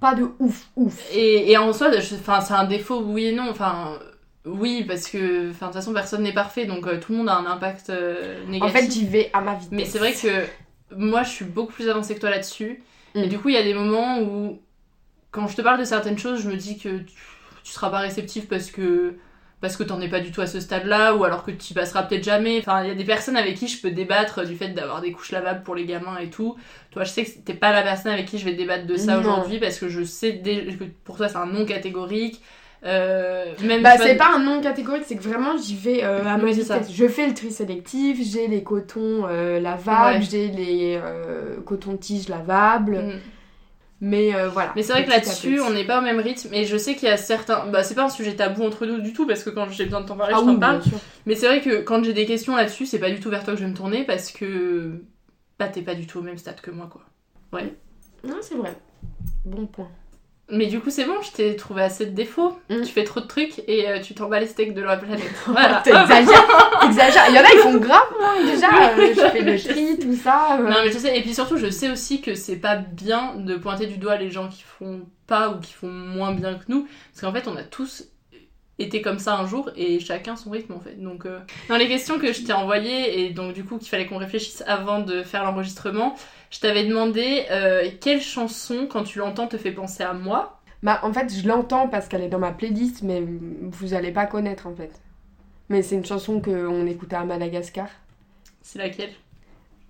Pas 0.00 0.14
de 0.14 0.28
ouf, 0.38 0.70
ouf. 0.76 1.02
Et, 1.10 1.50
et 1.50 1.56
en 1.56 1.72
soi, 1.72 1.90
c'est 2.00 2.52
un 2.52 2.64
défaut, 2.64 3.00
oui 3.02 3.26
et 3.26 3.32
non. 3.32 3.48
Enfin, 3.50 3.98
oui, 4.44 4.84
parce 4.86 5.08
que 5.08 5.48
de 5.48 5.52
toute 5.52 5.72
façon, 5.72 5.92
personne 5.92 6.22
n'est 6.22 6.34
parfait, 6.34 6.66
donc 6.66 6.86
euh, 6.86 6.98
tout 7.00 7.12
le 7.12 7.18
monde 7.18 7.28
a 7.28 7.36
un 7.36 7.46
impact 7.46 7.90
euh, 7.90 8.44
En 8.60 8.68
négatif. 8.68 8.72
fait, 8.72 8.90
j'y 8.90 9.06
vais 9.06 9.30
à 9.32 9.40
ma 9.40 9.54
vitesse. 9.54 9.70
Mais 9.70 9.84
c'est 9.84 9.98
vrai 9.98 10.14
que 10.14 10.46
moi, 10.96 11.22
je 11.22 11.30
suis 11.30 11.44
beaucoup 11.44 11.72
plus 11.72 11.88
avancée 11.88 12.14
que 12.14 12.20
toi 12.20 12.30
là-dessus. 12.30 12.82
Et 13.18 13.26
Mm. 13.26 13.28
du 13.28 13.38
coup, 13.38 13.48
il 13.48 13.54
y 13.54 13.58
a 13.58 13.62
des 13.62 13.74
moments 13.74 14.20
où, 14.20 14.60
quand 15.30 15.48
je 15.48 15.56
te 15.56 15.62
parle 15.62 15.78
de 15.80 15.84
certaines 15.84 16.18
choses, 16.18 16.42
je 16.42 16.48
me 16.50 16.56
dis 16.56 16.78
que 16.78 16.98
tu, 17.00 17.14
tu 17.64 17.72
seras 17.72 17.90
pas 17.90 17.98
réceptif 18.00 18.48
parce 18.48 18.70
que 18.70 19.16
parce 19.60 19.76
que 19.76 19.82
t'en 19.82 20.00
es 20.00 20.08
pas 20.08 20.20
du 20.20 20.30
tout 20.30 20.40
à 20.42 20.46
ce 20.46 20.60
stade-là, 20.60 21.14
ou 21.14 21.24
alors 21.24 21.44
que 21.44 21.50
tu 21.50 21.72
y 21.72 21.74
passeras 21.74 22.02
peut-être 22.02 22.24
jamais. 22.24 22.58
Enfin, 22.58 22.82
il 22.82 22.88
y 22.88 22.90
a 22.90 22.94
des 22.94 23.04
personnes 23.04 23.36
avec 23.36 23.54
qui 23.54 23.66
je 23.68 23.80
peux 23.80 23.90
débattre 23.90 24.44
du 24.46 24.56
fait 24.56 24.68
d'avoir 24.68 25.00
des 25.00 25.10
couches 25.12 25.32
lavables 25.32 25.62
pour 25.62 25.74
les 25.74 25.86
gamins 25.86 26.18
et 26.18 26.28
tout. 26.28 26.56
Toi, 26.90 27.04
je 27.04 27.10
sais 27.10 27.24
que 27.24 27.30
t'es 27.44 27.54
pas 27.54 27.72
la 27.72 27.82
personne 27.82 28.12
avec 28.12 28.26
qui 28.26 28.38
je 28.38 28.44
vais 28.44 28.52
débattre 28.54 28.86
de 28.86 28.96
ça 28.96 29.14
Non. 29.14 29.20
aujourd'hui 29.20 29.58
parce 29.58 29.78
que 29.78 29.88
je 29.88 30.02
sais 30.04 30.38
que 30.38 30.84
pour 31.04 31.16
toi 31.16 31.28
c'est 31.28 31.36
un 31.38 31.46
non 31.46 31.64
catégorique. 31.64 32.42
Euh, 32.84 33.46
même 33.62 33.82
Bah, 33.82 33.92
c'est 33.96 34.16
pas 34.16 34.34
un 34.36 34.40
nom 34.40 34.60
catégorique, 34.60 35.04
c'est 35.06 35.16
que 35.16 35.22
vraiment 35.22 35.56
j'y 35.56 35.74
vais 35.74 36.04
euh, 36.04 36.22
à 36.26 36.36
ma 36.36 36.50
vitesse. 36.50 36.92
Je 36.92 37.08
fais 37.08 37.26
le 37.26 37.32
tri 37.32 37.50
sélectif, 37.50 38.18
j'ai 38.22 38.46
les 38.46 38.62
cotons 38.62 39.26
euh, 39.26 39.58
lavables, 39.58 40.18
Ouais. 40.18 40.26
j'ai 40.30 40.48
les 40.48 41.00
euh, 41.02 41.56
cotons-tiges 41.64 42.28
lavables. 42.28 42.98
Mm. 42.98 43.20
Mais 44.06 44.34
euh, 44.34 44.50
voilà. 44.50 44.70
Mais 44.76 44.82
c'est 44.82 44.92
vrai 44.92 45.06
que 45.06 45.08
là-dessus, 45.08 45.60
on 45.60 45.70
n'est 45.70 45.86
pas 45.86 45.98
au 45.98 46.02
même 46.02 46.20
rythme. 46.20 46.52
Et 46.52 46.66
je 46.66 46.76
sais 46.76 46.94
qu'il 46.94 47.08
y 47.08 47.10
a 47.10 47.16
certains. 47.16 47.66
Bah, 47.68 47.82
c'est 47.82 47.94
pas 47.94 48.04
un 48.04 48.10
sujet 48.10 48.36
tabou 48.36 48.62
entre 48.62 48.84
nous 48.84 49.00
du 49.00 49.14
tout, 49.14 49.26
parce 49.26 49.42
que 49.42 49.48
quand 49.48 49.66
j'ai 49.70 49.84
besoin 49.84 50.02
de 50.02 50.06
t'en 50.06 50.14
parler, 50.14 50.34
Ah 50.36 50.40
je 50.40 50.44
t'en 50.44 50.52
oui, 50.52 50.60
parle. 50.60 50.82
Mais 51.24 51.34
c'est 51.34 51.46
vrai 51.46 51.62
que 51.62 51.80
quand 51.80 52.04
j'ai 52.04 52.12
des 52.12 52.26
questions 52.26 52.54
là-dessus, 52.54 52.84
c'est 52.84 52.98
pas 52.98 53.10
du 53.10 53.18
tout 53.18 53.30
vers 53.30 53.42
toi 53.44 53.54
que 53.54 53.60
je 53.60 53.64
vais 53.64 53.70
me 53.70 53.76
tourner, 53.76 54.04
parce 54.04 54.30
que. 54.30 55.00
Bah, 55.58 55.68
t'es 55.68 55.80
pas 55.80 55.94
du 55.94 56.06
tout 56.06 56.18
au 56.18 56.22
même 56.22 56.36
stade 56.36 56.60
que 56.60 56.70
moi, 56.70 56.90
quoi. 56.92 57.00
Ouais. 57.54 57.74
Non, 58.24 58.36
c'est 58.42 58.56
vrai. 58.56 58.76
Bon 59.46 59.64
point. 59.64 59.88
Mais 60.50 60.66
du 60.66 60.78
coup, 60.80 60.90
c'est 60.90 61.04
bon, 61.06 61.14
je 61.22 61.30
t'ai 61.32 61.56
trouvé 61.56 61.82
assez 61.82 62.04
de 62.04 62.10
défauts. 62.10 62.58
Mm. 62.68 62.82
Tu 62.82 62.92
fais 62.92 63.04
trop 63.04 63.20
de 63.20 63.26
trucs 63.26 63.60
et 63.66 63.88
euh, 63.88 64.00
tu 64.00 64.14
t'en 64.14 64.28
bats 64.28 64.40
les 64.40 64.46
steaks 64.46 64.74
de 64.74 64.82
la 64.82 64.96
planète. 64.98 65.22
Voilà. 65.46 65.80
T'exagères, 65.82 66.78
t'exagères. 66.82 67.24
Il 67.30 67.34
y 67.34 67.38
en 67.38 67.42
a, 67.42 67.52
ils 67.54 67.60
font 67.60 67.78
grave, 67.78 68.02
moi, 68.20 68.34
déjà. 68.44 68.66
euh, 68.98 69.14
je 69.14 69.20
fais 69.30 69.40
le 69.42 69.58
tri, 69.58 69.98
tout 69.98 70.14
ça. 70.14 70.58
euh. 70.60 70.68
Non 70.68 70.76
mais 70.84 70.92
je 70.92 70.98
sais, 70.98 71.16
et 71.16 71.22
puis 71.22 71.32
surtout 71.34 71.56
je 71.56 71.70
sais 71.70 71.90
aussi 71.90 72.20
que 72.20 72.34
c'est 72.34 72.56
pas 72.56 72.76
bien 72.76 73.36
de 73.36 73.56
pointer 73.56 73.86
du 73.86 73.96
doigt 73.96 74.16
les 74.16 74.30
gens 74.30 74.48
qui 74.48 74.62
font 74.62 75.06
pas 75.26 75.48
ou 75.48 75.60
qui 75.60 75.72
font 75.72 75.90
moins 75.90 76.32
bien 76.32 76.54
que 76.54 76.64
nous, 76.68 76.86
parce 77.12 77.22
qu'en 77.22 77.32
fait 77.32 77.48
on 77.48 77.56
a 77.56 77.62
tous 77.62 78.04
été 78.78 79.00
comme 79.02 79.20
ça 79.20 79.36
un 79.36 79.46
jour 79.46 79.70
et 79.76 80.00
chacun 80.00 80.34
son 80.36 80.50
rythme 80.50 80.74
en 80.74 80.80
fait. 80.80 81.00
Donc 81.00 81.26
euh, 81.26 81.38
dans 81.68 81.76
les 81.76 81.88
questions 81.88 82.18
que 82.18 82.32
je 82.32 82.42
t'ai 82.42 82.52
envoyées 82.52 83.20
et 83.24 83.30
donc 83.30 83.54
du 83.54 83.64
coup 83.64 83.78
qu'il 83.78 83.88
fallait 83.88 84.06
qu'on 84.06 84.18
réfléchisse 84.18 84.62
avant 84.66 84.98
de 85.00 85.22
faire 85.22 85.44
l'enregistrement, 85.44 86.16
je 86.54 86.60
t'avais 86.60 86.84
demandé 86.84 87.46
euh, 87.50 87.88
quelle 88.00 88.20
chanson 88.22 88.86
quand 88.88 89.02
tu 89.02 89.18
l'entends 89.18 89.48
te 89.48 89.56
fait 89.58 89.72
penser 89.72 90.04
à 90.04 90.12
moi? 90.12 90.60
Bah, 90.84 91.00
en 91.02 91.12
fait, 91.12 91.32
je 91.34 91.48
l'entends 91.48 91.88
parce 91.88 92.06
qu'elle 92.06 92.22
est 92.22 92.28
dans 92.28 92.38
ma 92.38 92.52
playlist, 92.52 93.02
mais 93.02 93.20
vous 93.62 93.92
allez 93.92 94.12
pas 94.12 94.26
connaître, 94.26 94.68
en 94.68 94.74
fait. 94.74 94.92
Mais 95.68 95.82
c'est 95.82 95.96
une 95.96 96.04
chanson 96.04 96.40
qu'on 96.40 96.86
écoutait 96.86 97.16
à 97.16 97.24
Madagascar. 97.24 97.88
C'est 98.62 98.78
laquelle? 98.78 99.10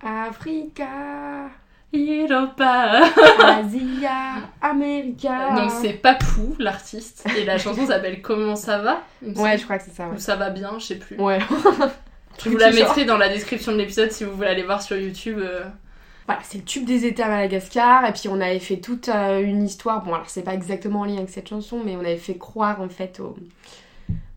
Africa, 0.01 1.49
Europa. 1.93 3.01
Asia, 3.43 4.11
America. 4.61 5.51
Donc 5.55 5.69
c'est 5.69 5.93
Papou 5.93 6.55
l'artiste 6.57 7.25
et 7.37 7.45
la 7.45 7.57
chanson 7.59 7.85
s'appelle 7.87 8.21
Comment 8.23 8.55
ça 8.55 8.79
va? 8.79 9.03
Ouais, 9.21 9.57
je 9.57 9.63
crois 9.65 9.77
que 9.77 9.83
c'est 9.83 9.95
ça. 9.95 10.07
Ou 10.07 10.17
ça 10.17 10.35
va 10.35 10.49
bien, 10.49 10.79
je 10.79 10.85
sais 10.85 10.95
plus. 10.95 11.17
ouais. 11.19 11.39
Je 12.43 12.49
vous 12.49 12.57
la 12.57 12.71
mettrai 12.71 13.05
dans 13.05 13.17
la 13.17 13.29
description 13.29 13.71
de 13.71 13.77
l'épisode 13.77 14.11
si 14.11 14.23
vous 14.23 14.35
voulez 14.35 14.47
aller 14.49 14.63
voir 14.63 14.81
sur 14.81 14.97
YouTube. 14.97 15.37
euh. 15.39 15.63
Voilà, 16.27 16.41
c'est 16.43 16.57
le 16.57 16.63
tube 16.63 16.85
des 16.85 17.05
étés 17.05 17.21
à 17.23 17.27
Madagascar. 17.27 18.05
Et 18.07 18.11
puis 18.11 18.27
on 18.29 18.41
avait 18.41 18.59
fait 18.59 18.77
toute 18.77 19.09
euh, 19.09 19.41
une 19.41 19.63
histoire. 19.63 20.03
Bon, 20.03 20.13
alors 20.13 20.29
c'est 20.29 20.41
pas 20.43 20.53
exactement 20.55 21.01
en 21.01 21.05
lien 21.05 21.17
avec 21.17 21.29
cette 21.29 21.47
chanson, 21.49 21.81
mais 21.85 21.95
on 21.95 21.99
avait 21.99 22.17
fait 22.17 22.37
croire 22.37 22.81
en 22.81 22.89
fait 22.89 23.19
aux, 23.19 23.35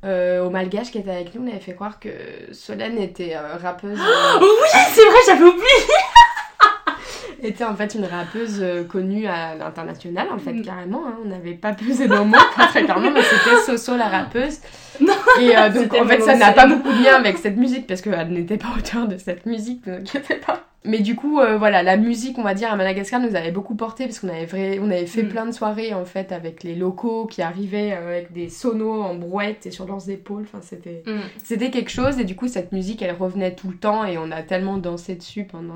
euh, 0.05 0.45
aux 0.45 0.51
Malgaches 0.51 0.91
qui 0.91 0.99
étaient 0.99 1.11
avec 1.11 1.35
nous. 1.35 1.45
On 1.47 1.49
avait 1.51 1.61
fait 1.61 1.75
croire 1.75 1.99
que 1.99 2.11
Solène 2.53 2.99
était 2.99 3.35
euh, 3.37 3.57
rappeuse. 3.57 3.99
Oh 3.99 4.39
oui, 4.43 4.81
c'est 4.93 5.05
vrai, 5.07 5.19
j'avais 5.27 5.45
oublié 5.45 5.65
était 7.43 7.65
en 7.65 7.75
fait 7.77 7.95
une 7.95 8.05
rappeuse 8.05 8.65
connue 8.89 9.27
à 9.27 9.55
l'international, 9.55 10.29
en 10.33 10.39
fait, 10.39 10.53
Mm. 10.53 10.63
carrément. 10.63 11.05
hein. 11.07 11.17
On 11.25 11.29
n'avait 11.29 11.55
pas 11.55 11.73
pesé 11.73 12.09
mots, 12.09 12.37
pas 12.57 12.67
très 12.67 12.85
clairement, 12.85 13.11
mais 13.13 13.23
c'était 13.23 13.63
Soso 13.65 13.97
la 13.97 14.09
rappeuse. 14.09 14.59
Non, 15.01 15.15
Et 15.41 15.57
euh, 15.57 15.69
donc 15.75 15.95
en 15.95 16.07
fait, 16.07 16.21
ça 16.21 16.37
n'a 16.37 16.53
pas 16.53 16.67
beaucoup 16.67 16.89
de 16.93 17.03
lien 17.05 17.15
avec 17.15 17.39
cette 17.39 17.57
musique 17.57 17.87
parce 17.87 18.01
qu'elle 18.01 18.29
n'était 18.31 18.57
pas 18.59 18.69
auteur 18.77 19.07
de 19.09 19.17
cette 19.17 19.47
musique, 19.47 19.87
ne 19.87 19.93
vous 19.95 19.99
inquiétez 20.01 20.35
pas. 20.37 20.65
Mais 20.85 21.01
du 21.01 21.17
coup, 21.17 21.41
euh, 21.41 21.59
voilà, 21.59 21.83
la 21.83 21.97
musique, 21.97 22.39
on 22.39 22.43
va 22.43 22.55
dire, 22.55 22.73
à 22.73 22.77
Madagascar 22.77 23.21
nous 23.21 23.35
avait 23.35 23.51
beaucoup 23.51 23.75
porté 23.75 24.05
parce 24.05 24.21
qu'on 24.21 24.29
avait, 24.29 24.47
vrai... 24.47 24.79
on 24.81 24.91
avait 24.91 25.07
fait 25.07 25.25
Mm. 25.25 25.29
plein 25.29 25.47
de 25.47 25.53
soirées 25.53 25.93
en 25.93 26.05
fait 26.05 26.31
avec 26.33 26.63
les 26.63 26.75
locaux 26.77 27.27
qui 27.27 27.43
arrivaient 27.43 27.93
euh, 27.93 28.09
avec 28.09 28.33
des 28.33 28.49
sonos 28.49 29.03
en 29.03 29.15
brouette 29.17 29.67
et 29.67 29.71
sur 29.73 29.87
leurs 29.87 30.09
épaules. 30.09 30.45
Enfin, 30.45 30.61
c'était 30.63 31.03
Mm. 31.07 31.19
c'était 31.43 31.71
quelque 31.71 31.91
chose 31.91 32.19
et 32.21 32.25
du 32.25 32.37
coup, 32.37 32.47
cette 32.49 32.73
musique 32.73 33.03
elle 33.03 33.15
revenait 33.15 33.55
tout 33.55 33.69
le 33.69 33.77
temps 33.77 34.05
et 34.05 34.19
on 34.19 34.31
a 34.31 34.43
tellement 34.43 34.77
dansé 34.79 35.17
dessus 35.17 35.45
pendant. 35.45 35.75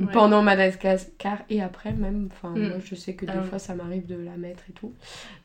Ouais. 0.00 0.12
Pendant 0.12 0.40
Madagascar 0.42 1.38
et 1.50 1.60
après 1.62 1.92
même, 1.92 2.28
enfin 2.32 2.54
Mm. 2.54 2.68
moi 2.68 2.76
je 2.84 2.94
sais 2.94 3.14
que 3.14 3.26
des 3.26 3.32
Ah 3.34 3.40
oui. 3.42 3.48
fois 3.48 3.58
ça 3.58 3.74
m'arrive 3.74 4.06
de 4.06 4.14
la 4.16 4.36
mettre 4.38 4.62
et 4.68 4.72
tout. 4.72 4.92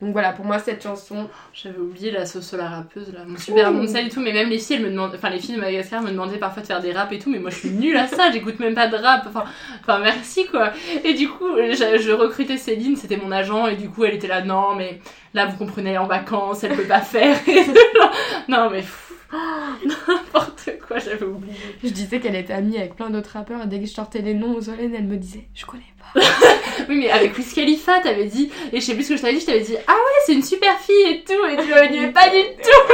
Donc 0.02 0.14
voilà, 0.14 0.32
pour 0.32 0.46
moi 0.46 0.60
cette 0.60 0.82
chanson, 0.84 1.28
J'avais 1.54 1.78
oublié 1.78 2.12
la 2.12 2.26
sauce 2.26 2.54
la 2.54 2.70
rappeuse 2.70 3.12
là, 3.14 3.26
mon 3.26 3.38
super 3.38 3.74
de 3.74 3.86
sel 3.88 4.08
et 4.08 4.10
tout, 4.10 4.22
mais 4.22 4.32
même 4.34 4.50
les 4.50 4.60
filles, 4.60 4.78
elles 4.78 4.84
me 4.84 4.90
demandent, 4.92 5.14
enfin 5.16 5.30
les 5.30 5.40
filles 5.40 5.56
de 5.56 5.60
Madagascar 5.60 6.02
me 6.02 6.10
demandaient 6.12 6.38
parfois 6.38 6.62
de 6.62 6.68
faire 6.68 6.82
des 6.82 6.94
raps 6.94 7.12
et 7.14 7.20
tout, 7.20 7.30
mais 7.30 7.40
moi 7.40 7.50
je 7.50 7.58
suis 7.58 7.70
nulle 7.70 7.98
à 7.98 8.08
ça, 8.08 8.32
j'écoute 8.32 8.60
même 8.60 8.76
pas 8.76 8.88
de 8.88 8.96
rap, 8.96 9.26
enfin, 9.28 9.44
enfin 9.82 10.00
merci 10.00 10.46
quoi. 10.46 10.72
Et 11.04 11.14
du 11.14 11.28
coup, 11.28 11.48
je, 11.58 12.00
je 12.02 12.12
recrutais 12.12 12.58
Céline, 12.58 12.96
c'était 12.96 13.18
mon 13.18 13.32
agent, 13.32 13.68
et 13.68 13.76
du 13.76 13.90
coup 13.90 14.06
elle 14.06 14.14
était 14.16 14.28
là, 14.28 14.42
non 14.42 14.76
mais 14.76 15.00
là 15.34 15.46
vous 15.48 15.58
comprenez, 15.58 15.90
elle 15.90 15.96
est 15.96 16.00
en 16.00 16.08
vacances, 16.08 16.64
elle 16.64 16.76
peut 16.76 16.84
pas 16.88 17.02
faire. 17.02 17.36
Non 18.48 18.70
mais 18.70 18.80
pff, 18.80 19.05
n'importe 20.08 20.70
quoi, 20.88 21.00
j'avais 21.00 21.26
oublié. 21.26 21.54
Je 21.84 21.90
disais 21.90 22.20
qu'elle 22.20 22.36
était 22.36 22.54
amie 22.54 22.78
avec 22.78 22.96
plein 22.96 23.10
d'autres 23.10 23.32
rappeurs 23.32 23.62
et 23.64 23.68
dès 23.68 23.80
que 23.80 23.86
je 23.86 23.94
sortais 23.94 24.20
les 24.22 24.34
noms 24.34 24.56
aux 24.56 24.62
Solène, 24.62 24.94
elle 24.96 25.06
me 25.06 25.18
disait 25.18 25.46
Je 25.54 25.66
connais 25.66 25.84
pas. 26.00 26.22
Oui, 26.90 26.98
mais 27.00 27.10
avec 27.10 27.36
Wiz 27.38 27.54
Khalifa, 27.54 28.00
t'avais 28.02 28.26
dit, 28.26 28.52
et 28.74 28.80
je 28.80 28.86
sais 28.86 28.94
plus 28.94 29.04
ce 29.04 29.10
que 29.10 29.18
je 29.18 29.22
t'avais 29.22 29.34
dit, 29.34 29.40
je 29.40 29.46
t'avais 29.46 29.62
dit, 29.62 29.78
ah 29.88 29.94
ouais, 29.94 30.22
c'est 30.26 30.34
une 30.34 30.44
super 30.44 30.78
fille 30.80 31.06
et 31.10 31.24
tout, 31.24 31.46
et 31.50 31.56
tu 31.56 31.70
m'avais 31.70 31.88
dit, 31.88 32.00
mais 32.00 32.12
pas 32.12 32.28
du 32.30 32.42
tout. 32.62 32.94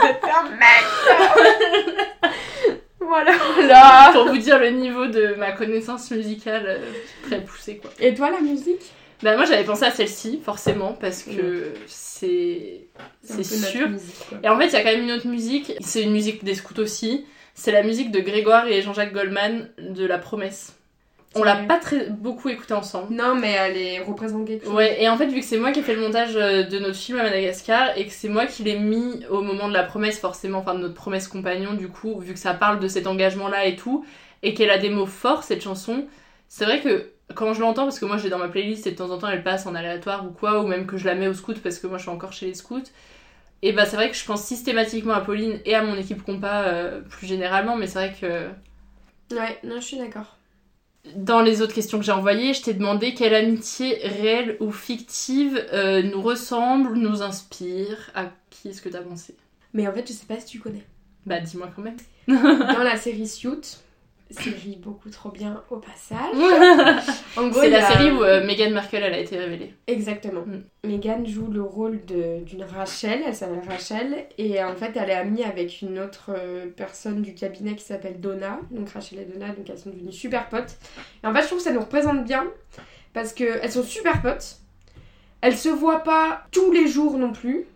C'était 0.00 0.30
un 0.30 0.48
mec 0.50 2.30
Voilà, 3.00 3.32
voilà. 3.54 4.10
Pour 4.12 4.28
vous 4.28 4.38
dire 4.38 4.58
le 4.60 4.70
niveau 4.70 5.06
de 5.06 5.34
ma 5.34 5.50
connaissance 5.52 6.10
musicale 6.12 6.64
euh, 6.66 6.78
très 7.26 7.40
poussée, 7.40 7.78
quoi. 7.78 7.90
Et 7.98 8.14
toi, 8.14 8.30
la 8.30 8.40
musique? 8.40 8.92
Bah, 9.22 9.36
moi, 9.36 9.44
j'avais 9.44 9.64
pensé 9.64 9.84
à 9.84 9.90
celle-ci, 9.90 10.40
forcément, 10.42 10.92
parce 10.92 11.22
que 11.22 11.74
c'est. 11.86 12.86
C'est 13.22 13.44
sûr. 13.44 13.88
musique. 13.88 14.14
Et 14.42 14.48
en 14.48 14.58
fait, 14.58 14.66
il 14.68 14.72
y 14.72 14.76
a 14.76 14.82
quand 14.82 14.92
même 14.92 15.04
une 15.04 15.12
autre 15.12 15.26
musique, 15.26 15.72
c'est 15.80 16.02
une 16.02 16.12
musique 16.12 16.44
des 16.44 16.54
scouts 16.54 16.78
aussi. 16.78 17.26
C'est 17.54 17.72
la 17.72 17.82
musique 17.82 18.10
de 18.10 18.20
Grégoire 18.20 18.66
et 18.68 18.80
Jean-Jacques 18.80 19.12
Goldman 19.12 19.68
de 19.78 20.06
La 20.06 20.18
Promesse. 20.18 20.74
On 21.36 21.44
l'a 21.44 21.56
pas 21.56 21.78
très 21.78 22.08
beaucoup 22.08 22.48
écouté 22.48 22.74
ensemble. 22.74 23.14
Non, 23.14 23.36
mais 23.36 23.52
elle 23.52 23.76
est 23.76 24.00
représente 24.00 24.46
quelque 24.48 24.64
chose. 24.64 24.74
Ouais, 24.74 25.00
et 25.00 25.08
en 25.08 25.16
fait, 25.16 25.26
vu 25.26 25.40
que 25.40 25.46
c'est 25.46 25.58
moi 25.58 25.70
qui 25.70 25.78
ai 25.78 25.82
fait 25.82 25.94
le 25.94 26.00
montage 26.00 26.34
euh, 26.34 26.64
de 26.64 26.78
notre 26.80 26.96
film 26.96 27.18
à 27.20 27.22
Madagascar 27.22 27.96
et 27.96 28.06
que 28.06 28.12
c'est 28.12 28.28
moi 28.28 28.46
qui 28.46 28.64
l'ai 28.64 28.78
mis 28.78 29.24
au 29.30 29.40
moment 29.42 29.68
de 29.68 29.72
la 29.72 29.84
promesse, 29.84 30.18
forcément, 30.18 30.58
enfin 30.58 30.74
de 30.74 30.80
notre 30.80 30.94
promesse 30.94 31.28
compagnon, 31.28 31.74
du 31.74 31.88
coup, 31.88 32.18
vu 32.18 32.32
que 32.32 32.38
ça 32.38 32.52
parle 32.54 32.80
de 32.80 32.88
cet 32.88 33.06
engagement-là 33.06 33.66
et 33.66 33.76
tout, 33.76 34.04
et 34.42 34.54
qu'elle 34.54 34.70
a 34.70 34.78
des 34.78 34.90
mots 34.90 35.06
forts, 35.06 35.44
cette 35.44 35.62
chanson, 35.62 36.06
c'est 36.48 36.64
vrai 36.64 36.80
que 36.80 37.12
quand 37.34 37.54
je 37.54 37.60
l'entends, 37.60 37.84
parce 37.84 37.98
que 37.98 38.04
moi 38.06 38.16
je 38.16 38.24
l'ai 38.24 38.30
dans 38.30 38.38
ma 38.38 38.48
playlist 38.48 38.86
et 38.86 38.92
de 38.92 38.96
temps 38.96 39.10
en 39.10 39.18
temps 39.18 39.28
elle 39.28 39.42
passe 39.42 39.66
en 39.66 39.74
aléatoire 39.74 40.26
ou 40.26 40.30
quoi, 40.30 40.62
ou 40.62 40.66
même 40.66 40.86
que 40.86 40.96
je 40.96 41.06
la 41.06 41.14
mets 41.14 41.28
au 41.28 41.34
scout 41.34 41.60
parce 41.62 41.78
que 41.78 41.86
moi 41.86 41.98
je 41.98 42.02
suis 42.02 42.10
encore 42.10 42.32
chez 42.32 42.46
les 42.46 42.54
scouts, 42.54 42.82
et 43.62 43.72
bah 43.72 43.86
c'est 43.86 43.96
vrai 43.96 44.10
que 44.10 44.16
je 44.16 44.24
pense 44.24 44.42
systématiquement 44.44 45.14
à 45.14 45.20
Pauline 45.20 45.60
et 45.64 45.74
à 45.74 45.82
mon 45.82 45.96
équipe 45.96 46.22
compas 46.22 46.62
euh, 46.64 47.00
plus 47.02 47.26
généralement, 47.26 47.76
mais 47.76 47.86
c'est 47.86 47.98
vrai 47.98 48.14
que 48.20 48.48
Ouais, 49.34 49.58
non, 49.64 49.76
je 49.76 49.84
suis 49.86 49.98
d'accord. 49.98 50.36
dans 51.16 51.40
les 51.40 51.62
autres 51.62 51.74
questions 51.74 51.98
que 51.98 52.04
j'ai 52.04 52.12
envoyées, 52.12 52.52
je 52.52 52.62
t'ai 52.62 52.74
demandé 52.74 53.14
quelle 53.14 53.34
amitié 53.34 53.94
réelle 54.04 54.56
ou 54.60 54.70
fictive 54.72 55.64
euh, 55.72 56.02
nous 56.02 56.20
ressemble, 56.20 56.94
nous 56.94 57.22
inspire. 57.22 58.10
À 58.14 58.26
qui 58.50 58.68
est-ce 58.68 58.82
que 58.82 58.88
t'as 58.88 59.00
pensé? 59.02 59.36
Mais 59.72 59.86
en 59.86 59.92
fait, 59.92 60.06
je 60.06 60.12
sais 60.12 60.26
pas 60.26 60.40
si 60.40 60.46
tu 60.46 60.58
connais. 60.58 60.84
Bah 61.26 61.40
dis-moi 61.40 61.68
quand 61.74 61.82
même. 61.82 61.96
Dans 62.28 62.82
la 62.82 62.96
série 62.96 63.28
Suit, 63.28 63.78
série 64.30 64.76
beaucoup 64.76 65.10
trop 65.10 65.30
bien 65.30 65.62
au 65.70 65.76
passage. 65.76 66.34
En 67.36 67.48
gros, 67.48 67.60
C'est 67.60 67.70
la 67.70 67.86
a- 67.86 67.92
série 67.92 68.10
où 68.10 68.22
euh, 68.22 68.44
Meghan 68.44 68.70
Markle 68.70 68.96
elle 68.96 69.14
a 69.14 69.18
été 69.18 69.36
révélée. 69.38 69.74
Exactement. 69.86 70.42
Mm. 70.46 70.62
Meghan 70.88 71.24
joue 71.24 71.46
le 71.48 71.62
rôle 71.62 72.00
d'une 72.04 72.64
Rachel, 72.64 73.22
elle 73.26 73.34
s'appelle 73.34 73.62
Rachel, 73.68 74.26
et 74.38 74.62
en 74.62 74.74
fait 74.74 74.92
elle 74.96 75.10
est 75.10 75.14
amie 75.14 75.44
avec 75.44 75.82
une 75.82 75.98
autre 75.98 76.30
euh, 76.36 76.66
personne 76.76 77.22
du 77.22 77.34
cabinet 77.34 77.74
qui 77.76 77.84
s'appelle 77.84 78.20
Donna, 78.20 78.58
donc 78.70 78.88
Rachel 78.90 79.20
et 79.20 79.24
Donna, 79.24 79.48
donc 79.48 79.68
elles 79.70 79.78
sont 79.78 79.90
devenues 79.90 80.12
super 80.12 80.48
potes. 80.48 80.76
Et 81.22 81.26
en 81.26 81.32
fait 81.34 81.42
je 81.42 81.46
trouve 81.46 81.58
que 81.58 81.64
ça 81.64 81.72
nous 81.72 81.80
représente 81.80 82.24
bien, 82.24 82.46
parce 83.12 83.32
qu'elles 83.32 83.70
sont 83.72 83.82
super 83.84 84.20
potes, 84.22 84.56
elles 85.40 85.56
se 85.56 85.68
voient 85.68 86.02
pas 86.02 86.44
tous 86.50 86.72
les 86.72 86.86
jours 86.88 87.16
non 87.18 87.32
plus, 87.32 87.66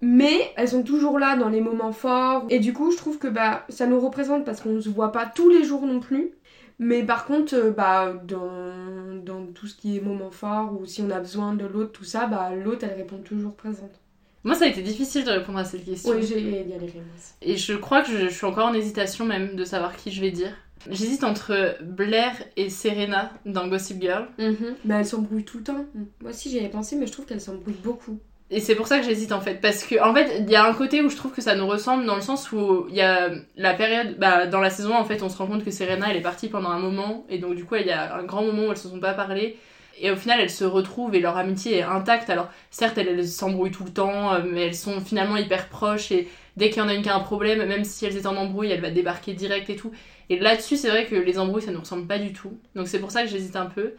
mais 0.00 0.52
elles 0.56 0.68
sont 0.68 0.82
toujours 0.82 1.18
là 1.18 1.36
dans 1.36 1.48
les 1.48 1.60
moments 1.60 1.92
forts, 1.92 2.44
et 2.50 2.58
du 2.58 2.72
coup 2.72 2.90
je 2.90 2.96
trouve 2.96 3.18
que 3.18 3.28
bah 3.28 3.64
ça 3.68 3.86
nous 3.86 4.00
représente 4.00 4.44
parce 4.44 4.60
qu'on 4.60 4.80
se 4.80 4.88
voit 4.88 5.12
pas 5.12 5.26
tous 5.26 5.48
les 5.48 5.64
jours 5.64 5.86
non 5.86 6.00
plus, 6.00 6.32
mais 6.78 7.02
par 7.02 7.24
contre, 7.24 7.54
euh, 7.54 7.70
bah, 7.70 8.12
dans, 8.26 9.16
dans 9.24 9.46
tout 9.46 9.66
ce 9.66 9.74
qui 9.74 9.96
est 9.96 10.00
moment 10.00 10.30
fort 10.30 10.78
ou 10.78 10.84
si 10.84 11.00
on 11.00 11.10
a 11.10 11.20
besoin 11.20 11.54
de 11.54 11.64
l'autre, 11.64 11.92
tout 11.92 12.04
ça, 12.04 12.26
bah, 12.26 12.50
l'autre 12.54 12.84
elle 12.84 12.96
répond 12.96 13.16
toujours 13.18 13.54
présente. 13.54 14.00
Moi 14.44 14.54
ça 14.54 14.66
a 14.66 14.68
été 14.68 14.82
difficile 14.82 15.24
de 15.24 15.30
répondre 15.30 15.58
à 15.58 15.64
cette 15.64 15.84
question. 15.84 16.12
Oui, 16.12 16.24
j'ai 16.24 16.42
galéré. 16.42 17.02
Et 17.42 17.56
je 17.56 17.72
crois 17.72 18.02
que 18.02 18.10
je, 18.10 18.28
je 18.28 18.34
suis 18.34 18.46
encore 18.46 18.66
en 18.66 18.74
hésitation 18.74 19.24
même 19.24 19.56
de 19.56 19.64
savoir 19.64 19.96
qui 19.96 20.12
je 20.12 20.20
vais 20.20 20.30
dire. 20.30 20.52
J'hésite 20.88 21.24
entre 21.24 21.76
Blair 21.82 22.32
et 22.56 22.70
Serena 22.70 23.32
dans 23.44 23.66
Gossip 23.66 24.00
Girl. 24.00 24.28
Mais 24.38 24.94
elles 24.94 25.06
s'embrouillent 25.06 25.44
tout 25.44 25.58
le 25.58 25.64
temps. 25.64 25.84
Moi 26.20 26.30
aussi 26.30 26.50
j'y 26.50 26.60
avais 26.60 26.68
pensé, 26.68 26.94
mais 26.94 27.06
je 27.06 27.12
trouve 27.12 27.24
qu'elles 27.24 27.40
s'embrouillent 27.40 27.74
beaucoup. 27.82 28.20
Et 28.48 28.60
c'est 28.60 28.76
pour 28.76 28.86
ça 28.86 29.00
que 29.00 29.04
j'hésite 29.04 29.32
en 29.32 29.40
fait, 29.40 29.60
parce 29.60 29.82
que 29.82 30.00
en 30.00 30.14
fait 30.14 30.38
il 30.38 30.48
y 30.48 30.54
a 30.54 30.64
un 30.64 30.72
côté 30.72 31.02
où 31.02 31.08
je 31.08 31.16
trouve 31.16 31.32
que 31.32 31.42
ça 31.42 31.56
nous 31.56 31.66
ressemble 31.66 32.06
dans 32.06 32.14
le 32.14 32.22
sens 32.22 32.52
où 32.52 32.86
il 32.88 32.94
y 32.94 33.00
a 33.00 33.30
la 33.56 33.74
période, 33.74 34.18
bah 34.18 34.46
dans 34.46 34.60
la 34.60 34.70
saison 34.70 34.94
en 34.94 35.04
fait 35.04 35.20
on 35.24 35.28
se 35.28 35.36
rend 35.36 35.48
compte 35.48 35.64
que 35.64 35.72
Serena 35.72 36.06
elle 36.10 36.16
est 36.16 36.20
partie 36.20 36.48
pendant 36.48 36.70
un 36.70 36.78
moment 36.78 37.26
et 37.28 37.38
donc 37.38 37.56
du 37.56 37.64
coup 37.64 37.74
il 37.74 37.86
y 37.86 37.90
a 37.90 38.14
un 38.14 38.22
grand 38.22 38.42
moment 38.42 38.68
où 38.68 38.70
elles 38.70 38.76
se 38.76 38.88
sont 38.88 39.00
pas 39.00 39.14
parlé 39.14 39.56
et 40.00 40.12
au 40.12 40.16
final 40.16 40.38
elles 40.40 40.50
se 40.50 40.62
retrouvent 40.64 41.12
et 41.16 41.20
leur 41.20 41.36
amitié 41.36 41.78
est 41.78 41.82
intacte. 41.82 42.30
Alors 42.30 42.48
certes 42.70 42.98
elles, 42.98 43.08
elles 43.08 43.26
s'embrouillent 43.26 43.72
tout 43.72 43.84
le 43.84 43.92
temps, 43.92 44.34
euh, 44.34 44.42
mais 44.48 44.66
elles 44.66 44.76
sont 44.76 45.00
finalement 45.00 45.36
hyper 45.36 45.68
proches 45.68 46.12
et 46.12 46.28
dès 46.56 46.70
qu'il 46.70 46.78
y 46.78 46.82
en 46.82 46.88
a 46.88 46.94
une 46.94 47.02
qui 47.02 47.08
a 47.08 47.16
un 47.16 47.20
problème, 47.20 47.66
même 47.66 47.82
si 47.82 48.06
elles 48.06 48.16
étaient 48.16 48.28
en 48.28 48.36
embrouille, 48.36 48.70
elle 48.70 48.80
va 48.80 48.90
débarquer 48.90 49.32
direct 49.32 49.68
et 49.70 49.76
tout. 49.76 49.90
Et 50.30 50.38
là-dessus 50.38 50.76
c'est 50.76 50.90
vrai 50.90 51.06
que 51.06 51.16
les 51.16 51.40
embrouilles 51.40 51.62
ça 51.62 51.72
nous 51.72 51.80
ressemble 51.80 52.06
pas 52.06 52.20
du 52.20 52.32
tout, 52.32 52.56
donc 52.76 52.86
c'est 52.86 53.00
pour 53.00 53.10
ça 53.10 53.22
que 53.22 53.28
j'hésite 53.28 53.56
un 53.56 53.66
peu. 53.66 53.94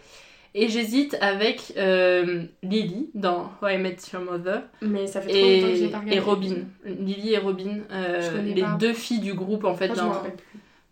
Et 0.59 0.69
j'hésite 0.69 1.15
avec 1.21 1.73
euh, 1.77 2.43
Lily 2.63 3.11
dans 3.13 3.51
How 3.61 3.67
I 3.69 3.77
Met 3.77 3.97
Your 4.11 4.23
Mother. 4.23 4.63
Mais 4.81 5.05
ça 5.05 5.21
fait 5.21 5.29
trop 5.29 5.37
longtemps 5.39 5.67
que 5.67 5.75
j'ai 5.75 5.85
Et, 5.85 5.89
pas 5.89 5.99
regardé. 5.99 6.15
et 6.15 6.19
Robin. 6.19 6.55
Lily 6.83 7.33
et 7.33 7.37
Robin, 7.37 7.77
euh, 7.91 8.41
les 8.41 8.61
pas. 8.63 8.75
deux 8.79 8.93
filles 8.93 9.19
du 9.19 9.35
groupe 9.35 9.65
en 9.65 9.75
fait 9.75 9.89
dans, 9.89 10.09
plus. 10.09 10.31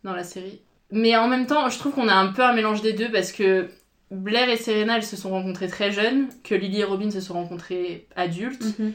dans 0.03 0.13
la 0.13 0.23
série. 0.23 0.61
Mais 0.91 1.17
en 1.17 1.27
même 1.27 1.47
temps, 1.47 1.67
je 1.69 1.79
trouve 1.79 1.93
qu'on 1.93 2.07
a 2.07 2.13
un 2.13 2.27
peu 2.31 2.43
un 2.43 2.53
mélange 2.53 2.83
des 2.83 2.93
deux 2.93 3.11
parce 3.11 3.31
que 3.31 3.67
Blair 4.11 4.49
et 4.49 4.57
Serena, 4.57 4.97
elles 4.97 5.03
se 5.03 5.17
sont 5.17 5.31
rencontrées 5.31 5.67
très 5.67 5.91
jeunes, 5.91 6.27
que 6.43 6.53
Lily 6.53 6.81
et 6.81 6.83
Robin 6.83 7.09
se 7.09 7.19
sont 7.19 7.33
rencontrées 7.33 8.07
adultes. 8.15 8.77
Mhm. 8.77 8.93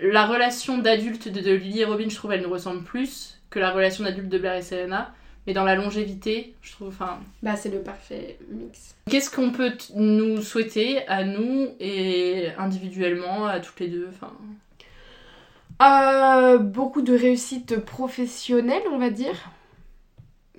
La 0.00 0.26
relation 0.26 0.76
d'adulte 0.76 1.28
de, 1.28 1.40
de 1.40 1.52
Lily 1.52 1.80
et 1.80 1.84
Robin, 1.86 2.10
je 2.10 2.14
trouve, 2.14 2.32
elle 2.32 2.42
nous 2.42 2.50
ressemble 2.50 2.84
plus 2.84 3.38
que 3.48 3.58
la 3.58 3.70
relation 3.70 4.04
d'adulte 4.04 4.28
de 4.28 4.38
Blair 4.38 4.56
et 4.56 4.62
Serena. 4.62 5.14
Mais 5.46 5.52
dans 5.52 5.64
la 5.64 5.74
longévité, 5.74 6.54
je 6.62 6.72
trouve, 6.72 6.88
enfin, 6.88 7.18
Bah, 7.42 7.56
c'est 7.56 7.70
le 7.70 7.80
parfait 7.80 8.38
mix. 8.50 8.94
Qu'est-ce 9.08 9.30
qu'on 9.30 9.50
peut 9.50 9.72
nous 9.96 10.42
souhaiter 10.42 11.06
à 11.08 11.24
nous 11.24 11.68
et 11.80 12.48
individuellement, 12.58 13.46
à 13.46 13.60
toutes 13.60 13.80
les 13.80 13.88
deux 13.88 14.08
enfin... 14.10 14.32
Euh, 15.82 16.58
beaucoup 16.58 17.00
de 17.00 17.16
réussite 17.16 17.78
professionnelle, 17.78 18.82
on 18.92 18.98
va 18.98 19.08
dire. 19.08 19.50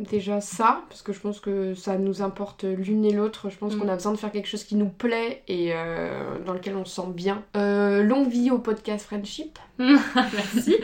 Déjà 0.09 0.41
ça, 0.41 0.81
parce 0.89 1.01
que 1.01 1.13
je 1.13 1.19
pense 1.19 1.39
que 1.39 1.75
ça 1.75 1.97
nous 1.97 2.21
importe 2.21 2.63
l'une 2.63 3.05
et 3.05 3.11
l'autre. 3.13 3.49
Je 3.49 3.57
pense 3.57 3.75
Mm. 3.75 3.79
qu'on 3.79 3.87
a 3.87 3.93
besoin 3.95 4.11
de 4.13 4.17
faire 4.17 4.31
quelque 4.31 4.47
chose 4.47 4.63
qui 4.63 4.75
nous 4.75 4.89
plaît 4.89 5.43
et 5.47 5.71
euh, 5.73 6.39
dans 6.45 6.53
lequel 6.53 6.75
on 6.75 6.85
se 6.85 6.95
sent 7.01 7.07
bien. 7.13 7.43
Euh, 7.55 8.01
longue 8.03 8.27
vie 8.29 8.49
au 8.51 8.57
podcast 8.57 9.05
Friendship. 9.05 9.59
Merci. 9.79 10.75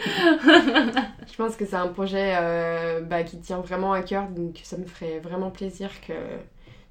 Je 0.43 1.35
pense 1.35 1.55
que 1.55 1.65
c'est 1.65 1.75
un 1.75 1.87
projet 1.87 2.35
euh, 2.39 3.01
bah, 3.01 3.23
qui 3.23 3.37
tient 3.39 3.59
vraiment 3.59 3.93
à 3.93 4.01
cœur, 4.01 4.27
donc 4.29 4.59
ça 4.63 4.77
me 4.77 4.85
ferait 4.85 5.19
vraiment 5.19 5.49
plaisir 5.51 5.89
que 6.07 6.13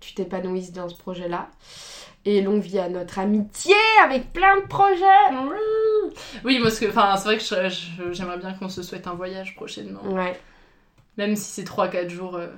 tu 0.00 0.14
t'épanouisses 0.14 0.72
dans 0.72 0.88
ce 0.88 0.96
projet-là. 0.96 1.48
Et 2.24 2.42
longue 2.42 2.60
vie 2.60 2.80
à 2.80 2.88
notre 2.88 3.20
amitié 3.20 3.74
avec 4.04 4.32
plein 4.32 4.56
de 4.60 4.66
projets. 4.66 5.04
Oui, 6.44 6.58
parce 6.60 6.80
que 6.80 6.86
c'est 6.86 7.24
vrai 7.24 7.38
que 7.38 8.12
j'aimerais 8.12 8.38
bien 8.38 8.52
qu'on 8.54 8.68
se 8.68 8.82
souhaite 8.82 9.06
un 9.06 9.14
voyage 9.14 9.54
prochainement. 9.54 10.02
Ouais. 10.10 10.36
Même 11.16 11.36
si 11.36 11.44
c'est 11.44 11.64
3-4 11.64 12.08
jours, 12.08 12.36
euh, 12.36 12.48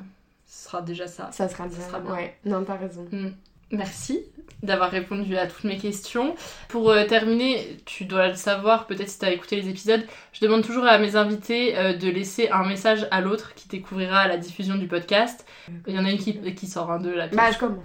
ce 0.47 0.65
sera 0.65 0.83
déjà 0.83 1.07
ça. 1.07 1.31
Ça 1.33 1.49
sera 1.49 1.69
déjà 1.69 1.83
sera 1.83 2.01
bien. 2.01 2.13
Ouais, 2.13 2.37
non, 2.45 2.65
t'as 2.65 2.77
raison. 2.77 3.07
Mm. 3.13 3.31
Merci 3.71 4.25
d'avoir 4.63 4.91
répondu 4.91 5.37
à 5.37 5.47
toutes 5.47 5.65
mes 5.65 5.77
questions. 5.77 6.35
Pour 6.69 6.91
euh, 6.91 7.05
terminer, 7.05 7.77
tu 7.85 8.07
dois 8.07 8.29
le 8.29 8.35
savoir, 8.35 8.87
peut-être 8.87 9.09
si 9.09 9.19
tu 9.19 9.25
as 9.27 9.33
écouté 9.33 9.57
les 9.57 9.69
épisodes, 9.69 10.05
je 10.33 10.41
demande 10.41 10.65
toujours 10.65 10.85
à 10.85 10.99
mes 10.99 11.17
invités 11.17 11.77
euh, 11.77 11.93
de 11.93 12.09
laisser 12.09 12.49
un 12.49 12.67
message 12.67 13.07
à 13.11 13.21
l'autre 13.21 13.55
qui 13.55 13.69
découvrira 13.69 14.21
à 14.21 14.29
la 14.29 14.39
diffusion 14.39 14.77
du 14.77 14.89
podcast. 14.89 15.47
Il 15.87 15.95
y 15.95 15.99
en 15.99 16.05
a 16.05 16.11
une 16.11 16.19
qui, 16.19 16.41
qui 16.55 16.67
sort 16.67 16.91
un 16.91 16.99
de 16.99 17.11
la 17.11 17.29
Bah, 17.29 17.53
je 17.53 17.59
commence. 17.59 17.85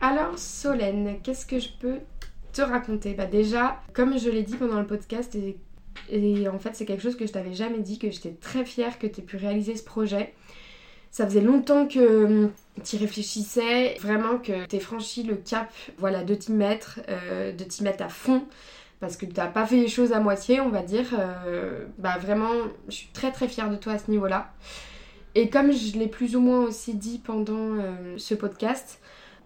Alors, 0.00 0.38
Solène, 0.38 1.18
qu'est-ce 1.22 1.44
que 1.44 1.58
je 1.58 1.68
peux 1.78 1.98
te 2.52 2.62
raconter? 2.62 3.12
Bah, 3.12 3.26
déjà, 3.26 3.80
comme 3.92 4.18
je 4.18 4.30
l'ai 4.30 4.42
dit 4.42 4.56
pendant 4.56 4.80
le 4.80 4.86
podcast, 4.86 5.34
et, 5.34 5.58
et 6.08 6.48
en 6.48 6.58
fait, 6.58 6.70
c'est 6.74 6.84
quelque 6.84 7.02
chose 7.02 7.16
que 7.16 7.26
je 7.26 7.32
t'avais 7.32 7.52
jamais 7.52 7.80
dit, 7.80 7.98
que 7.98 8.10
j'étais 8.10 8.34
très 8.40 8.64
fière 8.64 8.98
que 8.98 9.06
tu 9.06 9.20
aies 9.20 9.24
pu 9.24 9.36
réaliser 9.36 9.76
ce 9.76 9.84
projet. 9.84 10.34
Ça 11.10 11.26
faisait 11.26 11.40
longtemps 11.40 11.88
que 11.88 12.48
tu 12.84 12.96
réfléchissais, 12.96 13.96
vraiment 14.00 14.38
que 14.38 14.66
tu 14.66 14.78
franchi 14.78 15.24
le 15.24 15.34
cap 15.34 15.72
voilà, 15.98 16.22
de 16.22 16.34
t'y 16.34 16.52
mettre, 16.52 17.00
euh, 17.08 17.52
de 17.52 17.64
t'y 17.64 17.82
mettre 17.82 18.04
à 18.04 18.08
fond, 18.08 18.44
parce 19.00 19.16
que 19.16 19.26
tu 19.26 19.34
n'as 19.34 19.48
pas 19.48 19.66
fait 19.66 19.76
les 19.76 19.88
choses 19.88 20.12
à 20.12 20.20
moitié, 20.20 20.60
on 20.60 20.68
va 20.68 20.82
dire. 20.82 21.06
Euh, 21.18 21.84
bah 21.98 22.16
vraiment, 22.18 22.52
je 22.88 22.94
suis 22.94 23.08
très 23.12 23.32
très 23.32 23.48
fière 23.48 23.70
de 23.70 23.76
toi 23.76 23.94
à 23.94 23.98
ce 23.98 24.10
niveau-là. 24.10 24.52
Et 25.34 25.48
comme 25.48 25.72
je 25.72 25.98
l'ai 25.98 26.08
plus 26.08 26.36
ou 26.36 26.40
moins 26.40 26.60
aussi 26.60 26.94
dit 26.94 27.18
pendant 27.18 27.54
euh, 27.54 28.14
ce 28.16 28.34
podcast, 28.34 29.00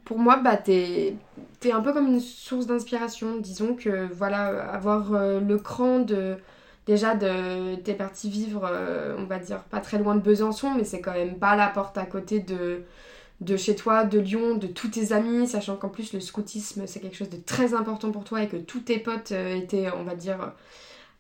pour 0.05 0.19
moi, 0.19 0.37
bah, 0.37 0.57
t'es 0.57 1.17
es 1.65 1.73
un 1.73 1.81
peu 1.81 1.93
comme 1.93 2.07
une 2.09 2.21
source 2.21 2.67
d'inspiration. 2.67 3.39
Disons 3.39 3.75
que 3.75 4.09
voilà, 4.13 4.71
avoir 4.71 5.15
euh, 5.15 5.41
le 5.41 5.59
cran 5.59 6.01
de 6.01 6.37
déjà 6.87 7.15
de 7.15 7.77
t'es 7.77 7.95
parti 7.95 8.29
vivre, 8.31 8.69
euh, 8.71 9.17
on 9.19 9.25
va 9.25 9.39
dire 9.39 9.63
pas 9.65 9.81
très 9.81 9.99
loin 9.99 10.15
de 10.15 10.21
Besançon, 10.21 10.75
mais 10.75 10.85
c'est 10.85 11.01
quand 11.01 11.13
même 11.15 11.39
pas 11.39 11.57
la 11.57 11.69
porte 11.69 11.99
à 11.99 12.07
côté 12.07 12.41
de 12.41 12.83
de 13.41 13.57
chez 13.57 13.77
toi, 13.77 14.05
de 14.05 14.19
Lyon, 14.21 14.57
de 14.57 14.67
tous 14.69 14.89
tes 14.89 15.13
amis, 15.13 15.49
sachant 15.49 15.77
qu'en 15.77 15.89
plus 15.89 16.13
le 16.13 16.21
scoutisme 16.21 16.87
c'est 16.87 17.01
quelque 17.01 17.17
chose 17.17 17.31
de 17.31 17.37
très 17.39 17.75
important 17.75 18.13
pour 18.13 18.25
toi 18.25 18.43
et 18.43 18.49
que 18.49 18.57
tous 18.57 18.81
tes 18.81 18.99
potes 18.99 19.33
euh, 19.33 19.57
étaient, 19.57 19.89
on 19.93 20.05
va 20.05 20.15
dire, 20.15 20.53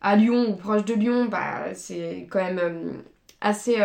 à 0.03 0.17
Lyon 0.17 0.51
ou 0.51 0.57
proche 0.57 0.85
de 0.85 0.95
Lyon, 0.95 1.27
bah 1.27 1.75
c'est 1.75 2.29
quand 2.31 2.45
même 2.45 3.03
assez, 3.41 3.77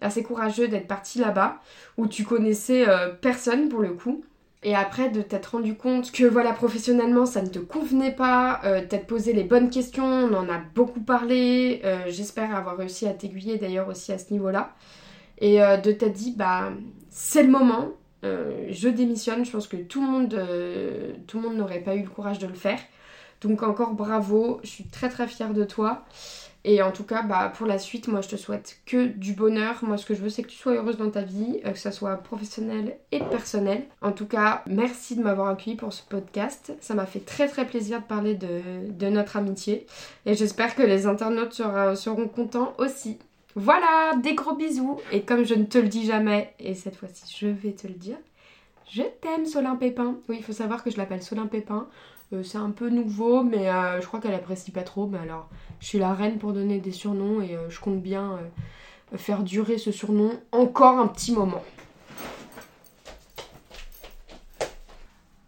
assez 0.00 0.22
courageux 0.22 0.68
d'être 0.68 0.86
parti 0.88 1.18
là-bas, 1.20 1.60
où 1.96 2.06
tu 2.06 2.24
connaissais 2.24 2.86
personne 3.22 3.68
pour 3.68 3.80
le 3.80 3.92
coup. 3.94 4.24
Et 4.62 4.74
après 4.74 5.08
de 5.08 5.22
t'être 5.22 5.52
rendu 5.52 5.74
compte 5.74 6.12
que 6.12 6.24
voilà 6.24 6.52
professionnellement 6.52 7.24
ça 7.24 7.40
ne 7.40 7.48
te 7.48 7.58
convenait 7.58 8.14
pas, 8.14 8.60
euh, 8.64 8.84
t'être 8.86 9.06
posé 9.06 9.32
les 9.32 9.44
bonnes 9.44 9.70
questions, 9.70 10.04
on 10.04 10.34
en 10.34 10.50
a 10.50 10.58
beaucoup 10.74 11.00
parlé, 11.00 11.80
euh, 11.84 12.04
j'espère 12.08 12.54
avoir 12.54 12.76
réussi 12.76 13.06
à 13.06 13.14
t'aiguiller 13.14 13.56
d'ailleurs 13.56 13.88
aussi 13.88 14.12
à 14.12 14.18
ce 14.18 14.32
niveau-là. 14.32 14.74
Et 15.38 15.62
euh, 15.62 15.78
de 15.78 15.92
t'être 15.92 16.12
dit 16.12 16.34
bah 16.36 16.72
c'est 17.08 17.42
le 17.42 17.48
moment, 17.48 17.92
je 18.22 18.88
démissionne, 18.88 19.46
je 19.46 19.50
pense 19.50 19.66
que 19.66 19.78
tout 19.78 20.02
le 20.02 20.06
monde, 20.06 20.46
tout 21.26 21.38
le 21.38 21.48
monde 21.48 21.56
n'aurait 21.56 21.80
pas 21.80 21.94
eu 21.94 22.02
le 22.02 22.10
courage 22.10 22.38
de 22.38 22.46
le 22.46 22.54
faire. 22.54 22.78
Donc 23.40 23.62
encore 23.62 23.94
bravo, 23.94 24.60
je 24.62 24.68
suis 24.68 24.84
très 24.84 25.08
très 25.08 25.26
fière 25.26 25.54
de 25.54 25.64
toi. 25.64 26.04
Et 26.64 26.82
en 26.82 26.92
tout 26.92 27.04
cas, 27.04 27.22
bah, 27.22 27.50
pour 27.56 27.66
la 27.66 27.78
suite, 27.78 28.06
moi 28.08 28.20
je 28.20 28.28
te 28.28 28.36
souhaite 28.36 28.80
que 28.84 29.06
du 29.06 29.32
bonheur. 29.32 29.78
Moi 29.82 29.96
ce 29.96 30.04
que 30.04 30.14
je 30.14 30.20
veux 30.20 30.28
c'est 30.28 30.42
que 30.42 30.48
tu 30.48 30.56
sois 30.56 30.74
heureuse 30.74 30.98
dans 30.98 31.10
ta 31.10 31.22
vie, 31.22 31.60
euh, 31.64 31.72
que 31.72 31.78
ça 31.78 31.90
soit 31.90 32.16
professionnel 32.16 32.98
et 33.12 33.20
personnel. 33.20 33.84
En 34.02 34.12
tout 34.12 34.26
cas, 34.26 34.62
merci 34.66 35.16
de 35.16 35.22
m'avoir 35.22 35.48
accueilli 35.48 35.76
pour 35.76 35.92
ce 35.92 36.02
podcast. 36.02 36.74
Ça 36.80 36.94
m'a 36.94 37.06
fait 37.06 37.24
très 37.24 37.48
très 37.48 37.66
plaisir 37.66 38.00
de 38.00 38.04
parler 38.04 38.34
de, 38.34 39.08
notre 39.08 39.36
amitié. 39.36 39.86
Et 40.26 40.34
j'espère 40.34 40.74
que 40.74 40.82
les 40.82 41.06
internautes 41.06 41.62
seront 41.96 42.28
contents 42.28 42.74
aussi. 42.78 43.18
Voilà, 43.56 44.12
des 44.22 44.34
gros 44.34 44.54
bisous. 44.54 45.00
Et 45.12 45.22
comme 45.22 45.44
je 45.44 45.54
ne 45.54 45.64
te 45.64 45.78
le 45.78 45.88
dis 45.88 46.04
jamais, 46.04 46.54
et 46.60 46.74
cette 46.74 46.96
fois-ci 46.96 47.34
je 47.38 47.48
vais 47.48 47.72
te 47.72 47.86
le 47.86 47.94
dire, 47.94 48.16
je 48.92 49.02
t'aime 49.02 49.46
Solin 49.46 49.76
Pépin. 49.76 50.16
Oui, 50.28 50.36
il 50.38 50.44
faut 50.44 50.52
savoir 50.52 50.84
que 50.84 50.90
je 50.90 50.96
l'appelle 50.96 51.22
Solin 51.22 51.46
Pépin. 51.46 51.88
Euh, 52.32 52.42
c'est 52.42 52.58
un 52.58 52.70
peu 52.70 52.88
nouveau, 52.90 53.42
mais 53.42 53.68
euh, 53.68 54.00
je 54.00 54.06
crois 54.06 54.20
qu'elle 54.20 54.34
apprécie 54.34 54.70
pas 54.70 54.82
trop. 54.82 55.06
Mais 55.06 55.18
alors, 55.18 55.48
je 55.80 55.86
suis 55.86 55.98
la 55.98 56.14
reine 56.14 56.38
pour 56.38 56.52
donner 56.52 56.78
des 56.78 56.92
surnoms 56.92 57.40
et 57.42 57.56
euh, 57.56 57.68
je 57.70 57.80
compte 57.80 58.00
bien 58.02 58.38
faire 59.16 59.42
durer 59.42 59.76
ce 59.78 59.90
surnom 59.90 60.30
encore 60.52 60.98
un 60.98 61.08
petit 61.08 61.32
moment. 61.32 61.62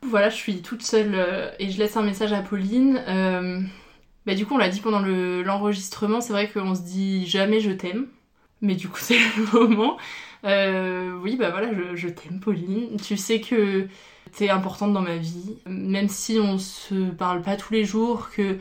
Voilà, 0.03 0.29
je 0.31 0.35
suis 0.37 0.63
toute 0.63 0.83
seule 0.83 1.17
et 1.59 1.71
je 1.71 1.79
laisse 1.79 1.97
un 1.97 2.03
message 2.03 2.33
à 2.33 2.43
Pauline. 2.43 3.01
Bah, 4.27 4.35
du 4.35 4.47
coup, 4.47 4.55
on 4.55 4.59
l'a 4.59 4.69
dit 4.69 4.81
pendant 4.81 5.01
le- 5.01 5.43
l'enregistrement, 5.43 6.21
c'est 6.21 6.33
vrai 6.33 6.49
qu'on 6.51 6.75
se 6.75 6.83
dit 6.83 7.27
jamais 7.27 7.61
je 7.61 7.71
t'aime. 7.71 8.07
Mais 8.61 8.75
du 8.75 8.89
coup, 8.89 8.99
c'est 9.01 9.19
le 9.19 9.53
moment. 9.53 9.97
Oui, 11.23 11.37
bah 11.37 11.51
voilà, 11.51 11.71
je 11.95 12.09
t'aime, 12.09 12.41
Pauline. 12.41 12.97
Tu 13.01 13.17
sais 13.17 13.41
que 13.41 13.87
t'es 14.37 14.49
importante 14.51 14.93
dans 14.93 15.03
ma 15.03 15.17
vie. 15.17 15.57
Même 15.67 16.09
si 16.09 16.39
on 16.41 16.59
se 16.59 17.11
parle 17.11 17.43
pas 17.43 17.57
tous 17.57 17.73
les 17.73 17.85
jours, 17.85 18.31
que 18.31 18.59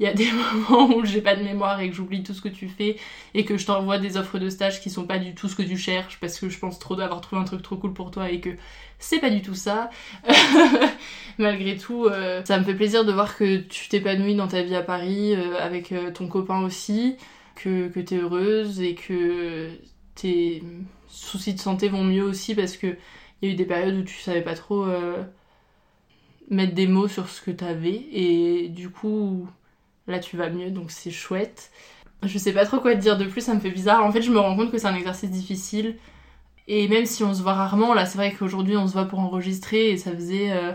il 0.00 0.04
y 0.04 0.06
a 0.06 0.14
des 0.14 0.30
moments 0.32 0.96
où 0.96 1.04
j'ai 1.04 1.20
pas 1.20 1.36
de 1.36 1.44
mémoire 1.44 1.80
et 1.80 1.90
que 1.90 1.94
j'oublie 1.94 2.22
tout 2.22 2.34
ce 2.34 2.40
que 2.40 2.48
tu 2.48 2.68
fais 2.68 2.96
et 3.34 3.44
que 3.44 3.56
je 3.58 3.66
t'envoie 3.66 3.98
des 3.98 4.16
offres 4.16 4.38
de 4.38 4.48
stage 4.48 4.80
qui 4.80 4.90
sont 4.90 5.04
pas 5.04 5.18
du 5.18 5.34
tout 5.34 5.48
ce 5.48 5.54
que 5.54 5.62
tu 5.62 5.76
cherches 5.76 6.18
parce 6.20 6.40
que 6.40 6.48
je 6.48 6.58
pense 6.58 6.78
trop 6.78 6.96
d'avoir 6.96 7.20
trouvé 7.20 7.40
un 7.42 7.44
truc 7.44 7.62
trop 7.62 7.76
cool 7.76 7.92
pour 7.92 8.10
toi 8.10 8.30
et 8.30 8.40
que 8.40 8.50
c'est 8.98 9.18
pas 9.18 9.30
du 9.30 9.42
tout 9.42 9.54
ça. 9.54 9.90
Malgré 11.38 11.76
tout, 11.76 12.06
euh, 12.06 12.42
ça 12.44 12.58
me 12.58 12.64
fait 12.64 12.74
plaisir 12.74 13.04
de 13.04 13.12
voir 13.12 13.36
que 13.36 13.58
tu 13.58 13.88
t'épanouis 13.88 14.34
dans 14.34 14.48
ta 14.48 14.62
vie 14.62 14.74
à 14.74 14.82
Paris 14.82 15.34
euh, 15.34 15.58
avec 15.60 15.92
euh, 15.92 16.10
ton 16.10 16.26
copain 16.28 16.62
aussi, 16.62 17.16
que, 17.54 17.88
que 17.88 18.00
t'es 18.00 18.16
heureuse 18.16 18.80
et 18.80 18.94
que 18.94 19.70
tes 20.14 20.62
soucis 21.08 21.54
de 21.54 21.60
santé 21.60 21.88
vont 21.88 22.04
mieux 22.04 22.24
aussi 22.24 22.54
parce 22.54 22.76
que 22.76 22.96
il 23.42 23.48
y 23.48 23.50
a 23.50 23.54
eu 23.54 23.56
des 23.56 23.64
périodes 23.64 23.94
où 23.96 24.02
tu 24.04 24.14
savais 24.20 24.42
pas 24.42 24.54
trop 24.54 24.84
euh, 24.84 25.22
mettre 26.50 26.74
des 26.74 26.86
mots 26.86 27.08
sur 27.08 27.28
ce 27.28 27.40
que 27.40 27.50
t'avais 27.50 28.04
et 28.12 28.68
du 28.68 28.90
coup 28.90 29.48
là 30.06 30.18
tu 30.18 30.36
vas 30.36 30.50
mieux 30.50 30.70
donc 30.70 30.90
c'est 30.90 31.10
chouette. 31.10 31.70
Je 32.22 32.36
sais 32.38 32.52
pas 32.52 32.66
trop 32.66 32.80
quoi 32.80 32.94
te 32.94 33.00
dire 33.00 33.16
de 33.16 33.24
plus, 33.24 33.40
ça 33.40 33.54
me 33.54 33.60
fait 33.60 33.70
bizarre. 33.70 34.04
En 34.04 34.12
fait, 34.12 34.20
je 34.20 34.30
me 34.30 34.38
rends 34.38 34.54
compte 34.54 34.70
que 34.70 34.76
c'est 34.76 34.86
un 34.88 34.94
exercice 34.94 35.30
difficile. 35.30 35.96
Et 36.68 36.86
même 36.88 37.06
si 37.06 37.24
on 37.24 37.32
se 37.34 37.42
voit 37.42 37.54
rarement, 37.54 37.94
là 37.94 38.06
c'est 38.06 38.18
vrai 38.18 38.32
qu'aujourd'hui 38.32 38.76
on 38.76 38.86
se 38.86 38.92
voit 38.92 39.06
pour 39.06 39.18
enregistrer 39.20 39.90
et 39.90 39.96
ça 39.96 40.12
faisait 40.12 40.52
euh, 40.52 40.72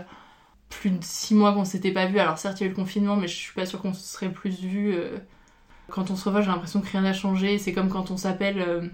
plus 0.70 0.90
de 0.90 0.98
six 1.02 1.34
mois 1.34 1.52
qu'on 1.54 1.64
s'était 1.64 1.92
pas 1.92 2.06
vu. 2.06 2.18
Alors 2.18 2.38
certes 2.38 2.60
il 2.60 2.64
y 2.64 2.66
a 2.66 2.66
eu 2.66 2.70
le 2.70 2.76
confinement, 2.76 3.16
mais 3.16 3.28
je 3.28 3.36
suis 3.36 3.54
pas 3.54 3.66
sûre 3.66 3.80
qu'on 3.80 3.92
se 3.94 4.02
serait 4.04 4.30
plus 4.32 4.60
vu. 4.60 4.94
euh. 4.94 5.18
Quand 5.90 6.10
on 6.10 6.16
se 6.16 6.24
revoit, 6.24 6.42
j'ai 6.42 6.48
l'impression 6.48 6.80
que 6.80 6.88
rien 6.90 7.02
n'a 7.02 7.12
changé. 7.12 7.58
C'est 7.58 7.72
comme 7.72 7.88
quand 7.88 8.10
on 8.10 8.16
s'appelle, 8.16 8.90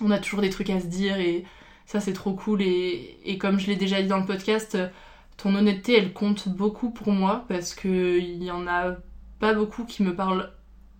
on 0.00 0.10
a 0.10 0.18
toujours 0.18 0.42
des 0.42 0.50
trucs 0.50 0.70
à 0.70 0.80
se 0.80 0.86
dire 0.86 1.16
et 1.18 1.44
ça 1.86 2.00
c'est 2.00 2.12
trop 2.12 2.32
cool. 2.34 2.62
Et, 2.62 3.38
comme 3.38 3.58
je 3.58 3.66
l'ai 3.66 3.76
déjà 3.76 4.00
dit 4.02 4.08
dans 4.08 4.18
le 4.18 4.26
podcast, 4.26 4.74
euh, 4.74 4.88
ton 5.36 5.54
honnêteté 5.54 5.96
elle 5.98 6.12
compte 6.12 6.48
beaucoup 6.48 6.90
pour 6.90 7.12
moi 7.12 7.44
parce 7.48 7.74
que 7.74 8.18
il 8.18 8.42
y 8.42 8.50
en 8.50 8.66
a 8.66 8.96
pas 9.40 9.54
beaucoup 9.54 9.84
qui 9.84 10.02
me 10.02 10.14
parlent 10.14 10.52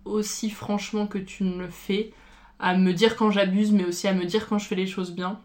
aussi 0.05 0.49
franchement 0.49 1.07
que 1.07 1.17
tu 1.17 1.43
ne 1.43 1.57
le 1.57 1.69
fais, 1.69 2.11
à 2.59 2.77
me 2.77 2.93
dire 2.93 3.15
quand 3.15 3.31
j'abuse, 3.31 3.71
mais 3.71 3.85
aussi 3.85 4.07
à 4.07 4.13
me 4.13 4.25
dire 4.25 4.47
quand 4.47 4.59
je 4.59 4.67
fais 4.67 4.75
les 4.75 4.87
choses 4.87 5.11
bien. 5.11 5.39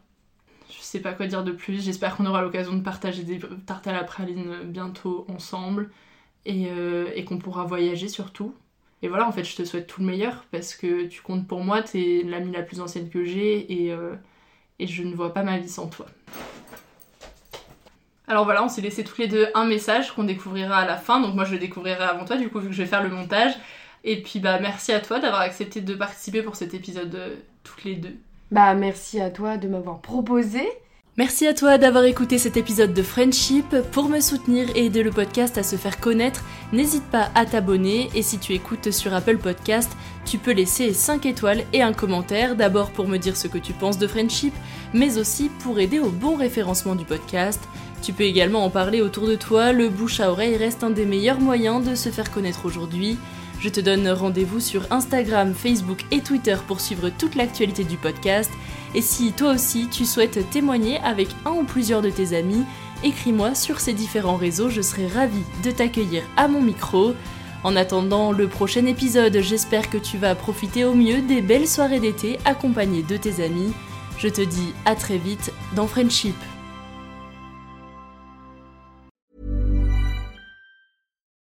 Je 0.70 0.80
sais 0.80 1.00
pas 1.00 1.12
quoi 1.12 1.26
dire 1.26 1.42
de 1.44 1.52
plus, 1.52 1.82
j'espère 1.82 2.16
qu'on 2.16 2.26
aura 2.26 2.42
l'occasion 2.42 2.74
de 2.74 2.82
partager 2.82 3.24
des 3.24 3.40
tartes 3.66 3.86
à 3.86 3.92
la 3.92 4.04
praline 4.04 4.64
bientôt 4.64 5.26
ensemble 5.28 5.90
et, 6.44 6.68
euh, 6.70 7.22
qu'on 7.24 7.38
pourra 7.38 7.64
voyager 7.64 8.08
surtout. 8.08 8.54
Et 9.02 9.08
voilà, 9.08 9.26
en 9.26 9.32
fait, 9.32 9.44
je 9.44 9.56
te 9.56 9.64
souhaite 9.64 9.86
tout 9.86 10.00
le 10.00 10.06
meilleur 10.06 10.44
parce 10.50 10.74
que 10.74 11.06
tu 11.06 11.22
comptes 11.22 11.46
pour 11.46 11.64
moi, 11.64 11.82
t'es 11.82 12.22
l'amie 12.24 12.52
la 12.52 12.62
plus 12.62 12.80
ancienne 12.80 13.08
que 13.08 13.24
j'ai 13.24 13.72
et, 13.72 13.92
euh, 13.92 14.14
et 14.80 14.86
je 14.86 15.02
ne 15.02 15.14
vois 15.14 15.32
pas 15.32 15.42
ma 15.42 15.58
vie 15.58 15.68
sans 15.68 15.86
toi. 15.86 16.06
Alors 18.26 18.44
voilà, 18.44 18.64
on 18.64 18.68
s'est 18.68 18.80
laissé 18.80 19.04
tous 19.04 19.20
les 19.20 19.28
deux 19.28 19.48
un 19.54 19.66
message 19.66 20.12
qu'on 20.12 20.24
découvrira 20.24 20.78
à 20.78 20.86
la 20.86 20.96
fin. 20.96 21.20
Donc 21.20 21.34
moi 21.34 21.44
je 21.44 21.52
le 21.52 21.58
découvrirai 21.58 22.02
avant 22.02 22.24
toi, 22.24 22.36
du 22.36 22.48
coup 22.48 22.60
vu 22.60 22.68
que 22.68 22.74
je 22.74 22.82
vais 22.82 22.88
faire 22.88 23.02
le 23.02 23.10
montage. 23.10 23.52
Et 24.04 24.22
puis 24.22 24.40
bah 24.40 24.58
merci 24.60 24.92
à 24.92 25.00
toi 25.00 25.18
d'avoir 25.18 25.42
accepté 25.42 25.80
de 25.80 25.94
participer 25.94 26.42
pour 26.42 26.56
cet 26.56 26.72
épisode 26.72 27.14
euh, 27.14 27.36
toutes 27.64 27.84
les 27.84 27.96
deux. 27.96 28.16
Bah 28.50 28.74
merci 28.74 29.20
à 29.20 29.30
toi 29.30 29.56
de 29.56 29.68
m'avoir 29.68 30.00
proposé. 30.00 30.66
Merci 31.16 31.46
à 31.48 31.54
toi 31.54 31.76
d'avoir 31.76 32.04
écouté 32.04 32.38
cet 32.38 32.56
épisode 32.56 32.94
de 32.94 33.02
Friendship. 33.02 33.76
Pour 33.90 34.08
me 34.08 34.20
soutenir 34.20 34.68
et 34.76 34.86
aider 34.86 35.02
le 35.02 35.10
podcast 35.10 35.58
à 35.58 35.64
se 35.64 35.74
faire 35.74 35.98
connaître, 35.98 36.44
n'hésite 36.72 37.04
pas 37.04 37.30
à 37.34 37.44
t'abonner 37.44 38.08
et 38.14 38.22
si 38.22 38.38
tu 38.38 38.52
écoutes 38.52 38.92
sur 38.92 39.12
Apple 39.12 39.38
Podcast, 39.38 39.90
tu 40.24 40.38
peux 40.38 40.52
laisser 40.52 40.94
5 40.94 41.26
étoiles 41.26 41.64
et 41.72 41.82
un 41.82 41.92
commentaire, 41.92 42.54
d'abord 42.54 42.92
pour 42.92 43.08
me 43.08 43.18
dire 43.18 43.36
ce 43.36 43.48
que 43.48 43.58
tu 43.58 43.72
penses 43.72 43.98
de 43.98 44.06
Friendship, 44.06 44.54
mais 44.94 45.18
aussi 45.18 45.50
pour 45.64 45.80
aider 45.80 45.98
au 45.98 46.10
bon 46.10 46.36
référencement 46.36 46.94
du 46.94 47.04
podcast. 47.04 47.60
Tu 48.02 48.12
peux 48.12 48.24
également 48.24 48.64
en 48.64 48.70
parler 48.70 49.02
autour 49.02 49.26
de 49.26 49.34
toi, 49.34 49.72
le 49.72 49.88
bouche 49.88 50.20
à 50.20 50.30
oreille 50.30 50.56
reste 50.56 50.84
un 50.84 50.90
des 50.90 51.06
meilleurs 51.06 51.40
moyens 51.40 51.84
de 51.84 51.96
se 51.96 52.08
faire 52.10 52.30
connaître 52.30 52.66
aujourd'hui. 52.66 53.18
Je 53.60 53.68
te 53.68 53.80
donne 53.80 54.08
rendez-vous 54.08 54.60
sur 54.60 54.90
Instagram, 54.90 55.54
Facebook 55.54 56.06
et 56.12 56.20
Twitter 56.20 56.56
pour 56.66 56.80
suivre 56.80 57.10
toute 57.10 57.34
l'actualité 57.34 57.84
du 57.84 57.98
podcast. 57.98 58.50
Et 58.94 59.02
si 59.02 59.32
toi 59.32 59.52
aussi 59.52 59.88
tu 59.88 60.04
souhaites 60.04 60.50
témoigner 60.50 60.98
avec 61.00 61.28
un 61.44 61.52
ou 61.52 61.64
plusieurs 61.64 62.02
de 62.02 62.10
tes 62.10 62.36
amis, 62.36 62.64
écris-moi 63.04 63.54
sur 63.54 63.80
ces 63.80 63.92
différents 63.92 64.36
réseaux, 64.36 64.68
je 64.68 64.80
serai 64.80 65.06
ravie 65.06 65.44
de 65.62 65.70
t'accueillir 65.70 66.22
à 66.36 66.48
mon 66.48 66.60
micro. 66.60 67.14
En 67.62 67.76
attendant 67.76 68.32
le 68.32 68.48
prochain 68.48 68.86
épisode, 68.86 69.38
j'espère 69.40 69.90
que 69.90 69.98
tu 69.98 70.16
vas 70.16 70.34
profiter 70.34 70.84
au 70.84 70.94
mieux 70.94 71.20
des 71.20 71.42
belles 71.42 71.68
soirées 71.68 72.00
d'été 72.00 72.38
accompagnées 72.44 73.02
de 73.02 73.16
tes 73.16 73.44
amis. 73.44 73.72
Je 74.18 74.28
te 74.28 74.40
dis 74.40 74.72
à 74.84 74.94
très 74.94 75.18
vite 75.18 75.52
dans 75.74 75.86
Friendship. 75.86 76.36